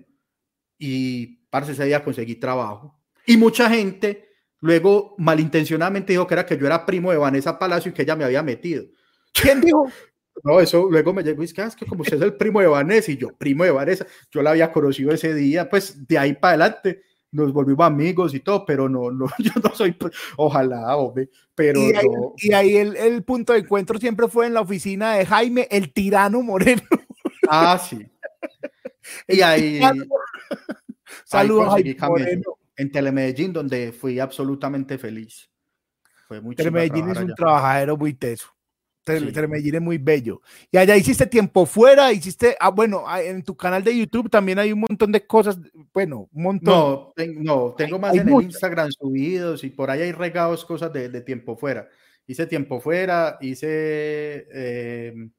Y 0.78 1.47
Parce 1.51 1.72
ese 1.72 1.84
día 1.84 2.03
conseguí 2.03 2.36
trabajo. 2.36 2.99
Y 3.26 3.36
mucha 3.36 3.70
gente 3.70 4.24
Luego, 4.64 5.14
malintencionadamente 5.18 6.14
dijo 6.14 6.26
que 6.26 6.32
era 6.32 6.47
que 6.47 6.57
yo 6.57 6.64
era 6.64 6.86
primo 6.86 7.11
de 7.11 7.18
Vanessa 7.18 7.59
Palacio 7.59 7.90
y 7.90 7.92
que 7.92 8.01
ella 8.01 8.16
me 8.16 8.24
había 8.24 8.42
metido. 8.42 8.84
¿Quién 9.32 9.61
dijo? 9.61 9.86
No, 10.42 10.59
eso 10.59 10.88
luego 10.90 11.12
me 11.12 11.22
llegó 11.22 11.42
y 11.42 11.47
dice, 11.47 11.62
ah, 11.62 11.66
es 11.66 11.76
que 11.76 11.86
como 11.86 12.03
usted 12.03 12.16
es 12.16 12.22
el 12.22 12.34
primo 12.34 12.61
de 12.61 12.66
Vanessa 12.66 13.11
y 13.12 13.16
yo, 13.16 13.28
primo 13.38 13.62
de 13.62 13.70
Vanessa, 13.70 14.05
yo 14.32 14.42
la 14.42 14.51
había 14.51 14.72
conocido 14.72 15.12
ese 15.12 15.32
día, 15.32 15.70
pues 15.70 16.09
de 16.09 16.18
ahí 16.18 16.34
para 16.34 16.55
adelante 16.55 17.03
nos 17.30 17.53
volvimos 17.53 17.86
amigos 17.86 18.34
y 18.34 18.40
todo, 18.40 18.66
pero 18.66 18.88
no, 18.88 19.12
no, 19.12 19.26
yo 19.38 19.53
no 19.62 19.72
soy, 19.74 19.97
ojalá, 20.36 20.97
hombre, 20.97 21.30
pero 21.55 21.80
y 21.80 21.95
ahí, 21.95 22.07
y 22.38 22.53
ahí 22.53 22.76
el, 22.76 22.97
el, 22.97 23.22
punto 23.22 23.53
de 23.53 23.61
encuentro 23.61 23.99
siempre 24.01 24.26
fue 24.26 24.47
en 24.47 24.55
la 24.55 24.61
oficina 24.61 25.14
de 25.14 25.24
Jaime, 25.24 25.68
el 25.70 25.92
tirano 25.92 26.42
Moreno. 26.42 26.82
Ah, 27.49 27.78
sí. 27.78 28.07
Y 29.28 29.42
ahí... 29.42 29.80
Saludos, 31.26 31.74
Jaime 31.74 31.97
Moreno 32.01 32.59
en 32.76 32.90
Telemedellín, 32.90 33.53
donde 33.53 33.92
fui 33.92 34.18
absolutamente 34.18 34.99
feliz. 34.99 35.51
Fue 36.26 36.40
muy 36.40 36.55
Telemedellín 36.55 37.11
es 37.11 37.18
un 37.18 37.34
trabajadero 37.34 37.97
muy 37.97 38.14
teso. 38.14 38.49
Telemedellín 39.05 39.74
es 39.74 39.82
muy 39.82 39.99
bello. 39.99 40.40
Y 40.70 40.78
allá 40.78 40.97
hiciste 40.97 41.26
tiempo 41.26 41.66
fuera, 41.66 42.11
hiciste, 42.11 42.57
ah, 42.59 42.70
bueno, 42.70 43.05
ah, 43.07 43.22
en 43.22 43.42
tu 43.42 43.55
canal 43.55 43.84
de 43.84 43.97
YouTube 43.97 44.30
también 44.30 44.59
hay 44.59 44.72
un 44.72 44.80
montón 44.80 45.12
de 45.12 45.26
cosas, 45.26 45.59
bueno, 45.92 46.28
un 46.32 46.42
montón. 46.42 46.74
No, 46.74 47.12
no 47.40 47.74
tengo 47.76 47.99
más 47.99 48.14
en 48.14 48.28
el 48.28 48.42
Instagram 48.45 48.90
subidos 48.92 49.62
y 49.62 49.70
por 49.70 49.90
ahí 49.90 50.01
hay 50.01 50.12
regados 50.12 50.64
cosas 50.64 50.90
de, 50.92 51.11
de 51.11 51.20
tiempo 51.20 51.57
fuera. 51.57 51.88
Hice 52.26 52.47
tiempo 52.47 52.80
fuera, 52.80 53.36
hice, 53.42 54.47
em, 55.09 55.30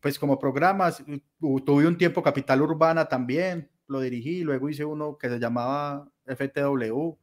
pues 0.00 0.18
como 0.18 0.38
programas, 0.38 1.02
tuve 1.38 1.86
un 1.86 1.98
tiempo 1.98 2.22
Capital 2.22 2.62
Urbana 2.62 3.08
también, 3.08 3.70
lo 3.86 4.00
dirigí, 4.00 4.42
luego 4.42 4.68
hice 4.68 4.84
uno 4.84 5.18
que 5.18 5.28
se 5.28 5.38
llamaba 5.38 6.10
FTW, 6.26 7.16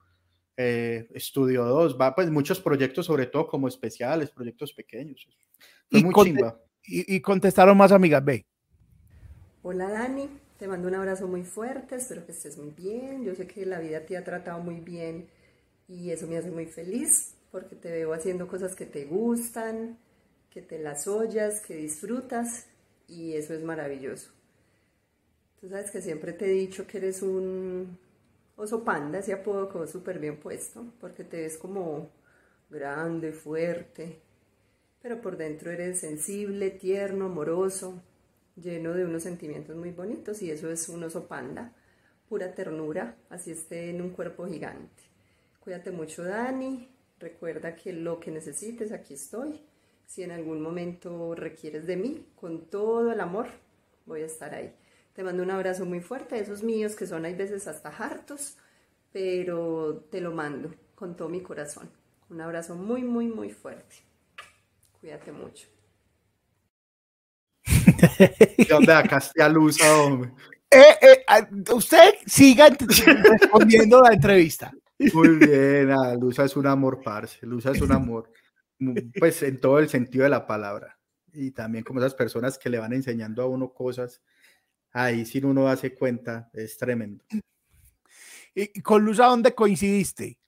eh, 0.58 1.08
Estudio 1.14 1.66
2, 1.66 1.98
va 2.00 2.14
pues 2.14 2.30
muchos 2.30 2.60
proyectos, 2.60 3.06
sobre 3.06 3.26
todo 3.26 3.48
como 3.48 3.68
especiales, 3.68 4.32
proyectos 4.32 4.74
pequeños. 4.74 5.28
y, 5.90 6.04
muy 6.04 6.14
chimba. 6.24 6.60
Y, 6.84 7.20
contestaron 7.20 7.78
más 7.78 7.92
amigas, 7.92 8.24
ve. 8.24 8.46
Hola 9.62 9.90
Dani, 9.90 10.30
te 10.58 10.68
mando 10.68 10.88
un 10.88 10.96
abrazo 10.96 11.28
muy 11.28 11.44
fuerte, 11.44 11.96
espero 11.96 12.26
que 12.26 12.32
estés 12.32 12.58
muy 12.58 12.72
bien. 12.72 13.26
Yo 13.26 13.36
sé 13.36 13.46
que 13.46 13.66
la 13.66 13.80
vida 13.80 14.06
te 14.06 14.16
ha 14.16 14.24
tratado 14.24 14.60
muy 14.60 14.80
bien 14.80 15.28
y 15.88 16.12
eso 16.12 16.28
me 16.28 16.38
hace 16.38 16.50
muy 16.50 16.66
feliz 16.66 17.36
porque 17.52 17.76
te 17.76 17.92
veo 17.92 18.14
haciendo 18.14 18.48
cosas 18.48 18.76
que 18.76 18.86
te 18.86 19.06
gustan, 19.06 19.98
que 20.58 20.64
te 20.64 20.80
las 20.80 21.08
oyas, 21.08 21.62
que 21.62 21.76
disfrutas 21.76 22.66
y 23.08 23.34
eso 23.34 23.54
es 23.54 23.62
maravilloso. 23.62 24.32
Tú 25.62 25.70
sabes 25.70 25.92
que 25.92 26.02
siempre 26.02 26.34
te 26.34 26.46
he 26.46 26.52
dicho 26.52 26.88
que 26.88 26.98
eres 26.98 27.22
un 27.22 28.00
oso 28.56 28.84
panda, 28.84 29.20
ese 29.20 29.34
apodo 29.34 29.70
como 29.70 29.86
súper 29.86 30.18
bien 30.18 30.38
puesto, 30.38 30.84
porque 31.00 31.24
te 31.24 31.42
ves 31.42 31.60
como 31.60 32.10
grande, 32.72 33.34
fuerte, 33.34 34.20
pero 35.00 35.22
por 35.22 35.38
dentro 35.38 35.70
eres 35.70 36.00
sensible, 36.00 36.72
tierno, 36.72 37.26
amoroso, 37.26 38.02
lleno 38.56 38.96
de 38.96 39.06
unos 39.06 39.22
sentimientos 39.22 39.76
muy 39.76 39.92
bonitos 39.92 40.42
y 40.42 40.50
eso 40.50 40.72
es 40.72 40.90
un 40.90 41.04
oso 41.04 41.28
panda, 41.28 41.72
pura 42.28 42.56
ternura, 42.56 43.16
así 43.30 43.52
esté 43.52 43.92
en 43.92 44.02
un 44.02 44.10
cuerpo 44.10 44.48
gigante. 44.48 45.04
Cuídate 45.60 45.92
mucho 45.92 46.24
Dani, 46.24 46.90
recuerda 47.20 47.76
que 47.76 47.94
lo 47.94 48.20
que 48.20 48.32
necesites 48.32 48.92
aquí 48.92 49.14
estoy. 49.14 49.67
Si 50.08 50.24
en 50.24 50.32
algún 50.32 50.62
momento 50.62 51.36
requieres 51.36 51.86
de 51.86 51.98
mí, 51.98 52.26
con 52.36 52.70
todo 52.70 53.12
el 53.12 53.20
amor, 53.20 53.48
voy 54.06 54.22
a 54.22 54.26
estar 54.26 54.56
ahí. 54.56 54.74
Te 55.14 55.22
mando 55.22 55.44
un 55.44 55.52
abrazo 55.52 55.86
muy 55.86 56.00
fuerte, 56.00 56.40
esos 56.40 56.64
míos 56.64 56.96
que 56.96 57.06
son 57.06 57.26
hay 57.26 57.36
veces 57.36 57.68
hasta 57.68 57.90
hartos, 57.90 58.58
pero 59.12 60.08
te 60.10 60.22
lo 60.22 60.32
mando 60.32 60.74
con 60.96 61.18
todo 61.18 61.28
mi 61.28 61.42
corazón. 61.42 61.90
Un 62.30 62.40
abrazo 62.40 62.76
muy, 62.76 63.04
muy, 63.04 63.28
muy 63.28 63.52
fuerte. 63.52 63.98
Cuídate 65.02 65.34
mucho. 65.34 65.68
¿Dónde 68.70 68.94
acá 68.94 69.18
está 69.18 69.50
luz, 69.50 69.78
hombre? 69.82 70.32
Eh, 70.72 70.98
eh, 71.02 71.48
usted 71.74 72.14
siga 72.26 72.70
respondiendo 72.70 74.02
la 74.02 74.14
entrevista. 74.14 74.72
Muy 75.14 75.36
bien, 75.36 75.92
ah, 75.92 76.16
Luza 76.16 76.46
es 76.46 76.56
un 76.56 76.66
amor, 76.66 77.02
parce. 77.04 77.46
Luza 77.46 77.72
es 77.72 77.82
un 77.82 77.92
amor, 77.92 78.32
pues 79.20 79.44
en 79.44 79.60
todo 79.60 79.80
el 79.80 79.90
sentido 79.90 80.24
de 80.24 80.30
la 80.30 80.48
palabra. 80.48 81.00
Y 81.34 81.52
también 81.52 81.84
como 81.84 82.00
esas 82.00 82.16
personas 82.16 82.58
que 82.58 82.70
le 82.70 82.80
van 82.80 82.94
enseñando 82.94 83.42
a 83.42 83.48
uno 83.48 83.74
cosas 83.74 84.22
ahí 84.92 85.26
si 85.26 85.40
uno 85.40 85.68
hace 85.68 85.94
cuenta, 85.94 86.50
es 86.54 86.78
tremendo. 86.78 87.24
¿Y 88.56 88.82
con 88.82 89.06
Luz 89.06 89.20
a 89.20 89.28
dónde 89.28 89.54
coincidiste? 89.54 90.40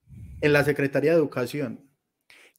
En 0.41 0.53
la 0.53 0.63
Secretaría 0.63 1.11
de 1.11 1.17
Educación. 1.17 1.87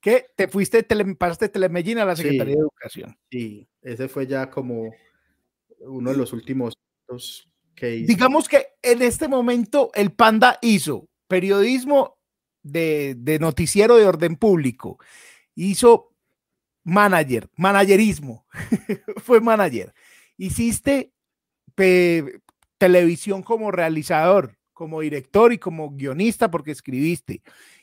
¿Qué? 0.01 0.27
¿Te 0.37 0.49
fuiste, 0.49 0.83
tele, 0.83 1.15
pasaste 1.15 1.47
de 1.47 1.49
Telemedellín 1.51 1.99
a 1.99 2.05
la 2.05 2.17
Secretaría 2.17 2.55
de 2.55 2.61
Educación? 2.61 3.19
Sí, 3.31 3.69
ese 3.83 4.09
fue 4.09 4.27
ya 4.27 4.49
como 4.49 4.95
uno 5.81 6.11
de 6.11 6.17
los 6.17 6.33
últimos 6.33 6.75
que 7.75 7.97
hice. 7.97 8.07
Digamos 8.07 8.49
que 8.49 8.69
en 8.83 9.03
este 9.03 9.29
momento 9.29 9.91
el 9.95 10.13
Panda 10.13 10.59
hizo 10.63 11.09
periodismo 11.27 12.19
de, 12.63 13.17
de 13.19 13.39
noticiero 13.39 13.97
de 13.97 14.07
orden 14.07 14.37
público, 14.37 14.99
hizo 15.69 16.15
manager, 16.85 17.49
managerismo, 17.57 18.47
fue 19.23 19.41
manager. 19.41 19.93
Hiciste 20.37 21.13
televisión 22.79 23.43
como 23.43 23.71
realizador, 23.71 24.59
como 24.73 25.01
director 25.01 25.53
y 25.53 25.59
como 25.59 25.91
guionista 25.91 26.51
porque 26.51 26.73
escribiste. 26.73 27.43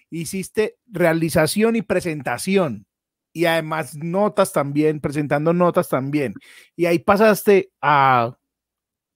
hiciste 0.09 0.77
realización 0.87 1.75
y 1.75 1.81
presentación 1.81 2.87
y 3.33 3.45
además 3.45 3.95
notas 3.95 4.51
también, 4.51 4.99
presentando 4.99 5.53
notas 5.53 5.89
también. 5.89 6.33
Y 6.75 6.85
ahí 6.87 6.97
pasaste 6.97 7.71
a, 7.79 8.35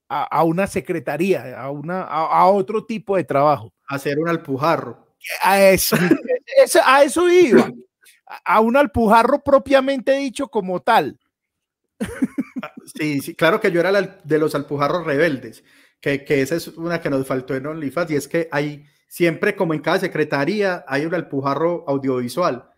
a, 0.08 0.44
una 0.44 0.68
secretaría, 0.68 1.60
a, 1.60 1.70
una, 1.72 2.02
a, 2.02 2.46
otro 2.46 2.84
tipo 2.84 3.16
de 3.16 3.24
trabajo. 3.24 3.72
Hacer 3.88 4.20
un 4.20 4.28
alpujarro. 4.28 5.16
A 5.42 5.60
eso, 5.60 5.96
a 6.84 7.02
eso 7.02 7.28
iba. 7.28 7.68
A 8.44 8.60
un 8.60 8.76
alpujarro 8.76 9.42
propiamente 9.42 10.12
dicho 10.12 10.48
como 10.48 10.80
tal. 10.80 11.18
Sí, 12.94 13.20
sí, 13.20 13.34
claro 13.34 13.60
que 13.60 13.70
yo 13.70 13.80
era 13.80 13.92
de 13.92 14.38
los 14.38 14.54
alpujarros 14.54 15.06
rebeldes, 15.06 15.64
que, 16.00 16.24
que, 16.24 16.42
esa 16.42 16.56
es 16.56 16.68
una 16.68 17.00
que 17.00 17.10
nos 17.10 17.26
faltó 17.26 17.54
en 17.54 17.66
OnlyFans, 17.66 18.10
y 18.10 18.16
es 18.16 18.28
que 18.28 18.48
hay 18.50 18.84
siempre, 19.12 19.54
como 19.54 19.74
en 19.74 19.80
cada 19.80 19.98
secretaría, 19.98 20.84
hay 20.88 21.04
un 21.04 21.14
alpujarro 21.14 21.84
audiovisual. 21.86 22.68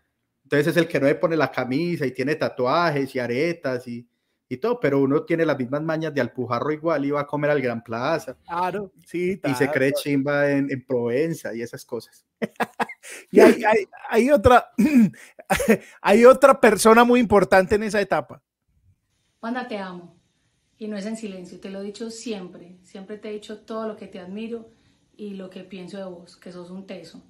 Entonces 0.43 0.67
es 0.67 0.77
el 0.77 0.87
que 0.87 0.99
no 0.99 1.07
le 1.07 1.15
pone 1.15 1.37
la 1.37 1.49
camisa 1.49 2.05
y 2.05 2.11
tiene 2.11 2.35
tatuajes 2.35 3.15
y 3.15 3.19
aretas 3.19 3.87
y, 3.87 4.07
y 4.49 4.57
todo, 4.57 4.79
pero 4.79 4.99
uno 4.99 5.23
tiene 5.23 5.45
las 5.45 5.57
mismas 5.57 5.81
mañas 5.81 6.13
de 6.13 6.21
alpujarro 6.21 6.71
igual 6.71 7.05
y 7.05 7.11
va 7.11 7.21
a 7.21 7.27
comer 7.27 7.51
al 7.51 7.61
Gran 7.61 7.81
Plaza. 7.81 8.37
Claro, 8.45 8.91
sí. 9.07 9.39
Y 9.43 9.55
se 9.55 9.69
cree 9.71 9.93
chimba 9.93 10.51
en, 10.51 10.69
en 10.69 10.85
Provenza 10.85 11.55
y 11.55 11.61
esas 11.61 11.85
cosas. 11.85 12.24
Y 13.31 13.39
hay, 13.39 13.63
hay, 13.63 13.87
hay, 14.09 14.31
otra, 14.31 14.71
hay 16.01 16.25
otra 16.25 16.59
persona 16.59 17.03
muy 17.03 17.19
importante 17.19 17.75
en 17.75 17.83
esa 17.83 18.01
etapa. 18.01 18.41
Panda, 19.39 19.67
te 19.67 19.77
amo. 19.77 20.15
Y 20.77 20.87
no 20.87 20.97
es 20.97 21.05
en 21.05 21.15
silencio, 21.15 21.59
te 21.59 21.69
lo 21.69 21.79
he 21.79 21.83
dicho 21.83 22.09
siempre. 22.09 22.77
Siempre 22.83 23.17
te 23.17 23.29
he 23.29 23.33
dicho 23.33 23.59
todo 23.59 23.87
lo 23.87 23.95
que 23.95 24.07
te 24.07 24.19
admiro 24.19 24.69
y 25.15 25.35
lo 25.35 25.49
que 25.49 25.63
pienso 25.63 25.97
de 25.97 26.03
vos, 26.03 26.35
que 26.35 26.51
sos 26.51 26.69
un 26.69 26.85
teso. 26.85 27.23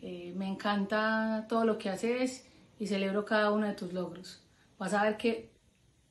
Eh, 0.00 0.34
me 0.36 0.46
encanta 0.46 1.46
todo 1.48 1.64
lo 1.64 1.78
que 1.78 1.88
haces 1.88 2.46
y 2.78 2.86
celebro 2.86 3.24
cada 3.24 3.50
uno 3.50 3.66
de 3.66 3.72
tus 3.72 3.92
logros. 3.92 4.44
Vas 4.78 4.92
a 4.92 5.02
ver 5.02 5.16
que 5.16 5.50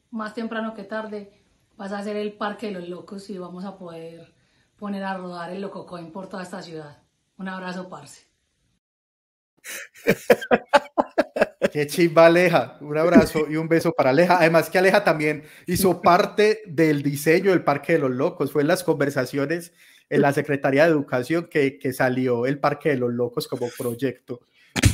más 0.09 0.33
temprano 0.33 0.73
que 0.73 0.83
tarde 0.83 1.31
vas 1.77 1.91
a 1.91 1.99
hacer 1.99 2.15
el 2.15 2.33
Parque 2.33 2.67
de 2.67 2.73
los 2.73 2.89
Locos 2.89 3.29
y 3.29 3.37
vamos 3.37 3.65
a 3.65 3.77
poder 3.77 4.33
poner 4.77 5.03
a 5.03 5.17
rodar 5.17 5.51
el 5.51 5.61
Lococoin 5.61 6.11
por 6.11 6.27
toda 6.27 6.43
esta 6.43 6.61
ciudad. 6.61 7.02
Un 7.37 7.47
abrazo, 7.47 7.89
parce. 7.89 8.27
Qué 11.71 11.87
chimba 11.87 12.27
Aleja, 12.27 12.77
un 12.81 12.97
abrazo 12.97 13.47
y 13.49 13.55
un 13.55 13.67
beso 13.67 13.93
para 13.93 14.11
Aleja. 14.11 14.37
Además 14.37 14.69
que 14.69 14.77
Aleja 14.77 15.03
también 15.03 15.43
hizo 15.65 16.01
parte 16.01 16.61
del 16.67 17.01
diseño 17.01 17.51
del 17.51 17.63
Parque 17.63 17.93
de 17.93 17.99
los 17.99 18.11
Locos, 18.11 18.51
fue 18.51 18.61
en 18.61 18.67
las 18.67 18.83
conversaciones 18.83 19.73
en 20.09 20.21
la 20.21 20.33
Secretaría 20.33 20.83
de 20.83 20.91
Educación 20.91 21.47
que, 21.49 21.79
que 21.79 21.93
salió 21.93 22.45
el 22.45 22.59
Parque 22.59 22.89
de 22.89 22.97
los 22.97 23.11
Locos 23.11 23.47
como 23.47 23.69
proyecto 23.75 24.41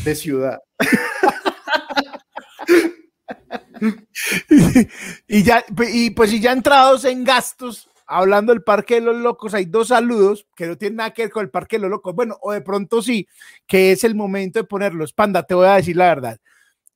de 0.06 0.16
ciudad. 0.16 0.60
y 5.28 5.44
ya, 5.44 5.64
y 5.92 6.12
pues 6.12 6.34
y 6.34 6.40
ya 6.40 6.52
entrados 6.52 7.06
en 7.06 7.24
gastos, 7.24 7.89
hablando 8.10 8.51
del 8.51 8.64
Parque 8.64 8.95
de 8.95 9.01
los 9.01 9.18
Locos, 9.18 9.53
hay 9.53 9.66
dos 9.66 9.89
saludos 9.89 10.47
que 10.55 10.68
no 10.68 10.78
tienen 10.78 10.97
nada 10.97 11.12
que 11.12 11.22
ver 11.22 11.32
con 11.32 11.43
el 11.43 11.49
Parque 11.49 11.78
de 11.78 11.84
los 11.84 11.91
Locos. 11.91 12.16
Bueno, 12.16 12.38
o 12.41 12.51
de 12.51 12.62
pronto 12.62 13.01
sí, 13.01 13.28
que 13.68 13.91
es 13.91 14.03
el 14.03 14.16
momento 14.16 14.60
de 14.60 14.66
ponerlos. 14.66 15.14
Panda, 15.14 15.43
te 15.43 15.53
voy 15.53 15.68
a 15.68 15.76
decir 15.76 15.95
la 15.95 16.07
verdad. 16.07 16.39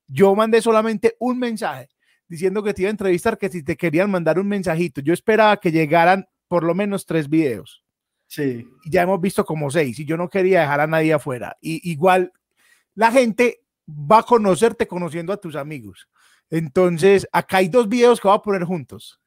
Yo 0.07 0.35
mandé 0.35 0.61
solamente 0.61 1.15
un 1.19 1.39
mensaje 1.39 1.89
diciendo 2.27 2.63
que 2.63 2.73
te 2.73 2.81
iba 2.81 2.89
a 2.89 2.91
entrevistar, 2.91 3.37
que 3.37 3.49
si 3.49 3.63
te 3.63 3.77
querían 3.77 4.09
mandar 4.09 4.39
un 4.39 4.47
mensajito. 4.47 5.01
Yo 5.01 5.13
esperaba 5.13 5.57
que 5.57 5.71
llegaran 5.71 6.25
por 6.47 6.63
lo 6.63 6.73
menos 6.73 7.05
tres 7.05 7.29
videos. 7.29 7.83
Sí. 8.27 8.67
Ya 8.85 9.03
hemos 9.03 9.21
visto 9.21 9.45
como 9.45 9.69
seis 9.69 9.99
y 9.99 10.05
yo 10.05 10.17
no 10.17 10.29
quería 10.29 10.61
dejar 10.61 10.81
a 10.81 10.87
nadie 10.87 11.13
afuera. 11.13 11.55
Y 11.61 11.89
igual 11.89 12.33
la 12.95 13.11
gente 13.11 13.61
va 13.87 14.19
a 14.19 14.23
conocerte 14.23 14.87
conociendo 14.87 15.31
a 15.31 15.37
tus 15.37 15.55
amigos. 15.55 16.09
Entonces, 16.49 17.27
acá 17.31 17.57
hay 17.57 17.67
dos 17.67 17.87
videos 17.87 18.19
que 18.19 18.27
voy 18.27 18.37
a 18.37 18.41
poner 18.41 18.63
juntos. 18.63 19.19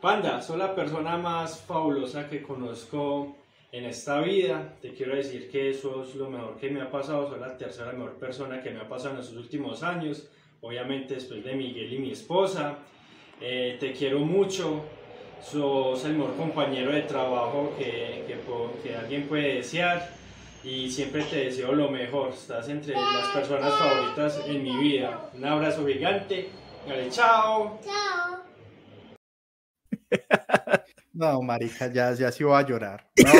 Panda, 0.00 0.40
sos 0.40 0.56
la 0.56 0.74
persona 0.74 1.16
más 1.16 1.60
fabulosa 1.60 2.28
que 2.28 2.42
conozco 2.42 3.36
en 3.72 3.84
esta 3.84 4.20
vida. 4.20 4.74
Te 4.80 4.92
quiero 4.92 5.16
decir 5.16 5.50
que 5.50 5.70
eso 5.70 6.04
es 6.04 6.14
lo 6.14 6.30
mejor 6.30 6.56
que 6.56 6.70
me 6.70 6.80
ha 6.82 6.90
pasado. 6.90 7.28
Sos 7.28 7.40
la 7.40 7.56
tercera 7.56 7.92
mejor 7.92 8.14
persona 8.14 8.62
que 8.62 8.70
me 8.70 8.80
ha 8.80 8.88
pasado 8.88 9.14
en 9.14 9.20
estos 9.20 9.36
últimos 9.36 9.82
años 9.82 10.28
obviamente 10.60 11.14
después 11.14 11.44
de 11.44 11.54
Miguel 11.54 11.92
y 11.92 11.98
mi 11.98 12.12
esposa. 12.12 12.78
Eh, 13.40 13.76
te 13.78 13.92
quiero 13.92 14.20
mucho, 14.20 14.82
sos 15.42 16.04
el 16.04 16.14
mejor 16.14 16.36
compañero 16.36 16.92
de 16.92 17.02
trabajo 17.02 17.72
que, 17.78 18.24
que, 18.82 18.96
alguien 18.96 19.28
puede 19.28 19.56
desear 19.56 20.10
y 20.64 20.90
siempre 20.90 21.22
te 21.22 21.44
deseo 21.44 21.72
lo 21.72 21.88
mejor. 21.88 22.30
Estás 22.30 22.68
entre 22.68 22.94
las 22.94 23.28
personas 23.28 23.72
favoritas 23.74 24.42
en 24.46 24.62
mi 24.62 24.76
vida. 24.76 25.30
Un 25.34 25.44
abrazo 25.44 25.86
gigante. 25.86 26.50
Dale, 26.86 27.10
chao. 27.10 27.78
Chao. 27.84 28.27
No, 31.12 31.42
marica, 31.42 31.92
ya, 31.92 32.12
ya 32.14 32.30
sí 32.30 32.44
voy 32.44 32.56
a 32.56 32.66
llorar. 32.66 33.10
No, 33.16 33.32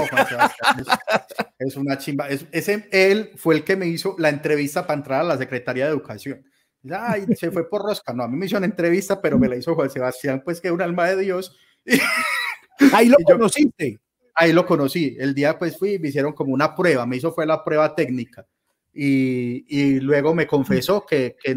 es, 1.60 1.76
una 1.76 1.96
chimba. 1.96 2.28
ese, 2.28 2.88
él 2.90 3.30
fue 3.36 3.54
el 3.54 3.64
que 3.64 3.76
me 3.76 3.86
hizo 3.86 4.16
la 4.18 4.30
entrevista 4.30 4.84
para 4.84 4.98
entrar 4.98 5.20
a 5.20 5.24
la 5.24 5.38
Secretaría 5.38 5.84
de 5.84 5.90
Educación. 5.92 6.44
Ay, 6.90 7.26
se 7.36 7.50
fue 7.50 7.68
por 7.68 7.82
rosca. 7.82 8.12
No, 8.12 8.24
a 8.24 8.28
mí 8.28 8.36
me 8.36 8.46
hizo 8.46 8.56
una 8.56 8.66
entrevista, 8.66 9.20
pero 9.20 9.38
me 9.38 9.48
la 9.48 9.56
hizo 9.56 9.74
Juan 9.74 9.90
Sebastián, 9.90 10.42
pues 10.44 10.60
que 10.60 10.68
es 10.68 10.74
un 10.74 10.82
alma 10.82 11.08
de 11.08 11.18
Dios. 11.18 11.56
Ahí 12.92 13.08
lo 13.08 13.16
conociste. 13.24 14.00
Ahí 14.34 14.52
lo 14.52 14.66
conocí. 14.66 15.16
El 15.18 15.34
día 15.34 15.58
pues 15.58 15.76
fui, 15.78 15.98
me 15.98 16.08
hicieron 16.08 16.32
como 16.32 16.52
una 16.52 16.74
prueba, 16.74 17.06
me 17.06 17.16
hizo 17.16 17.32
fue 17.32 17.46
la 17.46 17.64
prueba 17.64 17.94
técnica. 17.94 18.46
Y, 18.92 19.64
y 19.68 20.00
luego 20.00 20.34
me 20.34 20.46
confesó 20.46 21.04
que, 21.06 21.36
que, 21.42 21.56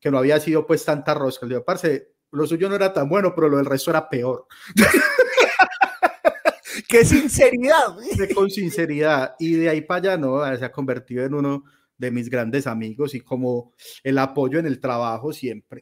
que, 0.00 0.10
no 0.10 0.18
había 0.18 0.40
sido 0.40 0.66
pues 0.66 0.84
tanta 0.84 1.14
rosca. 1.14 1.46
Le 1.46 1.54
digo, 1.54 1.64
parce, 1.64 2.11
lo 2.32 2.46
suyo 2.46 2.68
no 2.68 2.74
era 2.74 2.92
tan 2.92 3.08
bueno, 3.08 3.34
pero 3.34 3.48
lo 3.48 3.58
del 3.58 3.66
resto 3.66 3.90
era 3.90 4.08
peor. 4.08 4.46
¡Qué 6.88 7.04
sinceridad! 7.04 7.96
con 8.34 8.50
sinceridad. 8.50 9.34
Y 9.38 9.54
de 9.54 9.68
ahí 9.68 9.82
para 9.82 9.98
allá, 9.98 10.16
no, 10.16 10.44
se 10.56 10.64
ha 10.64 10.72
convertido 10.72 11.24
en 11.24 11.34
uno 11.34 11.64
de 11.96 12.10
mis 12.10 12.28
grandes 12.28 12.66
amigos 12.66 13.14
y 13.14 13.20
como 13.20 13.72
el 14.02 14.18
apoyo 14.18 14.58
en 14.58 14.66
el 14.66 14.80
trabajo 14.80 15.32
siempre. 15.32 15.80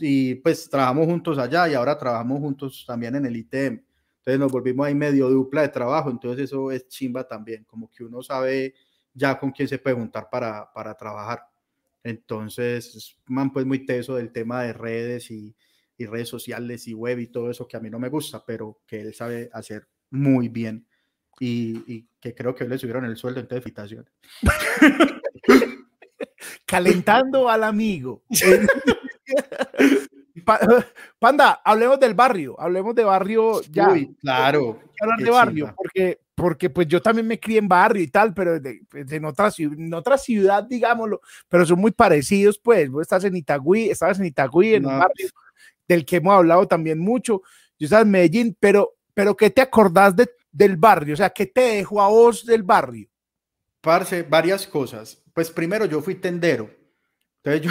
y 0.00 0.36
pues 0.36 0.68
trabajamos 0.68 1.06
juntos 1.06 1.38
allá 1.38 1.68
y 1.68 1.74
ahora 1.74 1.98
trabajamos 1.98 2.38
juntos 2.38 2.84
también 2.86 3.16
en 3.16 3.26
el 3.26 3.36
ITM. 3.36 3.82
Entonces 4.18 4.38
nos 4.38 4.52
volvimos 4.52 4.86
ahí 4.86 4.94
medio 4.94 5.28
dupla 5.28 5.62
de 5.62 5.68
trabajo, 5.68 6.10
entonces 6.10 6.44
eso 6.44 6.70
es 6.70 6.86
chimba 6.86 7.26
también, 7.26 7.64
como 7.64 7.90
que 7.90 8.04
uno 8.04 8.22
sabe 8.22 8.74
ya 9.12 9.36
con 9.36 9.50
quién 9.50 9.66
se 9.66 9.78
puede 9.78 9.96
juntar 9.96 10.28
para, 10.30 10.72
para 10.72 10.94
trabajar. 10.94 11.51
Entonces, 12.04 13.16
man, 13.26 13.52
pues 13.52 13.66
muy 13.66 13.86
teso 13.86 14.16
del 14.16 14.32
tema 14.32 14.62
de 14.62 14.72
redes 14.72 15.30
y, 15.30 15.54
y 15.96 16.06
redes 16.06 16.28
sociales 16.28 16.88
y 16.88 16.94
web 16.94 17.18
y 17.18 17.28
todo 17.28 17.50
eso 17.50 17.68
que 17.68 17.76
a 17.76 17.80
mí 17.80 17.90
no 17.90 17.98
me 17.98 18.08
gusta, 18.08 18.44
pero 18.44 18.80
que 18.86 19.00
él 19.00 19.14
sabe 19.14 19.50
hacer 19.52 19.86
muy 20.10 20.48
bien 20.48 20.86
y, 21.40 22.06
que 22.20 22.34
creo 22.34 22.54
que 22.54 22.68
le 22.68 22.78
subieron 22.78 23.04
el 23.04 23.16
sueldo, 23.16 23.40
entonces 23.40 23.64
felicitaciones. 23.64 24.12
Calentando 26.66 27.48
al 27.48 27.64
amigo. 27.64 28.22
Panda, 31.18 31.60
hablemos 31.64 31.98
del 32.00 32.14
barrio, 32.14 32.58
hablemos 32.60 32.94
de 32.94 33.04
barrio 33.04 33.60
ya. 33.70 33.94
claro. 34.20 34.80
hablar 35.00 35.18
de 35.18 35.30
barrio, 35.30 35.74
porque, 35.76 36.20
porque 36.42 36.68
pues 36.70 36.88
yo 36.88 37.00
también 37.00 37.24
me 37.24 37.38
crié 37.38 37.60
en 37.60 37.68
barrio 37.68 38.02
y 38.02 38.08
tal, 38.08 38.34
pero 38.34 38.60
pues, 38.90 39.12
en, 39.12 39.24
otra, 39.24 39.48
en 39.56 39.94
otra 39.94 40.18
ciudad, 40.18 40.64
digámoslo, 40.64 41.20
pero 41.48 41.64
son 41.64 41.78
muy 41.78 41.92
parecidos, 41.92 42.58
pues. 42.58 42.90
Vos 42.90 43.02
estás 43.02 43.22
en 43.22 43.36
Itagüí, 43.36 43.90
estabas 43.90 44.18
en 44.18 44.24
Itagüí, 44.24 44.74
en 44.74 44.86
un 44.86 44.98
barrio 44.98 45.28
del 45.86 46.04
que 46.04 46.16
hemos 46.16 46.34
hablado 46.34 46.66
también 46.66 46.98
mucho. 46.98 47.42
Yo 47.78 47.84
estaba 47.84 48.02
en 48.02 48.10
Medellín, 48.10 48.56
pero, 48.58 48.96
pero 49.14 49.36
¿qué 49.36 49.50
te 49.50 49.62
acordás 49.62 50.16
de 50.16 50.28
del 50.50 50.76
barrio? 50.76 51.14
O 51.14 51.16
sea, 51.16 51.30
¿qué 51.30 51.46
te 51.46 51.60
dejó 51.60 52.02
a 52.02 52.08
vos 52.08 52.44
del 52.44 52.64
barrio? 52.64 53.08
Parce, 53.80 54.24
varias 54.24 54.66
cosas. 54.66 55.22
Pues 55.32 55.48
primero 55.48 55.84
yo 55.84 56.02
fui 56.02 56.16
tendero. 56.16 56.68
Entonces 57.44 57.62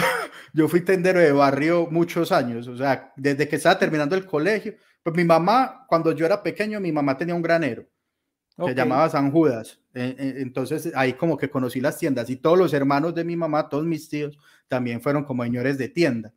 yo 0.54 0.66
fui 0.66 0.80
tendero 0.80 1.20
de 1.20 1.32
barrio 1.32 1.88
muchos 1.90 2.32
años. 2.32 2.68
O 2.68 2.76
sea, 2.78 3.12
desde 3.16 3.46
que 3.46 3.56
estaba 3.56 3.78
terminando 3.78 4.16
el 4.16 4.24
colegio. 4.24 4.76
Pues 5.02 5.14
mi 5.14 5.24
mamá, 5.24 5.84
cuando 5.86 6.12
yo 6.12 6.24
era 6.24 6.42
pequeño, 6.42 6.80
mi 6.80 6.90
mamá 6.90 7.18
tenía 7.18 7.34
un 7.34 7.42
granero. 7.42 7.86
Se 8.56 8.74
llamaba 8.74 9.08
San 9.10 9.30
Judas. 9.32 9.80
E, 9.94 10.14
e, 10.18 10.42
entonces 10.42 10.92
ahí 10.94 11.14
como 11.14 11.36
que 11.36 11.50
conocí 11.50 11.80
las 11.80 11.98
tiendas 11.98 12.30
y 12.30 12.36
todos 12.36 12.58
los 12.58 12.72
hermanos 12.74 13.14
de 13.14 13.24
mi 13.24 13.36
mamá, 13.36 13.68
todos 13.68 13.84
mis 13.84 14.08
tíos, 14.08 14.38
también 14.68 15.00
fueron 15.02 15.24
como 15.24 15.42
señores 15.44 15.78
de 15.78 15.88
tienda. 15.88 16.32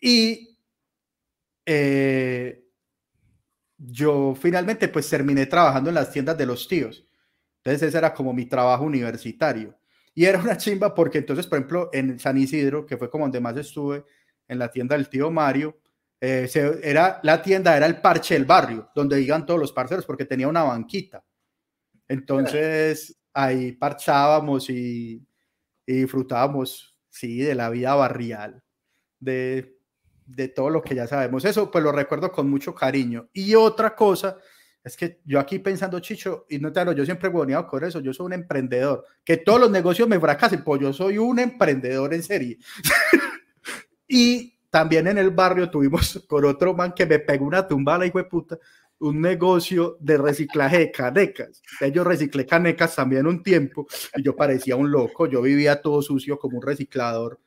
Y 0.00 0.58
eh, 1.66 2.62
yo 3.78 4.34
finalmente 4.38 4.88
pues 4.88 5.08
terminé 5.08 5.46
trabajando 5.46 5.88
en 5.90 5.94
las 5.94 6.10
tiendas 6.10 6.36
de 6.36 6.46
los 6.46 6.68
tíos. 6.68 7.06
Entonces 7.58 7.88
ese 7.88 7.98
era 7.98 8.14
como 8.14 8.32
mi 8.32 8.46
trabajo 8.46 8.84
universitario. 8.84 9.76
Y 10.14 10.24
era 10.24 10.38
una 10.40 10.56
chimba 10.56 10.94
porque 10.94 11.18
entonces, 11.18 11.46
por 11.46 11.58
ejemplo, 11.58 11.90
en 11.92 12.18
San 12.18 12.36
Isidro, 12.36 12.86
que 12.86 12.96
fue 12.98 13.10
como 13.10 13.24
donde 13.24 13.40
más 13.40 13.56
estuve, 13.56 14.04
en 14.48 14.58
la 14.58 14.70
tienda 14.70 14.96
del 14.96 15.08
tío 15.08 15.30
Mario, 15.30 15.78
eh, 16.20 16.48
se- 16.48 16.80
era, 16.88 17.20
la 17.22 17.42
tienda 17.42 17.76
era 17.76 17.86
el 17.86 18.00
parche 18.00 18.34
del 18.34 18.44
barrio, 18.44 18.90
donde 18.94 19.20
iban 19.22 19.46
todos 19.46 19.60
los 19.60 19.72
parceros, 19.72 20.06
porque 20.06 20.24
tenía 20.26 20.48
una 20.48 20.64
banquita. 20.64 21.24
Entonces 22.10 23.16
ahí 23.32 23.70
parchábamos 23.70 24.68
y, 24.68 25.24
y 25.86 25.92
disfrutábamos, 25.92 26.96
sí, 27.08 27.38
de 27.38 27.54
la 27.54 27.70
vida 27.70 27.94
barrial, 27.94 28.64
de, 29.20 29.78
de 30.26 30.48
todo 30.48 30.70
lo 30.70 30.82
que 30.82 30.96
ya 30.96 31.06
sabemos. 31.06 31.44
Eso 31.44 31.70
pues 31.70 31.84
lo 31.84 31.92
recuerdo 31.92 32.32
con 32.32 32.50
mucho 32.50 32.74
cariño. 32.74 33.28
Y 33.32 33.54
otra 33.54 33.94
cosa 33.94 34.38
es 34.82 34.96
que 34.96 35.20
yo 35.24 35.38
aquí 35.38 35.60
pensando, 35.60 36.00
Chicho, 36.00 36.46
y 36.48 36.58
no 36.58 36.72
te 36.72 36.80
hablo, 36.80 36.92
yo 36.92 37.04
siempre 37.04 37.28
he 37.28 37.32
huevoneado 37.32 37.68
con 37.68 37.84
eso, 37.84 38.00
yo 38.00 38.12
soy 38.12 38.26
un 38.26 38.32
emprendedor. 38.32 39.04
Que 39.22 39.36
todos 39.36 39.60
los 39.60 39.70
negocios 39.70 40.08
me 40.08 40.18
fracasen, 40.18 40.64
pues 40.64 40.80
yo 40.80 40.92
soy 40.92 41.16
un 41.16 41.38
emprendedor 41.38 42.12
en 42.12 42.24
serie. 42.24 42.58
y 44.08 44.58
también 44.68 45.06
en 45.06 45.18
el 45.18 45.30
barrio 45.30 45.70
tuvimos 45.70 46.24
con 46.28 46.44
otro 46.44 46.74
man 46.74 46.92
que 46.92 47.06
me 47.06 47.20
pegó 47.20 47.44
una 47.44 47.68
tumbada, 47.68 48.04
hijo 48.04 48.18
de 48.18 48.24
puta, 48.24 48.58
un 49.00 49.20
negocio 49.20 49.96
de 49.98 50.18
reciclaje 50.18 50.78
de 50.78 50.92
canecas. 50.92 51.62
Yo 51.92 52.04
reciclé 52.04 52.46
canecas 52.46 52.94
también 52.94 53.26
un 53.26 53.42
tiempo 53.42 53.86
y 54.14 54.22
yo 54.22 54.36
parecía 54.36 54.76
un 54.76 54.90
loco, 54.90 55.26
yo 55.26 55.42
vivía 55.42 55.80
todo 55.80 56.02
sucio 56.02 56.38
como 56.38 56.58
un 56.58 56.62
reciclador, 56.62 57.40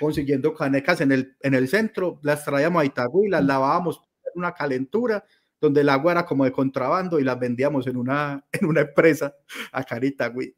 consiguiendo 0.00 0.52
canecas 0.52 1.00
en 1.00 1.12
el, 1.12 1.36
en 1.40 1.54
el 1.54 1.68
centro, 1.68 2.18
las 2.22 2.44
traíamos 2.44 2.82
a 2.82 2.84
Itagüí, 2.84 3.28
las 3.28 3.44
lavábamos 3.44 4.02
en 4.24 4.40
una 4.40 4.52
calentura 4.52 5.24
donde 5.60 5.82
el 5.82 5.88
agua 5.88 6.12
era 6.12 6.26
como 6.26 6.44
de 6.44 6.52
contrabando 6.52 7.20
y 7.20 7.24
las 7.24 7.38
vendíamos 7.38 7.86
en 7.86 7.96
una, 7.96 8.44
en 8.52 8.66
una 8.66 8.80
empresa 8.82 9.34
acá 9.72 9.96
en 9.98 10.04
Itagüí. 10.04 10.56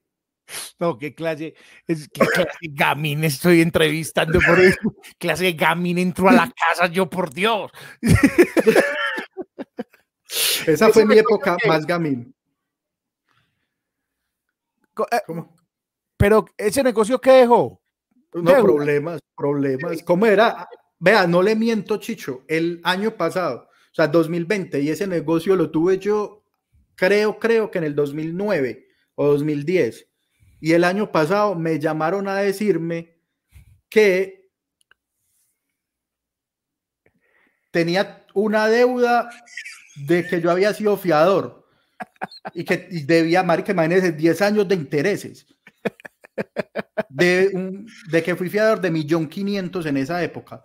No, 0.79 0.97
qué 0.97 1.15
clase, 1.15 1.55
es, 1.87 2.09
qué 2.09 2.21
clase 2.25 2.49
de 2.63 2.71
gamín 2.73 3.23
estoy 3.23 3.61
entrevistando 3.61 4.41
por 4.41 4.59
eso. 4.59 4.95
Clase 5.19 5.45
de 5.45 5.53
gamín 5.53 5.99
entró 5.99 6.31
a 6.31 6.33
la 6.33 6.51
casa, 6.51 6.87
yo 6.87 7.11
por 7.11 7.35
Dios. 7.35 7.71
Esa 10.67 10.91
fue 10.91 11.05
mi 11.05 11.19
época 11.19 11.57
que- 11.61 11.69
más 11.69 11.87
gamín. 11.87 12.35
Eh, 15.13 15.21
¿Cómo? 15.27 15.57
Pero 16.17 16.45
ese 16.57 16.83
negocio 16.83 17.21
que 17.21 17.31
dejó. 17.31 17.81
No, 18.35 18.63
problemas, 18.63 19.21
problemas. 19.37 20.03
¿Cómo 20.03 20.27
era? 20.27 20.69
Vea, 20.99 21.27
no 21.27 21.43
le 21.43 21.55
miento, 21.55 21.97
Chicho. 21.99 22.45
El 22.49 22.81
año 22.83 23.17
pasado, 23.17 23.69
o 23.71 23.95
sea, 23.95 24.09
2020, 24.09 24.81
y 24.81 24.91
ese 24.91 25.07
negocio 25.07 25.55
lo 25.55 25.71
tuve 25.71 25.99
yo, 25.99 26.45
creo, 26.97 27.39
creo 27.39 27.71
que 27.71 27.79
en 27.79 27.85
el 27.85 27.95
2009 27.95 28.89
o 29.15 29.29
2010. 29.29 30.09
Y 30.61 30.73
el 30.73 30.83
año 30.83 31.13
pasado 31.13 31.55
me 31.55 31.79
llamaron 31.79 32.27
a 32.27 32.37
decirme 32.37 33.17
que 33.89 34.51
tenía 37.71 38.27
una 38.35 38.67
deuda 38.67 39.31
de 40.07 40.27
que 40.27 40.41
yo 40.41 40.51
había 40.51 40.73
sido 40.75 40.97
fiador 40.97 41.67
y 42.55 42.65
que 42.65 42.89
y 42.91 43.05
debía, 43.05 43.43
marica, 43.43 43.73
imagínese, 43.73 44.13
10 44.13 44.43
años 44.43 44.69
de 44.69 44.77
intereses. 44.77 45.47
De, 47.09 47.51
un- 47.55 47.87
de 48.13 48.23
que 48.23 48.37
fui 48.37 48.49
fiador 48.49 48.81
de 48.81 48.91
millón 48.91 49.29
quinientos 49.29 49.87
en 49.87 49.97
esa 49.97 50.23
época. 50.23 50.63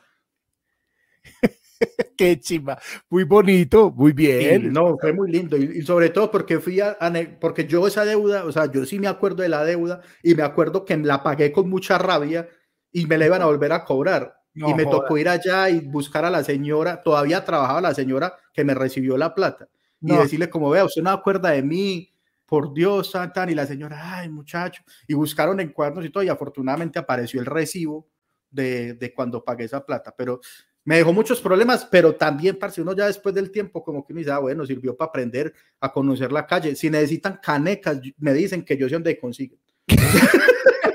Qué 2.17 2.39
chimba. 2.39 2.79
Muy 3.09 3.23
bonito, 3.23 3.91
muy 3.91 4.13
bien. 4.13 4.71
no, 4.71 4.97
fue 4.99 5.13
muy 5.13 5.31
lindo. 5.31 5.57
Y, 5.57 5.79
y 5.79 5.81
sobre 5.81 6.09
todo 6.09 6.31
porque 6.31 6.59
fui 6.59 6.79
a, 6.79 6.97
porque 7.39 7.65
yo 7.67 7.87
esa 7.87 8.05
deuda, 8.05 8.45
o 8.45 8.51
sea, 8.51 8.71
yo 8.71 8.85
sí 8.85 8.99
me 8.99 9.07
acuerdo 9.07 9.43
de 9.43 9.49
la 9.49 9.63
deuda 9.63 10.01
y 10.21 10.35
me 10.35 10.43
acuerdo 10.43 10.85
que 10.85 10.97
la 10.97 11.23
pagué 11.23 11.51
con 11.51 11.69
mucha 11.69 11.97
rabia 11.97 12.47
y 12.91 13.05
me 13.05 13.17
la 13.17 13.25
iban 13.27 13.41
a 13.41 13.45
volver 13.45 13.71
a 13.73 13.83
cobrar. 13.85 14.35
No 14.55 14.69
y 14.69 14.73
me 14.73 14.83
jodas. 14.83 15.01
tocó 15.01 15.17
ir 15.17 15.29
allá 15.29 15.69
y 15.69 15.79
buscar 15.79 16.25
a 16.25 16.29
la 16.29 16.43
señora, 16.43 17.01
todavía 17.01 17.43
trabajaba 17.43 17.81
la 17.81 17.93
señora 17.93 18.35
que 18.53 18.63
me 18.63 18.73
recibió 18.73 19.17
la 19.17 19.33
plata 19.33 19.67
y 20.01 20.13
No. 20.13 20.19
decirle 20.19 20.49
como 20.49 20.69
vea, 20.69 20.85
usted 20.85 21.01
no 21.01 21.09
acuerda 21.09 21.49
de 21.51 21.63
mí, 21.63 22.09
por 22.45 22.73
Dios, 22.73 23.11
tan, 23.11 23.33
tan", 23.33 23.49
y 23.49 23.55
la 23.55 23.65
señora, 23.65 24.19
ay 24.19 24.29
muchacho, 24.29 24.83
y 25.07 25.13
buscaron 25.15 25.59
en 25.59 25.69
cuadernos 25.69 26.05
y 26.05 26.09
todo 26.11 26.23
y 26.23 26.29
afortunadamente 26.29 26.99
apareció 26.99 27.39
el 27.39 27.45
recibo 27.47 28.07
de, 28.51 28.93
de 28.93 29.13
cuando 29.13 29.43
pagué 29.43 29.63
esa 29.63 29.83
plata, 29.83 30.13
pero 30.15 30.39
me 30.85 30.97
dejó 30.97 31.13
muchos 31.13 31.39
problemas, 31.41 31.85
pero 31.89 32.13
también, 32.15 32.59
parce, 32.59 32.81
uno 32.81 32.93
ya 32.93 33.07
después 33.07 33.33
del 33.33 33.49
tiempo 33.51 33.81
como 33.83 34.05
que 34.05 34.13
me 34.13 34.19
dice, 34.19 34.31
ah, 34.31 34.39
bueno, 34.39 34.65
sirvió 34.65 34.95
para 34.97 35.09
aprender 35.09 35.53
a 35.79 35.91
conocer 35.91 36.31
la 36.31 36.45
calle, 36.45 36.75
si 36.75 36.89
necesitan 36.89 37.39
canecas, 37.41 37.99
me 38.17 38.33
dicen 38.33 38.63
que 38.63 38.77
yo 38.77 38.87
sé 38.87 38.95
dónde 38.95 39.17
consiguen. 39.17 39.59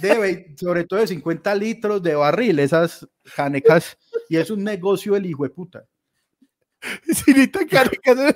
Debe, 0.00 0.54
sobre 0.56 0.84
todo 0.84 1.00
de 1.00 1.06
50 1.06 1.54
litros 1.54 2.02
de 2.02 2.14
barril, 2.14 2.58
esas 2.58 3.06
canecas, 3.34 3.96
y 4.28 4.36
es 4.36 4.50
un 4.50 4.64
negocio 4.64 5.16
el 5.16 5.26
hijo 5.26 5.44
de 5.44 5.50
puta. 5.50 5.84
Sinita 7.08 7.66
Caricas. 7.66 8.34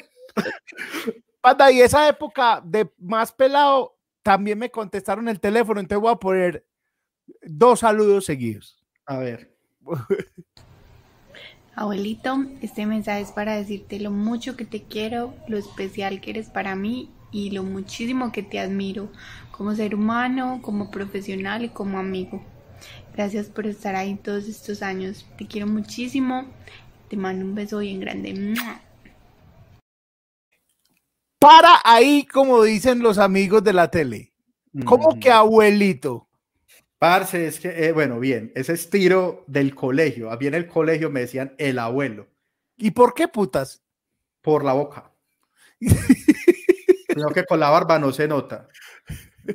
Panda, 1.41 1.73
y 1.73 1.81
esa 1.81 2.09
época 2.09 2.63
de 2.65 2.91
más 2.99 3.33
pelado, 3.33 3.97
también 4.23 4.59
me 4.59 4.71
contestaron 4.71 5.29
el 5.29 5.41
teléfono, 5.41 5.81
entonces 5.81 6.03
voy 6.03 6.13
a 6.13 6.17
poner 6.17 6.67
dos 7.43 7.81
saludos 7.81 8.27
seguidos. 8.27 8.85
A 9.07 9.19
ver. 9.19 9.55
Abuelito, 11.75 12.45
este 12.61 12.85
mensaje 12.85 13.23
es 13.23 13.33
para 13.33 13.57
decirte 13.57 13.99
lo 14.01 14.11
mucho 14.11 14.57
que 14.57 14.67
te 14.67 14.83
quiero, 14.83 15.35
lo 15.49 15.57
especial 15.57 16.21
que 16.21 16.31
eres 16.31 16.51
para 16.51 16.75
mí 16.77 17.11
y 17.31 17.53
lo 17.53 17.63
muchísimo 17.63 18.33
que 18.33 18.43
te 18.43 18.59
admiro 18.59 19.09
como 19.61 19.75
ser 19.75 19.95
humano, 19.95 20.61
como 20.63 20.91
profesional 20.91 21.63
y 21.63 21.69
como 21.69 21.99
amigo. 21.99 22.43
Gracias 23.15 23.49
por 23.49 23.67
estar 23.67 23.95
ahí 23.95 24.15
todos 24.15 24.49
estos 24.49 24.81
años. 24.81 25.27
Te 25.37 25.47
quiero 25.47 25.67
muchísimo. 25.67 26.47
Te 27.11 27.19
mando 27.19 27.45
un 27.45 27.55
beso 27.55 27.81
bien 27.81 28.01
grande. 28.01 28.55
Para 31.39 31.79
ahí, 31.85 32.25
como 32.25 32.63
dicen 32.63 33.01
los 33.01 33.19
amigos 33.19 33.63
de 33.63 33.75
la 33.75 33.91
tele. 33.91 34.33
¿Cómo 34.87 35.11
Mm. 35.11 35.21
que 35.21 35.31
abuelito? 35.31 36.27
Parce, 36.99 37.47
es 37.47 37.61
que, 37.61 37.69
eh, 37.69 37.93
bueno, 37.93 38.19
bien, 38.19 38.53
ese 38.55 38.73
es 38.73 38.89
tiro 38.89 39.45
del 39.47 39.75
colegio. 39.75 40.31
A 40.31 40.39
mí 40.39 40.47
en 40.47 40.55
el 40.55 40.69
colegio 40.69 41.11
me 41.11 41.21
decían 41.21 41.55
el 41.59 41.79
abuelo, 41.79 42.29
¿Y 42.79 42.93
por 42.93 43.13
qué 43.13 43.29
putas? 43.29 43.83
por 44.41 44.65
la 44.65 44.73
boca. 44.73 45.13
sino 47.15 47.29
que 47.29 47.45
con 47.45 47.61
la 47.61 47.69
barba 47.69 47.99
no 47.99 48.11
se 48.11 48.27
nota. 48.27 48.67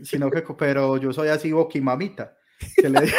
Sino 0.04 0.30
que, 0.32 0.44
pero 0.58 0.98
yo 0.98 1.14
soy 1.14 1.28
así 1.30 1.52
boquimamita. 1.52 2.36
que 2.76 2.90
le- 2.90 3.02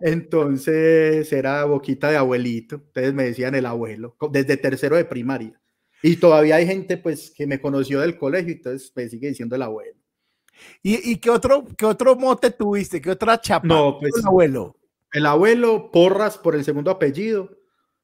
Entonces 0.00 1.32
era 1.32 1.64
boquita 1.64 2.10
de 2.10 2.16
abuelito. 2.16 2.76
Entonces 2.76 3.14
me 3.14 3.24
decían 3.24 3.54
el 3.54 3.66
abuelo, 3.66 4.16
desde 4.30 4.56
tercero 4.56 4.96
de 4.96 5.04
primaria. 5.04 5.60
Y 6.02 6.16
todavía 6.16 6.56
hay 6.56 6.66
gente 6.66 6.98
pues 6.98 7.32
que 7.34 7.46
me 7.46 7.60
conoció 7.60 8.00
del 8.00 8.18
colegio, 8.18 8.52
entonces 8.52 8.92
me 8.94 9.08
sigue 9.08 9.28
diciendo 9.28 9.56
el 9.56 9.62
abuelo. 9.62 9.98
¿Y, 10.82 11.12
y 11.12 11.16
qué, 11.16 11.30
otro, 11.30 11.64
qué 11.76 11.86
otro 11.86 12.14
mote 12.16 12.50
tuviste? 12.50 13.00
¿Qué 13.00 13.10
otra 13.10 13.40
chapa? 13.40 13.66
No, 13.66 13.98
pues 13.98 14.12
El 14.18 14.26
abuelo. 14.26 14.76
El 15.12 15.26
abuelo, 15.26 15.90
Porras 15.90 16.36
por 16.36 16.54
el 16.54 16.64
segundo 16.64 16.90
apellido. 16.90 17.48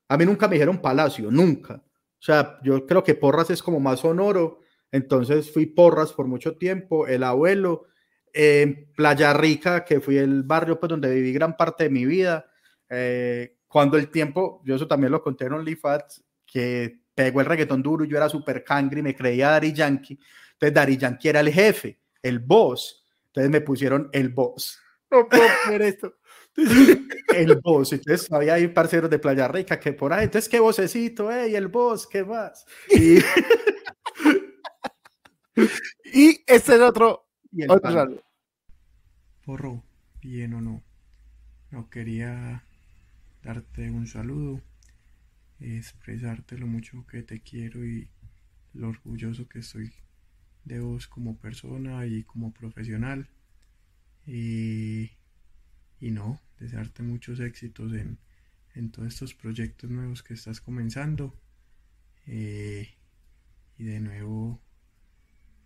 A 0.09 0.17
mí 0.17 0.25
nunca 0.25 0.49
me 0.49 0.55
dijeron 0.55 0.81
Palacio, 0.81 1.31
nunca. 1.31 1.75
O 1.75 2.23
sea, 2.23 2.59
yo 2.63 2.87
creo 2.87 3.05
que 3.05 3.15
Porras 3.15 3.51
es 3.51 3.63
como 3.63 3.79
más 3.81 4.01
sonoro. 4.01 4.61
Entonces 4.93 5.53
fui 5.53 5.67
Porras 5.67 6.13
por 6.13 6.27
mucho 6.27 6.57
tiempo. 6.57 7.07
El 7.07 7.23
abuelo, 7.23 7.87
en 8.33 8.91
Playa 8.95 9.33
Rica, 9.33 9.85
que 9.85 10.01
fui 10.01 10.17
el 10.19 10.43
barrio 10.43 10.79
pues, 10.79 10.91
donde 10.91 11.13
viví 11.15 11.33
gran 11.33 11.57
parte 11.57 11.85
de 11.85 11.91
mi 11.91 12.05
vida. 12.05 12.47
eh, 12.89 13.57
cuando 13.71 13.97
el 13.97 14.11
tiempo, 14.11 14.61
yo 14.65 14.75
eso 14.75 14.89
también 14.89 15.13
lo 15.13 15.23
conté 15.23 15.45
en 15.45 15.53
OnlyFans, 15.53 16.25
que 16.45 17.03
pegó 17.15 17.41
el 17.41 17.47
reggaetón 17.47 17.83
duro, 17.83 18.05
yo 18.05 18.17
era 18.17 18.29
súper 18.29 18.65
cangre 18.65 18.99
y 18.99 19.03
me 19.03 19.15
creía 19.15 19.51
Daddy 19.51 19.73
Yankee. 19.73 20.19
Entonces 20.55 20.75
Daddy 20.75 20.97
Yankee 20.97 21.29
era 21.29 21.39
el 21.39 21.51
jefe, 21.51 22.01
el 22.21 22.41
boss. 22.41 23.07
Entonces 23.27 23.51
me 23.51 23.61
pusieron 23.61 24.09
el 24.13 24.31
boss 24.31 24.77
No 25.09 25.29
puedo 25.29 25.45
creer 25.67 25.83
esto. 25.83 26.17
el 27.37 27.61
boss. 27.63 27.93
Entonces 27.93 28.31
había 28.33 28.55
ahí 28.55 28.67
parceros 28.67 29.09
de 29.09 29.21
Playa 29.21 29.47
Rica 29.47 29.79
que 29.79 29.93
por 29.93 30.13
ahí, 30.13 30.25
entonces 30.25 30.49
qué 30.49 30.59
vocecito, 30.59 31.31
ey, 31.31 31.55
el 31.55 31.69
boss, 31.69 32.09
¿qué 32.09 32.25
más? 32.25 32.67
Y, 32.91 33.19
Y 36.05 36.43
este 36.47 36.75
es 36.75 36.81
otro. 36.81 37.27
y 37.53 37.63
el 37.63 37.71
otro 37.71 37.83
pan. 37.83 37.93
saludo. 37.93 38.23
Porro, 39.45 39.85
bien 40.23 40.55
o 40.55 40.61
no. 40.61 40.83
No 41.71 41.89
quería 41.89 42.65
darte 43.43 43.91
un 43.91 44.07
saludo, 44.07 44.61
expresarte 45.61 46.59
lo 46.59 46.67
mucho 46.67 47.07
que 47.07 47.23
te 47.23 47.41
quiero 47.41 47.85
y 47.87 48.11
lo 48.75 48.89
orgulloso 48.89 49.49
que 49.49 49.61
estoy 49.61 49.93
de 50.65 50.81
vos 50.81 51.09
como 51.09 51.37
persona 51.39 52.07
y 52.07 52.25
como 52.25 52.53
profesional. 52.53 53.29
Y, 54.27 55.13
y 56.01 56.11
no, 56.11 56.41
desearte 56.59 57.03
muchos 57.03 57.41
éxitos 57.41 57.93
en, 57.93 58.19
en 58.75 58.91
todos 58.91 59.09
estos 59.09 59.35
proyectos 59.35 59.91
nuevos 59.91 60.23
que 60.23 60.35
estás 60.35 60.61
comenzando. 60.61 61.35
Eh, 62.27 62.89
y 63.79 63.85
de 63.85 64.01
nuevo 64.01 64.61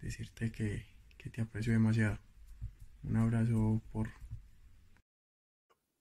decirte 0.05 0.53
que, 0.53 0.87
que 1.19 1.31
te 1.31 1.41
aprecio 1.41 1.73
demasiado. 1.73 2.19
Un 3.03 3.17
abrazo 3.17 3.83
por 3.93 4.09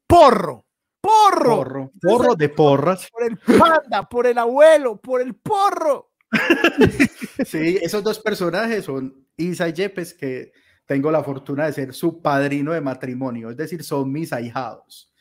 Porro. 0.07 0.65
Porro. 1.01 1.51
porro. 1.55 1.91
Porro, 1.91 1.91
porro 2.01 2.35
de 2.35 2.49
porras. 2.49 3.09
Por 3.11 3.23
el 3.23 3.37
panda, 3.37 4.07
por 4.07 4.27
el 4.27 4.37
abuelo, 4.37 4.97
por 5.01 5.21
el 5.21 5.35
porro. 5.35 6.11
Sí, 7.45 7.77
esos 7.81 8.03
dos 8.03 8.19
personajes 8.19 8.85
son 8.85 9.25
Isa 9.35 9.67
y 9.67 9.73
Yepes, 9.73 10.13
que 10.13 10.51
tengo 10.85 11.11
la 11.11 11.23
fortuna 11.23 11.65
de 11.65 11.73
ser 11.73 11.93
su 11.93 12.21
padrino 12.21 12.71
de 12.73 12.81
matrimonio, 12.81 13.49
es 13.49 13.57
decir, 13.57 13.83
son 13.83 14.11
mis 14.11 14.31
ahijados. 14.31 15.11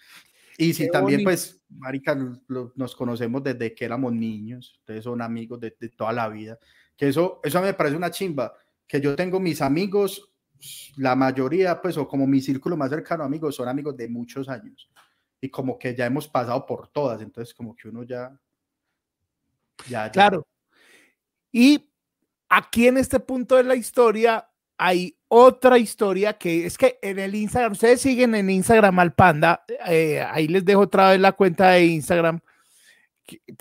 Y 0.59 0.73
sí, 0.75 0.85
Qué 0.85 0.91
también, 0.91 1.19
bonito. 1.19 1.29
pues, 1.29 1.61
Marica, 1.71 2.15
nos, 2.15 2.41
lo- 2.47 2.73
nos 2.77 2.95
conocemos 2.95 3.43
desde 3.43 3.75
que 3.75 3.85
éramos 3.85 4.13
niños, 4.13 4.75
ustedes 4.81 5.05
son 5.05 5.21
amigos 5.23 5.59
de, 5.61 5.75
de 5.81 5.89
toda 5.89 6.13
la 6.13 6.29
vida. 6.29 6.59
Que 6.97 7.09
eso, 7.09 7.41
eso 7.43 7.61
me 7.61 7.75
parece 7.75 7.97
una 7.97 8.11
chimba, 8.11 8.53
que 8.93 9.01
yo 9.01 9.17
tengo 9.17 9.41
mis 9.41 9.63
amigos, 9.63 10.31
la 10.97 11.17
mayoría, 11.17 11.81
pues, 11.81 11.97
o 11.97 12.07
como 12.07 12.27
mi 12.27 12.43
círculo 12.43 12.77
más 12.77 12.91
cercano, 12.91 13.25
amigos, 13.25 13.57
son 13.57 13.67
amigos 13.67 13.97
de 13.97 14.07
muchos 14.07 14.51
años. 14.51 14.91
Y 15.41 15.49
como 15.49 15.79
que 15.79 15.95
ya 15.97 16.05
hemos 16.05 16.29
pasado 16.29 16.67
por 16.67 16.89
todas, 16.89 17.23
entonces 17.23 17.55
como 17.55 17.75
que 17.75 17.89
uno 17.89 18.03
ya... 18.03 18.39
ya, 19.89 20.11
Claro. 20.11 20.47
Y 21.51 21.89
aquí 22.51 22.87
en 22.87 22.99
este 22.99 23.19
punto 23.19 23.57
de 23.57 23.65
la 23.65 23.77
historia 23.77 24.47
hay 24.77 25.17
otra 25.29 25.79
historia 25.79 26.35
que 26.35 26.67
es 26.67 26.77
que 26.77 26.99
en 27.01 27.19
el 27.19 27.35
Instagram, 27.35 27.73
ustedes 27.73 28.03
siguen 28.03 28.35
en 28.35 28.51
Instagram 28.51 28.99
al 28.99 29.15
panda, 29.15 29.65
eh, 29.89 30.21
ahí 30.21 30.49
les 30.49 30.67
dejo 30.67 30.83
otra 30.83 31.13
vez 31.13 31.21
la 31.21 31.33
cuenta 31.33 31.71
de 31.71 31.87
Instagram, 31.87 32.41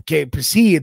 que, 0.05 0.27
pues 0.27 0.47
sí, 0.47 0.79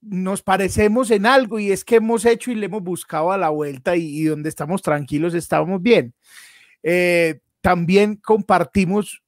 nos 0.00 0.42
parecemos 0.42 1.10
en 1.10 1.26
algo 1.26 1.58
y 1.58 1.72
es 1.72 1.84
que 1.84 1.96
hemos 1.96 2.24
hecho 2.24 2.50
y 2.50 2.54
le 2.54 2.66
hemos 2.66 2.82
buscado 2.82 3.32
a 3.32 3.38
la 3.38 3.50
vuelta 3.50 3.96
y, 3.96 4.24
donde 4.24 4.48
estamos 4.48 4.82
tranquilos 4.82 5.34
estamos 5.34 5.82
bien. 5.82 6.14
Eh, 6.82 7.40
también 7.60 8.16
compartimos 8.16 9.22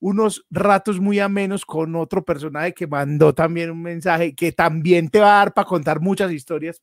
unos 0.00 0.44
ratos 0.50 0.98
muy 0.98 1.20
amenos 1.20 1.64
con 1.64 1.94
otro 1.94 2.24
personaje 2.24 2.74
que 2.74 2.86
mandó 2.86 3.32
también 3.32 3.70
un 3.70 3.82
mensaje 3.82 4.34
que 4.34 4.50
también 4.50 5.08
te 5.08 5.20
va 5.20 5.34
a 5.34 5.38
dar 5.38 5.54
para 5.54 5.68
contar 5.68 6.00
muchas 6.00 6.32
historias. 6.32 6.80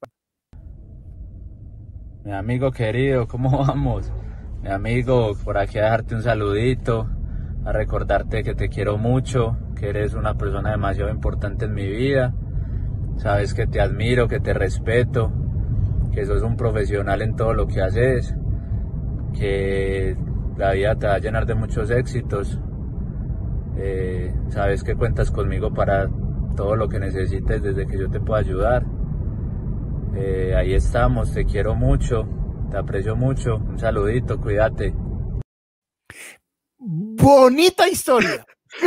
Mi 2.23 2.31
amigo 2.31 2.71
querido, 2.71 3.27
¿cómo 3.27 3.65
vamos? 3.65 4.11
Mi 4.61 4.69
amigo, 4.69 5.35
por 5.43 5.57
aquí 5.57 5.77
a 5.79 5.83
dejarte 5.83 6.15
un 6.15 6.23
saludito, 6.23 7.09
a 7.65 7.71
recordarte 7.71 8.43
que 8.43 8.55
te 8.55 8.69
quiero 8.69 8.97
mucho, 8.97 9.57
que 9.75 9.89
eres 9.89 10.13
una 10.13 10.35
persona 10.35 10.71
demasiado 10.71 11.09
importante 11.09 11.65
en 11.65 11.73
mi 11.73 11.87
vida. 11.87 12.33
Sabes 13.17 13.53
que 13.53 13.67
te 13.67 13.81
admiro, 13.81 14.27
que 14.27 14.39
te 14.39 14.53
respeto, 14.53 15.31
que 16.11 16.25
sos 16.25 16.41
un 16.41 16.55
profesional 16.55 17.21
en 17.21 17.35
todo 17.35 17.53
lo 17.53 17.67
que 17.67 17.81
haces, 17.81 18.35
que 19.37 20.15
la 20.57 20.71
vida 20.73 20.95
te 20.95 21.07
va 21.07 21.15
a 21.15 21.19
llenar 21.19 21.45
de 21.45 21.55
muchos 21.55 21.89
éxitos. 21.91 22.59
Eh, 23.77 24.33
sabes 24.49 24.83
que 24.83 24.95
cuentas 24.95 25.31
conmigo 25.31 25.73
para 25.73 26.09
todo 26.55 26.75
lo 26.75 26.89
que 26.89 26.99
necesites 26.99 27.61
desde 27.61 27.85
que 27.87 27.97
yo 27.97 28.09
te 28.09 28.19
pueda 28.19 28.39
ayudar. 28.39 28.85
Eh, 30.15 30.53
ahí 30.57 30.73
estamos, 30.73 31.33
te 31.33 31.45
quiero 31.45 31.75
mucho, 31.75 32.27
te 32.71 32.77
aprecio 32.77 33.15
mucho. 33.15 33.57
Un 33.57 33.79
saludito, 33.79 34.39
cuídate. 34.39 34.93
Bonita 36.79 37.89
historia. 37.89 38.45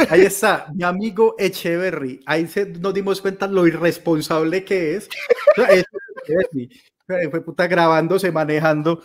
Ahí 0.09 0.23
está, 0.23 0.67
mi 0.75 0.83
amigo 0.83 1.35
Echeverry. 1.39 2.21
Ahí 2.25 2.47
se, 2.47 2.67
nos 2.67 2.95
dimos 2.95 3.21
cuenta 3.21 3.47
lo 3.47 3.67
irresponsable 3.67 4.65
que 4.65 4.97
es. 4.97 5.09
Eh, 5.69 5.85
Fue 7.31 7.45
puta 7.45 7.67
grabándose, 7.67 8.33
manejando. 8.33 9.03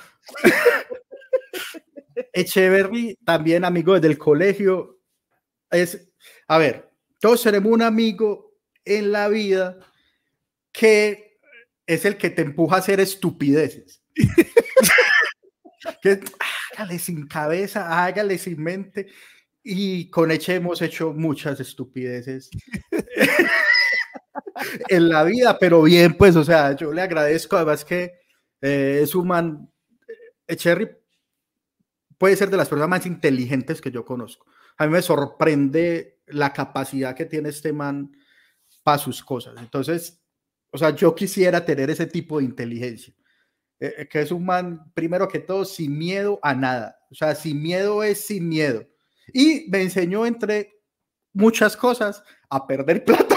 Echeverry, 2.31 3.17
también 3.25 3.65
amigo 3.65 3.93
desde 3.95 4.07
el 4.07 4.17
colegio. 4.17 5.01
Es, 5.69 6.09
a 6.47 6.57
ver, 6.57 6.89
todos 7.19 7.43
tenemos 7.43 7.71
un 7.71 7.81
amigo 7.81 8.53
en 8.85 9.11
la 9.11 9.27
vida 9.27 9.79
que 10.71 11.39
es 11.85 12.05
el 12.05 12.15
que 12.17 12.29
te 12.29 12.43
empuja 12.43 12.77
a 12.77 12.79
hacer 12.79 13.01
estupideces. 13.01 14.01
que 16.01 16.21
hágale 16.77 16.99
sin 16.99 17.27
cabeza, 17.27 18.05
hágale 18.05 18.37
sin 18.37 18.61
mente. 18.61 19.07
Y 19.63 20.09
con 20.09 20.31
Eche 20.31 20.55
hemos 20.55 20.81
hecho 20.81 21.13
muchas 21.13 21.59
estupideces 21.59 22.49
en 24.89 25.09
la 25.09 25.23
vida, 25.23 25.57
pero 25.59 25.81
bien, 25.81 26.15
pues, 26.15 26.35
o 26.35 26.43
sea, 26.43 26.75
yo 26.75 26.93
le 26.93 27.01
agradezco, 27.01 27.57
además 27.57 27.83
que 27.83 28.13
eh, 28.61 28.99
es 29.03 29.13
un 29.15 29.27
man, 29.27 29.69
Echerry 30.47 30.89
puede 32.17 32.35
ser 32.35 32.49
de 32.49 32.57
las 32.57 32.69
personas 32.69 32.89
más 32.89 33.05
inteligentes 33.05 33.81
que 33.81 33.91
yo 33.91 34.05
conozco. 34.05 34.45
A 34.77 34.85
mí 34.85 34.93
me 34.93 35.01
sorprende 35.01 36.21
la 36.27 36.53
capacidad 36.53 37.15
que 37.15 37.25
tiene 37.25 37.49
este 37.49 37.73
man 37.73 38.11
para 38.83 38.99
sus 38.99 39.23
cosas. 39.23 39.55
Entonces, 39.57 40.21
o 40.71 40.77
sea, 40.77 40.91
yo 40.91 41.13
quisiera 41.13 41.65
tener 41.65 41.89
ese 41.89 42.05
tipo 42.05 42.37
de 42.37 42.45
inteligencia. 42.45 43.13
Eh, 43.79 43.93
eh, 43.99 44.07
que 44.07 44.21
es 44.21 44.31
un 44.31 44.45
man, 44.45 44.91
primero 44.93 45.27
que 45.27 45.39
todo, 45.39 45.65
sin 45.65 45.97
miedo 45.97 46.39
a 46.41 46.55
nada. 46.55 46.99
O 47.11 47.15
sea, 47.15 47.35
sin 47.35 47.61
miedo 47.61 48.03
es 48.03 48.21
sin 48.25 48.49
miedo. 48.49 48.85
Y 49.33 49.65
me 49.69 49.81
enseñó, 49.81 50.25
entre 50.25 50.73
muchas 51.33 51.77
cosas, 51.77 52.23
a 52.49 52.65
perder 52.65 53.03
plata. 53.03 53.35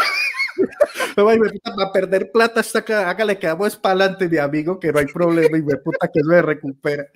Para 1.14 1.92
perder 1.92 2.30
plata 2.32 2.60
hasta 2.60 2.84
que 2.84 2.94
hágale 2.94 3.38
que 3.38 3.46
damos 3.46 3.76
para 3.76 4.04
adelante, 4.04 4.28
mi 4.28 4.38
amigo, 4.38 4.78
que 4.78 4.92
no 4.92 4.98
hay 4.98 5.06
problema, 5.06 5.58
y 5.58 5.62
me 5.62 5.76
puta 5.76 6.08
que 6.12 6.20
se 6.22 6.42
recupera. 6.42 7.06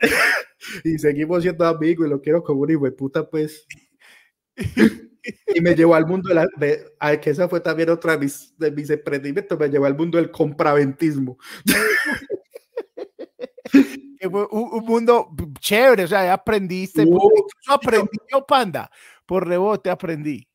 y 0.84 0.98
seguimos 0.98 1.42
siendo 1.42 1.66
amigos 1.66 2.06
y 2.06 2.10
lo 2.10 2.20
quiero 2.20 2.42
como 2.42 2.62
un 2.62 2.70
hijo 2.70 2.84
de 2.84 2.92
puta, 2.92 3.28
pues. 3.28 3.66
y 5.54 5.60
me 5.60 5.74
llevó 5.74 5.94
al 5.94 6.06
mundo 6.06 6.28
de 6.28 6.34
la, 6.34 6.48
de, 6.56 6.92
a 6.98 7.18
que 7.18 7.30
esa 7.30 7.48
fue 7.48 7.60
también 7.60 7.90
otra 7.90 8.12
de 8.12 8.18
mis, 8.18 8.58
de 8.58 8.70
mis 8.70 8.90
emprendimientos, 8.90 9.58
me 9.58 9.68
llevó 9.68 9.86
al 9.86 9.96
mundo 9.96 10.18
del 10.18 10.30
compraventismo. 10.30 11.38
Un, 14.20 14.48
un 14.50 14.84
mundo 14.84 15.28
chévere, 15.60 16.04
o 16.04 16.08
sea, 16.08 16.24
ya 16.24 16.32
aprendiste. 16.34 17.02
Uh, 17.02 17.06
incluso 17.06 17.72
aprendí 17.72 18.18
yo, 18.32 18.44
panda, 18.44 18.90
por 19.26 19.46
rebote 19.46 19.90
aprendí. 19.90 20.46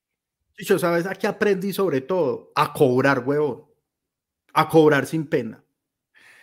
Chicho, 0.57 0.77
¿sabes 0.77 1.05
a 1.05 1.15
qué 1.15 1.27
aprendí 1.27 1.73
sobre 1.73 2.01
todo? 2.01 2.51
A 2.55 2.73
cobrar, 2.73 3.19
huevón. 3.25 3.63
A 4.53 4.67
cobrar 4.69 5.05
sin 5.05 5.27
pena. 5.27 5.63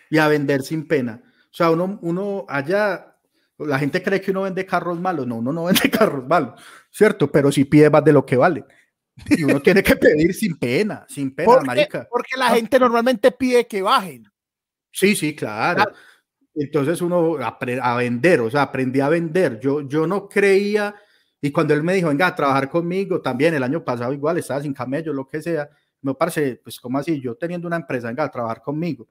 Y 0.08 0.18
a 0.18 0.28
vender 0.28 0.62
sin 0.62 0.88
pena. 0.88 1.22
O 1.24 1.54
sea, 1.54 1.70
uno, 1.70 1.98
uno 2.02 2.46
allá, 2.48 3.16
la 3.58 3.78
gente 3.78 4.02
cree 4.02 4.20
que 4.20 4.30
uno 4.30 4.42
vende 4.42 4.66
carros 4.66 4.98
malos. 4.98 5.26
No, 5.26 5.36
uno 5.36 5.52
no 5.52 5.64
vende 5.66 5.90
carros 5.90 6.26
malos, 6.26 6.60
¿cierto? 6.90 7.30
Pero 7.30 7.52
sí 7.52 7.64
pide 7.64 7.90
más 7.90 8.02
de 8.04 8.12
lo 8.12 8.24
que 8.24 8.36
vale. 8.36 8.64
Y 9.28 9.44
uno 9.44 9.60
tiene 9.60 9.82
que 9.82 9.96
pedir 9.96 10.32
sin 10.34 10.56
pena, 10.58 11.04
sin 11.08 11.34
pena, 11.34 11.46
Porque, 11.52 11.66
marica. 11.66 12.08
porque 12.10 12.36
la 12.38 12.50
gente 12.50 12.78
normalmente 12.78 13.30
pide 13.30 13.66
que 13.66 13.82
bajen. 13.82 14.26
Sí, 14.90 15.14
sí, 15.14 15.36
claro. 15.36 15.84
Claro. 15.84 15.96
Entonces 16.54 17.00
uno 17.02 17.36
apre- 17.38 17.80
a 17.82 17.96
vender, 17.96 18.40
o 18.40 18.50
sea, 18.50 18.62
aprendí 18.62 19.00
a 19.00 19.08
vender. 19.08 19.60
Yo, 19.60 19.82
yo 19.82 20.06
no 20.06 20.28
creía, 20.28 20.94
y 21.40 21.50
cuando 21.52 21.74
él 21.74 21.82
me 21.82 21.94
dijo, 21.94 22.08
venga 22.08 22.26
a 22.26 22.34
trabajar 22.34 22.68
conmigo, 22.68 23.20
también 23.20 23.54
el 23.54 23.62
año 23.62 23.84
pasado 23.84 24.12
igual 24.12 24.38
estaba 24.38 24.60
sin 24.62 24.74
camello, 24.74 25.12
lo 25.12 25.26
que 25.26 25.40
sea, 25.42 25.68
me 26.02 26.14
parece, 26.14 26.60
pues, 26.62 26.80
como 26.80 26.98
así? 26.98 27.20
Yo 27.20 27.36
teniendo 27.36 27.66
una 27.66 27.76
empresa, 27.76 28.08
venga 28.08 28.24
a 28.24 28.30
trabajar 28.30 28.62
conmigo. 28.62 29.08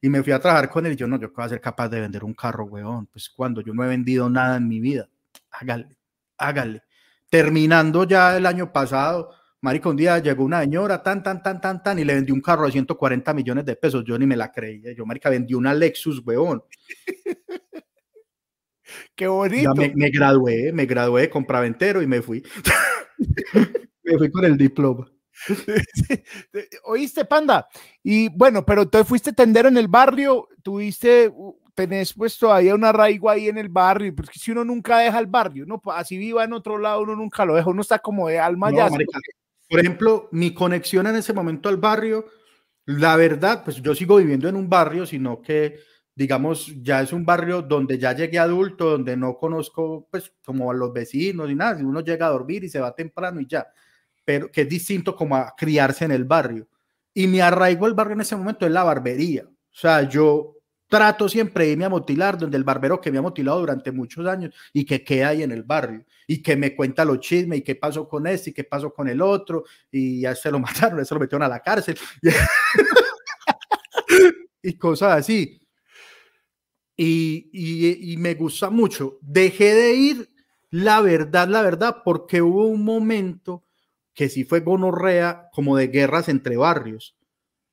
Y 0.00 0.08
me 0.10 0.22
fui 0.22 0.32
a 0.32 0.40
trabajar 0.40 0.70
con 0.70 0.86
él 0.86 0.92
y 0.92 0.96
yo 0.96 1.06
no, 1.08 1.18
yo 1.18 1.30
voy 1.34 1.44
a 1.44 1.48
ser 1.48 1.60
capaz 1.60 1.88
de 1.88 2.00
vender 2.00 2.24
un 2.24 2.34
carro, 2.34 2.64
weón. 2.66 3.06
Pues 3.06 3.30
cuando 3.30 3.60
yo 3.62 3.74
no 3.74 3.84
he 3.84 3.88
vendido 3.88 4.28
nada 4.30 4.56
en 4.58 4.68
mi 4.68 4.80
vida, 4.80 5.08
hágale, 5.50 5.96
hágale. 6.38 6.82
Terminando 7.30 8.04
ya 8.04 8.36
el 8.36 8.46
año 8.46 8.72
pasado, 8.72 9.32
marico, 9.66 9.90
un 9.90 9.96
día 9.96 10.18
llegó 10.20 10.44
una 10.44 10.60
señora, 10.60 11.02
tan, 11.02 11.24
tan, 11.24 11.42
tan, 11.42 11.60
tan, 11.60 11.82
tan, 11.82 11.98
y 11.98 12.04
le 12.04 12.14
vendí 12.14 12.30
un 12.30 12.40
carro 12.40 12.66
de 12.66 12.72
140 12.72 13.34
millones 13.34 13.64
de 13.64 13.74
pesos. 13.74 14.04
Yo 14.06 14.16
ni 14.16 14.24
me 14.24 14.36
la 14.36 14.52
creía. 14.52 14.92
Yo, 14.92 15.04
marica, 15.04 15.28
vendí 15.28 15.54
una 15.54 15.74
Lexus, 15.74 16.22
weón. 16.24 16.62
Qué 19.16 19.26
bonito. 19.26 19.74
me, 19.74 19.92
me 19.96 20.08
gradué, 20.10 20.72
me 20.72 20.86
gradué 20.86 21.22
de 21.22 21.30
compraventero 21.30 22.00
y 22.00 22.06
me 22.06 22.22
fui. 22.22 22.44
me 24.04 24.16
fui 24.16 24.30
con 24.30 24.44
el 24.44 24.56
diploma. 24.56 25.10
Oíste, 26.84 27.24
panda. 27.24 27.66
Y 28.04 28.28
bueno, 28.28 28.64
pero 28.64 28.82
entonces 28.82 29.08
fuiste 29.08 29.32
tendero 29.32 29.68
en 29.68 29.78
el 29.78 29.88
barrio, 29.88 30.48
tuviste, 30.62 31.32
tenés 31.74 32.14
pues 32.14 32.38
todavía 32.38 32.76
un 32.76 32.84
arraigo 32.84 33.28
ahí 33.28 33.48
en 33.48 33.58
el 33.58 33.68
barrio, 33.68 34.14
porque 34.14 34.38
si 34.38 34.52
uno 34.52 34.64
nunca 34.64 34.98
deja 34.98 35.18
el 35.18 35.26
barrio, 35.26 35.66
no, 35.66 35.82
así 35.86 36.16
viva 36.16 36.44
en 36.44 36.52
otro 36.52 36.78
lado, 36.78 37.02
uno 37.02 37.16
nunca 37.16 37.44
lo 37.44 37.56
deja, 37.56 37.68
uno 37.68 37.82
está 37.82 37.98
como 37.98 38.28
de 38.28 38.38
alma 38.38 38.70
No, 38.70 38.76
ya. 38.76 38.88
marica, 38.88 39.18
Por 39.70 39.80
ejemplo, 39.80 40.28
mi 40.32 40.54
conexión 40.54 41.06
en 41.08 41.16
ese 41.16 41.32
momento 41.32 41.68
al 41.68 41.76
barrio, 41.76 42.26
la 42.86 43.16
verdad, 43.16 43.64
pues 43.64 43.76
yo 43.82 43.94
sigo 43.94 44.16
viviendo 44.18 44.48
en 44.48 44.56
un 44.56 44.68
barrio, 44.68 45.06
sino 45.06 45.42
que, 45.42 45.80
digamos, 46.14 46.72
ya 46.82 47.02
es 47.02 47.12
un 47.12 47.24
barrio 47.26 47.62
donde 47.62 47.98
ya 47.98 48.12
llegué 48.14 48.38
adulto, 48.38 48.90
donde 48.90 49.16
no 49.16 49.36
conozco, 49.38 50.08
pues, 50.10 50.32
como 50.44 50.70
a 50.70 50.74
los 50.74 50.92
vecinos 50.92 51.50
y 51.50 51.56
nada, 51.56 51.80
uno 51.84 52.00
llega 52.00 52.26
a 52.26 52.30
dormir 52.30 52.64
y 52.64 52.68
se 52.68 52.80
va 52.80 52.94
temprano 52.94 53.40
y 53.40 53.46
ya, 53.48 53.66
pero 54.24 54.50
que 54.52 54.62
es 54.62 54.68
distinto 54.68 55.16
como 55.16 55.36
a 55.36 55.54
criarse 55.56 56.04
en 56.04 56.12
el 56.12 56.24
barrio. 56.24 56.68
Y 57.14 57.26
mi 57.28 57.40
arraigo 57.40 57.86
al 57.86 57.94
barrio 57.94 58.14
en 58.14 58.20
ese 58.22 58.36
momento 58.36 58.66
es 58.66 58.72
la 58.72 58.84
barbería. 58.84 59.44
O 59.48 59.78
sea, 59.78 60.02
yo 60.08 60.55
trato 60.88 61.28
siempre 61.28 61.64
de 61.64 61.72
irme 61.72 61.84
a 61.84 61.88
motilar 61.88 62.38
donde 62.38 62.56
el 62.56 62.64
barbero 62.64 63.00
que 63.00 63.10
me 63.10 63.18
ha 63.18 63.22
motilado 63.22 63.60
durante 63.60 63.92
muchos 63.92 64.26
años 64.26 64.54
y 64.72 64.84
que 64.84 65.02
queda 65.02 65.28
ahí 65.28 65.42
en 65.42 65.52
el 65.52 65.62
barrio 65.62 66.04
y 66.26 66.42
que 66.42 66.56
me 66.56 66.74
cuenta 66.74 67.04
los 67.04 67.20
chismes 67.20 67.58
y 67.58 67.62
qué 67.62 67.74
pasó 67.74 68.08
con 68.08 68.26
este 68.26 68.50
y 68.50 68.52
qué 68.52 68.64
pasó 68.64 68.92
con 68.92 69.08
el 69.08 69.20
otro 69.20 69.64
y 69.90 70.20
ya 70.20 70.34
se 70.34 70.50
lo 70.50 70.58
mataron, 70.60 71.04
se 71.04 71.14
lo 71.14 71.20
metieron 71.20 71.42
a 71.42 71.48
la 71.48 71.60
cárcel 71.60 71.98
y 74.62 74.78
cosas 74.78 75.18
así. 75.18 75.60
Y, 76.98 77.50
y, 77.52 78.12
y 78.12 78.16
me 78.16 78.34
gusta 78.34 78.70
mucho. 78.70 79.18
Dejé 79.20 79.74
de 79.74 79.94
ir, 79.94 80.30
la 80.70 81.02
verdad, 81.02 81.46
la 81.46 81.60
verdad, 81.60 81.98
porque 82.04 82.40
hubo 82.40 82.66
un 82.66 82.84
momento 82.84 83.64
que 84.14 84.30
sí 84.30 84.44
fue 84.44 84.60
gonorrea 84.60 85.50
como 85.52 85.76
de 85.76 85.88
guerras 85.88 86.30
entre 86.30 86.56
barrios 86.56 87.16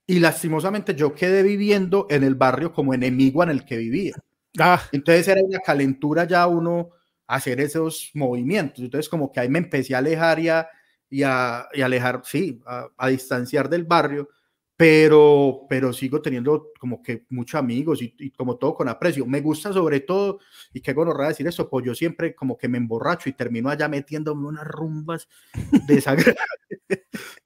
y 0.05 0.19
lastimosamente 0.19 0.95
yo 0.95 1.13
quedé 1.13 1.43
viviendo 1.43 2.07
en 2.09 2.23
el 2.23 2.35
barrio 2.35 2.73
como 2.73 2.93
enemigo 2.93 3.43
en 3.43 3.49
el 3.49 3.65
que 3.65 3.77
vivía. 3.77 4.15
Ah. 4.59 4.81
Entonces 4.91 5.27
era 5.27 5.41
una 5.41 5.59
calentura 5.59 6.25
ya 6.25 6.45
uno 6.47 6.91
hacer 7.27 7.59
esos 7.61 8.11
movimientos. 8.13 8.83
Entonces 8.83 9.09
como 9.09 9.31
que 9.31 9.39
ahí 9.39 9.49
me 9.49 9.59
empecé 9.59 9.95
a 9.95 9.99
alejar 9.99 10.39
y 10.39 10.49
a, 10.49 10.67
y 11.09 11.23
a, 11.23 11.67
y 11.73 11.81
alejar, 11.81 12.21
sí, 12.25 12.61
a, 12.65 12.87
a, 12.97 13.07
distanciar 13.07 13.69
del 13.69 13.85
barrio, 13.85 14.29
pero, 14.75 15.65
pero 15.69 15.93
sigo 15.93 16.21
teniendo 16.21 16.71
como 16.79 17.01
que 17.01 17.25
muchos 17.29 17.59
amigos 17.59 18.01
y, 18.01 18.13
y, 18.19 18.31
como 18.31 18.57
todo 18.57 18.75
con 18.75 18.89
aprecio. 18.89 19.25
Me 19.25 19.39
gusta 19.39 19.71
sobre 19.71 20.01
todo, 20.01 20.39
y 20.73 20.81
qué 20.81 20.93
gonorrea 20.93 21.29
decir 21.29 21.47
eso, 21.47 21.69
pues 21.69 21.85
yo 21.85 21.95
siempre 21.95 22.35
como 22.35 22.57
que 22.57 22.67
me 22.67 22.77
emborracho 22.77 23.29
y 23.29 23.33
termino 23.33 23.69
allá 23.69 23.87
metiéndome 23.87 24.47
unas 24.47 24.67
rumbas 24.67 25.29
desagradables. 25.87 26.37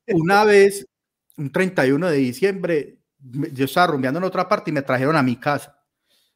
una 0.08 0.44
vez 0.44 0.88
un 1.38 1.52
31 1.52 2.10
de 2.10 2.18
diciembre, 2.18 3.00
yo 3.20 3.66
estaba 3.66 3.88
rumbeando 3.88 4.20
en 4.20 4.26
otra 4.26 4.48
parte 4.48 4.72
y 4.72 4.74
me 4.74 4.82
trajeron 4.82 5.16
a 5.16 5.24
mi 5.24 5.38
casa. 5.38 5.80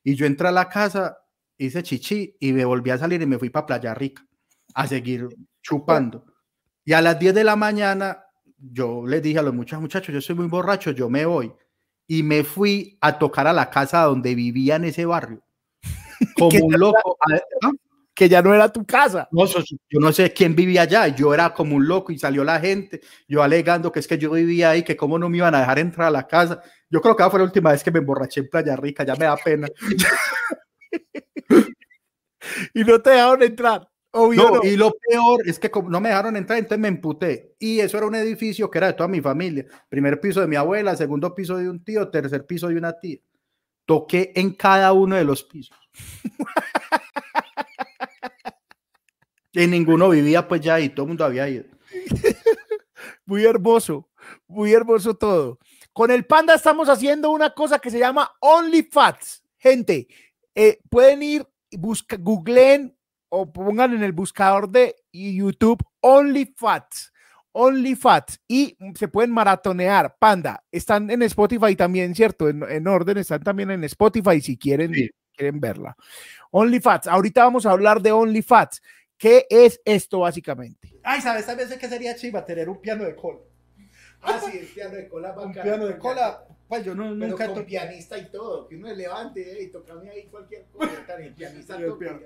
Y 0.03 0.15
yo 0.15 0.25
entré 0.25 0.47
a 0.47 0.51
la 0.51 0.69
casa, 0.69 1.17
hice 1.57 1.83
chichi 1.83 2.35
y 2.39 2.53
me 2.53 2.65
volví 2.65 2.89
a 2.89 2.97
salir 2.97 3.21
y 3.21 3.25
me 3.25 3.37
fui 3.37 3.49
para 3.49 3.65
Playa 3.65 3.93
Rica 3.93 4.25
a 4.73 4.87
seguir 4.87 5.27
chupando. 5.61 6.25
Y 6.85 6.93
a 6.93 7.01
las 7.01 7.19
10 7.19 7.35
de 7.35 7.43
la 7.43 7.55
mañana 7.55 8.25
yo 8.57 9.05
les 9.05 9.21
dije 9.21 9.39
a 9.39 9.43
los 9.43 9.53
muchachos, 9.53 9.81
muchachos, 9.81 10.13
yo 10.13 10.21
soy 10.21 10.35
muy 10.35 10.47
borracho, 10.47 10.91
yo 10.91 11.09
me 11.09 11.25
voy. 11.25 11.51
Y 12.07 12.23
me 12.23 12.43
fui 12.43 12.97
a 13.01 13.17
tocar 13.17 13.47
a 13.47 13.53
la 13.53 13.69
casa 13.69 14.03
donde 14.03 14.35
vivía 14.35 14.75
en 14.75 14.85
ese 14.85 15.05
barrio. 15.05 15.43
Como 16.37 16.65
un 16.65 16.73
loco. 16.73 17.17
¿Ah? 17.63 17.71
Que 18.13 18.29
ya 18.29 18.41
no 18.41 18.53
era 18.53 18.71
tu 18.71 18.85
casa. 18.85 19.27
No, 19.31 19.45
yo 19.45 19.99
no 19.99 20.11
sé 20.11 20.33
quién 20.33 20.55
vivía 20.55 20.83
allá, 20.83 21.07
yo 21.07 21.33
era 21.33 21.53
como 21.53 21.75
un 21.75 21.87
loco 21.87 22.11
y 22.11 22.19
salió 22.19 22.43
la 22.43 22.59
gente, 22.59 23.01
yo 23.27 23.41
alegando 23.41 23.91
que 23.91 23.99
es 23.99 24.07
que 24.07 24.17
yo 24.17 24.31
vivía 24.31 24.71
ahí, 24.71 24.83
que 24.83 24.97
cómo 24.97 25.17
no 25.17 25.29
me 25.29 25.37
iban 25.37 25.55
a 25.55 25.59
dejar 25.59 25.79
entrar 25.79 26.07
a 26.07 26.11
la 26.11 26.27
casa. 26.27 26.61
Yo 26.89 27.01
creo 27.01 27.15
que 27.15 27.29
fue 27.29 27.39
la 27.39 27.45
última 27.45 27.71
vez 27.71 27.83
que 27.83 27.91
me 27.91 27.99
emborraché 27.99 28.41
en 28.41 28.49
Playa 28.49 28.75
Rica, 28.75 29.03
ya 29.03 29.15
me 29.15 29.25
da 29.25 29.37
pena. 29.37 29.67
y 32.73 32.83
no 32.83 33.01
te 33.01 33.11
dejaron 33.11 33.43
entrar. 33.43 33.87
Obvio 34.13 34.43
no, 34.43 34.55
no. 34.57 34.63
Y 34.63 34.75
lo 34.75 34.91
peor 34.91 35.41
es 35.47 35.57
que 35.57 35.71
no 35.87 36.01
me 36.01 36.09
dejaron 36.09 36.35
entrar, 36.35 36.59
entonces 36.59 36.79
me 36.79 36.89
emputé. 36.89 37.55
Y 37.59 37.79
eso 37.79 37.97
era 37.97 38.07
un 38.07 38.15
edificio 38.15 38.69
que 38.69 38.77
era 38.77 38.87
de 38.87 38.93
toda 38.93 39.07
mi 39.07 39.21
familia. 39.21 39.65
Primer 39.87 40.19
piso 40.19 40.41
de 40.41 40.47
mi 40.47 40.57
abuela, 40.57 40.97
segundo 40.97 41.33
piso 41.33 41.55
de 41.55 41.69
un 41.69 41.81
tío, 41.81 42.09
tercer 42.09 42.45
piso 42.45 42.67
de 42.67 42.75
una 42.75 42.99
tía. 42.99 43.19
Toqué 43.85 44.33
en 44.35 44.53
cada 44.53 44.91
uno 44.91 45.15
de 45.15 45.23
los 45.23 45.43
pisos. 45.43 45.77
Y 49.53 49.67
ninguno 49.67 50.09
vivía 50.09 50.47
pues 50.47 50.61
ya 50.61 50.79
y 50.79 50.89
todo 50.89 51.03
el 51.03 51.09
mundo 51.09 51.25
había 51.25 51.49
ido. 51.49 51.65
Muy 53.25 53.45
hermoso, 53.45 54.09
muy 54.47 54.73
hermoso 54.73 55.15
todo. 55.15 55.59
Con 55.93 56.11
el 56.11 56.25
Panda 56.25 56.53
estamos 56.55 56.89
haciendo 56.89 57.31
una 57.31 57.53
cosa 57.53 57.79
que 57.79 57.89
se 57.89 57.99
llama 57.99 58.31
OnlyFats. 58.39 59.43
Gente, 59.57 60.07
eh, 60.55 60.79
pueden 60.89 61.23
ir, 61.23 61.47
busca, 61.71 62.17
googleen 62.19 62.95
o 63.29 63.51
pongan 63.51 63.93
en 63.93 64.03
el 64.03 64.11
buscador 64.11 64.69
de 64.69 64.95
YouTube 65.11 65.83
OnlyFats. 66.01 67.11
OnlyFats 67.53 68.39
y 68.47 68.77
se 68.95 69.07
pueden 69.07 69.31
maratonear. 69.31 70.15
Panda, 70.19 70.63
están 70.71 71.09
en 71.09 71.21
Spotify 71.23 71.75
también, 71.75 72.15
¿cierto? 72.15 72.47
En, 72.49 72.63
en 72.63 72.87
orden, 72.87 73.17
están 73.17 73.43
también 73.43 73.71
en 73.71 73.83
Spotify 73.83 74.39
si 74.41 74.57
quieren, 74.57 74.93
sí. 74.93 75.09
quieren 75.35 75.59
verla. 75.59 75.95
OnlyFats, 76.51 77.07
ahorita 77.07 77.43
vamos 77.43 77.65
a 77.65 77.71
hablar 77.71 78.01
de 78.01 78.11
OnlyFats. 78.11 78.81
¿Qué 79.21 79.45
es 79.51 79.79
esto 79.85 80.21
básicamente? 80.21 80.95
Ay, 81.03 81.21
¿sabes? 81.21 81.45
¿Sabes 81.45 81.71
qué 81.77 81.87
sería 81.87 82.15
chiva? 82.15 82.43
Tener 82.43 82.67
un 82.67 82.81
piano 82.81 83.03
de 83.03 83.15
cola. 83.15 83.37
Ah, 84.19 84.41
sí, 84.43 84.57
el 84.57 84.65
piano 84.65 84.95
de 84.95 85.07
cola. 85.07 85.31
un 85.37 85.53
piano 85.53 85.85
de 85.85 85.95
cola. 85.99 86.43
Pues 86.67 86.83
yo 86.83 86.95
no, 86.95 87.03
Pero 87.03 87.27
nunca 87.27 87.45
con 87.45 87.55
to- 87.59 87.65
pianista 87.67 88.17
y 88.17 88.31
todo, 88.31 88.67
que 88.67 88.77
uno 88.77 88.87
se 88.87 88.95
levante 88.95 89.59
eh, 89.59 89.61
y 89.61 89.67
tocame 89.67 90.09
ahí 90.09 90.23
cualquier 90.23 90.65
cosa. 90.73 90.89
El 91.19 91.35
pianista 91.35 91.75
el 91.75 91.85
toca, 91.85 91.99
piano. 91.99 92.19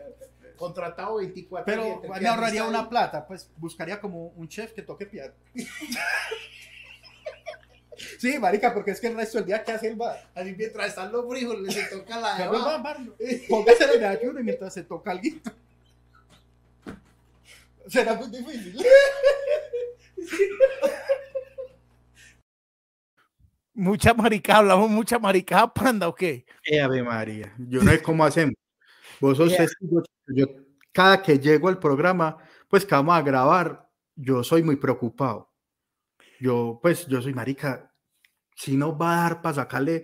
contratado 0.55 1.15
24 1.17 1.65
Pero 1.65 1.95
me 1.99 2.07
pianista 2.07 2.33
ahorraría 2.33 2.63
una 2.65 2.87
plata, 2.87 3.27
pues 3.27 3.51
buscaría 3.57 3.99
como 3.99 4.27
un 4.27 4.47
chef 4.47 4.71
que 4.71 4.81
toque 4.81 5.05
piano. 5.05 5.33
Sí, 8.19 8.39
marica, 8.39 8.73
porque 8.73 8.91
es 8.91 8.99
que 9.01 9.07
el 9.07 9.15
resto 9.15 9.37
del 9.37 9.47
día 9.47 9.63
que 9.63 9.71
hace 9.71 9.87
el 9.87 9.95
bar. 9.95 10.29
Así 10.35 10.53
mientras 10.57 10.87
están 10.87 11.11
los 11.11 11.25
frijoles, 11.29 11.73
se 11.73 11.83
toca 11.85 12.19
la 12.19 12.51
Póngase 13.49 13.83
el 13.95 14.03
ayuno 14.03 14.39
y 14.39 14.43
mientras 14.43 14.73
se 14.73 14.83
toca 14.83 15.11
algo. 15.11 15.23
Será 17.87 18.15
muy 18.15 18.29
difícil. 18.29 18.77
Mucha 23.77 24.13
maricada, 24.13 24.59
hablamos 24.59 24.89
mucha 24.89 25.19
maricada, 25.19 25.73
panda, 25.73 26.07
¿o 26.07 26.15
qué? 26.15 26.45
Eh, 26.63 26.79
Ave 26.79 27.03
María, 27.03 27.53
yo 27.57 27.83
no 27.83 27.91
sé 27.91 28.01
cómo 28.01 28.23
hacemos. 28.23 28.55
Vos 29.19 29.35
sos 29.35 29.49
Yeah. 29.49 29.65
testigo, 29.65 30.01
yo 30.27 30.45
cada 30.93 31.21
que 31.21 31.37
llego 31.37 31.67
al 31.67 31.77
programa, 31.77 32.37
pues 32.69 32.85
que 32.85 32.95
vamos 32.95 33.15
a 33.15 33.21
grabar, 33.21 33.89
yo 34.15 34.45
soy 34.45 34.63
muy 34.63 34.77
preocupado. 34.77 35.51
Yo, 36.39 36.79
pues, 36.81 37.05
yo 37.07 37.21
soy 37.21 37.33
marica, 37.33 37.93
si 38.55 38.77
no 38.77 38.97
va 38.97 39.11
a 39.11 39.21
dar 39.23 39.41
para 39.41 39.55
sacarle 39.55 40.03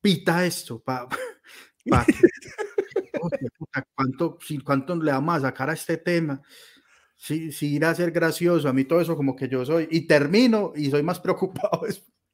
pita 0.00 0.38
a 0.38 0.46
esto, 0.46 0.82
para 0.82 1.06
¿cuánto, 3.94 4.38
si, 4.40 4.60
¿cuánto 4.60 4.96
le 4.96 5.12
vamos 5.12 5.36
a 5.36 5.40
sacar 5.40 5.68
a 5.68 5.74
este 5.74 5.98
tema? 5.98 6.40
Si, 7.22 7.52
si 7.52 7.74
irá 7.74 7.90
a 7.90 7.94
ser 7.94 8.12
gracioso, 8.12 8.66
a 8.66 8.72
mí 8.72 8.84
todo 8.84 8.98
eso 9.02 9.14
como 9.14 9.36
que 9.36 9.46
yo 9.46 9.62
soy, 9.66 9.86
y 9.90 10.06
termino 10.06 10.72
y 10.74 10.90
soy 10.90 11.02
más 11.02 11.20
preocupado. 11.20 11.82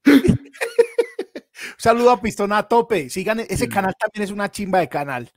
Saludo 1.76 2.10
a 2.12 2.20
Pistona 2.20 2.58
a 2.58 2.68
tope. 2.68 3.10
Sigan, 3.10 3.40
ese 3.40 3.68
canal 3.68 3.94
también 3.98 4.22
es 4.22 4.30
una 4.30 4.48
chimba 4.48 4.78
de 4.78 4.88
canal. 4.88 5.28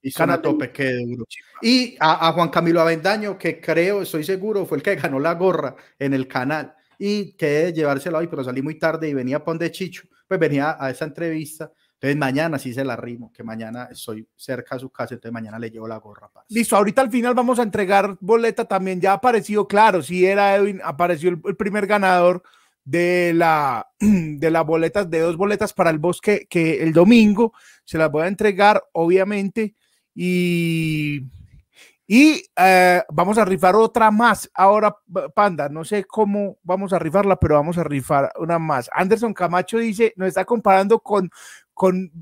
Y 0.00 0.12
a 0.20 0.40
tope, 0.40 0.70
qué 0.70 0.92
duro. 1.04 1.26
Y 1.60 1.96
a, 1.98 2.28
a 2.28 2.32
Juan 2.32 2.48
Camilo 2.48 2.80
Avendaño, 2.80 3.36
que 3.36 3.60
creo, 3.60 4.02
estoy 4.02 4.22
seguro, 4.22 4.66
fue 4.66 4.78
el 4.78 4.84
que 4.84 4.94
ganó 4.94 5.18
la 5.18 5.34
gorra 5.34 5.74
en 5.98 6.14
el 6.14 6.28
canal. 6.28 6.74
Y 6.96 7.32
de 7.36 7.72
llevársela 7.72 8.18
hoy, 8.18 8.28
pero 8.28 8.44
salí 8.44 8.62
muy 8.62 8.78
tarde 8.78 9.08
y 9.08 9.14
venía 9.14 9.40
para 9.40 9.54
donde 9.54 9.72
Chicho. 9.72 10.04
Pues 10.28 10.38
venía 10.38 10.76
a 10.78 10.90
esa 10.90 11.06
entrevista. 11.06 11.72
Entonces 12.02 12.18
mañana 12.18 12.58
sí 12.58 12.74
se 12.74 12.84
la 12.84 12.96
rimo, 12.96 13.32
que 13.32 13.44
mañana 13.44 13.88
estoy 13.92 14.26
cerca 14.34 14.74
a 14.74 14.78
su 14.80 14.90
casa, 14.90 15.14
entonces 15.14 15.32
mañana 15.32 15.56
le 15.60 15.70
llevo 15.70 15.86
la 15.86 15.98
gorra. 15.98 16.28
parce. 16.28 16.52
Listo, 16.52 16.74
ahorita 16.74 17.00
al 17.00 17.12
final 17.12 17.32
vamos 17.32 17.60
a 17.60 17.62
entregar 17.62 18.16
boleta 18.18 18.64
también. 18.64 19.00
Ya 19.00 19.12
apareció, 19.12 19.68
claro, 19.68 20.02
sí 20.02 20.26
era 20.26 20.56
Edwin, 20.56 20.80
apareció 20.82 21.30
el, 21.30 21.56
primer 21.56 21.86
ganador 21.86 22.42
de 22.84 23.32
la 23.36 23.88
de 24.00 24.50
las 24.50 24.66
boletas, 24.66 25.08
de 25.10 25.20
dos 25.20 25.36
boletas 25.36 25.72
para 25.72 25.90
el 25.90 26.00
bosque 26.00 26.48
que 26.50 26.82
el 26.82 26.92
domingo 26.92 27.52
se 27.84 27.98
las 27.98 28.10
voy 28.10 28.24
a 28.24 28.26
entregar, 28.26 28.82
obviamente. 28.90 29.76
Y, 30.12 31.30
y 32.04 32.44
eh, 32.56 33.02
vamos 33.10 33.38
a 33.38 33.44
rifar 33.44 33.76
otra 33.76 34.10
más. 34.10 34.50
Ahora, 34.54 34.96
Panda, 35.36 35.68
no 35.68 35.84
sé 35.84 36.04
cómo 36.04 36.58
vamos 36.64 36.92
a 36.92 36.98
rifarla, 36.98 37.36
pero 37.36 37.54
vamos 37.54 37.78
a 37.78 37.84
rifar 37.84 38.32
una 38.40 38.58
más. 38.58 38.90
Anderson 38.92 39.32
Camacho 39.32 39.78
dice, 39.78 40.12
nos 40.16 40.28
está 40.28 40.44
comparando 40.44 40.98
con, 40.98 41.30
con, 41.82 42.12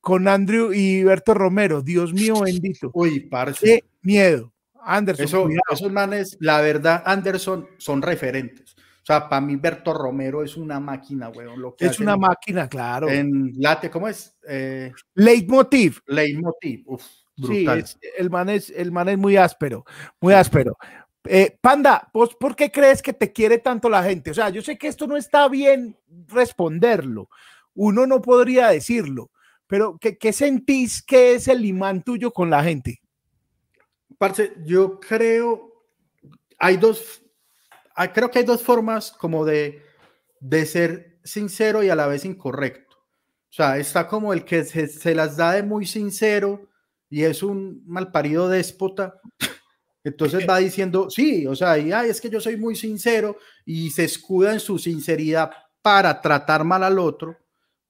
con 0.00 0.28
Andrew 0.28 0.72
y 0.72 1.04
Berto 1.04 1.34
Romero. 1.34 1.82
Dios 1.82 2.14
mío 2.14 2.40
bendito. 2.40 2.90
Uy, 2.94 3.20
parce. 3.20 3.66
Qué 3.66 3.84
miedo. 4.00 4.50
Anderson, 4.82 5.24
Eso, 5.26 5.48
esos 5.70 5.92
manes, 5.92 6.38
la 6.40 6.62
verdad, 6.62 7.02
Anderson, 7.04 7.66
son 7.76 8.00
referentes. 8.00 8.74
O 8.74 9.04
sea, 9.04 9.28
para 9.28 9.42
mí 9.42 9.56
Berto 9.56 9.92
Romero 9.92 10.42
es 10.42 10.56
una 10.56 10.80
máquina, 10.80 11.28
weón. 11.28 11.60
Lo 11.60 11.76
que 11.76 11.84
es 11.84 12.00
una 12.00 12.14
en- 12.14 12.20
máquina, 12.20 12.66
claro. 12.66 13.10
En 13.10 13.52
late, 13.58 13.90
¿cómo 13.90 14.08
es? 14.08 14.34
Eh, 14.48 14.90
Leitmotiv. 15.14 16.00
Leitmotiv. 16.06 16.82
Uf, 16.86 17.02
Sí, 17.36 17.42
brutal. 17.64 17.78
es- 17.80 17.98
el, 18.16 18.30
man 18.30 18.48
es, 18.48 18.70
el 18.70 18.90
man 18.90 19.08
es 19.10 19.18
muy 19.18 19.36
áspero, 19.36 19.84
muy 20.18 20.32
áspero. 20.32 20.78
Eh, 21.24 21.58
Panda, 21.60 22.08
¿vos 22.14 22.34
por 22.36 22.56
qué 22.56 22.70
crees 22.72 23.02
que 23.02 23.12
te 23.12 23.32
quiere 23.32 23.58
tanto 23.58 23.90
la 23.90 24.02
gente? 24.02 24.30
O 24.30 24.34
sea, 24.34 24.48
yo 24.48 24.62
sé 24.62 24.78
que 24.78 24.88
esto 24.88 25.06
no 25.06 25.18
está 25.18 25.46
bien 25.48 25.94
responderlo. 26.28 27.28
Uno 27.74 28.06
no 28.06 28.20
podría 28.20 28.68
decirlo, 28.68 29.30
pero 29.66 29.98
¿qué, 30.00 30.18
qué 30.18 30.32
sentís 30.32 31.02
que 31.02 31.34
es 31.34 31.48
el 31.48 31.64
imán 31.64 32.02
tuyo 32.02 32.32
con 32.32 32.50
la 32.50 32.62
gente? 32.62 33.00
Parce, 34.18 34.52
yo 34.64 35.00
creo, 35.00 35.84
hay 36.58 36.76
dos, 36.76 37.22
hay- 37.94 38.08
creo 38.08 38.30
que 38.30 38.40
hay 38.40 38.44
dos 38.44 38.62
formas 38.62 39.12
como 39.12 39.44
de, 39.44 39.82
de 40.40 40.66
ser 40.66 41.18
sincero 41.24 41.82
y 41.82 41.88
a 41.88 41.96
la 41.96 42.06
vez 42.06 42.24
incorrecto. 42.24 42.96
O 42.98 43.52
sea, 43.52 43.78
está 43.78 44.06
como 44.06 44.32
el 44.32 44.44
que 44.44 44.64
se, 44.64 44.86
se 44.86 45.14
las 45.14 45.36
da 45.36 45.52
de 45.52 45.62
muy 45.62 45.86
sincero 45.86 46.68
y 47.08 47.24
es 47.24 47.42
un 47.42 47.82
malparido 47.86 48.48
déspota. 48.48 49.20
Entonces 50.04 50.48
va 50.48 50.58
diciendo, 50.58 51.10
sí, 51.10 51.46
o 51.46 51.54
sea, 51.54 51.76
y, 51.78 51.92
es 51.92 52.20
que 52.20 52.30
yo 52.30 52.40
soy 52.40 52.56
muy 52.56 52.74
sincero 52.76 53.36
y 53.66 53.90
se 53.90 54.04
escuda 54.04 54.52
en 54.52 54.60
su 54.60 54.78
sinceridad 54.78 55.50
para 55.82 56.20
tratar 56.20 56.64
mal 56.64 56.84
al 56.84 56.98
otro, 56.98 57.36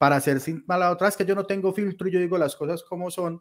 para 0.01 0.15
hacer 0.15 0.39
sin- 0.39 0.63
mal 0.67 0.81
a 0.81 0.89
otra. 0.89 1.07
Es 1.09 1.15
que 1.15 1.25
yo 1.27 1.35
no 1.35 1.45
tengo 1.45 1.71
filtro 1.73 2.07
y 2.07 2.11
yo 2.11 2.19
digo 2.19 2.35
las 2.39 2.55
cosas 2.55 2.81
como 2.81 3.11
son. 3.11 3.39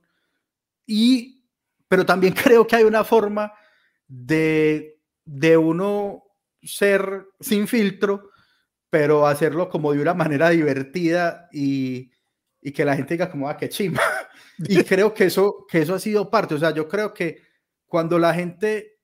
Y, 0.87 1.45
pero 1.89 2.07
también 2.07 2.35
creo 2.35 2.66
que 2.66 2.77
hay 2.77 2.85
una 2.85 3.05
forma 3.05 3.53
de, 4.09 5.01
de 5.24 5.57
uno 5.57 6.24
ser 6.62 7.27
sin 7.41 7.69
filtro, 7.69 8.31
pero 8.91 9.27
hacerlo 9.27 9.69
como 9.70 9.93
de 9.93 10.03
una 10.03 10.15
manera 10.15 10.51
divertida 10.51 11.49
y, 11.53 12.11
y 12.62 12.73
que 12.73 12.85
la 12.85 12.97
gente 12.97 13.15
diga 13.15 13.31
como, 13.31 13.49
ah, 13.49 13.57
qué 13.57 13.69
chimba. 13.69 14.03
Y 14.59 14.85
creo 14.85 15.15
que 15.15 15.27
eso, 15.27 15.66
que 15.70 15.81
eso 15.82 15.95
ha 15.95 16.01
sido 16.01 16.31
parte. 16.31 16.55
O 16.55 16.59
sea, 16.59 16.73
yo 16.73 16.89
creo 16.89 17.15
que 17.15 17.39
cuando 17.87 18.19
la 18.19 18.35
gente, 18.35 18.99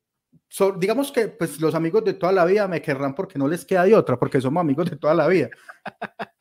so- 0.48 0.72
digamos 0.78 1.12
que 1.12 1.28
pues 1.28 1.60
los 1.60 1.74
amigos 1.74 2.04
de 2.04 2.14
toda 2.14 2.32
la 2.32 2.44
vida 2.46 2.68
me 2.68 2.82
querrán 2.82 3.14
porque 3.14 3.38
no 3.38 3.48
les 3.48 3.64
queda 3.66 3.84
de 3.84 3.94
otra, 3.96 4.18
porque 4.18 4.40
somos 4.40 4.60
amigos 4.62 4.90
de 4.90 4.96
toda 4.98 5.14
la 5.14 5.28
vida. 5.28 5.50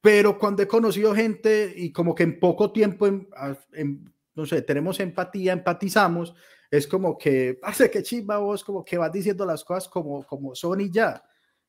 Pero 0.00 0.38
cuando 0.38 0.62
he 0.62 0.68
conocido 0.68 1.14
gente 1.14 1.72
y 1.76 1.92
como 1.92 2.14
que 2.14 2.22
en 2.22 2.38
poco 2.38 2.72
tiempo, 2.72 3.06
en- 3.06 3.28
en- 3.72 4.12
no 4.34 4.46
sé, 4.46 4.62
tenemos 4.62 5.00
empatía, 5.00 5.52
empatizamos, 5.52 6.34
es 6.70 6.86
como 6.86 7.18
que, 7.18 7.58
hace 7.62 7.90
que 7.90 8.02
chimba 8.02 8.38
vos, 8.38 8.62
como 8.64 8.84
que 8.84 8.98
vas 8.98 9.12
diciendo 9.12 9.44
las 9.44 9.64
cosas 9.64 9.88
como, 9.88 10.22
como 10.24 10.54
son 10.54 10.80
y 10.80 10.90
ya. 10.90 11.22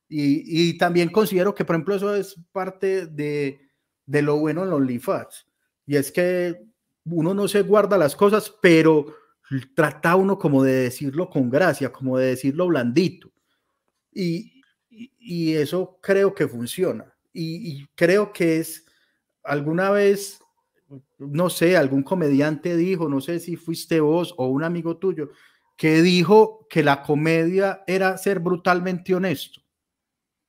Y, 0.07 0.69
y 0.71 0.77
también 0.77 1.09
considero 1.09 1.53
que, 1.53 1.65
por 1.65 1.75
ejemplo, 1.75 1.95
eso 1.95 2.15
es 2.15 2.35
parte 2.51 3.05
de, 3.07 3.59
de 4.05 4.21
lo 4.21 4.37
bueno 4.37 4.63
en 4.63 4.69
los 4.71 4.77
OnlyFans. 4.79 5.45
Y 5.85 5.95
es 5.95 6.11
que 6.11 6.55
uno 7.05 7.33
no 7.33 7.47
se 7.47 7.61
guarda 7.63 7.97
las 7.97 8.15
cosas, 8.15 8.53
pero 8.61 9.05
trata 9.75 10.15
uno 10.15 10.37
como 10.37 10.63
de 10.63 10.73
decirlo 10.73 11.29
con 11.29 11.49
gracia, 11.49 11.91
como 11.91 12.17
de 12.17 12.27
decirlo 12.27 12.67
blandito. 12.67 13.31
Y, 14.11 14.61
y- 14.89 15.11
y 15.19 15.55
eso 15.55 15.99
creo 16.01 16.33
que 16.35 16.47
funciona. 16.47 17.11
Y, 17.33 17.85
creo 17.95 18.33
que 18.33 18.57
es, 18.57 18.85
alguna 19.43 19.91
vez, 19.91 20.39
no 21.17 21.49
sé, 21.49 21.77
algún 21.77 22.03
comediante 22.03 22.75
dijo, 22.75 23.07
no 23.07 23.21
sé 23.21 23.39
si 23.39 23.55
fuiste 23.55 23.99
vos 23.99 24.33
o 24.37 24.47
un 24.47 24.63
amigo 24.63 24.97
tuyo, 24.97 25.29
que 25.77 26.01
dijo 26.01 26.67
que 26.69 26.83
la 26.83 27.01
comedia 27.03 27.83
era 27.87 28.17
ser 28.17 28.39
brutalmente 28.39 29.15
honesto. 29.15 29.61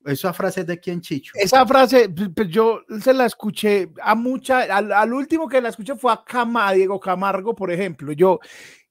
Esa 0.05 0.33
frase 0.33 0.63
es 0.63 0.67
de 0.67 0.81
quién, 0.81 1.01
Chicho. 1.01 1.33
Esa 1.37 1.67
frase, 1.67 2.09
pues, 2.09 2.49
yo 2.49 2.81
se 3.03 3.13
la 3.13 3.27
escuché 3.27 3.91
a 4.03 4.15
mucha, 4.15 4.63
al, 4.63 5.13
último 5.13 5.47
que 5.47 5.61
la 5.61 5.69
escuché 5.69 5.95
fue 5.95 6.13
a, 6.13 6.25
Cama, 6.25 6.69
a 6.69 6.73
Diego 6.73 6.99
Camargo, 6.99 7.55
por 7.55 7.71
ejemplo. 7.71 8.13
Yo, 8.13 8.41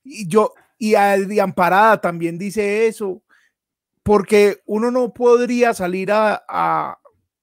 y 0.03 0.28
yo, 0.28 0.53
y 0.78 0.95
a 0.95 1.16
Eddie 1.16 1.41
Amparada 1.41 1.99
también 1.99 2.38
dice 2.38 2.88
eso, 2.88 3.24
porque 4.03 4.61
uno 4.66 4.91
no 4.91 5.14
podría 5.14 5.74
salir 5.74 6.11
a, 6.11 6.98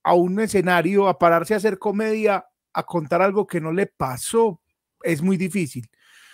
a 0.06 0.14
un 0.14 0.38
escenario, 0.38 1.08
a 1.08 1.18
pararse 1.18 1.52
a 1.52 1.56
hacer 1.56 1.80
comedia, 1.80 2.46
a 2.72 2.82
contar 2.84 3.20
algo 3.20 3.44
que 3.44 3.60
no 3.60 3.72
le 3.72 3.86
pasó. 3.88 4.60
Es 5.02 5.20
muy 5.20 5.36
difícil. 5.36 5.90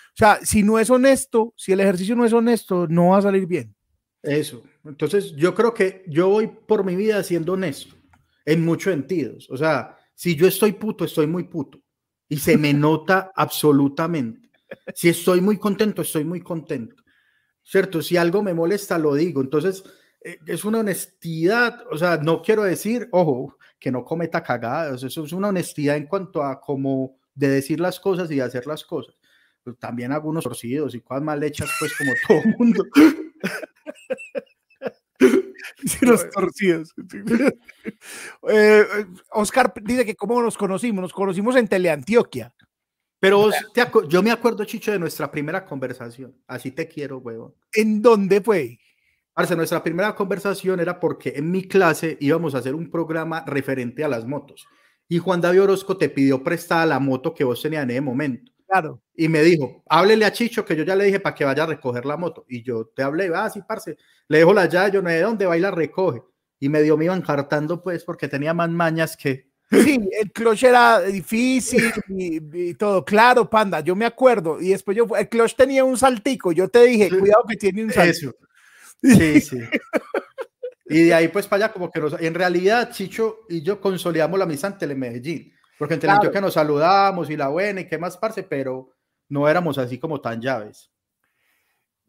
O 0.09 0.15
sea, 0.15 0.37
si 0.43 0.61
no 0.61 0.77
es 0.77 0.91
honesto, 0.91 1.55
si 1.57 1.71
el 1.71 1.79
ejercicio 1.79 2.15
no 2.15 2.23
es 2.23 2.33
honesto, 2.33 2.87
no 2.87 3.09
va 3.09 3.17
a 3.17 3.23
salir 3.23 3.47
bien. 3.47 3.75
Eso. 4.21 4.61
Entonces, 4.85 5.33
yo 5.35 5.55
creo 5.55 5.73
que 5.73 6.03
yo 6.07 6.29
voy 6.29 6.51
por 6.67 6.85
mi 6.85 6.95
vida 6.95 7.23
siendo 7.23 7.53
honesto 7.53 7.95
en 8.45 8.63
muchos 8.63 8.93
sentidos. 8.93 9.49
O 9.49 9.57
sea, 9.57 9.97
si 10.13 10.35
yo 10.35 10.45
estoy 10.45 10.73
puto, 10.73 11.03
estoy 11.03 11.25
muy 11.25 11.45
puto. 11.45 11.81
Y 12.29 12.37
se 12.37 12.59
me 12.59 12.75
nota 12.75 13.31
absolutamente. 13.35 14.51
Si 14.93 15.09
estoy 15.09 15.41
muy 15.41 15.57
contento, 15.57 16.03
estoy 16.03 16.25
muy 16.25 16.41
contento. 16.41 17.01
¿Cierto? 17.63 18.03
Si 18.03 18.17
algo 18.17 18.43
me 18.43 18.53
molesta, 18.53 18.99
lo 18.99 19.15
digo. 19.15 19.41
Entonces, 19.41 19.83
eh, 20.23 20.37
es 20.45 20.63
una 20.63 20.81
honestidad. 20.81 21.85
O 21.89 21.97
sea, 21.97 22.17
no 22.17 22.43
quiero 22.43 22.61
decir, 22.61 23.07
ojo, 23.11 23.57
que 23.83 23.91
no 23.91 24.05
cometa 24.05 24.41
cagadas. 24.41 25.03
Eso 25.03 25.25
es 25.25 25.33
una 25.33 25.49
honestidad 25.49 25.97
en 25.97 26.07
cuanto 26.07 26.41
a 26.41 26.61
cómo 26.61 27.17
de 27.35 27.49
decir 27.49 27.81
las 27.81 27.99
cosas 27.99 28.31
y 28.31 28.35
de 28.35 28.41
hacer 28.41 28.65
las 28.65 28.85
cosas. 28.85 29.13
Pero 29.61 29.75
también 29.75 30.13
algunos 30.13 30.45
torcidos 30.45 30.95
y 30.95 31.01
cosas 31.01 31.21
mal 31.21 31.43
hechas, 31.43 31.69
pues 31.77 31.93
como 31.97 32.13
todo 32.27 32.41
mundo. 32.57 32.85
Sí, 35.85 36.05
los 36.05 36.29
torcidos. 36.29 36.93
Eh, 38.49 38.81
eh, 38.81 39.05
Oscar 39.31 39.73
dice 39.81 40.05
que 40.05 40.15
cómo 40.15 40.41
nos 40.41 40.57
conocimos, 40.57 41.01
nos 41.01 41.13
conocimos 41.13 41.55
en 41.55 41.67
Teleantioquia. 41.67 42.53
Pero 43.19 43.49
yo 44.09 44.21
me 44.21 44.31
acuerdo, 44.31 44.65
Chicho, 44.65 44.91
de 44.91 44.99
nuestra 44.99 45.31
primera 45.31 45.63
conversación. 45.65 46.35
Así 46.47 46.71
te 46.71 46.87
quiero, 46.87 47.19
huevón. 47.19 47.53
¿En 47.71 48.01
dónde 48.01 48.41
fue? 48.41 48.79
Parce, 49.33 49.55
nuestra 49.55 49.81
primera 49.81 50.13
conversación 50.13 50.79
era 50.79 50.99
porque 50.99 51.33
en 51.35 51.49
mi 51.49 51.67
clase 51.67 52.17
íbamos 52.19 52.53
a 52.53 52.59
hacer 52.59 52.75
un 52.75 52.91
programa 52.91 53.43
referente 53.47 54.03
a 54.03 54.07
las 54.07 54.27
motos. 54.27 54.67
Y 55.07 55.17
Juan 55.17 55.41
David 55.41 55.63
Orozco 55.63 55.97
te 55.97 56.09
pidió 56.09 56.43
prestada 56.43 56.85
la 56.85 56.99
moto 56.99 57.33
que 57.33 57.43
vos 57.43 57.61
tenías 57.61 57.83
en 57.83 57.91
ese 57.91 58.01
momento. 58.01 58.51
Claro. 58.67 59.01
Y 59.15 59.27
me 59.27 59.41
dijo, 59.41 59.83
háblele 59.89 60.25
a 60.25 60.31
Chicho 60.31 60.63
que 60.65 60.75
yo 60.75 60.83
ya 60.83 60.95
le 60.95 61.05
dije 61.05 61.19
para 61.19 61.35
que 61.35 61.45
vaya 61.45 61.63
a 61.63 61.67
recoger 61.67 62.05
la 62.05 62.17
moto. 62.17 62.45
Y 62.47 62.63
yo 62.63 62.85
te 62.95 63.03
hablé, 63.03 63.31
ah, 63.33 63.49
sí, 63.49 63.61
parce, 63.67 63.97
le 64.27 64.37
dejo 64.37 64.53
la 64.53 64.67
llave, 64.67 64.91
yo 64.91 65.01
no 65.01 65.09
sé 65.09 65.15
de 65.15 65.21
dónde 65.21 65.45
va 65.45 65.57
y 65.57 65.61
la 65.61 65.71
recoge. 65.71 66.21
Y 66.59 66.69
me 66.69 66.81
dio, 66.81 66.95
me 66.95 67.05
iban 67.05 67.21
cartando, 67.21 67.81
pues, 67.81 68.03
porque 68.03 68.27
tenía 68.27 68.53
más 68.53 68.69
mañas 68.69 69.17
que... 69.17 69.51
Sí, 69.69 69.99
el 70.21 70.31
clutch 70.31 70.63
era 70.63 71.01
difícil 71.01 71.91
y, 72.07 72.69
y 72.69 72.73
todo. 72.75 73.03
Claro, 73.03 73.49
panda, 73.49 73.79
yo 73.79 73.95
me 73.95 74.05
acuerdo. 74.05 74.61
Y 74.61 74.69
después 74.69 74.95
yo, 74.95 75.07
el 75.17 75.27
clutch 75.27 75.55
tenía 75.55 75.83
un 75.83 75.97
saltico. 75.97 76.51
Yo 76.51 76.67
te 76.67 76.83
dije, 76.85 77.09
cuidado 77.09 77.43
que 77.47 77.57
tiene 77.57 77.83
un 77.83 77.91
saltico. 77.91 78.29
Eso. 78.29 78.52
Sí, 79.03 79.41
sí. 79.41 79.59
Y 80.85 81.03
de 81.05 81.13
ahí, 81.13 81.27
pues, 81.29 81.47
para 81.47 81.65
allá, 81.65 81.73
como 81.73 81.89
que 81.89 81.99
nos, 81.99 82.19
en 82.21 82.33
realidad, 82.35 82.91
Chicho 82.91 83.39
y 83.49 83.61
yo 83.63 83.79
consolidamos 83.81 84.37
la 84.37 84.45
amistad 84.45 84.73
en 84.73 84.77
Telemedellín. 84.79 85.53
Porque 85.79 85.95
en 85.95 85.99
Claro. 86.01 86.19
Teleantioquia 86.19 86.41
nos 86.41 86.53
saludamos 86.53 87.29
y 87.29 87.37
la 87.37 87.47
buena 87.47 87.81
y 87.81 87.87
qué 87.87 87.97
más, 87.97 88.17
parce, 88.17 88.43
pero 88.43 88.91
no 89.29 89.47
éramos 89.47 89.77
así 89.77 89.97
como 89.97 90.21
tan 90.21 90.41
llaves. 90.41 90.91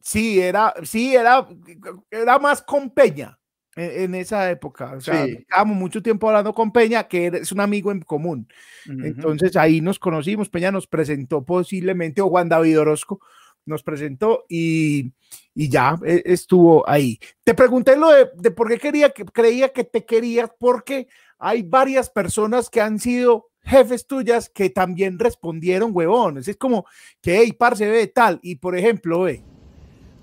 Sí, 0.01 0.41
era, 0.41 0.75
sí, 0.83 1.15
era, 1.17 1.47
era 2.11 2.39
más 2.39 2.61
con 2.63 2.91
Peña 2.91 3.39
en, 3.75 4.03
en 4.03 4.15
esa 4.17 4.51
época. 4.51 4.93
O 4.97 5.01
sea, 5.01 5.25
Sí. 5.25 5.37
estábamos 5.41 5.77
mucho 5.77 6.03
tiempo 6.03 6.29
hablando 6.29 6.53
con 6.53 6.71
Peña, 6.73 7.05
que 7.09 7.29
es 7.29 7.53
un 7.53 7.61
amigo 7.61 7.91
en 7.91 8.03
común. 8.03 8.47
Entonces 8.87 9.57
ahí 9.57 9.81
nos 9.81 9.99
conocimos, 9.99 10.51
Peña 10.51 10.71
nos 10.71 10.87
presentó 10.87 11.43
posiblemente, 11.45 12.21
o 12.21 12.29
Juan 12.29 12.51
David 12.51 12.81
Orozco 12.81 13.21
nos 13.67 13.83
presentó 13.83 14.45
y, 14.49 15.13
y 15.55 15.69
ya 15.69 15.99
eh, 16.05 16.23
estuvo 16.27 16.89
ahí. 16.89 17.19
Te 17.43 17.55
pregunté 17.55 17.97
lo 17.97 18.11
de, 18.11 18.31
de 18.37 18.51
por 18.51 18.69
qué 18.69 18.79
quería 18.79 19.11
que 19.11 19.25
creía 19.25 19.71
que 19.71 19.85
te 19.85 20.05
querías, 20.05 20.51
porque 20.59 21.09
hay 21.39 21.63
varias 21.63 22.11
personas 22.11 22.71
que 22.71 22.81
han 22.81 22.99
sido 22.99 23.51
jefes 23.65 24.07
tuyas 24.07 24.49
que 24.49 24.71
también 24.71 25.19
respondieron 25.19 25.91
huevones. 25.93 26.49
Es 26.49 26.57
como 26.57 26.87
que, 27.21 27.39
hey, 27.39 27.53
parce, 27.53 27.89
ve 27.89 28.07
tal. 28.07 28.39
Y 28.43 28.57
por 28.57 28.77
ejemplo, 28.77 29.23
ve. 29.23 29.43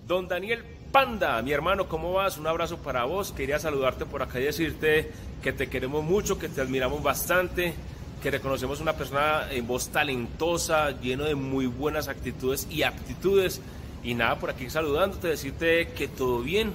Don 0.08 0.28
Daniel 0.28 0.64
Panda, 0.92 1.42
mi 1.42 1.52
hermano, 1.52 1.88
¿cómo 1.88 2.14
vas? 2.14 2.38
Un 2.38 2.48
abrazo 2.48 2.78
para 2.78 3.06
vos. 3.06 3.32
Quería 3.32 3.60
saludarte 3.60 4.06
por 4.06 4.22
acá 4.22 4.40
y 4.40 4.44
decirte 4.44 5.12
que 5.42 5.54
te 5.54 5.68
queremos 5.70 6.04
mucho, 6.04 6.38
que 6.38 6.50
te 6.50 6.62
admiramos 6.62 7.02
bastante, 7.02 7.74
que 8.22 8.32
reconocemos 8.32 8.80
una 8.80 8.94
persona 8.94 9.52
en 9.52 9.68
voz 9.68 9.90
talentosa, 9.90 10.92
lleno 11.02 11.24
de 11.26 11.36
muy 11.36 11.66
buenas 11.66 12.08
actitudes 12.08 12.68
y 12.70 12.84
aptitudes. 12.84 13.62
Y 14.04 14.14
nada, 14.14 14.40
por 14.40 14.52
aquí 14.52 14.70
saludándote, 14.70 15.30
decirte 15.30 15.90
que 15.90 16.08
todo 16.08 16.42
bien, 16.42 16.74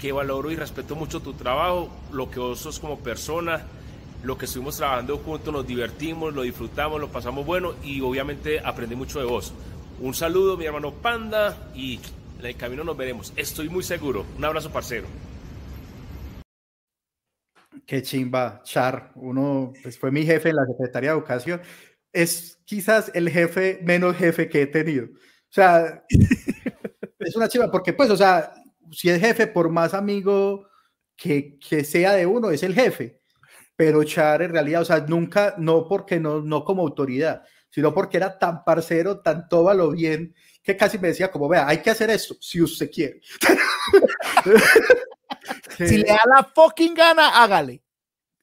que 0.00 0.12
valoro 0.12 0.50
y 0.50 0.56
respeto 0.56 0.96
mucho 0.96 1.20
tu 1.20 1.34
trabajo, 1.34 1.90
lo 2.10 2.30
que 2.30 2.40
vos 2.40 2.58
sos 2.58 2.80
como 2.80 2.98
persona, 2.98 3.66
lo 4.22 4.36
que 4.38 4.46
estuvimos 4.46 4.76
trabajando 4.76 5.18
juntos, 5.18 5.52
nos 5.52 5.66
divertimos, 5.66 6.34
lo 6.34 6.42
disfrutamos, 6.42 7.00
lo 7.00 7.08
pasamos 7.08 7.44
bueno 7.46 7.74
y 7.84 8.00
obviamente 8.00 8.60
aprendí 8.60 8.96
mucho 8.96 9.18
de 9.18 9.26
vos. 9.26 9.52
Un 10.00 10.14
saludo, 10.14 10.56
mi 10.56 10.64
hermano 10.64 10.92
Panda, 10.92 11.70
y 11.74 12.00
en 12.38 12.46
el 12.46 12.56
camino 12.56 12.84
nos 12.84 12.96
veremos. 12.96 13.32
Estoy 13.36 13.68
muy 13.68 13.82
seguro. 13.82 14.24
Un 14.36 14.44
abrazo, 14.44 14.70
parcero. 14.70 15.06
Qué 17.86 18.02
chimba, 18.02 18.60
Char. 18.64 19.12
Uno, 19.14 19.72
pues 19.82 19.98
fue 19.98 20.10
mi 20.10 20.24
jefe 20.24 20.50
en 20.50 20.56
la 20.56 20.66
Secretaría 20.66 21.10
de 21.10 21.16
Educación. 21.16 21.60
Es 22.12 22.58
quizás 22.64 23.10
el 23.14 23.28
jefe 23.30 23.80
menos 23.82 24.16
jefe 24.16 24.48
que 24.48 24.62
he 24.62 24.66
tenido. 24.66 25.06
O 25.06 25.50
sea, 25.50 26.04
es 27.18 27.36
una 27.36 27.48
chimba 27.48 27.70
porque, 27.70 27.92
pues, 27.92 28.10
o 28.10 28.16
sea, 28.16 28.52
si 28.92 29.10
es 29.10 29.20
jefe, 29.20 29.46
por 29.46 29.70
más 29.70 29.94
amigo 29.94 30.66
que, 31.16 31.58
que 31.58 31.84
sea 31.84 32.12
de 32.14 32.26
uno, 32.26 32.50
es 32.50 32.62
el 32.62 32.74
jefe. 32.74 33.20
Pero 33.76 34.02
Char 34.04 34.42
en 34.42 34.52
realidad, 34.52 34.82
o 34.82 34.84
sea, 34.84 35.00
nunca, 35.00 35.54
no 35.58 35.86
porque 35.88 36.18
no, 36.20 36.40
no 36.42 36.64
como 36.64 36.82
autoridad, 36.82 37.42
sino 37.70 37.94
porque 37.94 38.16
era 38.16 38.38
tan 38.38 38.64
parcero, 38.64 39.20
tan 39.20 39.48
tóbalo 39.48 39.90
bien, 39.92 40.34
que 40.62 40.76
casi 40.76 40.98
me 40.98 41.08
decía 41.08 41.30
como, 41.30 41.48
vea, 41.48 41.68
hay 41.68 41.78
que 41.78 41.90
hacer 41.90 42.10
esto, 42.10 42.36
si 42.40 42.60
usted 42.60 42.90
quiere. 42.90 43.20
Si 45.76 45.98
le 45.98 46.04
da 46.08 46.20
la 46.26 46.44
fucking 46.44 46.94
gana, 46.94 47.42
hágale. 47.42 47.82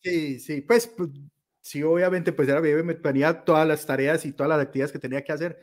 Sí, 0.01 0.39
sí, 0.39 0.61
pues, 0.61 0.87
pues, 0.87 1.09
sí, 1.61 1.81
obviamente, 1.83 2.31
pues 2.31 2.47
era 2.47 2.59
bebé, 2.59 2.83
me 2.83 2.93
tenía 2.95 3.43
todas 3.43 3.67
las 3.67 3.85
tareas 3.85 4.25
y 4.25 4.33
todas 4.33 4.49
las 4.49 4.59
actividades 4.61 4.91
que 4.91 4.99
tenía 4.99 5.23
que 5.23 5.31
hacer, 5.31 5.59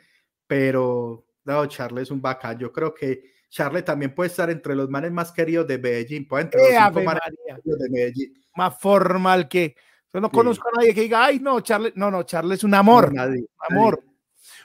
pero 0.47 1.25
no, 1.45 1.67
Charles 1.67 2.03
es 2.05 2.11
un 2.11 2.21
bacán. 2.21 2.59
Yo 2.59 2.73
creo 2.73 2.93
que 2.95 3.33
Charles 3.49 3.85
también 3.85 4.15
puede 4.15 4.29
estar 4.31 4.51
entre 4.51 4.75
los 4.75 4.89
manes 4.91 5.13
más 5.13 5.31
queridos 5.33 5.67
de 5.67 5.79
Medellín, 5.79 6.27
puede 6.27 6.45
entre 6.45 6.61
los 6.61 6.71
Eh, 6.71 6.73
cinco 6.73 6.85
Ave 6.99 7.05
manes 7.05 7.23
más 7.27 7.57
queridos 7.61 7.79
de 7.81 7.91
Medellín. 7.91 8.45
Más 8.57 8.81
formal 8.81 9.49
que. 9.49 9.77
Yo 10.13 10.21
no 10.21 10.29
Sí. 10.29 10.35
conozco 10.35 10.69
a 10.69 10.73
nadie 10.79 10.95
que 10.95 11.03
diga, 11.03 11.25
ay, 11.25 11.39
no, 11.39 11.61
Charles. 11.61 11.93
No, 11.97 12.11
no, 12.11 12.23
Charles 12.25 12.59
es 12.59 12.65
un 12.65 12.75
amor. 12.75 13.15
No, 13.15 13.25
nadie, 13.25 13.47
amor. 13.71 14.03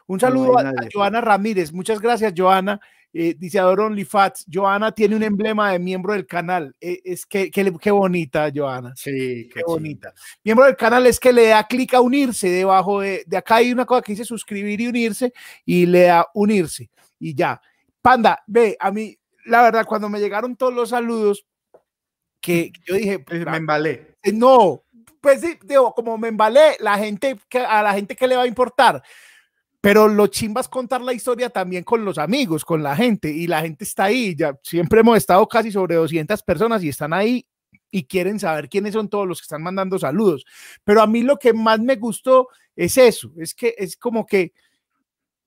Un 0.08 0.18
No 0.18 0.28
hay 0.28 0.32
saludo 0.32 0.58
a, 0.58 0.62
a 0.62 0.64
nadie. 0.72 0.90
Joana 0.92 1.22
Ramírez. 1.22 1.72
Muchas 1.72 2.02
gracias, 2.02 2.34
Joana. 2.36 2.80
Eh, 3.20 3.34
dice 3.36 3.58
Adoro 3.58 3.86
OnlyFats. 3.88 4.46
Joana 4.48 4.92
tiene 4.92 5.16
un 5.16 5.24
emblema 5.24 5.72
de 5.72 5.80
miembro 5.80 6.14
del 6.14 6.28
canal. 6.28 6.76
Eh, 6.80 7.00
es 7.04 7.26
que, 7.26 7.50
que- 7.50 7.74
qué 7.82 7.90
bonita, 7.90 8.52
Joana. 8.54 8.94
Sí, 8.96 9.50
Qué 9.52 9.62
bonita. 9.66 10.14
Miembro 10.44 10.66
del 10.66 10.76
canal 10.76 11.08
es 11.08 11.20
que 11.20 11.34
le 11.34 11.48
da 11.48 11.66
clic 11.66 11.96
a 11.96 12.02
unirse. 12.02 12.48
Debajo 12.48 13.00
de, 13.02 13.24
de 13.26 13.38
acá 13.38 13.56
hay 13.56 13.72
una 13.72 13.86
cosa 13.86 14.04
que 14.04 14.12
dice 14.12 14.24
suscribir 14.24 14.80
y 14.82 14.88
unirse 14.88 15.34
y 15.66 15.88
le 15.88 16.04
da 16.04 16.28
unirse. 16.36 16.92
Y 17.20 17.34
ya. 17.34 17.60
Panda, 18.04 18.44
ve, 18.46 18.78
a 18.80 18.92
mí, 18.92 19.18
la 19.46 19.64
verdad, 19.64 19.86
cuando 19.88 20.10
me 20.10 20.20
llegaron 20.20 20.56
todos 20.56 20.74
los 20.76 20.90
saludos, 20.90 21.44
que 22.40 22.72
yo 22.86 22.94
dije, 22.96 23.18
Pues 23.18 23.44
me 23.46 23.58
embalé. 23.58 24.16
eh, 24.22 24.32
No, 24.32 24.84
pues 25.22 25.42
sí, 25.42 25.58
digo, 25.64 25.92
como 25.96 26.20
me 26.20 26.28
embalé, 26.28 26.78
la 26.82 27.00
gente, 27.00 27.36
a 27.68 27.82
la 27.82 27.94
gente 27.94 28.16
que 28.16 28.28
le 28.28 28.36
va 28.36 28.44
a 28.44 28.48
importar. 28.48 29.02
Pero 29.82 30.08
lo 30.08 30.28
chimba 30.28 30.62
es 30.62 30.68
contar 30.68 31.02
la 31.02 31.14
historia 31.14 31.50
también 31.50 31.84
con 31.84 32.04
los 32.04 32.18
amigos, 32.18 32.66
con 32.66 32.82
la 32.82 32.96
gente, 32.96 33.30
y 33.30 33.48
la 33.48 33.62
gente 33.62 33.84
está 33.84 34.06
ahí. 34.06 34.36
Ya 34.36 34.58
siempre 34.64 35.02
hemos 35.02 35.18
estado 35.18 35.48
casi 35.48 35.72
sobre 35.72 35.96
200 35.96 36.42
personas 36.44 36.84
y 36.84 36.90
están 36.90 37.14
ahí 37.14 37.46
y 37.92 38.04
quieren 38.06 38.40
saber 38.40 38.70
quiénes 38.70 38.94
son 38.94 39.10
todos 39.10 39.28
los 39.28 39.40
que 39.40 39.46
están 39.46 39.64
mandando 39.64 39.98
saludos. 40.00 40.46
Pero 40.84 41.02
a 41.02 41.08
mí 41.08 41.22
lo 41.22 41.38
que 41.38 41.54
más 41.54 41.80
me 41.80 41.96
gustó 41.96 42.48
es 42.76 42.98
eso, 42.98 43.32
es 43.38 43.54
que 43.54 43.76
es 43.78 43.98
como 43.98 44.26
que 44.26 44.54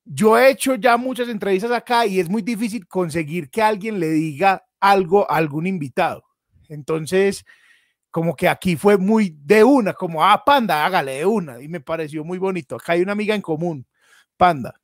yo 0.04 0.36
he 0.38 0.50
hecho 0.50 0.74
ya 0.74 0.96
muchas 0.96 1.28
entrevistas 1.28 1.70
acá 1.70 2.06
y 2.06 2.18
es 2.18 2.28
muy 2.28 2.42
difícil 2.42 2.86
conseguir 2.88 3.50
que 3.50 3.62
alguien 3.62 4.00
le 4.00 4.10
diga 4.10 4.64
algo 4.80 5.30
a 5.30 5.36
algún 5.36 5.66
invitado. 5.66 6.24
Entonces, 6.68 7.44
como 8.10 8.34
que 8.34 8.48
aquí 8.48 8.76
fue 8.76 8.96
muy 8.98 9.36
de 9.44 9.62
una, 9.62 9.92
como, 9.92 10.24
ah, 10.24 10.42
panda, 10.44 10.84
hágale 10.84 11.18
de 11.18 11.26
una. 11.26 11.60
Y 11.60 11.68
me 11.68 11.80
pareció 11.80 12.24
muy 12.24 12.38
bonito. 12.38 12.76
Acá 12.76 12.94
hay 12.94 13.02
una 13.02 13.12
amiga 13.12 13.34
en 13.34 13.42
común, 13.42 13.86
panda. 14.40 14.74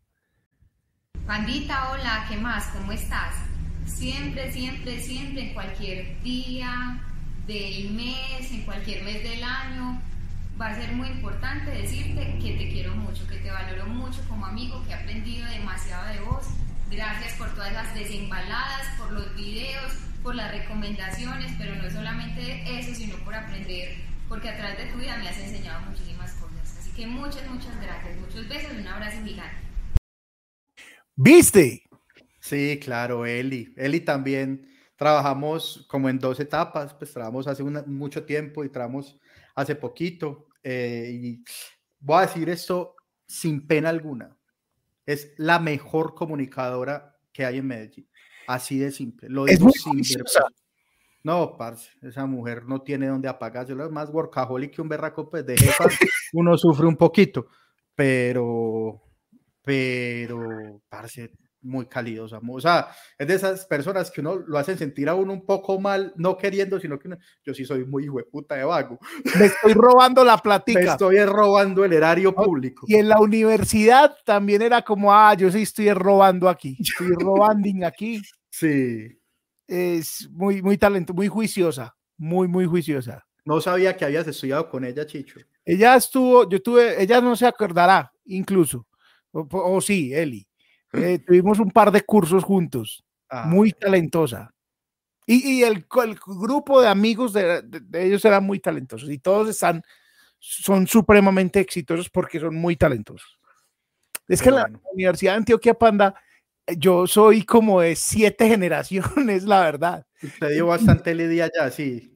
Pandita, 1.27 1.91
hola, 1.91 2.27
¿qué 2.28 2.37
más? 2.37 2.66
¿Cómo 2.74 2.93
estás? 2.93 3.35
Siempre, 3.87 4.53
siempre, 4.53 5.01
siempre, 5.01 5.49
en 5.49 5.55
cualquier 5.55 6.23
día 6.23 7.01
del 7.47 7.91
mes, 7.93 8.51
en 8.51 8.66
cualquier 8.66 9.03
mes 9.03 9.23
del 9.23 9.43
año, 9.43 9.99
va 10.61 10.66
a 10.66 10.74
ser 10.74 10.93
muy 10.93 11.09
importante 11.09 11.70
decirte 11.70 12.39
que 12.39 12.53
te 12.53 12.69
quiero 12.69 12.95
mucho, 12.97 13.27
que 13.27 13.39
te 13.39 13.51
valoro 13.51 13.87
mucho 13.87 14.20
como 14.28 14.45
amigo, 14.45 14.85
que 14.85 14.91
he 14.91 14.95
aprendido 14.95 15.49
demasiado 15.49 16.07
de 16.09 16.20
vos. 16.20 16.49
Gracias 16.91 17.33
por 17.39 17.49
todas 17.55 17.73
las 17.73 17.95
desembaladas, 17.95 18.89
por 18.99 19.11
los 19.11 19.35
videos, 19.37 19.91
por 20.23 20.35
las 20.35 20.51
recomendaciones, 20.51 21.51
pero 21.57 21.74
no 21.77 21.91
solamente 21.91 22.78
eso, 22.78 22.95
sino 22.95 23.16
por 23.24 23.35
aprender, 23.35 23.97
porque 24.28 24.51
a 24.51 24.57
través 24.59 24.77
de 24.77 24.93
tu 24.93 24.99
vida 24.99 25.16
me 25.16 25.31
has 25.31 25.39
enseñado 25.39 25.81
muchísimas 25.89 26.33
que 26.97 27.06
muchas, 27.06 27.47
muchas 27.48 27.81
gracias, 27.82 28.16
muchos 28.18 28.48
besos 28.48 28.73
y 28.74 28.81
un 28.81 28.86
abrazo 28.89 29.23
gigante. 29.24 29.56
¿Viste? 31.14 31.82
Sí, 32.40 32.78
claro, 32.82 33.27
Eli. 33.27 33.74
Eli 33.77 34.01
también 34.01 34.68
trabajamos 34.97 35.85
como 35.89 36.09
en 36.09 36.18
dos 36.18 36.40
etapas, 36.40 36.94
pues 36.94 37.12
trabajamos 37.12 37.47
hace 37.47 37.62
una- 37.62 37.82
mucho 37.82 38.24
tiempo 38.24 38.64
y 38.64 38.68
trabajamos 38.70 39.18
hace 39.55 39.74
poquito. 39.74 40.44
eh, 40.68 41.10
y 41.12 41.44
voy 42.01 42.18
a 42.18 42.27
decir 42.27 42.48
esto 42.48 42.97
sin 43.24 43.68
pena 43.68 43.89
alguna. 43.89 44.36
Es 45.06 45.32
la 45.36 45.60
mejor 45.60 46.12
comunicadora 46.16 47.16
que 47.32 47.44
hay 47.44 47.59
en 47.59 47.68
Medellín. 47.68 48.09
Así 48.48 48.77
de 48.81 48.90
simple. 48.90 49.28
Lo 49.28 49.47
Es 49.47 49.60
digo 49.60 49.66
muy 49.85 50.02
sin. 50.02 50.24
No, 51.27 51.57
parce, 51.59 51.90
esa 52.03 52.24
mujer 52.24 52.66
no 52.66 52.82
tiene 52.82 53.09
dónde 53.09 53.27
apagarse. 53.28 53.73
Es 53.73 53.90
más 53.90 54.11
workaholic 54.11 54.77
que 54.77 54.81
un 54.81 54.89
berraco, 54.89 55.28
pues 55.28 55.44
de 55.44 55.57
jefa, 55.57 55.86
uno 56.32 56.57
sufre 56.57 56.86
un 56.86 56.97
poquito, 56.97 57.48
pero, 57.97 59.03
pero, 59.61 60.81
parce, 60.89 61.32
muy 61.62 61.86
calidosa. 61.86 62.39
O 62.48 62.61
sea, 62.61 62.86
es 63.19 63.27
de 63.27 63.35
esas 63.35 63.66
personas 63.66 64.12
que 64.12 64.20
uno 64.20 64.36
lo 64.36 64.57
hacen 64.57 64.78
sentir 64.78 65.09
a 65.09 65.16
uno 65.16 65.32
un 65.32 65.44
poco 65.44 65.81
mal, 65.81 66.12
no 66.16 66.36
queriendo, 66.36 66.78
sino 66.78 66.97
que 66.97 67.09
uno- 67.09 67.19
yo 67.44 67.53
sí 67.55 67.65
soy 67.65 67.85
muy 67.85 68.05
hijueputa 68.05 68.55
de 68.55 68.62
vago. 68.62 68.97
Me 69.36 69.47
estoy 69.47 69.73
robando 69.73 70.24
la 70.24 70.36
Me 70.36 70.43
platica. 70.43 70.93
estoy 70.93 71.19
robando 71.24 71.85
el 71.85 71.93
erario 71.93 72.32
público. 72.32 72.86
Y 72.89 72.94
en 72.94 73.09
la 73.09 73.19
universidad 73.19 74.15
también 74.24 74.62
era 74.62 74.82
como, 74.82 75.12
ah, 75.12 75.35
yo 75.35 75.51
sí 75.51 75.62
estoy 75.62 75.93
robando 75.93 76.48
aquí, 76.48 76.77
estoy 76.78 77.09
robando 77.19 77.85
aquí. 77.85 78.23
Sí. 78.48 79.15
Es 79.66 80.28
muy, 80.30 80.62
muy 80.62 80.78
talento, 80.78 81.12
muy 81.12 81.28
juiciosa, 81.28 81.97
muy, 82.16 82.48
muy 82.48 82.66
juiciosa. 82.66 83.24
No 83.44 83.60
sabía 83.60 83.97
que 83.97 84.05
habías 84.05 84.26
estudiado 84.26 84.68
con 84.68 84.84
ella, 84.84 85.06
Chicho. 85.06 85.40
Ella 85.64 85.97
estuvo, 85.97 86.48
yo 86.48 86.60
tuve, 86.62 87.02
ella 87.02 87.20
no 87.20 87.34
se 87.36 87.47
acordará, 87.47 88.12
incluso, 88.26 88.86
o, 89.32 89.47
o 89.51 89.80
sí, 89.80 90.12
Eli. 90.14 90.47
Eh, 90.93 91.18
tuvimos 91.18 91.59
un 91.59 91.70
par 91.70 91.90
de 91.90 92.02
cursos 92.02 92.43
juntos, 92.44 93.02
Ah, 93.28 93.44
muy 93.47 93.72
talentosa. 93.72 94.52
Y, 95.26 95.59
y 95.59 95.62
el, 95.64 95.84
el 96.05 96.14
grupo 96.24 96.80
de 96.80 96.86
amigos 96.86 97.32
de, 97.32 97.60
de- 97.62 97.80
de 97.80 98.06
ellos 98.06 98.24
eran 98.24 98.44
muy 98.44 98.60
talentosos 98.60 99.10
y 99.10 99.18
todos 99.18 99.48
están, 99.48 99.82
son 100.38 100.86
supremamente 100.86 101.59
exitosos 101.59 102.09
porque 102.09 102.38
son 102.38 102.55
muy 102.55 102.76
talentosos. 102.76 103.40
Es 104.28 104.40
que 104.40 104.52
la. 104.52 104.70
Universidad 104.93 105.32
de 105.32 105.38
Antioquia 105.38 105.74
Panda, 105.74 106.14
yo 106.78 107.06
soy 107.06 107.43
como 107.44 107.80
de 107.80 107.94
siete 107.97 108.48
generaciones, 108.48 109.44
la 109.44 109.60
verdad. 109.60 110.06
Te 110.40 110.51
dio 110.51 110.66
bastante 110.66 111.14
lidia 111.14 111.51
ya, 111.55 111.70
sí. 111.70 112.12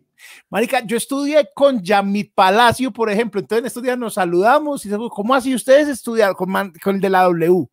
Marica, 0.50 0.84
yo 0.84 0.96
estudié 0.96 1.48
con 1.54 1.82
Yamit 1.82 2.34
Palacio, 2.34 2.92
por 2.92 3.10
ejemplo. 3.10 3.40
Entonces, 3.40 3.60
en 3.60 3.66
estos 3.66 3.82
días 3.82 3.98
nos 3.98 4.14
saludamos 4.14 4.84
y 4.84 4.88
decimos, 4.88 5.10
¿cómo 5.14 5.34
así 5.34 5.54
ustedes 5.54 5.88
estudiaron 5.88 6.34
con, 6.34 6.50
man- 6.50 6.72
con 6.82 6.96
el 6.96 7.00
de 7.00 7.08
la 7.10 7.22
W? 7.22 7.66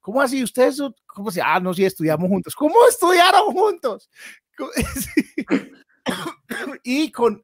¿Cómo 0.00 0.20
así 0.20 0.42
ustedes? 0.42 0.82
¿Cómo 1.06 1.30
se? 1.30 1.40
Ah, 1.40 1.60
no, 1.60 1.72
sí, 1.72 1.84
estudiamos 1.84 2.28
juntos. 2.28 2.54
¿Cómo 2.54 2.74
estudiaron 2.88 3.52
juntos? 3.52 4.10
Y 6.82 7.10
con, 7.10 7.40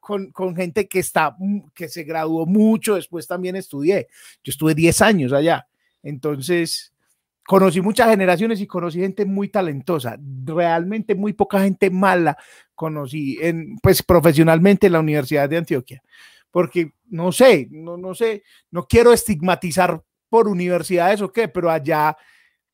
con, 0.00 0.32
con 0.32 0.56
gente 0.56 0.88
que 0.88 0.98
está, 0.98 1.34
mm, 1.38 1.68
que 1.74 1.88
se 1.88 2.02
graduó 2.02 2.44
mucho, 2.46 2.96
después 2.96 3.26
también 3.26 3.56
estudié. 3.56 4.08
Yo 4.42 4.50
estuve 4.50 4.74
10 4.74 5.00
años 5.00 5.32
allá. 5.32 5.68
Entonces, 6.02 6.92
conocí 7.50 7.80
muchas 7.80 8.08
generaciones 8.08 8.60
y 8.60 8.68
conocí 8.68 9.00
gente 9.00 9.24
muy 9.24 9.48
talentosa, 9.48 10.16
realmente 10.44 11.16
muy 11.16 11.32
poca 11.32 11.60
gente 11.60 11.90
mala 11.90 12.38
conocí 12.76 13.38
en, 13.40 13.76
pues 13.82 14.04
profesionalmente 14.04 14.86
en 14.86 14.92
la 14.92 15.00
Universidad 15.00 15.48
de 15.48 15.56
Antioquia, 15.56 16.00
porque 16.52 16.92
no 17.06 17.32
sé, 17.32 17.66
no, 17.72 17.96
no 17.96 18.14
sé, 18.14 18.44
no 18.70 18.86
quiero 18.86 19.12
estigmatizar 19.12 20.00
por 20.28 20.46
universidades 20.46 21.22
o 21.22 21.32
qué, 21.32 21.48
pero 21.48 21.72
allá 21.72 22.16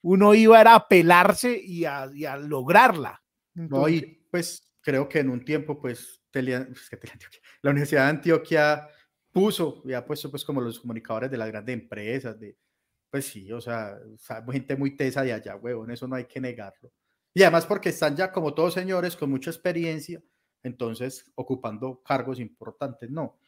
uno 0.03 0.35
iba 0.35 0.61
era 0.61 0.75
a 0.75 0.87
pelarse 0.87 1.59
y 1.59 1.87
a, 1.87 2.11
y 2.15 2.27
a 2.27 2.37
lograrla. 2.37 3.23
No, 3.55 3.63
Entonces, 3.63 4.03
y 4.03 4.29
pues 4.31 4.75
creo 4.83 5.09
que 5.09 5.21
en 5.21 5.31
un 5.31 5.43
tiempo, 5.43 5.81
pues, 5.81 6.21
pues, 6.31 6.45
que 6.91 6.99
la 7.63 7.71
Universidad 7.71 8.05
de 8.05 8.11
Antioquia 8.11 8.89
puso 9.33 9.81
y 9.87 9.95
ha 9.95 10.05
puesto 10.05 10.31
pues 10.31 10.45
como 10.45 10.61
los 10.61 10.81
comunicadores 10.81 11.31
de 11.31 11.39
las 11.39 11.49
grandes 11.49 11.73
empresas, 11.73 12.39
de, 12.39 12.59
pues 13.11 13.27
sí, 13.27 13.53
o 13.53 13.61
sea, 13.61 13.99
gente 14.51 14.77
muy 14.77 14.97
tesa 14.97 15.23
de 15.23 15.33
allá, 15.33 15.57
huevón, 15.57 15.91
eso 15.91 16.07
no 16.07 16.17
hay 16.17 16.25
que 16.25 16.41
negarlo. 16.41 16.91
Y 17.35 17.43
además 17.43 17.67
porque 17.67 17.91
están 17.91 18.17
ya 18.17 18.33
como 18.33 18.55
todos 18.55 18.75
señores 18.75 19.17
con 19.17 19.31
mucha 19.31 19.51
experiencia, 19.51 20.23
entonces 20.63 21.31
ocupando 21.35 22.03
cargos 22.03 22.41
importantes, 22.41 23.11
¿no? 23.11 23.39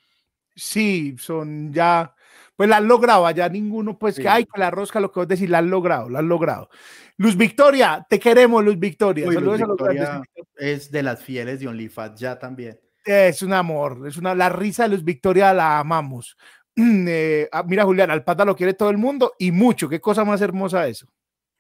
Sí, 0.55 1.14
son 1.18 1.72
ya, 1.72 2.14
pues 2.56 2.68
la 2.68 2.78
han 2.78 2.89
logrado, 2.89 3.26
allá 3.26 3.48
ninguno, 3.48 3.97
pues 3.97 4.16
Sí. 4.16 4.22
que 4.22 4.28
hay 4.28 4.44
que 4.44 4.59
la 4.59 4.70
rosca, 4.70 4.98
lo 4.98 5.12
que 5.12 5.20
vos 5.20 5.28
decís, 5.28 5.48
la 5.48 5.59
han 5.59 5.70
logrado, 5.70 6.09
la 6.09 6.18
han 6.18 6.28
logrado. 6.28 6.68
Luz 7.16 7.36
Victoria, 7.36 8.05
te 8.10 8.18
queremos, 8.18 8.64
Luz 8.64 8.78
Victoria. 8.78 9.28
Uy, 9.28 9.36
Luz 9.36 9.59
Victoria 9.59 10.22
es 10.56 10.90
de 10.90 11.02
las 11.02 11.22
fieles 11.22 11.60
de 11.60 11.68
OnlyFans 11.68 12.18
ya 12.18 12.39
también. 12.39 12.78
Es 13.05 13.40
un 13.43 13.52
amor, 13.52 14.06
es 14.06 14.16
una, 14.16 14.35
la 14.35 14.48
risa 14.48 14.82
de 14.82 14.90
Luz 14.90 15.05
Victoria 15.05 15.55
la 15.55 15.78
amamos. 15.78 16.36
Eh, 17.09 17.49
ah, 17.51 17.65
mira, 17.67 17.85
Julián, 17.85 18.11
al 18.11 18.23
pata 18.23 18.45
lo 18.45 18.55
quiere 18.55 18.73
todo 18.75 18.91
el 18.91 18.99
mundo 18.99 19.33
y 19.39 19.51
mucho, 19.51 19.89
qué 19.89 20.01
cosa 20.01 20.25
más 20.25 20.41
hermosa 20.41 20.87
eso. 20.87 21.07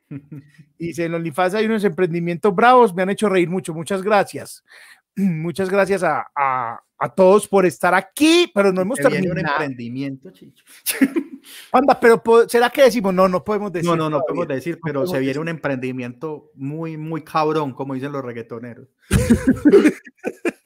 Dice, 0.78 1.04
en 1.06 1.14
OnlyFans 1.14 1.54
hay 1.54 1.66
unos 1.66 1.82
emprendimientos 1.84 2.54
bravos, 2.54 2.94
me 2.94 3.02
han 3.02 3.10
hecho 3.10 3.28
reír 3.28 3.50
mucho, 3.50 3.74
muchas 3.74 4.02
gracias. 4.02 4.62
Muchas 5.16 5.68
gracias 5.68 6.04
a, 6.04 6.24
a- 6.36 6.80
a 7.00 7.08
todos 7.14 7.46
por 7.48 7.64
estar 7.66 7.92
aquí, 7.94 8.50
pero 8.54 8.72
no 8.72 8.80
hemos 8.82 8.98
viene 8.98 9.18
un 9.18 9.22
terminado. 9.24 9.54
emprendimiento, 9.62 10.30
Chicho. 10.30 10.64
Anda, 11.72 11.98
pero 11.98 12.20
¿será 12.48 12.70
que 12.70 12.82
decimos? 12.82 13.12
No, 13.14 13.28
no 13.28 13.42
podemos 13.44 13.72
decir. 13.72 13.88
No, 13.88 13.96
no, 13.96 14.04
no 14.10 14.18
todavía. 14.20 14.26
podemos 14.26 14.48
decir, 14.48 14.74
No 14.76 14.80
pero 14.84 14.94
podemos 15.00 15.10
se 15.12 15.18
viene 15.18 15.28
decir. 15.30 15.40
un 15.40 15.48
emprendimiento 15.48 16.50
muy, 16.54 16.96
muy 16.96 17.22
cabrón, 17.22 17.72
como 17.72 17.94
dicen 17.94 18.12
los 18.12 18.24
reggaetoneros. 18.24 18.88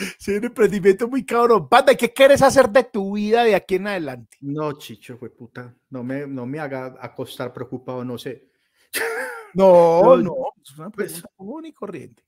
Sí, 0.18 0.32
un 0.32 0.44
emprendimiento 0.44 1.08
muy 1.08 1.24
cabrón. 1.24 1.68
Panda, 1.68 1.94
¿qué 1.94 2.12
quieres 2.12 2.42
hacer 2.42 2.68
de 2.70 2.84
tu 2.84 3.14
vida 3.14 3.44
de 3.44 3.54
aquí 3.54 3.76
en 3.76 3.86
adelante? 3.86 4.36
No, 4.40 4.72
chicho, 4.72 5.18
fue 5.18 5.30
puta. 5.30 5.74
No 5.90 6.02
me, 6.02 6.26
no 6.26 6.46
me 6.46 6.58
haga 6.58 6.96
acostar 7.00 7.52
preocupado, 7.52 8.04
no 8.04 8.18
sé. 8.18 8.50
No, 9.52 10.16
no, 10.16 10.52
es 10.62 10.78
una 10.78 10.90
pues 10.90 11.24
común 11.34 11.66
y 11.66 11.72
corriente. 11.72 12.22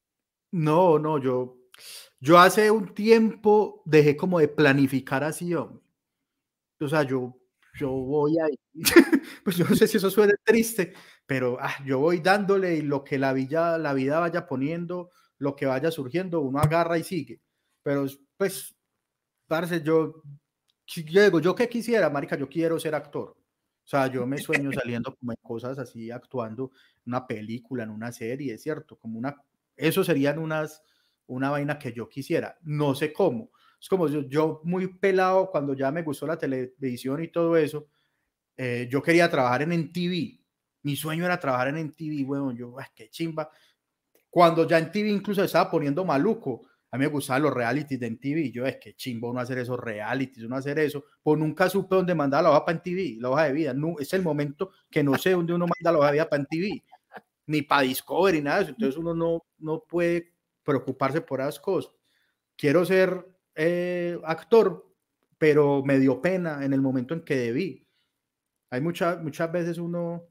No, 0.50 0.98
no, 0.98 1.18
yo, 1.18 1.56
yo 2.18 2.36
hace 2.36 2.68
un 2.68 2.92
tiempo 2.94 3.80
dejé 3.86 4.16
como 4.16 4.40
de 4.40 4.48
planificar 4.48 5.22
así, 5.22 5.54
hombre. 5.54 5.84
O 6.80 6.88
sea, 6.88 7.04
yo, 7.04 7.38
yo 7.78 7.90
voy 7.90 8.40
ahí. 8.40 8.58
pues 9.44 9.56
yo 9.56 9.64
no 9.68 9.76
sé 9.76 9.86
si 9.86 9.98
eso 9.98 10.10
suena 10.10 10.34
triste, 10.42 10.94
pero 11.24 11.58
ah, 11.60 11.76
yo 11.86 12.00
voy 12.00 12.18
dándole 12.18 12.74
y 12.74 12.82
lo 12.82 13.04
que 13.04 13.18
la 13.18 13.32
vida, 13.32 13.78
la 13.78 13.94
vida 13.94 14.18
vaya 14.18 14.46
poniendo, 14.46 15.10
lo 15.38 15.54
que 15.54 15.66
vaya 15.66 15.92
surgiendo, 15.92 16.40
uno 16.40 16.58
agarra 16.58 16.98
y 16.98 17.04
sigue. 17.04 17.40
Pero 17.82 18.06
pues, 18.36 18.74
parece 19.46 19.82
yo, 19.82 20.22
yo 20.86 21.22
digo, 21.22 21.40
yo 21.40 21.54
que 21.54 21.68
quisiera, 21.68 22.08
marica, 22.10 22.36
yo 22.36 22.48
quiero 22.48 22.78
ser 22.78 22.94
actor. 22.94 23.36
O 23.84 23.88
sea, 23.88 24.06
yo 24.06 24.26
me 24.26 24.38
sueño 24.38 24.70
saliendo 24.86 25.14
como 25.16 25.32
en 25.32 25.38
cosas 25.42 25.78
así, 25.78 26.10
actuando 26.10 26.70
en 27.04 27.12
una 27.12 27.26
película, 27.26 27.82
en 27.84 27.90
una 27.90 28.12
serie, 28.12 28.56
¿cierto? 28.58 28.96
Como 28.96 29.18
una, 29.18 29.36
eso 29.76 30.04
serían 30.04 30.38
unas, 30.38 30.82
una 31.26 31.50
vaina 31.50 31.78
que 31.78 31.92
yo 31.92 32.08
quisiera. 32.08 32.56
No 32.62 32.94
sé 32.94 33.12
cómo. 33.12 33.50
Es 33.80 33.88
como 33.88 34.08
yo, 34.08 34.22
yo 34.28 34.60
muy 34.64 34.86
pelado 34.86 35.50
cuando 35.50 35.74
ya 35.74 35.90
me 35.90 36.02
gustó 36.02 36.26
la 36.26 36.38
televisión 36.38 37.22
y 37.22 37.28
todo 37.28 37.56
eso. 37.56 37.88
Eh, 38.56 38.88
yo 38.90 39.02
quería 39.02 39.28
trabajar 39.28 39.62
en 39.62 39.72
NTV. 39.72 40.40
Mi 40.84 40.96
sueño 40.96 41.24
era 41.24 41.38
trabajar 41.38 41.68
en 41.68 41.78
NTV, 41.78 42.24
bueno, 42.24 42.52
yo, 42.52 42.78
ay, 42.78 42.86
qué 42.94 43.08
chimba. 43.08 43.50
Cuando 44.30 44.66
ya 44.66 44.78
en 44.78 44.90
TV 44.90 45.10
incluso 45.10 45.44
estaba 45.44 45.70
poniendo 45.70 46.04
maluco, 46.04 46.62
a 46.92 46.98
mí 46.98 47.04
me 47.06 47.10
gustaban 47.10 47.42
los 47.42 47.54
realities 47.54 47.98
de 47.98 48.06
NTV. 48.06 48.52
Yo, 48.52 48.66
es 48.66 48.76
que 48.76 48.94
chimbo 48.94 49.30
uno 49.30 49.40
hacer 49.40 49.56
esos 49.56 49.80
realities, 49.80 50.44
uno 50.44 50.56
hacer 50.56 50.78
eso. 50.78 51.02
Pues 51.22 51.38
nunca 51.38 51.66
supe 51.70 51.96
dónde 51.96 52.14
mandar 52.14 52.42
la 52.44 52.50
hoja 52.50 52.66
para 52.66 52.76
NTV, 52.76 53.18
la 53.18 53.30
hoja 53.30 53.44
de 53.44 53.52
vida. 53.54 53.72
No, 53.72 53.98
es 53.98 54.12
el 54.12 54.20
momento 54.20 54.72
que 54.90 55.02
no 55.02 55.16
sé 55.16 55.30
dónde 55.30 55.54
uno 55.54 55.66
manda 55.66 55.90
la 55.90 55.98
hoja 55.98 56.08
de 56.08 56.12
vida 56.12 56.28
para 56.28 56.42
NTV, 56.42 56.82
ni 57.46 57.62
para 57.62 57.82
Discovery, 57.82 58.42
nada 58.42 58.58
de 58.58 58.62
eso. 58.64 58.70
Entonces 58.72 58.98
uno 58.98 59.14
no, 59.14 59.42
no 59.58 59.82
puede 59.88 60.34
preocuparse 60.62 61.22
por 61.22 61.40
esas 61.40 61.58
cosas. 61.58 61.94
Quiero 62.56 62.84
ser 62.84 63.26
eh, 63.54 64.18
actor, 64.24 64.86
pero 65.38 65.82
me 65.82 65.98
dio 65.98 66.20
pena 66.20 66.62
en 66.62 66.74
el 66.74 66.82
momento 66.82 67.14
en 67.14 67.22
que 67.22 67.36
debí. 67.36 67.86
Hay 68.68 68.82
muchas 68.82 69.18
muchas 69.22 69.50
veces 69.50 69.78
uno 69.78 70.28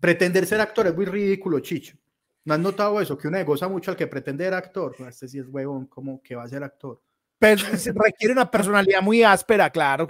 pretender 0.00 0.44
ser 0.44 0.60
actor 0.60 0.88
es 0.88 0.96
muy 0.96 1.04
ridículo, 1.04 1.60
Chicho. 1.60 1.96
¿No 2.44 2.54
has 2.54 2.60
notado 2.60 3.00
eso? 3.00 3.16
Que 3.16 3.28
uno 3.28 3.42
goza 3.44 3.68
mucho 3.68 3.90
al 3.90 3.96
que 3.96 4.06
pretende 4.06 4.44
ser 4.44 4.54
actor. 4.54 4.94
Este 5.08 5.28
sí 5.28 5.38
es 5.38 5.48
huevón, 5.48 5.86
como 5.86 6.22
que 6.22 6.34
va 6.34 6.44
a 6.44 6.48
ser 6.48 6.62
actor. 6.62 7.00
Pero 7.38 7.62
requiere 7.94 8.32
una 8.32 8.50
personalidad 8.50 9.02
muy 9.02 9.22
áspera, 9.22 9.70
claro. 9.70 10.08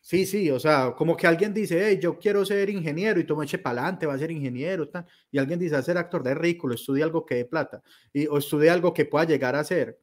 Sí, 0.00 0.26
sí, 0.26 0.50
o 0.50 0.60
sea, 0.60 0.92
como 0.96 1.16
que 1.16 1.26
alguien 1.26 1.54
dice, 1.54 1.82
hey, 1.82 1.98
yo 2.00 2.18
quiero 2.18 2.44
ser 2.44 2.68
ingeniero 2.68 3.18
y 3.18 3.24
toma 3.24 3.44
eche 3.44 3.56
para 3.56 3.80
adelante, 3.80 4.04
va 4.04 4.12
a 4.12 4.18
ser 4.18 4.30
ingeniero, 4.30 4.86
y 5.30 5.38
alguien 5.38 5.58
dice, 5.58 5.76
a 5.76 5.82
ser 5.82 5.96
actor 5.96 6.22
de 6.22 6.34
ridículo, 6.34 6.74
estudia 6.74 7.06
algo 7.06 7.24
que 7.24 7.36
dé 7.36 7.44
plata, 7.46 7.82
y, 8.12 8.26
o 8.26 8.36
estudie 8.36 8.68
algo 8.68 8.92
que 8.92 9.06
pueda 9.06 9.24
llegar 9.24 9.56
a 9.56 9.64
ser. 9.64 9.98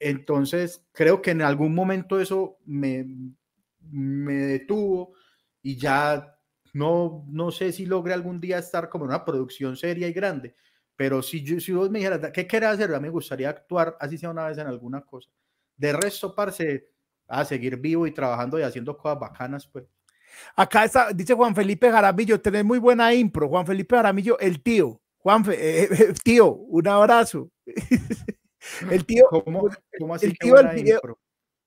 Entonces, 0.00 0.84
creo 0.92 1.22
que 1.22 1.30
en 1.30 1.42
algún 1.42 1.76
momento 1.76 2.18
eso 2.18 2.58
me, 2.64 3.06
me 3.92 4.34
detuvo 4.34 5.12
y 5.62 5.76
ya 5.76 6.39
no, 6.72 7.24
no 7.28 7.50
sé 7.50 7.72
si 7.72 7.86
logre 7.86 8.14
algún 8.14 8.40
día 8.40 8.58
estar 8.58 8.88
como 8.88 9.04
en 9.04 9.10
una 9.10 9.24
producción 9.24 9.76
seria 9.76 10.08
y 10.08 10.12
grande, 10.12 10.54
pero 10.96 11.22
si, 11.22 11.42
yo, 11.42 11.58
si 11.60 11.72
vos 11.72 11.90
me 11.90 11.98
dijeras, 11.98 12.30
¿qué 12.32 12.46
querés 12.46 12.70
hacer? 12.70 12.94
A 12.94 12.98
mí 12.98 13.04
me 13.04 13.10
gustaría 13.10 13.48
actuar, 13.48 13.96
así 14.00 14.18
sea 14.18 14.30
una 14.30 14.46
vez 14.46 14.58
en 14.58 14.66
alguna 14.66 15.00
cosa. 15.00 15.30
De 15.76 15.92
resto, 15.92 16.34
parce, 16.34 16.90
a 17.26 17.44
seguir 17.44 17.76
vivo 17.76 18.06
y 18.06 18.12
trabajando 18.12 18.58
y 18.58 18.62
haciendo 18.62 18.96
cosas 18.96 19.18
bacanas, 19.18 19.66
pues. 19.66 19.86
Acá 20.54 20.84
está, 20.84 21.12
dice 21.12 21.34
Juan 21.34 21.54
Felipe 21.54 21.90
Jaramillo, 21.90 22.40
tenés 22.40 22.64
muy 22.64 22.78
buena 22.78 23.12
impro. 23.14 23.48
Juan 23.48 23.66
Felipe 23.66 23.96
Jaramillo, 23.96 24.38
el 24.38 24.62
tío. 24.62 25.00
Juan, 25.18 25.44
eh, 25.50 25.88
eh, 25.90 26.14
tío, 26.22 26.52
un 26.52 26.86
abrazo. 26.88 27.50
el 28.90 29.04
tío, 29.04 29.24
¿Cómo, 29.30 29.68
cómo 29.98 30.14
así 30.14 30.26
el 30.26 30.38
tío 30.38 30.54
del 30.56 30.68
video, 30.68 31.00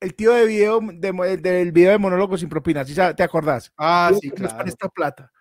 el 0.04 0.14
tío 0.14 0.32
de 0.32 0.46
video 0.46 0.80
de, 0.80 1.36
del 1.38 1.72
video 1.72 1.90
de 1.92 1.98
monólogos 1.98 2.40
sin 2.40 2.48
propinas, 2.48 2.86
¿te 3.16 3.22
acordás? 3.22 3.72
Ah, 3.78 4.12
sí, 4.20 4.30
claro. 4.30 4.58
Con 4.58 4.68
esta 4.68 4.88
plata. 4.88 5.32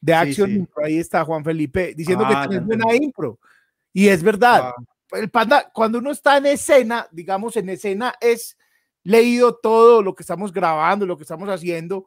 De 0.00 0.14
Action 0.14 0.48
sí, 0.50 0.68
ahí 0.82 0.98
está 0.98 1.24
Juan 1.24 1.44
Felipe 1.44 1.92
diciendo 1.94 2.24
Ah, 2.26 2.42
que 2.42 2.48
tenés 2.48 2.66
buena 2.66 2.94
impro. 2.94 3.38
Y 3.92 4.08
es 4.08 4.22
verdad. 4.22 4.72
Ah. 4.74 4.74
El 5.12 5.30
panda, 5.30 5.70
cuando 5.72 5.98
uno 5.98 6.10
está 6.10 6.36
en 6.36 6.46
escena, 6.46 7.06
digamos, 7.10 7.56
en 7.56 7.68
escena 7.68 8.14
es 8.20 8.56
leído 9.02 9.56
todo 9.56 10.02
lo 10.02 10.14
que 10.14 10.22
estamos 10.22 10.52
grabando, 10.52 11.06
lo 11.06 11.16
que 11.16 11.22
estamos 11.22 11.48
haciendo. 11.48 12.06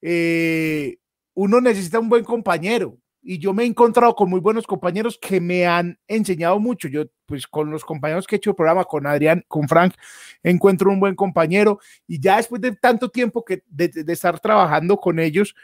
eh, 0.00 0.96
uno 1.36 1.60
necesita 1.60 1.98
un 1.98 2.08
buen 2.08 2.24
compañero. 2.24 2.96
Y 3.26 3.38
yo 3.38 3.54
me 3.54 3.62
he 3.62 3.66
encontrado 3.66 4.14
con 4.14 4.28
muy 4.28 4.38
buenos 4.38 4.66
compañeros 4.66 5.18
que 5.18 5.40
me 5.40 5.66
han 5.66 5.98
enseñado 6.06 6.60
mucho. 6.60 6.88
Yo, 6.88 7.04
pues, 7.24 7.46
con 7.46 7.70
los 7.70 7.82
compañeros 7.82 8.26
que 8.26 8.36
he 8.36 8.38
hecho 8.38 8.50
el 8.50 8.56
programa, 8.56 8.84
con 8.84 9.06
Adrián, 9.06 9.42
con 9.48 9.66
Frank, 9.66 9.94
encuentro 10.42 10.90
un 10.90 11.00
buen 11.00 11.14
compañero. 11.14 11.80
Y 12.06 12.20
ya 12.20 12.36
después 12.36 12.60
de 12.60 12.76
tanto 12.76 13.08
tiempo 13.08 13.42
que 13.42 13.62
de, 13.66 13.90
estar 14.08 14.38
trabajando 14.40 14.98
con 14.98 15.18
ellos, 15.18 15.54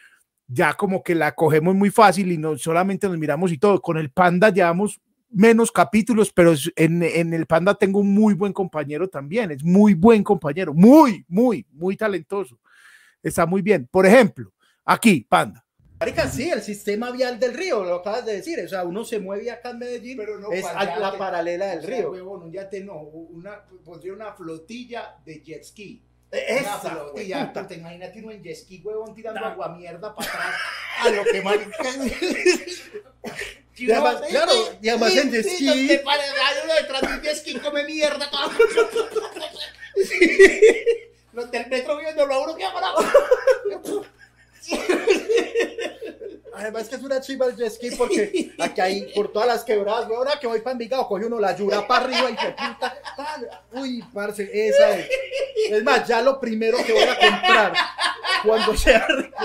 ya 0.46 0.72
como 0.72 1.02
que 1.02 1.14
la 1.14 1.32
cogemos 1.32 1.74
muy 1.74 1.90
fácil 1.90 2.32
y 2.32 2.38
no 2.38 2.56
solamente 2.56 3.06
nos 3.06 3.18
miramos 3.18 3.52
y 3.52 3.58
todo. 3.58 3.82
Con 3.82 3.98
el 3.98 4.10
Panda 4.10 4.48
llevamos 4.48 4.98
menos 5.28 5.70
capítulos, 5.70 6.32
pero 6.32 6.54
en, 6.76 7.02
en, 7.02 7.34
el 7.34 7.44
Panda 7.44 7.74
tengo 7.74 8.00
un 8.00 8.14
muy 8.14 8.32
buen 8.32 8.54
compañero 8.54 9.06
también. 9.06 9.50
Es 9.50 9.62
muy 9.62 9.92
buen 9.92 10.24
compañero, 10.24 10.72
muy, 10.72 11.26
muy, 11.28 11.66
muy 11.72 11.94
talentoso. 11.94 12.58
Está 13.22 13.44
muy 13.44 13.60
bien. 13.60 13.86
Por 13.90 14.06
ejemplo, 14.06 14.50
aquí, 14.82 15.26
Panda. 15.28 15.62
Marica, 16.00 16.28
sí, 16.30 16.48
el 16.48 16.62
sistema 16.62 17.10
vial 17.10 17.38
del 17.38 17.52
río, 17.52 17.84
lo 17.84 17.96
acabas 17.96 18.24
de 18.24 18.36
decir. 18.36 18.58
O 18.64 18.68
sea, 18.68 18.84
uno 18.84 19.04
se 19.04 19.18
mueve 19.18 19.50
acá 19.50 19.68
en 19.70 19.80
Medellín, 19.80 20.16
no 20.40 20.50
es 20.50 20.62
para 20.64 20.94
a 20.94 20.98
la 20.98 21.18
paralela 21.18 21.66
del 21.66 21.80
o 21.80 21.82
sea, 21.82 21.96
río. 21.98 22.10
huevón, 22.10 22.44
un 22.44 22.52
yate 22.52 22.80
no, 22.82 22.94
una, 23.02 23.62
pondría 23.84 24.14
una 24.14 24.32
flotilla 24.32 25.16
de 25.26 25.42
jet 25.42 25.62
ski. 25.62 26.02
Esa, 26.30 26.62
una 26.62 26.78
flotilla, 26.78 27.40
hueputa. 27.40 27.66
te 27.66 27.74
imaginas 27.74 28.16
uno 28.16 28.30
en 28.30 28.42
jet 28.42 28.56
ski, 28.56 28.80
huevón, 28.82 29.14
tirando 29.14 29.44
agua 29.44 29.76
mierda 29.76 30.14
para 30.14 30.26
atrás 30.26 30.54
a 31.00 31.10
lo 31.10 31.22
que 31.24 31.42
marica. 31.42 31.76
Y 33.76 33.90
además, 33.90 34.22
claro, 34.28 34.52
y 34.82 34.88
además 34.90 35.16
en 35.16 35.30
jet 35.32 35.46
ski. 35.46 35.86
Te 35.88 35.98
pare, 35.98 36.22
hay 36.22 36.56
uno 36.64 36.74
detrás 36.74 37.00
de 37.02 37.08
un 37.08 37.20
jet 37.20 37.36
ski 37.36 37.58
come 37.58 37.84
mierda. 37.84 38.30
Los 41.32 41.50
del 41.50 41.66
metro 41.68 41.98
viéndolo 41.98 42.34
a 42.34 42.38
uno 42.40 42.56
que 42.56 42.64
haga 42.64 42.94
Además 46.54 46.88
que 46.88 46.96
es 46.96 47.02
una 47.02 47.20
chiva 47.20 47.46
el 47.46 47.56
jet 47.56 47.70
ski 47.72 47.90
porque 47.92 48.52
aquí 48.58 48.80
hay 48.80 49.12
por 49.14 49.32
todas 49.32 49.48
las 49.48 49.64
quebradas, 49.64 50.06
güey, 50.06 50.18
ahora 50.18 50.38
que 50.38 50.46
voy 50.46 50.60
para 50.60 50.72
Envigado, 50.72 51.08
coge 51.08 51.24
uno 51.24 51.38
la 51.40 51.56
yura 51.56 51.86
para 51.86 52.04
arriba 52.04 52.30
y 52.30 52.36
se 52.36 52.50
puta. 52.50 52.94
Uy, 53.72 54.04
parce, 54.12 54.50
esa 54.52 54.98
es. 54.98 55.08
Es 55.70 55.82
más, 55.82 56.06
ya 56.06 56.20
lo 56.20 56.38
primero 56.38 56.76
que 56.84 56.92
voy 56.92 57.04
a 57.04 57.18
comprar 57.18 57.72
cuando 58.44 58.76
sea 58.76 59.06
rico 59.06 59.36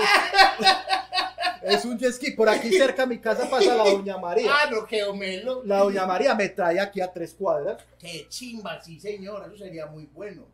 es 1.66 1.84
un 1.84 1.98
jet 1.98 2.12
ski. 2.12 2.30
Por 2.32 2.48
aquí 2.48 2.70
cerca 2.70 3.02
a 3.02 3.06
mi 3.06 3.18
casa 3.18 3.48
pasa 3.48 3.74
la 3.74 3.84
Doña 3.84 4.18
María. 4.18 4.50
Ah, 4.52 4.70
no, 4.70 4.86
que 4.86 5.02
homelo. 5.04 5.62
La 5.64 5.78
Doña 5.78 6.06
María 6.06 6.34
me 6.34 6.48
trae 6.48 6.80
aquí 6.80 7.00
a 7.00 7.12
tres 7.12 7.34
cuadras. 7.34 7.82
Qué 7.98 8.26
chimba, 8.28 8.80
sí, 8.82 9.00
señor, 9.00 9.44
eso 9.46 9.64
sería 9.64 9.86
muy 9.86 10.06
bueno. 10.06 10.46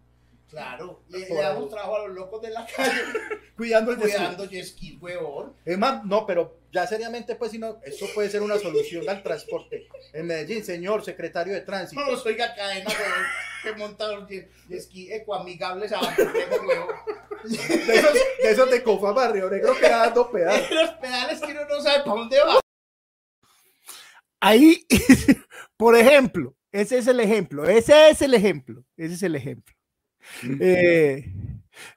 Claro, 0.53 1.03
y 1.09 1.13
le 1.17 1.27
Por 1.29 1.39
damos 1.39 1.71
trabajo 1.71 1.97
a 1.97 2.07
los 2.07 2.15
locos 2.15 2.43
de 2.43 2.51
la 2.51 2.67
calle, 2.67 3.01
Cuidando 3.57 3.93
el 3.93 3.99
jet 3.99 4.09
ski. 4.09 4.17
cuidando 4.19 4.45
jet 4.45 4.65
ski, 4.67 4.99
huevón. 5.01 5.57
Es 5.65 5.79
más, 5.79 6.05
no, 6.05 6.27
pero 6.27 6.59
ya 6.71 6.87
seriamente, 6.87 7.37
pues, 7.37 7.53
si 7.53 7.59
no, 7.59 7.81
esto 7.83 8.05
puede 8.15 8.29
ser 8.29 8.43
una 8.43 8.59
solución 8.59 9.09
al 9.09 9.23
transporte. 9.23 9.89
En 10.13 10.27
Medellín, 10.27 10.63
señor 10.63 11.03
secretario 11.03 11.55
de 11.55 11.63
tránsito. 11.63 12.03
No 12.03 12.11
los 12.11 12.27
oiga 12.27 12.55
cadena, 12.55 12.85
huevón, 12.91 13.27
que 13.63 13.73
monta 13.73 14.09
los 14.13 14.29
jet 14.29 14.51
ski 14.79 15.11
ecoamigables 15.11 15.91
a 15.93 16.01
huevón. 16.01 16.89
De 17.45 17.95
esos, 17.95 18.13
de 18.13 18.51
esos 18.51 18.71
de 18.71 18.83
Cofa 18.83 19.13
Barrio 19.13 19.49
Negro 19.49 19.75
que 19.75 19.89
dando 19.89 20.31
pedazos. 20.31 20.71
Los 20.71 20.91
pedales 20.91 21.41
que 21.41 21.53
uno 21.53 21.65
no 21.67 21.81
sabe 21.81 22.05
para 22.05 22.17
dónde 22.17 22.39
va. 22.41 22.61
Ahí, 24.39 24.87
por 25.79 25.97
ejemplo, 25.97 26.55
ese 26.73 26.99
es 26.99 27.07
el 27.07 27.21
ejemplo, 27.21 27.65
ese 27.65 28.11
es 28.11 28.21
el 28.21 28.35
ejemplo, 28.35 28.85
ese 28.99 29.15
es 29.15 29.23
el 29.23 29.35
ejemplo. 29.35 29.75
Eh, 30.61 31.33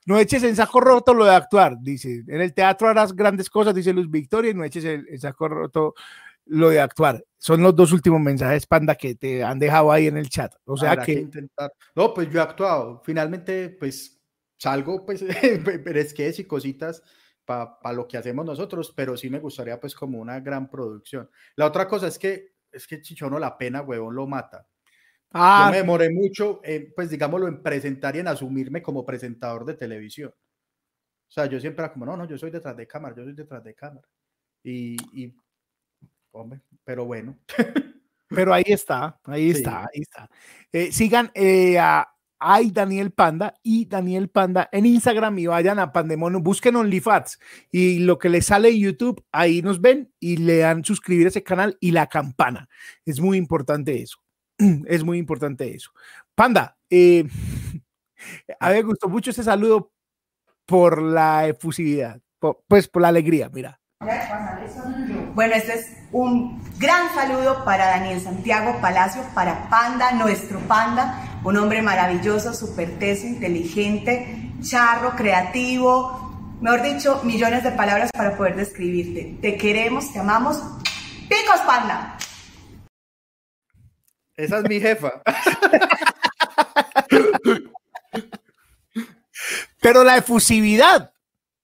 no 0.05 0.17
eches 0.17 0.43
en 0.43 0.55
saco 0.55 0.79
roto 0.79 1.13
lo 1.13 1.25
de 1.25 1.35
actuar, 1.35 1.77
dice. 1.81 2.23
En 2.27 2.41
el 2.41 2.53
teatro 2.53 2.87
harás 2.87 3.15
grandes 3.15 3.49
cosas, 3.49 3.73
dice 3.73 3.93
Luz 3.93 4.09
Victoria, 4.09 4.51
y 4.51 4.53
no 4.53 4.63
eches 4.63 4.85
en, 4.85 5.19
saco 5.19 5.47
roto 5.47 5.93
lo 6.45 6.69
de 6.69 6.79
actuar. 6.79 7.23
Son 7.37 7.61
los 7.61 7.75
dos 7.75 7.91
últimos 7.91 8.21
mensajes, 8.21 8.65
Panda, 8.65 8.95
que 8.95 9.15
te 9.15 9.43
han 9.43 9.59
dejado 9.59 9.91
ahí 9.91 10.07
en 10.07 10.17
el 10.17 10.29
chat. 10.29 10.53
O 10.65 10.77
sea 10.77 10.91
Habrá 10.91 11.05
que, 11.05 11.13
intentar. 11.13 11.73
No, 11.95 12.13
pues 12.13 12.29
yo 12.29 12.39
he 12.39 12.43
actuado. 12.43 13.01
Finalmente, 13.03 13.69
pues 13.69 14.21
salgo, 14.57 15.05
pues, 15.05 15.23
pero 15.83 15.99
es 15.99 16.13
que 16.13 16.33
y 16.35 16.43
cositas 16.45 17.01
para 17.45 17.93
lo 17.93 18.07
que 18.07 18.17
hacemos 18.17 18.43
nosotros, 18.45 18.91
pero 18.95 19.15
sí 19.15 19.29
me 19.29 19.39
gustaría, 19.39 19.79
pues, 19.79 19.93
como 19.93 20.19
una 20.19 20.39
gran 20.39 20.69
producción. 20.69 21.29
La 21.55 21.67
otra 21.67 21.87
cosa 21.87 22.07
es 22.07 22.17
que, 22.17 22.55
es 22.71 22.87
que 22.87 23.01
Chichono, 23.01 23.37
la 23.37 23.57
pena, 23.57 23.81
huevón, 23.81 24.15
lo 24.15 24.25
mata. 24.25 24.67
Ah, 25.37 25.65
Yo 25.65 25.71
me 25.71 25.77
demoré 25.79 26.09
mucho, 26.09 26.61
en, 26.63 26.93
pues 26.95 27.09
digámoslo, 27.09 27.47
en 27.49 27.61
presentar 27.61 28.15
y 28.15 28.19
en 28.19 28.27
asumirme 28.29 28.81
como 28.81 29.05
presentador 29.05 29.65
de 29.65 29.73
televisión. 29.73 30.29
O 30.31 31.31
sea, 31.31 31.45
yo 31.47 31.59
siempre 31.59 31.83
era 31.83 31.91
como, 31.91 32.05
no, 32.05 32.15
no, 32.15 32.25
yo 32.25 32.37
soy 32.37 32.51
detrás 32.51 32.77
de 32.77 32.87
cámara, 32.87 33.13
yo 33.17 33.23
soy 33.25 33.33
detrás 33.33 33.61
de 33.63 33.75
cámara. 33.75 34.07
Y, 34.63 34.95
y 35.11 35.35
hombre, 36.31 36.61
pero 36.85 37.03
bueno. 37.05 37.37
pero 38.29 38.53
ahí 38.53 38.63
está, 38.67 39.19
ahí 39.25 39.51
Sí. 39.51 39.57
está, 39.57 39.79
ahí 39.81 40.01
está. 40.01 40.29
Eh, 40.71 40.91
sigan 40.93 41.31
eh, 41.33 41.77
a 41.79 42.07
Daniel 42.71 43.11
Panda 43.11 43.55
y 43.61 43.85
Daniel 43.85 44.29
Panda 44.29 44.69
en 44.71 44.85
Instagram 44.85 45.37
y 45.39 45.47
vayan 45.47 45.79
a 45.79 45.91
Pandemonium, 45.91 46.43
busquen 46.43 46.75
OnlyFats 46.77 47.39
y 47.71 47.99
lo 47.99 48.17
que 48.19 48.29
les 48.29 48.45
sale 48.45 48.69
en 48.69 48.79
YouTube, 48.79 49.21
ahí 49.33 49.61
nos 49.61 49.81
ven 49.81 50.13
y 50.19 50.37
le 50.37 50.59
dan 50.59 50.85
suscribir 50.85 51.25
a 51.25 51.29
ese 51.29 51.43
canal 51.43 51.75
y 51.81 51.91
la 51.91 52.07
campana. 52.07 52.69
Es 53.05 53.19
muy 53.19 53.37
importante 53.37 54.01
eso. 54.01 54.19
Es 54.87 55.03
muy 55.03 55.17
importante 55.17 55.73
eso. 55.75 55.91
Panda, 56.35 56.77
eh, 56.89 57.25
a 58.59 58.69
mí 58.69 58.75
me 58.75 58.81
gustó 58.83 59.09
mucho 59.09 59.31
ese 59.31 59.43
saludo 59.43 59.91
por 60.65 61.01
la 61.01 61.47
efusividad, 61.47 62.19
por- 62.39 62.63
pues 62.67 62.87
por 62.87 63.01
la 63.01 63.09
alegría, 63.09 63.49
mira. 63.53 63.79
Bueno, 65.33 65.55
este 65.55 65.73
es 65.73 65.87
un 66.11 66.61
gran 66.79 67.13
saludo 67.13 67.63
para 67.65 67.85
Daniel 67.87 68.19
Santiago 68.21 68.79
Palacio, 68.81 69.21
para 69.33 69.69
Panda, 69.69 70.11
nuestro 70.13 70.59
Panda, 70.61 71.39
un 71.43 71.57
hombre 71.57 71.81
maravilloso, 71.81 72.53
súper 72.53 72.97
teso, 72.99 73.27
inteligente, 73.27 74.51
charro, 74.61 75.11
creativo, 75.15 76.57
mejor 76.61 76.81
dicho, 76.83 77.21
millones 77.23 77.63
de 77.63 77.71
palabras 77.71 78.11
para 78.13 78.37
poder 78.37 78.55
describirte. 78.55 79.37
Te 79.41 79.57
queremos, 79.57 80.11
te 80.13 80.19
amamos. 80.19 80.57
¡Picos, 81.27 81.59
Panda! 81.65 82.17
Esa 84.37 84.59
es 84.59 84.69
mi 84.69 84.79
jefa. 84.79 85.21
Pero 89.81 90.03
la 90.03 90.17
efusividad, 90.17 91.13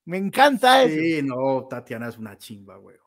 me 0.06 0.18
encanta 0.18 0.84
eso. 0.84 0.96
Sí, 0.96 1.22
no, 1.24 1.68
Tatiana 1.70 2.08
es 2.08 2.18
una 2.18 2.38
chimba, 2.38 2.78
güey. 2.78 2.98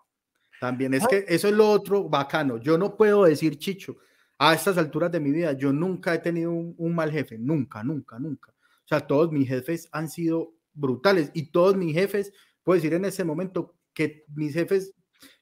También 0.61 0.95
es 0.95 1.07
que 1.07 1.25
eso 1.29 1.49
es 1.49 1.55
lo 1.55 1.69
otro 1.71 2.09
bacano. 2.09 2.59
Yo 2.59 2.79
no 2.79 2.97
puedo 2.97 3.25
decir, 3.25 3.59
Chicho, 3.59 3.99
a 4.39 4.55
estas 4.55 4.79
alturas 4.79 5.13
de 5.13 5.21
mi 5.21 5.31
vida, 5.31 5.53
yo 5.53 5.73
nunca 5.73 6.15
he 6.15 6.19
tenido 6.19 6.53
un, 6.53 6.75
un 6.79 6.95
mal 6.95 7.11
jefe, 7.11 7.39
nunca, 7.39 7.85
nunca, 7.85 8.19
nunca. 8.19 8.53
O 8.53 8.89
sea, 8.89 9.07
todos 9.07 9.31
mis 9.33 9.49
jefes 9.49 9.89
han 9.93 10.09
sido 10.09 10.55
brutales 10.73 11.31
y 11.35 11.51
todos 11.51 11.77
mis 11.77 11.95
jefes, 11.95 12.33
puedo 12.63 12.77
decir 12.77 12.95
en 12.95 13.05
ese 13.05 13.25
momento 13.25 13.77
que 13.93 14.25
mis 14.35 14.53
jefes, 14.53 14.95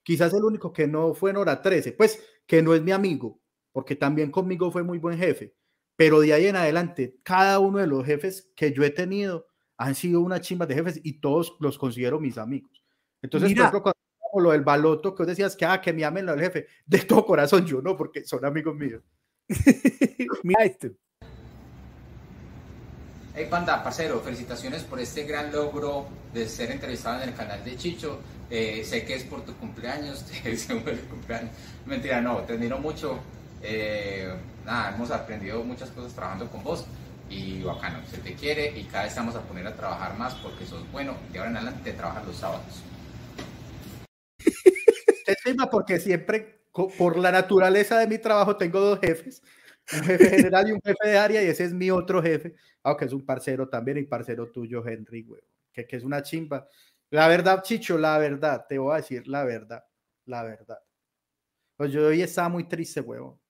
quizás 0.02 0.32
el 0.34 0.44
único 0.44 0.72
que 0.72 0.86
no 0.86 1.14
fue 1.14 1.30
en 1.30 1.38
hora 1.38 1.62
13, 1.62 1.92
pues 1.92 2.22
que 2.46 2.62
no 2.62 2.74
es 2.74 2.82
mi 2.82 2.92
amigo, 2.92 3.40
porque 3.72 3.96
también 3.96 4.30
conmigo 4.30 4.70
fue 4.70 4.82
muy 4.82 4.98
buen 4.98 5.18
jefe, 5.18 5.54
pero 5.96 6.20
de 6.20 6.32
ahí 6.32 6.46
en 6.46 6.56
adelante, 6.56 7.18
cada 7.22 7.58
uno 7.58 7.78
de 7.78 7.86
los 7.86 8.04
jefes 8.04 8.50
que 8.54 8.72
yo 8.72 8.84
he 8.84 8.90
tenido 8.90 9.46
han 9.76 9.94
sido 9.94 10.20
una 10.20 10.40
chimba 10.40 10.66
de 10.66 10.74
jefes 10.74 11.00
y 11.02 11.20
todos 11.20 11.56
los 11.58 11.78
considero 11.78 12.20
mis 12.20 12.38
amigos. 12.38 12.84
Entonces, 13.20 13.50
Mira. 13.50 13.62
por 13.62 13.68
ejemplo, 13.68 13.82
cuando 13.82 13.98
hablamos 14.20 14.42
lo 14.44 14.52
del 14.52 14.62
baloto, 14.62 15.14
que 15.14 15.22
vos 15.22 15.26
decías 15.28 15.56
que, 15.56 15.64
ah, 15.64 15.80
que 15.80 15.92
me 15.92 16.04
amen 16.04 16.28
al 16.28 16.40
jefe, 16.40 16.66
de 16.86 16.98
todo 16.98 17.24
corazón 17.24 17.66
yo 17.66 17.82
no, 17.82 17.96
porque 17.96 18.24
son 18.24 18.44
amigos 18.44 18.76
míos. 18.76 19.02
Mira 20.42 20.64
este. 20.64 20.92
Hey 23.34 23.46
Panda, 23.48 23.82
parcero, 23.82 24.20
felicitaciones 24.20 24.82
por 24.82 25.00
este 25.00 25.24
gran 25.24 25.50
logro 25.50 26.06
de 26.34 26.46
ser 26.46 26.70
entrevistado 26.70 27.22
en 27.22 27.30
el 27.30 27.34
canal 27.34 27.64
de 27.64 27.76
Chicho. 27.76 28.18
Eh, 28.50 28.84
sé 28.84 29.06
que 29.06 29.14
es 29.14 29.24
por 29.24 29.42
tu 29.42 29.54
cumpleaños, 29.54 30.24
te 30.26 30.50
deseo 30.50 30.76
un 30.76 30.82
feliz 30.82 31.04
cumpleaños. 31.08 31.50
Mentira, 31.86 32.20
no, 32.20 32.38
te 32.40 32.52
admiro 32.52 32.78
mucho. 32.78 33.18
Eh, 33.62 34.28
nada, 34.64 34.94
hemos 34.94 35.10
aprendido 35.10 35.62
muchas 35.62 35.90
cosas 35.90 36.12
trabajando 36.12 36.48
con 36.48 36.64
vos 36.64 36.84
y 37.30 37.62
bacano, 37.62 38.04
se 38.10 38.18
te 38.18 38.34
quiere 38.34 38.78
y 38.78 38.84
cada 38.84 39.04
vez 39.04 39.12
estamos 39.12 39.34
a 39.36 39.42
poner 39.42 39.66
a 39.66 39.74
trabajar 39.74 40.18
más 40.18 40.34
porque 40.34 40.66
sos 40.66 40.90
bueno. 40.92 41.16
De 41.32 41.38
ahora 41.38 41.50
en 41.50 41.56
adelante 41.58 41.92
trabajas 41.92 42.26
los 42.26 42.36
sábados. 42.36 42.82
Qué 45.26 45.36
chimba, 45.44 45.70
porque 45.70 46.00
siempre, 46.00 46.64
por 46.98 47.16
la 47.16 47.30
naturaleza 47.30 47.98
de 47.98 48.06
mi 48.06 48.18
trabajo, 48.18 48.56
tengo 48.56 48.80
dos 48.80 48.98
jefes. 49.00 49.42
Un 49.92 50.02
jefe 50.04 50.30
general 50.30 50.68
y 50.68 50.72
un 50.72 50.80
jefe 50.80 51.08
de 51.08 51.18
área, 51.18 51.42
y 51.42 51.46
ese 51.46 51.64
es 51.64 51.72
mi 51.72 51.90
otro 51.90 52.22
jefe, 52.22 52.54
aunque 52.82 53.04
es 53.04 53.12
un 53.12 53.24
parcero 53.24 53.68
también, 53.68 53.98
y 53.98 54.04
parcero 54.04 54.50
tuyo, 54.50 54.86
Henry, 54.86 55.22
güey, 55.22 55.42
que, 55.72 55.86
que 55.86 55.96
es 55.96 56.04
una 56.04 56.22
chimba. 56.22 56.68
La 57.10 57.28
verdad, 57.28 57.62
Chicho, 57.62 57.98
la 57.98 58.16
verdad, 58.18 58.64
te 58.68 58.78
voy 58.78 58.94
a 58.94 58.96
decir 58.96 59.26
la 59.26 59.44
verdad, 59.44 59.84
la 60.26 60.44
verdad. 60.44 60.78
Pues 61.76 61.92
yo 61.92 62.06
hoy 62.06 62.22
estaba 62.22 62.48
muy 62.48 62.64
triste, 62.64 63.00
huevo. 63.00 63.41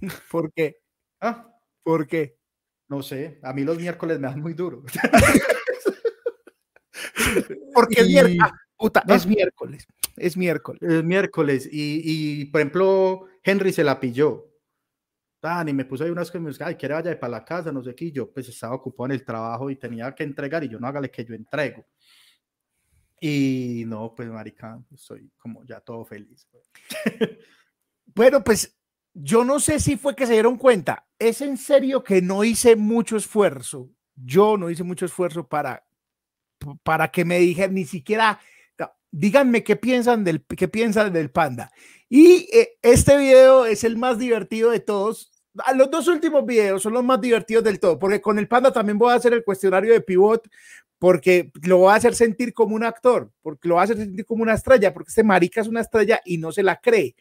¿Por 0.30 0.52
qué? 0.52 0.76
¿Ah? 1.20 1.48
¿Por 1.82 2.06
qué? 2.06 2.38
No 2.88 3.02
sé, 3.02 3.40
a 3.42 3.52
mí 3.52 3.64
los 3.64 3.78
miércoles 3.78 4.18
me 4.20 4.28
dan 4.28 4.40
muy 4.40 4.54
duro. 4.54 4.84
Porque 7.74 8.00
es 8.02 8.08
Y- 8.08 8.12
miércoles. 8.12 8.38
Ah, 8.42 8.52
puta, 8.76 9.02
¿No? 9.06 9.14
es 9.14 9.26
miércoles. 9.26 9.86
Es 10.16 10.36
miércoles. 10.36 10.82
Es 10.82 11.04
miércoles 11.04 11.68
y, 11.72 12.02
y, 12.04 12.44
por 12.46 12.60
ejemplo, 12.60 13.26
Henry 13.42 13.72
se 13.72 13.84
la 13.84 13.98
pilló. 13.98 14.48
Tan, 15.40 15.68
y 15.68 15.72
me 15.72 15.84
puso 15.84 16.04
ahí 16.04 16.10
unas 16.10 16.32
me 16.36 16.50
dice, 16.50 16.62
ay, 16.62 16.76
quiere 16.76 16.94
vaya 16.94 17.18
para 17.18 17.30
la 17.32 17.44
casa, 17.44 17.72
no 17.72 17.82
sé 17.82 17.94
qué. 17.96 18.04
y 18.06 18.12
yo 18.12 18.30
pues 18.32 18.48
estaba 18.48 18.76
ocupado 18.76 19.06
en 19.06 19.12
el 19.12 19.24
trabajo 19.24 19.70
y 19.70 19.76
tenía 19.76 20.14
que 20.14 20.22
entregar 20.22 20.62
y 20.62 20.68
yo 20.68 20.78
no 20.78 20.86
hágale 20.86 21.10
que 21.10 21.24
yo 21.24 21.34
entrego. 21.34 21.84
Y 23.20 23.84
no, 23.86 24.14
pues 24.14 24.28
marica, 24.28 24.80
soy 24.94 25.32
como 25.38 25.64
ya 25.64 25.80
todo 25.80 26.04
feliz. 26.04 26.46
güey. 26.52 27.38
Bueno, 28.14 28.44
pues 28.44 28.78
yo 29.14 29.44
no 29.44 29.60
sé 29.60 29.80
si 29.80 29.96
fue 29.96 30.16
que 30.16 30.26
se 30.26 30.32
dieron 30.32 30.56
cuenta. 30.56 31.06
Es 31.18 31.40
en 31.40 31.56
serio 31.56 32.02
que 32.02 32.22
no 32.22 32.44
hice 32.44 32.76
mucho 32.76 33.16
esfuerzo. 33.16 33.90
Yo 34.14 34.56
no 34.56 34.70
hice 34.70 34.82
mucho 34.82 35.06
esfuerzo 35.06 35.46
para, 35.46 35.84
para 36.82 37.10
que 37.10 37.24
me 37.24 37.38
dijeran 37.38 37.74
ni 37.74 37.84
siquiera, 37.84 38.40
díganme 39.12 39.62
qué 39.62 39.76
piensan 39.76 40.24
del, 40.24 40.44
qué 40.44 40.66
piensan 40.68 41.12
del 41.12 41.30
panda. 41.30 41.70
Y 42.08 42.48
eh, 42.52 42.78
este 42.82 43.16
video 43.18 43.66
es 43.66 43.84
el 43.84 43.96
más 43.96 44.18
divertido 44.18 44.70
de 44.70 44.80
todos. 44.80 45.30
Ah, 45.58 45.74
Los 45.74 45.90
dos 45.90 46.08
últimos 46.08 46.44
videos 46.44 46.82
son 46.82 46.94
los 46.94 47.04
más 47.04 47.20
divertidos 47.20 47.62
del 47.62 47.78
todo, 47.78 47.98
porque 47.98 48.20
con 48.20 48.38
el 48.38 48.48
panda 48.48 48.72
también 48.72 48.98
voy 48.98 49.12
a 49.12 49.16
hacer 49.16 49.34
el 49.34 49.44
cuestionario 49.44 49.92
de 49.92 50.00
pivot, 50.00 50.48
porque 50.98 51.50
lo 51.62 51.78
voy 51.78 51.92
a 51.92 51.96
hacer 51.96 52.14
sentir 52.14 52.54
como 52.54 52.74
un 52.74 52.84
actor, 52.84 53.30
porque 53.42 53.68
lo 53.68 53.74
voy 53.74 53.82
a 53.82 53.84
hacer 53.84 53.98
sentir 53.98 54.24
como 54.24 54.42
una 54.42 54.54
estrella, 54.54 54.92
porque 54.94 55.10
este 55.10 55.22
marica 55.22 55.60
es 55.60 55.68
una 55.68 55.80
estrella 55.80 56.20
y 56.24 56.38
no 56.38 56.52
se 56.52 56.62
la 56.62 56.80
cree. 56.80 57.14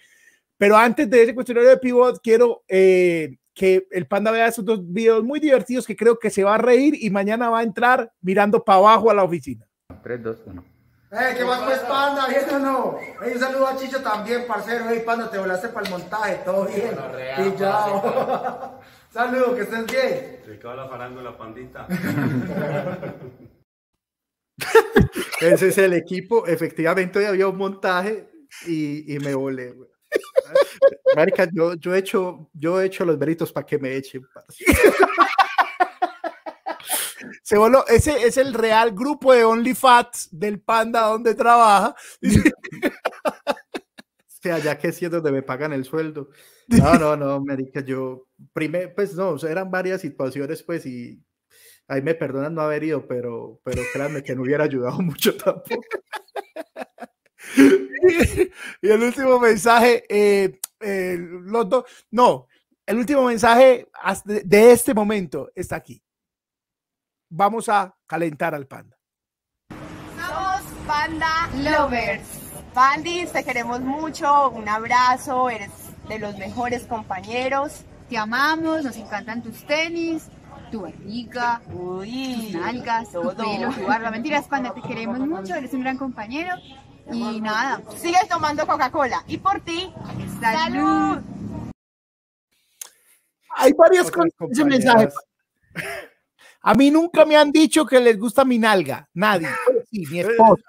Pero 0.61 0.77
antes 0.77 1.09
de 1.09 1.23
ese 1.23 1.33
cuestionario 1.33 1.71
de 1.71 1.77
pivot, 1.77 2.21
quiero 2.21 2.63
eh, 2.67 3.39
que 3.51 3.87
el 3.89 4.05
panda 4.05 4.29
vea 4.29 4.45
esos 4.45 4.63
dos 4.63 4.79
videos 4.93 5.23
muy 5.23 5.39
divertidos 5.39 5.87
que 5.87 5.95
creo 5.95 6.19
que 6.19 6.29
se 6.29 6.43
va 6.43 6.53
a 6.53 6.59
reír 6.59 6.93
y 7.01 7.09
mañana 7.09 7.49
va 7.49 7.61
a 7.61 7.63
entrar 7.63 8.13
mirando 8.21 8.63
para 8.63 8.77
abajo 8.77 9.09
a 9.09 9.15
la 9.15 9.23
oficina. 9.23 9.67
3, 10.03 10.21
2, 10.21 10.43
1. 10.45 10.65
Eh, 11.13 11.33
¿qué 11.35 11.43
más 11.45 11.63
pues, 11.63 11.79
panda? 11.79 12.27
¿Bien 12.27 12.43
o 12.53 12.59
no? 12.59 12.99
Ey, 13.23 13.33
un 13.33 13.39
saludo 13.39 13.65
a 13.65 13.75
Chicho 13.75 14.03
también, 14.03 14.45
parcero. 14.45 14.87
Ey, 14.87 14.99
panda, 14.99 15.31
te 15.31 15.39
volaste 15.39 15.69
para 15.69 15.87
el 15.87 15.93
montaje, 15.93 16.41
todo 16.45 16.67
bien. 16.67 16.91
Pillao. 17.37 18.79
Saludo, 19.09 19.55
que 19.55 19.63
estés 19.63 19.87
bien. 19.87 20.41
Ricardo 20.45 20.77
la 20.77 20.87
farándula, 20.87 21.35
pandita. 21.35 21.87
Ese 25.41 25.69
es 25.69 25.77
el 25.79 25.93
equipo. 25.93 26.45
Efectivamente, 26.45 27.17
hoy 27.17 27.25
había 27.25 27.47
un 27.47 27.57
montaje 27.57 28.29
y, 28.67 29.15
y 29.15 29.17
me 29.17 29.33
volé. 29.33 29.71
güey. 29.71 29.90
Marica, 31.15 31.47
yo, 31.51 31.73
yo, 31.75 31.95
he 31.95 31.99
hecho, 31.99 32.49
yo 32.53 32.81
he 32.81 32.85
hecho 32.85 33.05
los 33.05 33.17
veritos 33.17 33.51
para 33.51 33.65
que 33.65 33.79
me 33.79 33.95
echen. 33.95 34.21
Se 37.43 37.57
voló, 37.57 37.85
ese 37.87 38.25
es 38.25 38.37
el 38.37 38.53
real 38.53 38.91
grupo 38.91 39.33
de 39.33 39.43
OnlyFats 39.43 40.29
del 40.31 40.61
panda 40.61 41.01
donde 41.01 41.35
trabaja. 41.35 41.95
O 42.23 42.27
sea, 44.41 44.57
ya 44.57 44.77
que 44.77 44.91
sí 44.91 45.05
es 45.05 45.11
donde 45.11 45.31
me 45.31 45.43
pagan 45.43 45.73
el 45.73 45.85
sueldo. 45.85 46.29
No, 46.67 46.95
no, 46.95 47.17
no, 47.17 47.41
Marica, 47.41 47.81
yo, 47.81 48.27
primero, 48.53 48.93
pues 48.95 49.13
no, 49.13 49.35
eran 49.45 49.69
varias 49.69 49.99
situaciones, 49.99 50.63
pues, 50.63 50.85
y 50.85 51.21
ahí 51.89 52.01
me 52.01 52.15
perdonan 52.15 52.55
no 52.55 52.61
haber 52.61 52.85
ido, 52.85 53.05
pero, 53.05 53.59
pero 53.65 53.81
créanme 53.91 54.23
que 54.23 54.33
no 54.33 54.43
hubiera 54.43 54.63
ayudado 54.63 55.01
mucho 55.01 55.35
tampoco. 55.35 55.83
y 58.81 58.87
el 58.89 59.03
último 59.03 59.39
mensaje, 59.39 60.03
eh, 60.09 60.59
eh, 60.79 61.17
los 61.19 61.69
dos, 61.69 61.85
no, 62.11 62.47
el 62.85 62.97
último 62.97 63.23
mensaje 63.23 63.87
de- 64.25 64.71
este 64.71 64.93
momento 64.93 65.49
está 65.55 65.77
aquí. 65.77 66.01
Vamos 67.29 67.69
a 67.69 67.95
calentar 68.07 68.53
al 68.53 68.67
panda. 68.67 68.97
Somos 69.69 70.61
Panda 70.85 71.49
Lovers. 71.57 72.27
Pandis, 72.73 73.31
te 73.31 73.43
queremos 73.43 73.79
mucho. 73.81 74.49
Un 74.49 74.67
abrazo. 74.67 75.49
Eres 75.49 75.71
de 76.09 76.19
los 76.19 76.37
mejores 76.37 76.85
compañeros. 76.85 77.85
Te 78.09 78.17
amamos, 78.17 78.83
nos 78.83 78.97
encantan 78.97 79.41
tus 79.41 79.65
tenis, 79.65 80.27
tu 80.69 80.81
barriga, 80.81 81.61
tus 81.71 82.07
nalgas, 82.53 83.11
tu 83.11 83.21
todo. 83.21 83.35
pelo, 83.37 83.71
tu 83.71 83.85
barba. 83.85 84.11
Mentiras, 84.11 84.47
panda, 84.47 84.73
te 84.73 84.81
queremos 84.81 85.19
mucho, 85.19 85.55
eres 85.55 85.73
un 85.73 85.81
gran 85.81 85.97
compañero. 85.97 86.55
Y 87.11 87.41
nada, 87.41 87.81
Sigue 87.97 88.17
tomando 88.29 88.65
Coca-Cola. 88.67 89.23
Y 89.27 89.37
por 89.37 89.59
ti, 89.61 89.91
salud. 90.39 91.19
hay 93.55 93.73
varias 93.73 94.09
cosas 94.11 94.31
en 94.39 94.51
ese 94.51 94.65
mensaje. 94.65 95.09
A 96.61 96.73
mí 96.73 96.91
nunca 96.91 97.25
me 97.25 97.35
han 97.35 97.51
dicho 97.51 97.85
que 97.85 97.99
les 97.99 98.17
gusta 98.19 98.45
mi 98.45 98.57
nalga, 98.59 99.09
nadie. 99.13 99.47
Sí, 99.89 100.05
mi 100.11 100.19
esposa. 100.19 100.63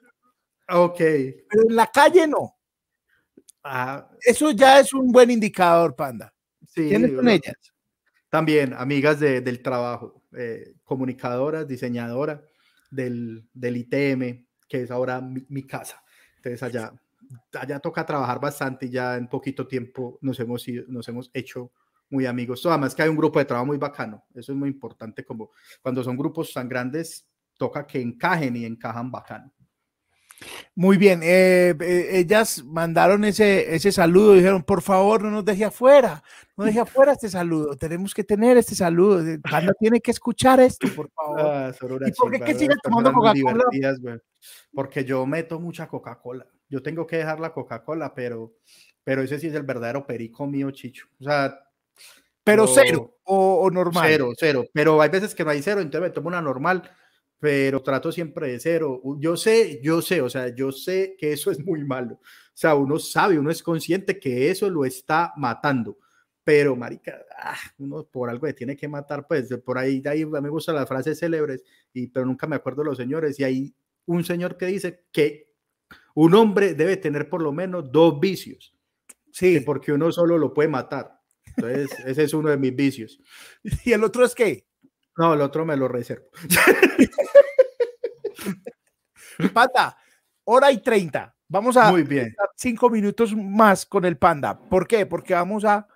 Ok. 0.70 0.96
Pero 0.98 1.68
en 1.68 1.76
la 1.76 1.86
calle 1.88 2.26
no. 2.26 2.56
Ah, 3.62 4.08
Eso 4.20 4.50
ya 4.50 4.80
es 4.80 4.92
un 4.94 5.12
buen 5.12 5.30
indicador, 5.30 5.94
Panda. 5.94 6.32
sí, 6.66 6.88
¿Quiénes 6.88 7.12
son 7.14 7.28
ellas? 7.28 7.54
También 8.28 8.72
amigas 8.72 9.20
de- 9.20 9.42
del 9.42 9.62
trabajo, 9.62 10.22
eh, 10.36 10.74
comunicadoras, 10.84 11.68
diseñadoras 11.68 12.40
del, 12.90 13.46
del 13.52 13.76
ITM, 13.76 14.46
que 14.66 14.82
es 14.82 14.90
ahora 14.90 15.20
mi, 15.20 15.44
mi 15.50 15.62
casa. 15.64 16.01
Entonces 16.42 16.62
allá, 16.62 16.92
allá 17.54 17.78
toca 17.78 18.04
trabajar 18.04 18.40
bastante 18.40 18.86
y 18.86 18.90
ya 18.90 19.16
en 19.16 19.28
poquito 19.28 19.66
tiempo 19.68 20.18
nos 20.22 20.38
hemos, 20.40 20.66
ido- 20.66 20.84
nos 20.88 21.08
hemos 21.08 21.30
hecho 21.32 21.70
muy 22.10 22.26
amigos. 22.26 22.66
Además 22.66 22.94
que 22.94 23.02
hay 23.02 23.08
un 23.08 23.16
grupo 23.16 23.38
de 23.38 23.44
trabajo 23.44 23.66
muy 23.66 23.78
bacano. 23.78 24.24
Eso 24.34 24.52
es 24.52 24.58
muy 24.58 24.68
importante, 24.68 25.24
como 25.24 25.50
cuando 25.80 26.02
son 26.02 26.16
grupos 26.16 26.52
tan 26.52 26.68
grandes, 26.68 27.26
toca 27.56 27.86
que 27.86 28.00
encajen 28.00 28.56
y 28.56 28.64
encajan 28.64 29.10
bacano. 29.10 29.52
Muy 30.74 30.96
bien, 30.96 31.20
eh, 31.22 31.74
eh, 31.80 32.08
ellas 32.12 32.64
mandaron 32.64 33.24
ese, 33.24 33.74
ese 33.74 33.92
saludo, 33.92 34.34
dijeron, 34.34 34.62
por 34.62 34.82
favor, 34.82 35.22
no 35.22 35.30
nos 35.30 35.44
deje 35.44 35.64
afuera, 35.64 36.22
no 36.56 36.64
deje 36.64 36.80
afuera 36.80 37.12
este 37.12 37.28
saludo, 37.28 37.76
tenemos 37.76 38.14
que 38.14 38.24
tener 38.24 38.56
este 38.56 38.74
saludo, 38.74 39.22
Panda 39.42 39.72
tiene 39.78 40.00
que 40.00 40.10
escuchar 40.10 40.60
esto, 40.60 40.88
por 40.94 41.10
favor. 41.10 41.40
Ah, 41.40 41.72
¿Y 42.06 42.12
por 42.12 42.30
qué 42.30 42.56
que 42.56 42.68
tomando 42.82 43.12
Coca-Cola? 43.12 43.64
Porque 44.72 45.04
yo 45.04 45.24
meto 45.26 45.60
mucha 45.60 45.86
Coca-Cola. 45.86 46.46
Yo 46.68 46.82
tengo 46.82 47.06
que 47.06 47.18
dejar 47.18 47.38
la 47.38 47.52
Coca-Cola, 47.52 48.14
pero, 48.14 48.54
pero 49.04 49.22
ese 49.22 49.38
sí 49.38 49.48
es 49.48 49.54
el 49.54 49.62
verdadero 49.62 50.06
perico 50.06 50.46
mío, 50.46 50.70
Chicho. 50.70 51.06
O 51.20 51.24
sea, 51.24 51.58
Pero 52.42 52.66
cero 52.66 53.18
o, 53.24 53.60
o 53.62 53.70
normal. 53.70 54.06
Cero, 54.08 54.32
cero. 54.36 54.64
Pero 54.72 55.00
hay 55.02 55.10
veces 55.10 55.34
que 55.34 55.44
no 55.44 55.50
hay 55.50 55.62
cero, 55.62 55.80
entonces 55.80 56.08
me 56.08 56.14
tomo 56.14 56.28
una 56.28 56.40
normal, 56.40 56.90
pero 57.42 57.82
trato 57.82 58.12
siempre 58.12 58.52
de 58.52 58.60
cero. 58.60 59.02
Yo 59.18 59.36
sé, 59.36 59.80
yo 59.82 60.00
sé, 60.00 60.20
o 60.20 60.30
sea, 60.30 60.54
yo 60.54 60.70
sé 60.70 61.16
que 61.18 61.32
eso 61.32 61.50
es 61.50 61.58
muy 61.58 61.82
malo. 61.82 62.14
O 62.14 62.20
sea, 62.54 62.76
uno 62.76 63.00
sabe, 63.00 63.36
uno 63.36 63.50
es 63.50 63.64
consciente 63.64 64.20
que 64.20 64.48
eso 64.48 64.70
lo 64.70 64.84
está 64.84 65.32
matando. 65.36 65.98
Pero, 66.44 66.76
marica, 66.76 67.20
ah, 67.36 67.58
uno 67.78 68.04
por 68.04 68.30
algo 68.30 68.46
tiene 68.54 68.76
que 68.76 68.86
matar, 68.86 69.26
pues, 69.26 69.48
de 69.48 69.58
por 69.58 69.76
ahí, 69.76 70.00
de 70.00 70.10
ahí 70.10 70.24
me 70.24 70.48
gustan 70.50 70.76
las 70.76 70.86
frases 70.86 71.18
célebres, 71.18 71.64
y, 71.92 72.06
pero 72.06 72.26
nunca 72.26 72.46
me 72.46 72.54
acuerdo 72.54 72.84
los 72.84 72.96
señores. 72.96 73.40
Y 73.40 73.42
hay 73.42 73.74
un 74.06 74.22
señor 74.22 74.56
que 74.56 74.66
dice 74.66 75.06
que 75.10 75.50
un 76.14 76.34
hombre 76.34 76.74
debe 76.74 76.96
tener 76.96 77.28
por 77.28 77.42
lo 77.42 77.50
menos 77.50 77.90
dos 77.90 78.20
vicios. 78.20 78.72
Sí. 79.32 79.58
porque 79.66 79.90
uno 79.90 80.12
solo 80.12 80.38
lo 80.38 80.54
puede 80.54 80.68
matar. 80.68 81.20
Entonces, 81.56 81.90
ese 82.06 82.22
es 82.22 82.34
uno 82.34 82.50
de 82.50 82.56
mis 82.56 82.76
vicios. 82.76 83.20
¿Y 83.84 83.90
el 83.90 84.04
otro 84.04 84.24
es 84.24 84.32
qué? 84.32 84.68
No, 85.16 85.34
el 85.34 85.40
otro 85.40 85.64
me 85.64 85.76
lo 85.76 85.88
reservo. 85.88 86.26
Panda, 89.52 89.96
hora 90.44 90.70
y 90.72 90.78
treinta. 90.82 91.34
Vamos 91.48 91.76
a 91.76 91.90
Muy 91.90 92.02
bien. 92.02 92.34
cinco 92.56 92.88
minutos 92.88 93.34
más 93.36 93.84
con 93.84 94.04
el 94.04 94.16
Panda. 94.16 94.58
¿Por 94.58 94.86
qué? 94.86 95.04
Porque 95.04 95.34
vamos 95.34 95.64
a, 95.64 95.86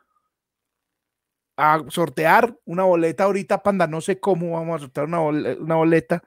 a 1.57 1.83
sortear 1.89 2.55
una 2.67 2.85
boleta 2.85 3.25
ahorita, 3.25 3.63
Panda. 3.63 3.87
No 3.87 4.01
sé 4.03 4.21
cómo 4.21 4.53
vamos 4.53 4.77
a 4.77 4.85
sortear 4.85 5.07
una, 5.07 5.21
bol- 5.21 5.59
una 5.61 5.77
boleta. 5.77 6.23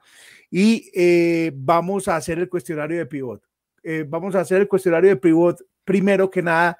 Y 0.50 0.90
eh, 0.94 1.52
vamos 1.54 2.08
a 2.08 2.16
hacer 2.16 2.38
el 2.40 2.48
cuestionario 2.48 2.98
de 2.98 3.06
pivot. 3.06 3.42
Eh, 3.84 4.04
vamos 4.08 4.34
a 4.34 4.40
hacer 4.40 4.60
el 4.60 4.68
cuestionario 4.68 5.10
de 5.10 5.16
pivot 5.16 5.60
primero 5.84 6.28
que 6.28 6.42
nada. 6.42 6.76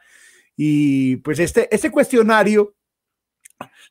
Y 0.57 1.17
pues 1.19 1.39
este, 1.39 1.73
este 1.75 1.91
cuestionario 1.91 2.75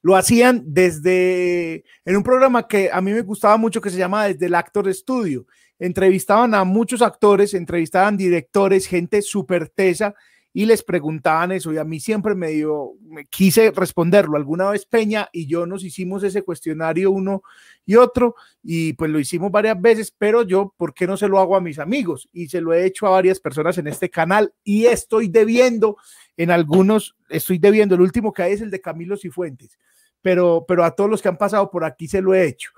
lo 0.01 0.15
hacían 0.15 0.63
desde 0.65 1.83
en 2.05 2.15
un 2.15 2.23
programa 2.23 2.67
que 2.67 2.89
a 2.91 3.01
mí 3.01 3.11
me 3.11 3.21
gustaba 3.21 3.57
mucho 3.57 3.81
que 3.81 3.89
se 3.89 3.97
llama 3.97 4.25
desde 4.25 4.45
el 4.45 4.55
Actor 4.55 4.93
Studio. 4.93 5.45
Entrevistaban 5.77 6.53
a 6.53 6.63
muchos 6.63 7.01
actores, 7.01 7.53
entrevistaban 7.53 8.17
directores, 8.17 8.85
gente 8.87 9.21
súper 9.21 9.69
tesa 9.69 10.13
y 10.51 10.65
les 10.65 10.83
preguntaban 10.83 11.51
eso. 11.51 11.71
Y 11.71 11.77
a 11.77 11.83
mí 11.83 11.99
siempre 11.99 12.35
me 12.35 12.49
dio, 12.49 12.93
me 13.01 13.25
quise 13.25 13.71
responderlo. 13.71 14.35
Alguna 14.35 14.69
vez 14.69 14.85
Peña 14.85 15.29
y 15.31 15.47
yo 15.47 15.65
nos 15.65 15.83
hicimos 15.83 16.23
ese 16.23 16.41
cuestionario 16.41 17.11
uno 17.11 17.43
y 17.85 17.95
otro 17.95 18.35
y 18.63 18.93
pues 18.93 19.11
lo 19.11 19.19
hicimos 19.19 19.51
varias 19.51 19.79
veces, 19.79 20.13
pero 20.17 20.43
yo, 20.43 20.73
¿por 20.77 20.93
qué 20.93 21.07
no 21.07 21.17
se 21.17 21.27
lo 21.27 21.39
hago 21.39 21.55
a 21.55 21.61
mis 21.61 21.79
amigos? 21.79 22.27
Y 22.33 22.47
se 22.47 22.61
lo 22.61 22.73
he 22.73 22.85
hecho 22.85 23.07
a 23.07 23.11
varias 23.11 23.39
personas 23.39 23.77
en 23.77 23.87
este 23.87 24.09
canal 24.09 24.53
y 24.63 24.85
estoy 24.85 25.27
debiendo 25.27 25.97
en 26.39 26.51
algunos, 26.51 27.17
estoy 27.27 27.57
debiendo. 27.57 27.95
El 27.95 28.01
último 28.01 28.31
que 28.31 28.43
hay 28.43 28.53
es 28.53 28.61
el 28.61 28.71
de 28.71 28.79
Camilo 28.79 29.17
Cifuentes, 29.17 29.77
pero, 30.21 30.63
pero 30.65 30.85
a 30.85 30.95
todos 30.95 31.09
los 31.09 31.21
que 31.21 31.27
han 31.27 31.37
pasado 31.37 31.69
por 31.69 31.83
aquí 31.83 32.07
se 32.07 32.21
lo 32.21 32.33
he 32.33 32.45
hecho. 32.47 32.71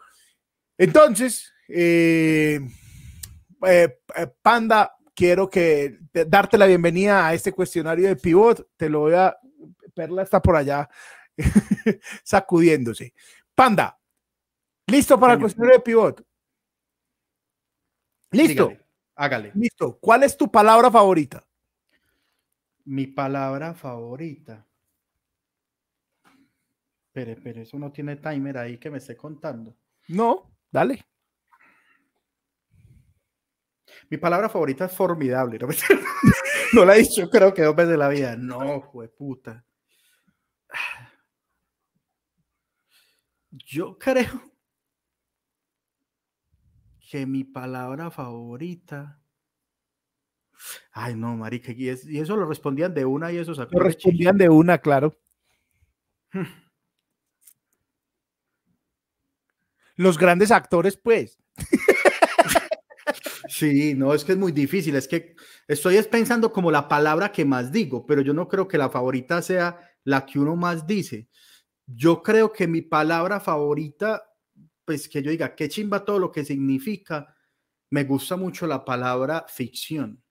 Entonces, 0.79 1.53
eh, 1.67 2.59
eh, 3.67 3.99
eh, 4.15 4.27
Panda, 4.41 4.95
quiero 5.13 5.47
que 5.47 5.99
te- 6.11 6.25
darte 6.25 6.57
la 6.57 6.65
bienvenida 6.65 7.27
a 7.27 7.35
este 7.35 7.51
cuestionario 7.51 8.07
de 8.07 8.15
pivot. 8.15 8.67
Te 8.75 8.89
lo 8.89 9.01
voy 9.01 9.13
a. 9.13 9.37
Perla 9.93 10.23
está 10.23 10.41
por 10.41 10.55
allá 10.55 10.89
sacudiéndose. 12.23 13.13
Panda, 13.53 13.99
¿listo 14.87 15.19
para 15.19 15.33
el 15.33 15.39
cuestionario 15.39 15.77
de 15.77 15.83
pivot? 15.83 16.25
¿Listo? 18.31 18.73
Hágale. 19.15 19.51
Listo. 19.53 19.99
¿Cuál 19.99 20.23
es 20.23 20.35
tu 20.35 20.49
palabra 20.49 20.89
favorita? 20.89 21.45
Mi 22.91 23.07
palabra 23.07 23.73
favorita. 23.73 24.67
Pero, 27.13 27.41
pero 27.41 27.61
eso 27.61 27.79
no 27.79 27.89
tiene 27.89 28.17
timer 28.17 28.57
ahí 28.57 28.77
que 28.77 28.89
me 28.89 28.97
esté 28.97 29.15
contando. 29.15 29.77
No, 30.09 30.57
dale. 30.69 31.01
Mi 34.09 34.17
palabra 34.17 34.49
favorita 34.49 34.85
es 34.85 34.91
formidable. 34.91 35.57
No, 35.57 35.67
No 36.73 36.83
la 36.83 36.97
he 36.97 36.99
dicho, 36.99 37.29
creo 37.29 37.53
que 37.53 37.61
dos 37.61 37.77
veces 37.77 37.93
en 37.93 37.99
la 37.99 38.09
vida. 38.09 38.35
No, 38.35 38.91
puta. 39.17 39.65
Yo 43.51 43.97
creo 43.97 44.51
que 47.09 47.25
mi 47.25 47.45
palabra 47.45 48.11
favorita. 48.11 49.20
Ay, 50.91 51.15
no, 51.15 51.35
marica, 51.37 51.71
y, 51.71 51.89
es- 51.89 52.07
y 52.07 52.19
eso 52.19 52.35
lo 52.37 52.45
respondían 52.45 52.93
de 52.93 53.05
una 53.05 53.31
y 53.31 53.37
esos 53.37 53.57
Lo 53.57 53.63
actores 53.63 53.95
respondían 53.95 54.37
de 54.37 54.49
una, 54.49 54.77
claro. 54.79 55.17
Los 59.95 60.17
grandes 60.17 60.51
actores, 60.51 60.97
pues. 60.97 61.37
Sí, 63.49 63.93
no, 63.95 64.13
es 64.13 64.23
que 64.23 64.33
es 64.33 64.37
muy 64.37 64.51
difícil. 64.51 64.95
Es 64.95 65.07
que 65.07 65.35
estoy 65.67 65.97
es 65.97 66.07
pensando 66.07 66.51
como 66.51 66.71
la 66.71 66.87
palabra 66.87 67.31
que 67.31 67.45
más 67.45 67.71
digo, 67.71 68.05
pero 68.05 68.21
yo 68.21 68.33
no 68.33 68.47
creo 68.47 68.67
que 68.67 68.77
la 68.77 68.89
favorita 68.89 69.41
sea 69.41 69.79
la 70.03 70.25
que 70.25 70.39
uno 70.39 70.55
más 70.55 70.87
dice. 70.87 71.27
Yo 71.87 72.21
creo 72.23 72.53
que 72.53 72.67
mi 72.67 72.81
palabra 72.81 73.39
favorita, 73.39 74.23
pues 74.85 75.09
que 75.09 75.21
yo 75.23 75.31
diga, 75.31 75.55
qué 75.55 75.69
chimba 75.69 76.05
todo 76.05 76.19
lo 76.19 76.31
que 76.31 76.45
significa, 76.45 77.35
me 77.91 78.03
gusta 78.05 78.37
mucho 78.37 78.67
la 78.67 78.85
palabra 78.85 79.45
ficción. 79.49 80.23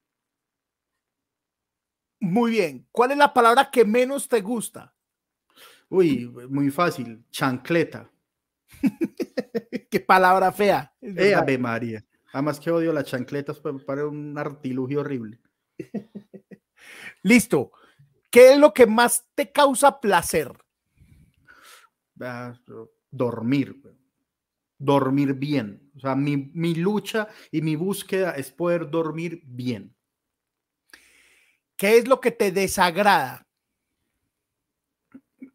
Muy 2.20 2.52
bien. 2.52 2.86
¿Cuál 2.92 3.12
es 3.12 3.16
la 3.16 3.32
palabra 3.32 3.70
que 3.70 3.84
menos 3.84 4.28
te 4.28 4.40
gusta? 4.40 4.94
Uy, 5.88 6.28
muy 6.48 6.70
fácil, 6.70 7.24
chancleta. 7.30 8.08
Qué 9.90 10.00
palabra 10.00 10.52
fea. 10.52 10.94
Eh. 11.00 11.34
Ave 11.34 11.58
María. 11.58 12.04
Además 12.32 12.60
que 12.60 12.70
odio 12.70 12.92
las 12.92 13.06
chancletas, 13.06 13.58
pues, 13.58 13.82
para 13.82 14.06
un 14.06 14.38
artilugio 14.38 15.00
horrible. 15.00 15.40
Listo. 17.22 17.72
¿Qué 18.30 18.52
es 18.52 18.58
lo 18.58 18.72
que 18.72 18.86
más 18.86 19.26
te 19.34 19.50
causa 19.50 19.98
placer? 19.98 20.52
Ah, 22.20 22.54
dormir, 23.10 23.82
dormir 24.78 25.34
bien. 25.34 25.90
O 25.96 26.00
sea, 26.00 26.14
mi, 26.14 26.36
mi 26.54 26.76
lucha 26.76 27.26
y 27.50 27.62
mi 27.62 27.74
búsqueda 27.74 28.32
es 28.32 28.52
poder 28.52 28.88
dormir 28.88 29.42
bien. 29.44 29.96
¿Qué 31.80 31.96
es 31.96 32.06
lo 32.06 32.20
que 32.20 32.30
te 32.30 32.52
desagrada? 32.52 33.48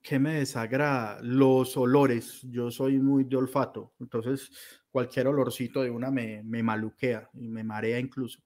¿Qué 0.02 0.18
me 0.18 0.34
desagrada? 0.34 1.20
Los 1.22 1.78
olores. 1.78 2.42
Yo 2.50 2.72
soy 2.72 2.98
muy 2.98 3.26
de 3.26 3.36
olfato. 3.36 3.94
Entonces, 4.00 4.50
cualquier 4.90 5.28
olorcito 5.28 5.84
de 5.84 5.92
una 5.92 6.10
me, 6.10 6.42
me 6.42 6.64
maluquea 6.64 7.30
y 7.36 7.48
me 7.48 7.64
marea 7.64 8.00
incluso. 8.00 8.42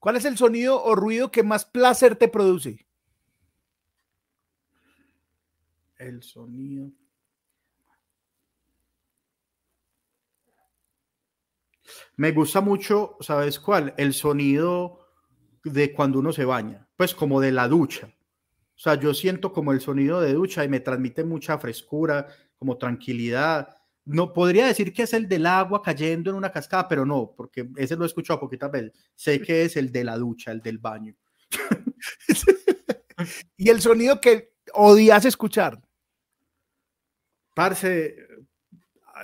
¿Cuál 0.00 0.16
es 0.16 0.24
el 0.24 0.36
sonido 0.36 0.82
o 0.82 0.96
ruido 0.96 1.30
que 1.30 1.44
más 1.44 1.64
placer 1.64 2.16
te 2.16 2.26
produce? 2.26 2.84
El 5.98 6.20
sonido. 6.24 6.90
Me 12.16 12.32
gusta 12.32 12.60
mucho, 12.60 13.18
¿sabes 13.20 13.60
cuál? 13.60 13.94
El 13.96 14.14
sonido 14.14 15.03
de 15.64 15.92
cuando 15.92 16.18
uno 16.18 16.32
se 16.32 16.44
baña, 16.44 16.86
pues 16.96 17.14
como 17.14 17.40
de 17.40 17.52
la 17.52 17.68
ducha. 17.68 18.08
O 18.76 18.78
sea, 18.78 18.96
yo 18.96 19.14
siento 19.14 19.52
como 19.52 19.72
el 19.72 19.80
sonido 19.80 20.20
de 20.20 20.32
ducha 20.32 20.64
y 20.64 20.68
me 20.68 20.80
transmite 20.80 21.24
mucha 21.24 21.58
frescura, 21.58 22.26
como 22.58 22.76
tranquilidad. 22.76 23.76
No 24.04 24.32
podría 24.32 24.66
decir 24.66 24.92
que 24.92 25.04
es 25.04 25.14
el 25.14 25.28
del 25.28 25.46
agua 25.46 25.82
cayendo 25.82 26.30
en 26.30 26.36
una 26.36 26.52
cascada, 26.52 26.88
pero 26.88 27.06
no, 27.06 27.32
porque 27.36 27.68
ese 27.76 27.96
lo 27.96 28.04
he 28.04 28.06
escuchado 28.06 28.40
poquitas 28.40 28.70
veces. 28.70 28.92
Sé 29.14 29.40
que 29.40 29.62
es 29.62 29.76
el 29.76 29.90
de 29.90 30.04
la 30.04 30.16
ducha, 30.16 30.52
el 30.52 30.60
del 30.60 30.78
baño. 30.78 31.14
y 33.56 33.70
el 33.70 33.80
sonido 33.80 34.20
que 34.20 34.54
odias 34.74 35.24
escuchar. 35.24 35.80
Parce, 37.54 38.16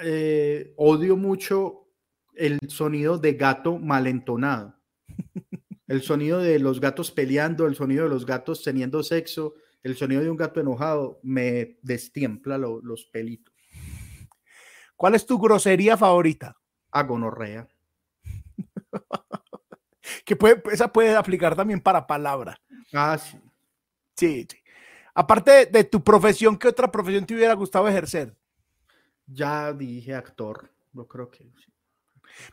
eh, 0.03 0.73
odio 0.77 1.17
mucho 1.17 1.89
el 2.35 2.59
sonido 2.69 3.19
de 3.19 3.35
gato 3.35 3.79
malentonado. 3.79 4.75
El 5.91 6.03
sonido 6.03 6.39
de 6.39 6.61
los 6.61 6.79
gatos 6.79 7.11
peleando, 7.11 7.67
el 7.67 7.75
sonido 7.75 8.05
de 8.05 8.11
los 8.11 8.25
gatos 8.25 8.63
teniendo 8.63 9.03
sexo, 9.03 9.57
el 9.83 9.97
sonido 9.97 10.23
de 10.23 10.31
un 10.31 10.37
gato 10.37 10.61
enojado 10.61 11.19
me 11.25 11.81
destiempla 11.83 12.59
los 12.59 13.07
pelitos. 13.07 13.53
¿Cuál 14.95 15.17
es 15.17 15.27
tu 15.27 15.37
grosería 15.37 15.97
favorita? 15.97 16.57
Agonorrea. 16.93 17.67
que 20.25 20.37
puede, 20.37 20.63
esa 20.71 20.93
puede 20.93 21.17
aplicar 21.17 21.57
también 21.57 21.81
para 21.81 22.07
palabra. 22.07 22.61
Ah, 22.93 23.19
sí. 23.19 23.37
Sí, 24.17 24.47
sí. 24.49 24.59
Aparte 25.13 25.67
de, 25.67 25.83
tu 25.83 26.05
profesión, 26.05 26.57
¿qué 26.57 26.69
otra 26.69 26.89
profesión 26.93 27.27
te 27.27 27.35
hubiera 27.35 27.55
gustado 27.55 27.89
ejercer? 27.89 28.37
Ya 29.27 29.73
dije 29.73 30.15
actor, 30.15 30.71
yo 30.93 31.09
creo 31.09 31.29
que 31.33 31.39
sí. 31.39 31.70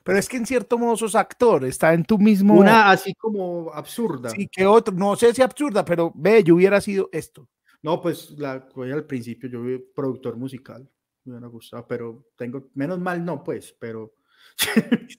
Pero 0.04 0.18
es 0.18 0.28
que 0.28 0.38
en 0.38 0.46
cierto 0.46 0.78
modo 0.78 0.98
sos 0.98 1.16
actor, 1.16 1.66
está 1.66 1.94
en 1.94 2.04
tu 2.04 2.18
mismo. 2.18 2.56
Una 2.56 2.90
así 2.90 3.14
como 3.16 3.72
absurda. 3.74 4.30
Sí, 4.30 4.48
que 4.48 4.66
otro, 4.66 4.94
no 4.94 5.16
sé 5.16 5.34
si 5.34 5.42
absurda, 5.42 5.84
pero 5.84 6.12
ve, 6.16 6.44
yo 6.44 6.56
hubiera 6.56 6.80
sido 6.82 7.10
esto. 7.12 7.50
No, 7.82 8.02
pues 8.02 8.32
la 8.32 8.68
al 8.76 9.06
principio, 9.06 9.50
yo 9.50 9.62
fui 9.62 9.78
productor 9.96 10.36
musical, 10.36 10.90
me 11.24 11.34
hubiera 11.34 11.48
gustado, 11.48 11.88
pero 11.88 12.28
tengo, 12.36 12.70
menos 12.74 13.00
mal 13.00 13.24
no, 13.24 13.44
pues, 13.44 13.76
pero. 13.80 14.14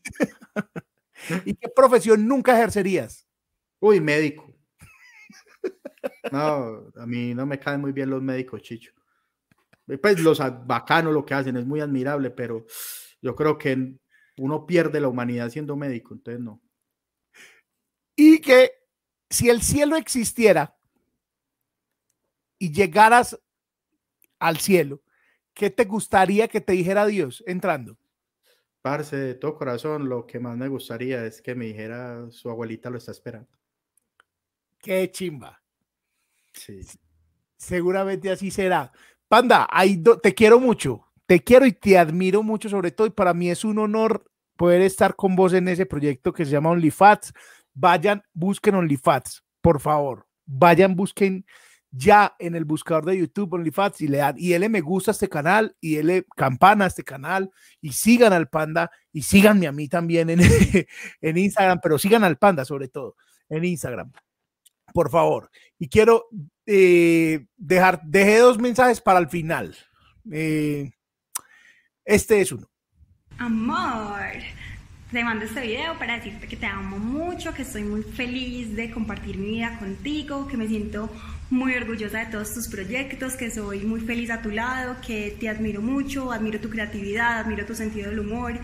¿Y 1.44 1.55
qué 1.55 1.68
profesión 1.68 2.26
nunca 2.26 2.56
ejercerías? 2.56 3.26
Uy, 3.80 4.01
médico. 4.01 4.52
No, 6.32 6.90
a 6.97 7.06
mí 7.06 7.35
no 7.35 7.47
me 7.47 7.59
caen 7.59 7.80
muy 7.80 7.93
bien 7.93 8.10
los 8.10 8.22
médicos, 8.22 8.62
Chicho. 8.62 8.93
Pues 10.01 10.20
los 10.20 10.39
bacanos 10.66 11.14
lo 11.14 11.24
que 11.24 11.35
hacen 11.35 11.56
es 11.56 11.64
muy 11.64 11.80
admirable, 11.80 12.30
pero 12.30 12.66
yo 13.22 13.35
creo 13.35 13.56
que 13.56 13.98
uno 14.39 14.66
pierde 14.66 15.01
la 15.01 15.09
humanidad 15.09 15.51
siendo 15.51 15.77
médico, 15.77 16.15
entonces 16.15 16.43
no. 16.43 16.62
Y 18.16 18.40
que 18.40 18.73
si 19.31 19.48
el 19.48 19.62
cielo 19.62 19.97
existiera 19.97 20.77
y 22.59 22.73
llegaras 22.73 23.39
al 24.39 24.59
cielo, 24.59 25.02
¿qué 25.55 25.70
te 25.70 25.85
gustaría 25.85 26.48
que 26.48 26.60
te 26.60 26.73
dijera 26.73 27.06
Dios 27.06 27.43
entrando? 27.47 27.98
Parce, 28.81 29.16
de 29.16 29.35
todo 29.35 29.56
corazón, 29.56 30.09
lo 30.09 30.27
que 30.27 30.39
más 30.39 30.56
me 30.56 30.69
gustaría 30.69 31.24
es 31.27 31.43
que 31.43 31.55
me 31.55 31.66
dijera 31.66 32.31
su 32.31 32.48
abuelita 32.48 32.90
lo 32.90 32.98
está 32.98 33.10
esperando. 33.10 33.51
Qué 34.78 35.10
chimba. 35.10 35.60
Sí. 36.52 36.81
Seguramente 37.56 38.31
así 38.31 38.51
será. 38.51 38.93
Panda, 39.27 39.69
te 40.23 40.35
quiero 40.35 40.60
mucho. 40.60 41.07
Te 41.28 41.44
quiero 41.44 41.66
y 41.66 41.72
te 41.72 41.98
admiro 41.98 42.42
mucho, 42.42 42.70
sobre 42.70 42.90
todo, 42.90 43.06
y 43.06 43.10
para 43.10 43.34
mí 43.34 43.50
es 43.50 43.62
un 43.62 43.78
honor 43.78 44.24
poder 44.56 44.80
estar 44.80 45.14
con 45.14 45.36
vos 45.36 45.52
en 45.52 45.68
ese 45.68 45.84
proyecto 45.84 46.32
que 46.32 46.46
se 46.46 46.52
llama 46.52 46.70
OnlyFats. 46.70 47.34
Vayan, 47.74 48.22
busquen 48.32 48.74
OnlyFats, 48.74 49.44
por 49.60 49.78
favor. 49.78 50.26
Vayan, 50.46 50.96
busquen 50.96 51.44
ya 51.90 52.34
en 52.38 52.55
el 52.55 52.64
buscador 52.64 53.05
de 53.05 53.18
YouTube 53.18 53.52
OnlyFats 53.52 54.00
y 54.00 54.09
le 54.09 54.18
dan 54.18 54.36
y 54.38 54.55
él 54.55 54.68
me 54.70 54.80
gusta 54.80 55.10
este 55.10 55.28
canal 55.28 55.76
y 55.80 55.96
él 55.96 56.26
campana 56.34 56.86
a 56.86 56.88
este 56.88 57.05
canal 57.05 57.50
y 57.80 57.92
sigan 57.92 58.32
al 58.32 58.48
panda 58.48 58.90
y 59.12 59.22
síganme 59.22 59.66
a 59.66 59.72
mí 59.72 59.88
también 59.88 60.30
en, 60.30 60.40
en 61.20 61.38
Instagram, 61.38 61.80
pero 61.82 61.98
sigan 61.98 62.24
al 62.24 62.38
panda 62.38 62.64
sobre 62.64 62.88
todo 62.88 63.16
en 63.48 63.64
Instagram 63.64 64.10
por 64.92 65.10
favor. 65.10 65.50
Y 65.78 65.88
quiero 65.88 66.26
eh, 66.66 67.46
dejar, 67.56 68.02
dejé 68.05 68.38
dos 68.38 68.59
mensajes 68.59 69.00
para 69.00 69.18
el 69.18 69.28
final. 69.28 69.76
Eh, 70.30 70.90
este 72.09 72.40
es 72.40 72.52
uno. 72.52 72.66
Amor, 73.36 74.32
te 75.12 75.22
mando 75.22 75.44
este 75.44 75.60
video 75.60 75.98
para 75.98 76.16
decirte 76.16 76.48
que 76.48 76.56
te 76.56 76.64
amo 76.64 76.98
mucho, 76.98 77.52
que 77.52 77.62
estoy 77.62 77.85
muy 77.85 78.02
feliz 78.02 78.74
de 78.74 78.90
compartir 78.90 79.36
mi 79.36 79.51
vida 79.51 79.78
contigo, 79.78 80.48
que 80.48 80.56
me 80.56 80.66
siento 80.66 81.10
muy 81.51 81.74
orgullosa 81.74 82.20
de 82.20 82.26
todos 82.26 82.55
tus 82.55 82.68
proyectos, 82.68 83.35
que 83.35 83.51
soy 83.51 83.80
muy 83.80 84.01
feliz 84.01 84.30
a 84.30 84.40
tu 84.40 84.51
lado, 84.51 84.97
que 85.06 85.36
te 85.39 85.51
admiro 85.51 85.82
mucho, 85.82 86.32
admiro 86.32 86.59
tu 86.60 86.70
creatividad, 86.70 87.40
admiro 87.40 87.66
tu 87.66 87.74
sentido 87.74 88.09
del 88.09 88.20
humor, 88.20 88.59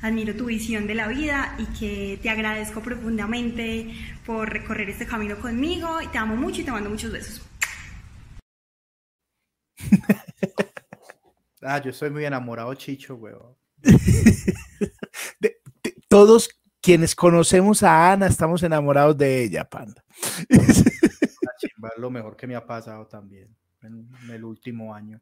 admiro 0.00 0.34
tu 0.34 0.46
visión 0.46 0.86
de 0.86 0.94
la 0.94 1.06
vida 1.06 1.54
y 1.58 1.66
que 1.78 2.18
te 2.22 2.30
agradezco 2.30 2.80
profundamente 2.80 3.92
por 4.24 4.50
recorrer 4.50 4.88
este 4.88 5.04
camino 5.04 5.36
conmigo 5.36 6.00
y 6.00 6.06
te 6.06 6.16
amo 6.16 6.34
mucho 6.34 6.62
y 6.62 6.64
te 6.64 6.72
mando 6.72 6.88
muchos 6.88 7.12
besos. 7.12 7.42
ah, 11.62 11.82
yo 11.82 11.92
soy 11.92 12.10
muy 12.10 12.24
enamorado, 12.24 12.72
Chicho, 12.74 13.16
huevo. 13.16 13.58
todos 16.08 16.48
quienes 16.80 17.14
conocemos 17.14 17.82
a 17.82 18.12
Ana 18.12 18.26
estamos 18.26 18.62
enamorados 18.62 19.18
de 19.18 19.44
ella, 19.44 19.68
Panda. 19.68 20.04
lo 21.98 22.10
mejor 22.10 22.36
que 22.36 22.46
me 22.46 22.54
ha 22.54 22.66
pasado 22.66 23.06
también 23.06 23.54
en 23.82 24.08
el 24.30 24.44
último 24.44 24.94
año. 24.94 25.20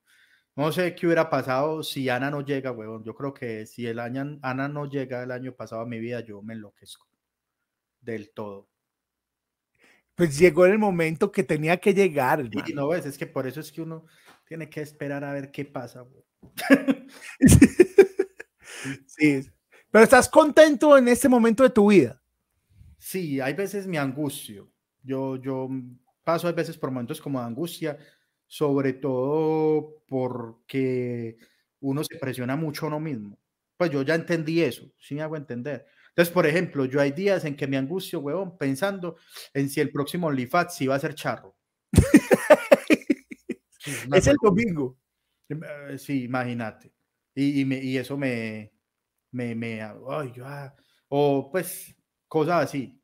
No 0.56 0.70
sé 0.70 0.94
qué 0.94 1.06
hubiera 1.06 1.28
pasado 1.28 1.82
si 1.82 2.08
Ana 2.08 2.30
no 2.30 2.42
llega, 2.42 2.70
weón. 2.70 3.02
Yo 3.02 3.14
creo 3.14 3.34
que 3.34 3.66
si 3.66 3.86
el 3.86 3.98
año, 3.98 4.38
Ana 4.42 4.68
no 4.68 4.88
llega 4.88 5.22
el 5.22 5.32
año 5.32 5.52
pasado 5.52 5.82
a 5.82 5.86
mi 5.86 5.98
vida, 5.98 6.20
yo 6.20 6.42
me 6.42 6.54
enloquezco. 6.54 7.08
Del 8.00 8.32
todo. 8.32 8.68
Pues 10.14 10.38
llegó 10.38 10.66
el 10.66 10.78
momento 10.78 11.32
que 11.32 11.42
tenía 11.42 11.78
que 11.78 11.92
llegar. 11.92 12.48
Y 12.66 12.72
no 12.72 12.88
ves, 12.88 13.04
es 13.04 13.18
que 13.18 13.26
por 13.26 13.48
eso 13.48 13.60
es 13.60 13.72
que 13.72 13.82
uno 13.82 14.06
tiene 14.46 14.68
que 14.68 14.80
esperar 14.80 15.24
a 15.24 15.32
ver 15.32 15.50
qué 15.50 15.64
pasa, 15.64 16.06
sí. 19.06 19.40
Pero 19.90 20.04
estás 20.04 20.28
contento 20.28 20.98
en 20.98 21.08
este 21.08 21.28
momento 21.28 21.62
de 21.62 21.70
tu 21.70 21.90
vida. 21.90 22.20
Sí, 22.98 23.40
hay 23.40 23.54
veces 23.54 23.86
mi 23.86 23.96
angustio. 23.96 24.70
Yo, 25.02 25.36
yo 25.36 25.68
paso 26.22 26.48
a 26.48 26.52
veces 26.52 26.76
por 26.76 26.90
momentos 26.90 27.20
como 27.20 27.40
de 27.40 27.46
angustia 27.46 27.98
sobre 28.46 28.92
todo 28.92 30.02
porque 30.06 31.36
uno 31.80 32.04
se 32.04 32.18
presiona 32.18 32.56
mucho 32.56 32.86
a 32.86 32.88
uno 32.88 33.00
mismo. 33.00 33.38
Pues 33.76 33.90
yo 33.90 34.02
ya 34.02 34.14
entendí 34.14 34.62
eso, 34.62 34.90
sí 34.98 35.14
me 35.14 35.22
hago 35.22 35.36
entender. 35.36 35.86
Entonces, 36.10 36.32
por 36.32 36.46
ejemplo, 36.46 36.84
yo 36.84 37.00
hay 37.00 37.10
días 37.10 37.44
en 37.44 37.56
que 37.56 37.66
me 37.66 37.76
angustio, 37.76 38.20
huevón, 38.20 38.56
pensando 38.56 39.16
en 39.52 39.68
si 39.68 39.80
el 39.80 39.90
próximo 39.90 40.28
OnlyFans 40.28 40.74
sí 40.74 40.86
va 40.86 40.94
a 40.94 41.00
ser 41.00 41.14
charro. 41.14 41.56
es 44.14 44.26
el 44.26 44.36
domingo. 44.42 44.98
Em, 45.48 45.60
eh, 45.62 45.98
sí, 45.98 46.24
imagínate. 46.24 46.92
Y, 47.34 47.62
y, 47.74 47.98
eso 47.98 48.16
me, 48.16 48.72
me, 49.32 49.54
me 49.54 49.82
ay, 49.82 50.32
ah, 50.42 50.74
o 51.08 51.50
pues 51.50 51.94
cosas 52.28 52.64
así. 52.64 53.00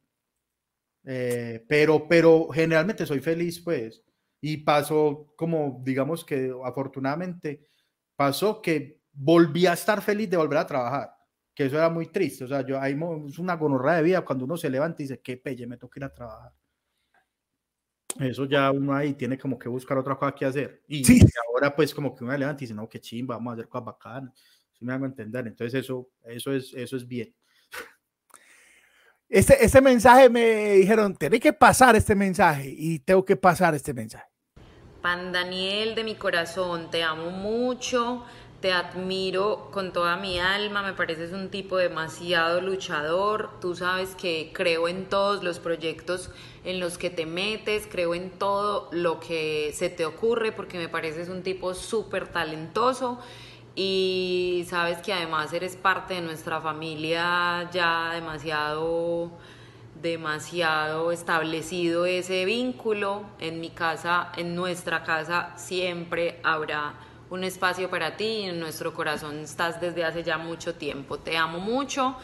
Eh, 1.05 1.65
pero, 1.69 2.07
pero 2.07 2.49
generalmente 2.49 3.07
soy 3.07 3.21
feliz, 3.21 3.61
pues. 3.61 4.03
Y 4.41 4.59
pasó 4.59 5.33
como, 5.37 5.83
digamos 5.85 6.25
que 6.25 6.53
afortunadamente, 6.65 7.69
pasó 8.17 8.63
que 8.63 9.01
volví 9.13 9.67
a 9.67 9.75
estar 9.75 10.01
feliz 10.03 10.31
de 10.31 10.37
volver 10.37 10.59
a 10.59 10.67
trabajar, 10.67 11.13
que 11.55 11.67
eso 11.67 11.77
era 11.77 11.91
muy 11.91 12.07
triste. 12.07 12.45
O 12.45 12.49
sea, 12.49 12.65
yo 12.67 12.81
hay 12.81 12.99
es 13.29 13.39
una 13.39 13.57
gonorrea 13.57 13.97
de 13.97 14.03
vida 14.03 14.25
cuando 14.25 14.45
uno 14.45 14.57
se 14.57 14.71
levanta 14.71 15.03
y 15.03 15.07
dice, 15.07 15.21
qué 15.21 15.37
pelle, 15.37 15.67
me 15.67 15.77
toca 15.77 16.01
ir 16.01 16.05
a 16.05 16.15
trabajar. 16.15 16.53
Eso 18.19 18.45
ya 18.45 18.71
uno 18.71 18.95
ahí 18.95 19.15
tiene 19.15 19.39
como 19.39 19.59
que 19.59 19.69
buscar 19.69 19.97
otra 19.99 20.17
cosa 20.17 20.33
que 20.33 20.45
hacer. 20.45 20.83
Y, 20.89 21.03
ahora 21.47 21.75
pues 21.75 21.95
como 21.95 22.15
que 22.15 22.25
uno 22.25 22.37
levanta 22.37 22.63
y 22.63 22.67
dice, 22.67 22.75
no, 22.75 22.89
qué 22.89 23.01
chimba, 23.01 23.37
vamos 23.37 23.53
a 23.53 23.55
hacer 23.55 23.69
cosas 23.69 23.87
bacanas. 23.87 24.33
Si 24.73 24.85
me 24.85 24.93
hago 24.93 25.07
entender. 25.07 25.47
Entonces 25.47 25.85
eso, 25.85 26.11
eso, 26.25 26.53
es, 26.53 26.73
eso 26.75 26.97
es 26.97 27.07
bien. 27.07 27.35
Este, 29.29 29.65
este 29.65 29.81
mensaje 29.81 30.29
me 30.29 30.73
dijeron, 30.73 31.15
tiene 31.15 31.39
que 31.39 31.53
pasar 31.53 31.95
este 31.95 32.17
mensaje 32.17 32.75
y 32.77 32.99
tengo 32.99 33.25
que 33.25 33.37
pasar 33.37 33.77
este 33.77 33.95
mensaje. 33.95 34.25
Pan 35.01 35.31
Daniel 35.33 35.95
de 35.95 36.03
mi 36.03 36.17
corazón, 36.17 36.91
te 36.91 37.05
amo 37.05 37.31
mucho, 37.31 38.25
te 38.61 38.73
admiro 38.73 39.69
con 39.71 39.93
toda 39.93 40.17
mi 40.17 40.39
alma, 40.39 40.83
me 40.83 40.93
pareces 40.93 41.33
un 41.33 41.49
tipo 41.49 41.77
demasiado 41.77 42.61
luchador, 42.61 43.51
tú 43.61 43.75
sabes 43.75 44.15
que 44.15 44.51
creo 44.53 44.87
en 44.87 45.07
todos 45.09 45.43
los 45.43 45.59
proyectos 45.59 46.31
en 46.65 46.79
los 46.79 46.99
que 46.99 47.09
te 47.09 47.25
metes, 47.25 47.89
creo 47.91 48.15
en 48.15 48.31
todo 48.31 48.89
lo 48.93 49.19
que 49.19 49.73
se 49.75 49.89
te 49.89 50.05
ocurre 50.05 50.53
porque 50.53 50.79
me 50.79 50.89
pareces 50.89 51.31
un 51.31 51.43
tipo 51.43 51.73
súper 51.73 52.29
talentoso 52.29 53.19
y 53.75 54.67
sabes 54.69 54.99
que 54.99 55.15
además 55.15 55.53
eres 55.55 55.77
parte 55.77 56.15
de 56.15 56.21
nuestra 56.21 56.61
familia 56.61 57.71
ya 57.73 58.11
demasiado 58.13 59.31
demasiado 60.03 61.13
establecido 61.13 62.07
ese 62.07 62.45
vínculo. 62.45 63.25
En 63.39 63.61
mi 63.61 63.71
casa, 63.71 64.33
en 64.37 64.55
nuestra 64.55 65.03
casa, 65.03 65.53
siempre 65.57 66.41
habrá 66.43 66.95
un 67.31 67.45
espacio 67.45 67.89
para 67.89 68.17
ti 68.17 68.43
en 68.43 68.59
nuestro 68.59 68.93
corazón 68.93 69.39
estás 69.41 69.81
desde 69.81 70.05
hace 70.05 70.23
ya 70.23 70.37
mucho 70.37 70.75
tiempo. 70.75 71.19
Te 71.19 71.37
amo 71.37 71.61
mucho 71.61 72.17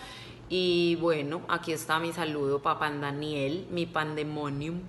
y 0.49 0.97
bueno, 1.01 1.47
aquí 1.49 1.73
está 1.73 1.99
mi 1.99 2.13
saludo, 2.13 2.61
papá 2.61 2.91
Daniel, 2.91 3.67
mi 3.71 3.87
pandemonium. 3.87 4.83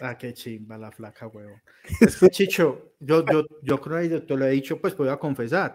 Ah, 0.00 0.16
qué 0.16 0.32
chimba 0.32 0.78
la 0.78 0.90
flaca, 0.90 1.26
huevo. 1.26 1.60
Es 2.00 2.16
que, 2.18 2.28
Chicho, 2.28 2.92
yo, 3.00 3.24
yo, 3.24 3.44
yo 3.62 3.80
creo 3.80 4.08
que 4.08 4.20
te 4.26 4.36
lo 4.36 4.46
he 4.46 4.50
dicho, 4.50 4.80
pues 4.80 4.96
voy 4.96 5.08
a 5.08 5.18
confesar. 5.18 5.74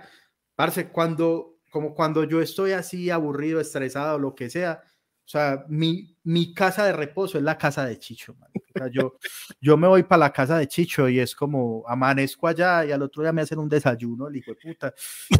Parce, 0.55 0.89
cuando, 0.89 1.57
como 1.71 1.93
cuando 1.93 2.23
yo 2.23 2.41
estoy 2.41 2.71
así 2.71 3.09
aburrido, 3.09 3.59
estresado, 3.59 4.19
lo 4.19 4.33
que 4.33 4.49
sea, 4.49 4.81
o 4.85 5.27
sea, 5.27 5.65
mi, 5.67 6.12
mi 6.25 6.53
casa 6.53 6.85
de 6.85 6.93
reposo 6.93 7.37
es 7.37 7.43
la 7.43 7.57
casa 7.57 7.85
de 7.85 7.99
Chicho, 7.99 8.35
yo, 8.91 9.17
yo 9.59 9.77
me 9.77 9.87
voy 9.87 10.03
para 10.03 10.19
la 10.21 10.33
casa 10.33 10.57
de 10.57 10.67
Chicho 10.67 11.09
y 11.09 11.19
es 11.19 11.35
como 11.35 11.83
amanezco 11.87 12.47
allá 12.47 12.85
y 12.85 12.91
al 12.91 13.01
otro 13.01 13.23
día 13.23 13.33
me 13.33 13.41
hacen 13.41 13.59
un 13.59 13.69
desayuno, 13.69 14.27
el 14.27 14.37
hijo 14.37 14.51
de 14.51 14.57
puta, 14.57 14.93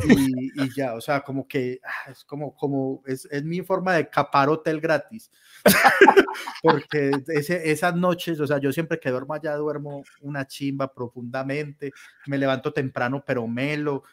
y, 0.10 0.62
y 0.64 0.76
ya, 0.76 0.94
o 0.96 1.02
sea, 1.02 1.22
como 1.22 1.48
que 1.48 1.80
ah, 1.84 2.12
es 2.12 2.24
como, 2.26 2.54
como 2.56 3.02
es, 3.06 3.26
es 3.32 3.44
mi 3.44 3.62
forma 3.62 3.94
de 3.94 4.10
capar 4.10 4.50
hotel 4.50 4.82
gratis. 4.82 5.32
Porque 6.62 7.12
ese, 7.28 7.72
esas 7.72 7.96
noches, 7.96 8.40
o 8.40 8.48
sea, 8.48 8.58
yo 8.58 8.72
siempre 8.72 9.00
que 9.00 9.10
duermo 9.10 9.34
allá 9.34 9.56
duermo 9.56 10.04
una 10.22 10.46
chimba 10.48 10.94
profundamente, 10.94 11.92
me 12.28 12.38
levanto 12.38 12.74
temprano 12.74 13.24
pero 13.26 13.48
melo, 13.48 14.04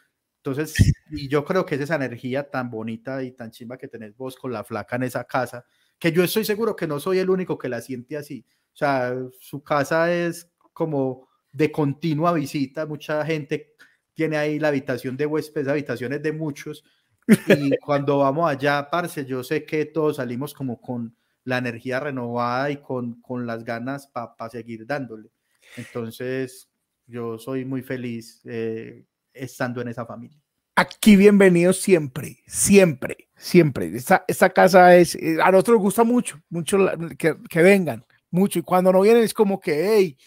entonces, 0.43 0.73
y 1.11 1.27
yo 1.27 1.45
creo 1.45 1.65
que 1.65 1.75
es 1.75 1.81
esa 1.81 1.95
energía 1.95 2.49
tan 2.49 2.71
bonita 2.71 3.21
y 3.21 3.31
tan 3.31 3.51
chimba 3.51 3.77
que 3.77 3.87
tenés 3.87 4.17
vos 4.17 4.35
con 4.35 4.51
la 4.51 4.63
flaca 4.63 4.95
en 4.95 5.03
esa 5.03 5.23
casa, 5.25 5.65
que 6.01 6.11
yo 6.11 6.23
estoy 6.23 6.43
seguro 6.43 6.75
que 6.75 6.87
no 6.87 6.99
soy 6.99 7.19
el 7.19 7.29
único 7.29 7.59
que 7.59 7.69
la 7.69 7.79
siente 7.79 8.17
así. 8.17 8.43
O 8.73 8.75
sea, 8.75 9.15
su 9.39 9.61
casa 9.63 10.11
es 10.11 10.51
como 10.73 11.29
de 11.53 11.71
continua 11.71 12.33
visita, 12.33 12.87
mucha 12.87 13.23
gente 13.23 13.75
tiene 14.15 14.35
ahí 14.37 14.57
la 14.57 14.69
habitación 14.69 15.15
de 15.15 15.27
huéspedes, 15.27 15.67
habitaciones 15.67 16.23
de 16.23 16.31
muchos, 16.31 16.83
y 17.27 17.77
cuando 17.85 18.17
vamos 18.17 18.49
allá, 18.49 18.89
parce, 18.89 19.25
yo 19.25 19.43
sé 19.43 19.63
que 19.63 19.85
todos 19.85 20.15
salimos 20.15 20.55
como 20.55 20.81
con 20.81 21.15
la 21.43 21.59
energía 21.59 21.99
renovada 21.99 22.71
y 22.71 22.77
con, 22.77 23.21
con 23.21 23.45
las 23.45 23.63
ganas 23.63 24.07
para 24.07 24.49
seguir 24.49 24.87
dándole. 24.87 25.29
Entonces, 25.77 26.67
yo 27.05 27.37
soy 27.37 27.63
muy 27.63 27.83
feliz 27.83 28.41
eh, 28.45 29.05
estando 29.33 29.81
en 29.81 29.89
esa 29.89 30.07
familia. 30.07 30.40
Aquí 30.75 31.15
bienvenidos 31.17 31.81
siempre, 31.81 32.39
siempre, 32.47 33.29
siempre. 33.35 33.95
Esta, 33.95 34.23
esta 34.27 34.49
casa 34.49 34.95
es, 34.95 35.15
eh, 35.15 35.37
a 35.43 35.51
nosotros 35.51 35.75
nos 35.75 35.83
gusta 35.83 36.03
mucho, 36.03 36.41
mucho 36.49 36.77
que, 37.17 37.35
que 37.49 37.61
vengan, 37.61 38.05
mucho. 38.29 38.59
Y 38.59 38.61
cuando 38.61 38.93
no 38.93 39.01
vienen 39.01 39.23
es 39.23 39.33
como 39.33 39.59
que, 39.59 39.95
hey, 39.95 40.17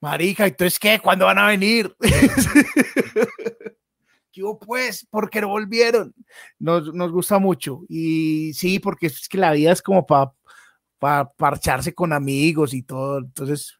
marica, 0.00 0.46
entonces 0.46 0.78
qué, 0.78 1.00
¿cuándo 1.00 1.26
van 1.26 1.38
a 1.38 1.48
venir? 1.48 1.94
¿Qué 4.32 4.44
hubo, 4.44 4.58
pues? 4.58 5.06
¿Por 5.10 5.28
qué 5.28 5.40
no 5.40 5.48
volvieron? 5.48 6.14
Nos, 6.58 6.94
nos 6.94 7.10
gusta 7.10 7.38
mucho. 7.38 7.82
Y 7.88 8.52
sí, 8.54 8.78
porque 8.78 9.06
es 9.06 9.28
que 9.28 9.38
la 9.38 9.52
vida 9.52 9.72
es 9.72 9.82
como 9.82 10.06
para 10.06 10.32
parcharse 11.36 11.94
con 11.94 12.12
amigos 12.12 12.74
y 12.74 12.82
todo. 12.82 13.18
Entonces, 13.18 13.78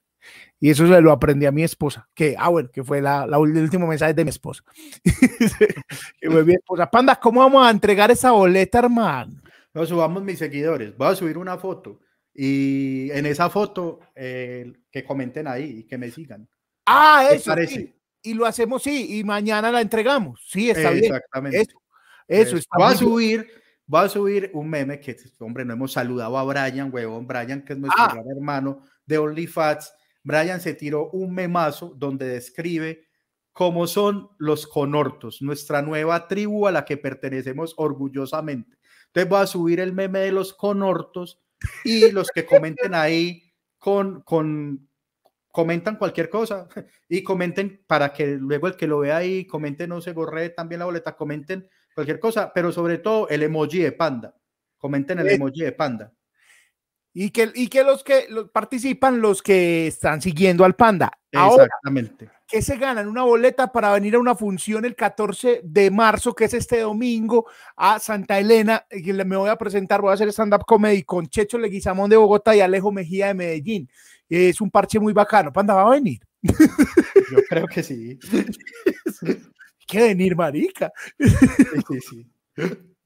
y 0.58 0.70
eso 0.70 0.86
se 0.86 1.00
lo 1.00 1.12
aprendí 1.12 1.46
a 1.46 1.52
mi 1.52 1.62
esposa, 1.62 2.08
que, 2.14 2.34
ah, 2.38 2.48
bueno, 2.48 2.70
que 2.72 2.82
fue 2.82 3.00
la, 3.02 3.26
la 3.26 3.36
el 3.36 3.56
último 3.58 3.86
mensaje 3.86 4.14
de 4.14 4.24
mi 4.24 4.30
esposa. 4.30 4.62
que 6.20 6.30
fue 6.30 6.44
mi 6.44 6.54
esposa. 6.54 6.90
Panda, 6.90 7.16
¿cómo 7.16 7.40
vamos 7.40 7.66
a 7.66 7.70
entregar 7.70 8.10
esa 8.10 8.30
boleta, 8.32 8.78
hermano? 8.78 9.40
No 9.74 9.84
subamos 9.84 10.22
mis 10.22 10.38
seguidores. 10.38 10.96
Voy 10.96 11.08
a 11.08 11.14
subir 11.14 11.36
una 11.38 11.58
foto 11.58 12.00
y 12.32 13.10
en 13.12 13.26
esa 13.26 13.48
foto 13.50 14.00
eh, 14.14 14.72
que 14.90 15.04
comenten 15.04 15.46
ahí 15.46 15.78
y 15.80 15.84
que 15.84 15.98
me 15.98 16.10
sigan. 16.10 16.48
Ah, 16.86 17.26
¿Te 17.28 17.36
eso. 17.36 17.50
parece? 17.50 17.74
sí. 17.74 17.92
Y 18.22 18.34
lo 18.34 18.44
hacemos, 18.44 18.82
sí, 18.82 19.18
y 19.18 19.24
mañana 19.24 19.70
la 19.70 19.80
entregamos. 19.80 20.44
Sí, 20.48 20.68
está 20.70 20.90
bien. 20.90 21.04
Exactamente. 21.04 21.60
Eso, 21.60 21.78
eso 22.26 22.56
está 22.56 22.76
voy 22.76 22.86
a 22.86 22.88
bien. 22.88 22.98
subir, 22.98 23.50
voy 23.86 24.04
a 24.04 24.08
subir 24.08 24.50
un 24.52 24.68
meme 24.68 24.98
que, 24.98 25.16
hombre, 25.38 25.64
no 25.64 25.74
hemos 25.74 25.92
saludado 25.92 26.36
a 26.36 26.42
Brian, 26.44 26.92
huevón, 26.92 27.26
Brian, 27.26 27.62
que 27.64 27.74
es 27.74 27.78
nuestro 27.78 28.02
Ah. 28.02 28.10
gran 28.14 28.28
hermano 28.28 28.82
de 29.06 29.18
OnlyFats. 29.18 29.94
Brian 30.26 30.60
se 30.60 30.74
tiró 30.74 31.08
un 31.10 31.32
memazo 31.32 31.94
donde 31.96 32.26
describe 32.26 33.06
cómo 33.52 33.86
son 33.86 34.28
los 34.38 34.66
conortos, 34.66 35.40
nuestra 35.40 35.82
nueva 35.82 36.26
tribu 36.26 36.66
a 36.66 36.72
la 36.72 36.84
que 36.84 36.96
pertenecemos 36.96 37.74
orgullosamente. 37.76 38.76
Entonces 39.06 39.30
voy 39.30 39.40
a 39.40 39.46
subir 39.46 39.78
el 39.78 39.92
meme 39.92 40.18
de 40.18 40.32
los 40.32 40.52
conortos 40.52 41.40
y 41.84 42.10
los 42.10 42.28
que 42.34 42.44
comenten 42.44 42.92
ahí 42.92 43.54
con, 43.78 44.22
con 44.22 44.88
comentan 45.52 45.94
cualquier 45.94 46.28
cosa 46.28 46.66
y 47.08 47.22
comenten 47.22 47.84
para 47.86 48.12
que 48.12 48.26
luego 48.26 48.66
el 48.66 48.76
que 48.76 48.88
lo 48.88 48.98
vea 48.98 49.18
ahí 49.18 49.46
comenten 49.46 49.90
no 49.90 50.00
se 50.00 50.12
gorre 50.12 50.50
también 50.50 50.80
la 50.80 50.86
boleta, 50.86 51.16
comenten 51.16 51.68
cualquier 51.94 52.18
cosa, 52.18 52.52
pero 52.52 52.72
sobre 52.72 52.98
todo 52.98 53.28
el 53.28 53.44
emoji 53.44 53.78
de 53.78 53.92
panda. 53.92 54.34
Comenten 54.76 55.20
el 55.20 55.28
emoji 55.28 55.60
de 55.60 55.72
panda. 55.72 56.12
Y 57.18 57.30
que, 57.30 57.50
y 57.54 57.68
que 57.68 57.82
los 57.82 58.04
que 58.04 58.26
los 58.28 58.50
participan, 58.50 59.22
los 59.22 59.42
que 59.42 59.86
están 59.86 60.20
siguiendo 60.20 60.66
al 60.66 60.76
panda. 60.76 61.10
Ahora, 61.32 61.64
Exactamente. 61.64 62.28
que 62.46 62.60
se 62.60 62.76
ganan 62.76 63.08
una 63.08 63.22
boleta 63.22 63.72
para 63.72 63.90
venir 63.94 64.16
a 64.16 64.18
una 64.18 64.34
función 64.36 64.84
el 64.84 64.94
14 64.94 65.62
de 65.64 65.90
marzo, 65.90 66.34
que 66.34 66.44
es 66.44 66.52
este 66.52 66.80
domingo, 66.80 67.46
a 67.74 67.98
Santa 68.00 68.38
Elena. 68.38 68.84
Y 68.90 69.14
le- 69.14 69.24
me 69.24 69.36
voy 69.36 69.48
a 69.48 69.56
presentar, 69.56 70.02
voy 70.02 70.10
a 70.10 70.14
hacer 70.14 70.28
stand-up 70.28 70.66
comedy 70.66 71.04
con 71.04 71.26
Checho 71.26 71.56
Leguizamón 71.56 72.10
de 72.10 72.18
Bogotá 72.18 72.54
y 72.54 72.60
Alejo 72.60 72.92
Mejía 72.92 73.28
de 73.28 73.34
Medellín. 73.34 73.88
Es 74.28 74.60
un 74.60 74.70
parche 74.70 75.00
muy 75.00 75.14
bacano. 75.14 75.50
Panda 75.54 75.72
va 75.72 75.86
a 75.86 75.90
venir. 75.94 76.20
Yo 76.42 77.38
creo 77.48 77.66
que 77.66 77.82
sí. 77.82 78.18
Que 79.88 80.02
venir, 80.02 80.36
marica. 80.36 80.92
Sí, 81.18 82.00
sí, 82.00 82.26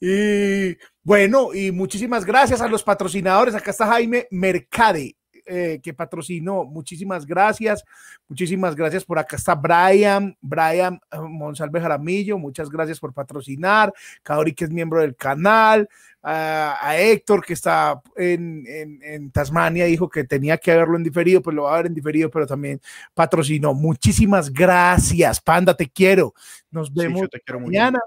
y 0.00 0.76
bueno, 1.02 1.52
y 1.54 1.72
muchísimas 1.72 2.24
gracias 2.24 2.60
a 2.60 2.68
los 2.68 2.82
patrocinadores. 2.84 3.54
Acá 3.54 3.70
está 3.72 3.86
Jaime 3.86 4.26
Mercade, 4.30 5.16
eh, 5.46 5.80
que 5.82 5.92
patrocinó. 5.92 6.64
Muchísimas 6.64 7.26
gracias. 7.26 7.82
Muchísimas 8.28 8.76
gracias 8.76 9.04
por 9.04 9.18
acá 9.18 9.34
está 9.36 9.54
Brian, 9.56 10.36
Brian 10.40 11.00
eh, 11.10 11.18
Monsalve 11.18 11.80
Jaramillo. 11.80 12.38
Muchas 12.38 12.70
gracias 12.70 13.00
por 13.00 13.12
patrocinar. 13.12 13.92
Kaori, 14.22 14.52
que 14.54 14.64
es 14.64 14.70
miembro 14.70 15.00
del 15.00 15.16
canal. 15.16 15.88
A, 16.24 16.78
a 16.80 16.96
Héctor, 17.00 17.44
que 17.44 17.54
está 17.54 18.00
en, 18.16 18.62
en- 18.68 19.02
en 19.02 19.30
Tasmania, 19.32 19.86
dijo 19.86 20.08
que 20.08 20.22
tenía 20.22 20.56
que 20.56 20.70
verlo 20.72 20.96
en 20.96 21.02
diferido, 21.02 21.42
pues 21.42 21.56
lo 21.56 21.64
va 21.64 21.74
a 21.74 21.76
ver 21.78 21.86
en 21.86 21.94
diferido, 21.94 22.30
pero 22.30 22.46
también 22.46 22.80
patrocinó. 23.12 23.74
Muchísimas 23.74 24.52
gracias, 24.52 25.40
Panda, 25.40 25.76
te 25.76 25.88
quiero. 25.90 26.32
Nos 26.70 26.86
Sí, 26.90 26.94
vemos 26.94 27.22
yo 27.22 27.28
te 27.28 27.40
quiero 27.40 27.58
mañana. 27.58 27.98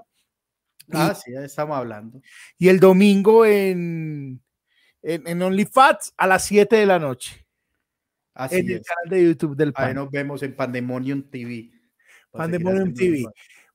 Ah, 0.92 1.14
sí, 1.14 1.32
ya 1.32 1.44
estamos 1.44 1.76
hablando. 1.76 2.20
Y 2.58 2.68
el 2.68 2.80
domingo 2.80 3.44
en, 3.44 4.42
en, 5.02 5.26
en 5.26 5.42
OnlyFats 5.42 6.14
a 6.16 6.26
las 6.26 6.44
7 6.44 6.76
de 6.76 6.86
la 6.86 6.98
noche. 6.98 7.46
Así 8.34 8.56
en 8.56 8.70
el 8.70 8.76
es. 8.76 8.86
canal 8.86 9.10
de 9.10 9.24
YouTube 9.24 9.56
del 9.56 9.72
Ahí 9.74 9.86
Pan. 9.86 9.94
nos 9.94 10.10
vemos 10.10 10.42
en 10.42 10.54
Pandemonium 10.54 11.22
TV. 11.30 11.70
Pandemonium 12.30 12.92
TV. 12.94 13.24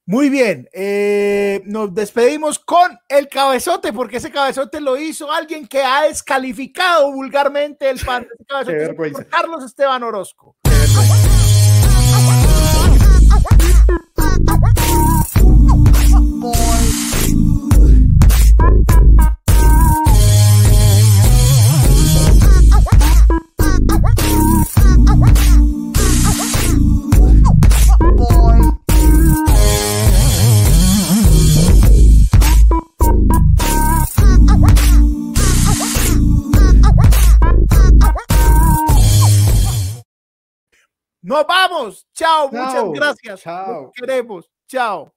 Muy 0.05 0.29
bien, 0.29 0.67
eh, 0.73 1.61
nos 1.65 1.93
despedimos 1.93 2.59
con 2.59 2.97
el 3.07 3.27
cabezote, 3.27 3.93
porque 3.93 4.17
ese 4.17 4.31
cabezote 4.31 4.81
lo 4.81 4.97
hizo 4.97 5.31
alguien 5.31 5.67
que 5.67 5.81
ha 5.83 6.03
descalificado 6.03 7.11
vulgarmente 7.11 7.89
el 7.89 7.99
pan. 7.99 8.23
Ese 8.23 8.45
cabezote 8.47 9.27
Carlos 9.29 9.63
Esteban 9.63 10.03
Orozco. 10.03 10.57
Nos 41.21 41.45
vamos. 41.45 42.05
Chao, 42.13 42.49
muchas 42.51 42.91
gracias. 42.91 43.41
chao. 43.41 43.91
Queremos. 43.93 44.49
Chao. 44.67 45.13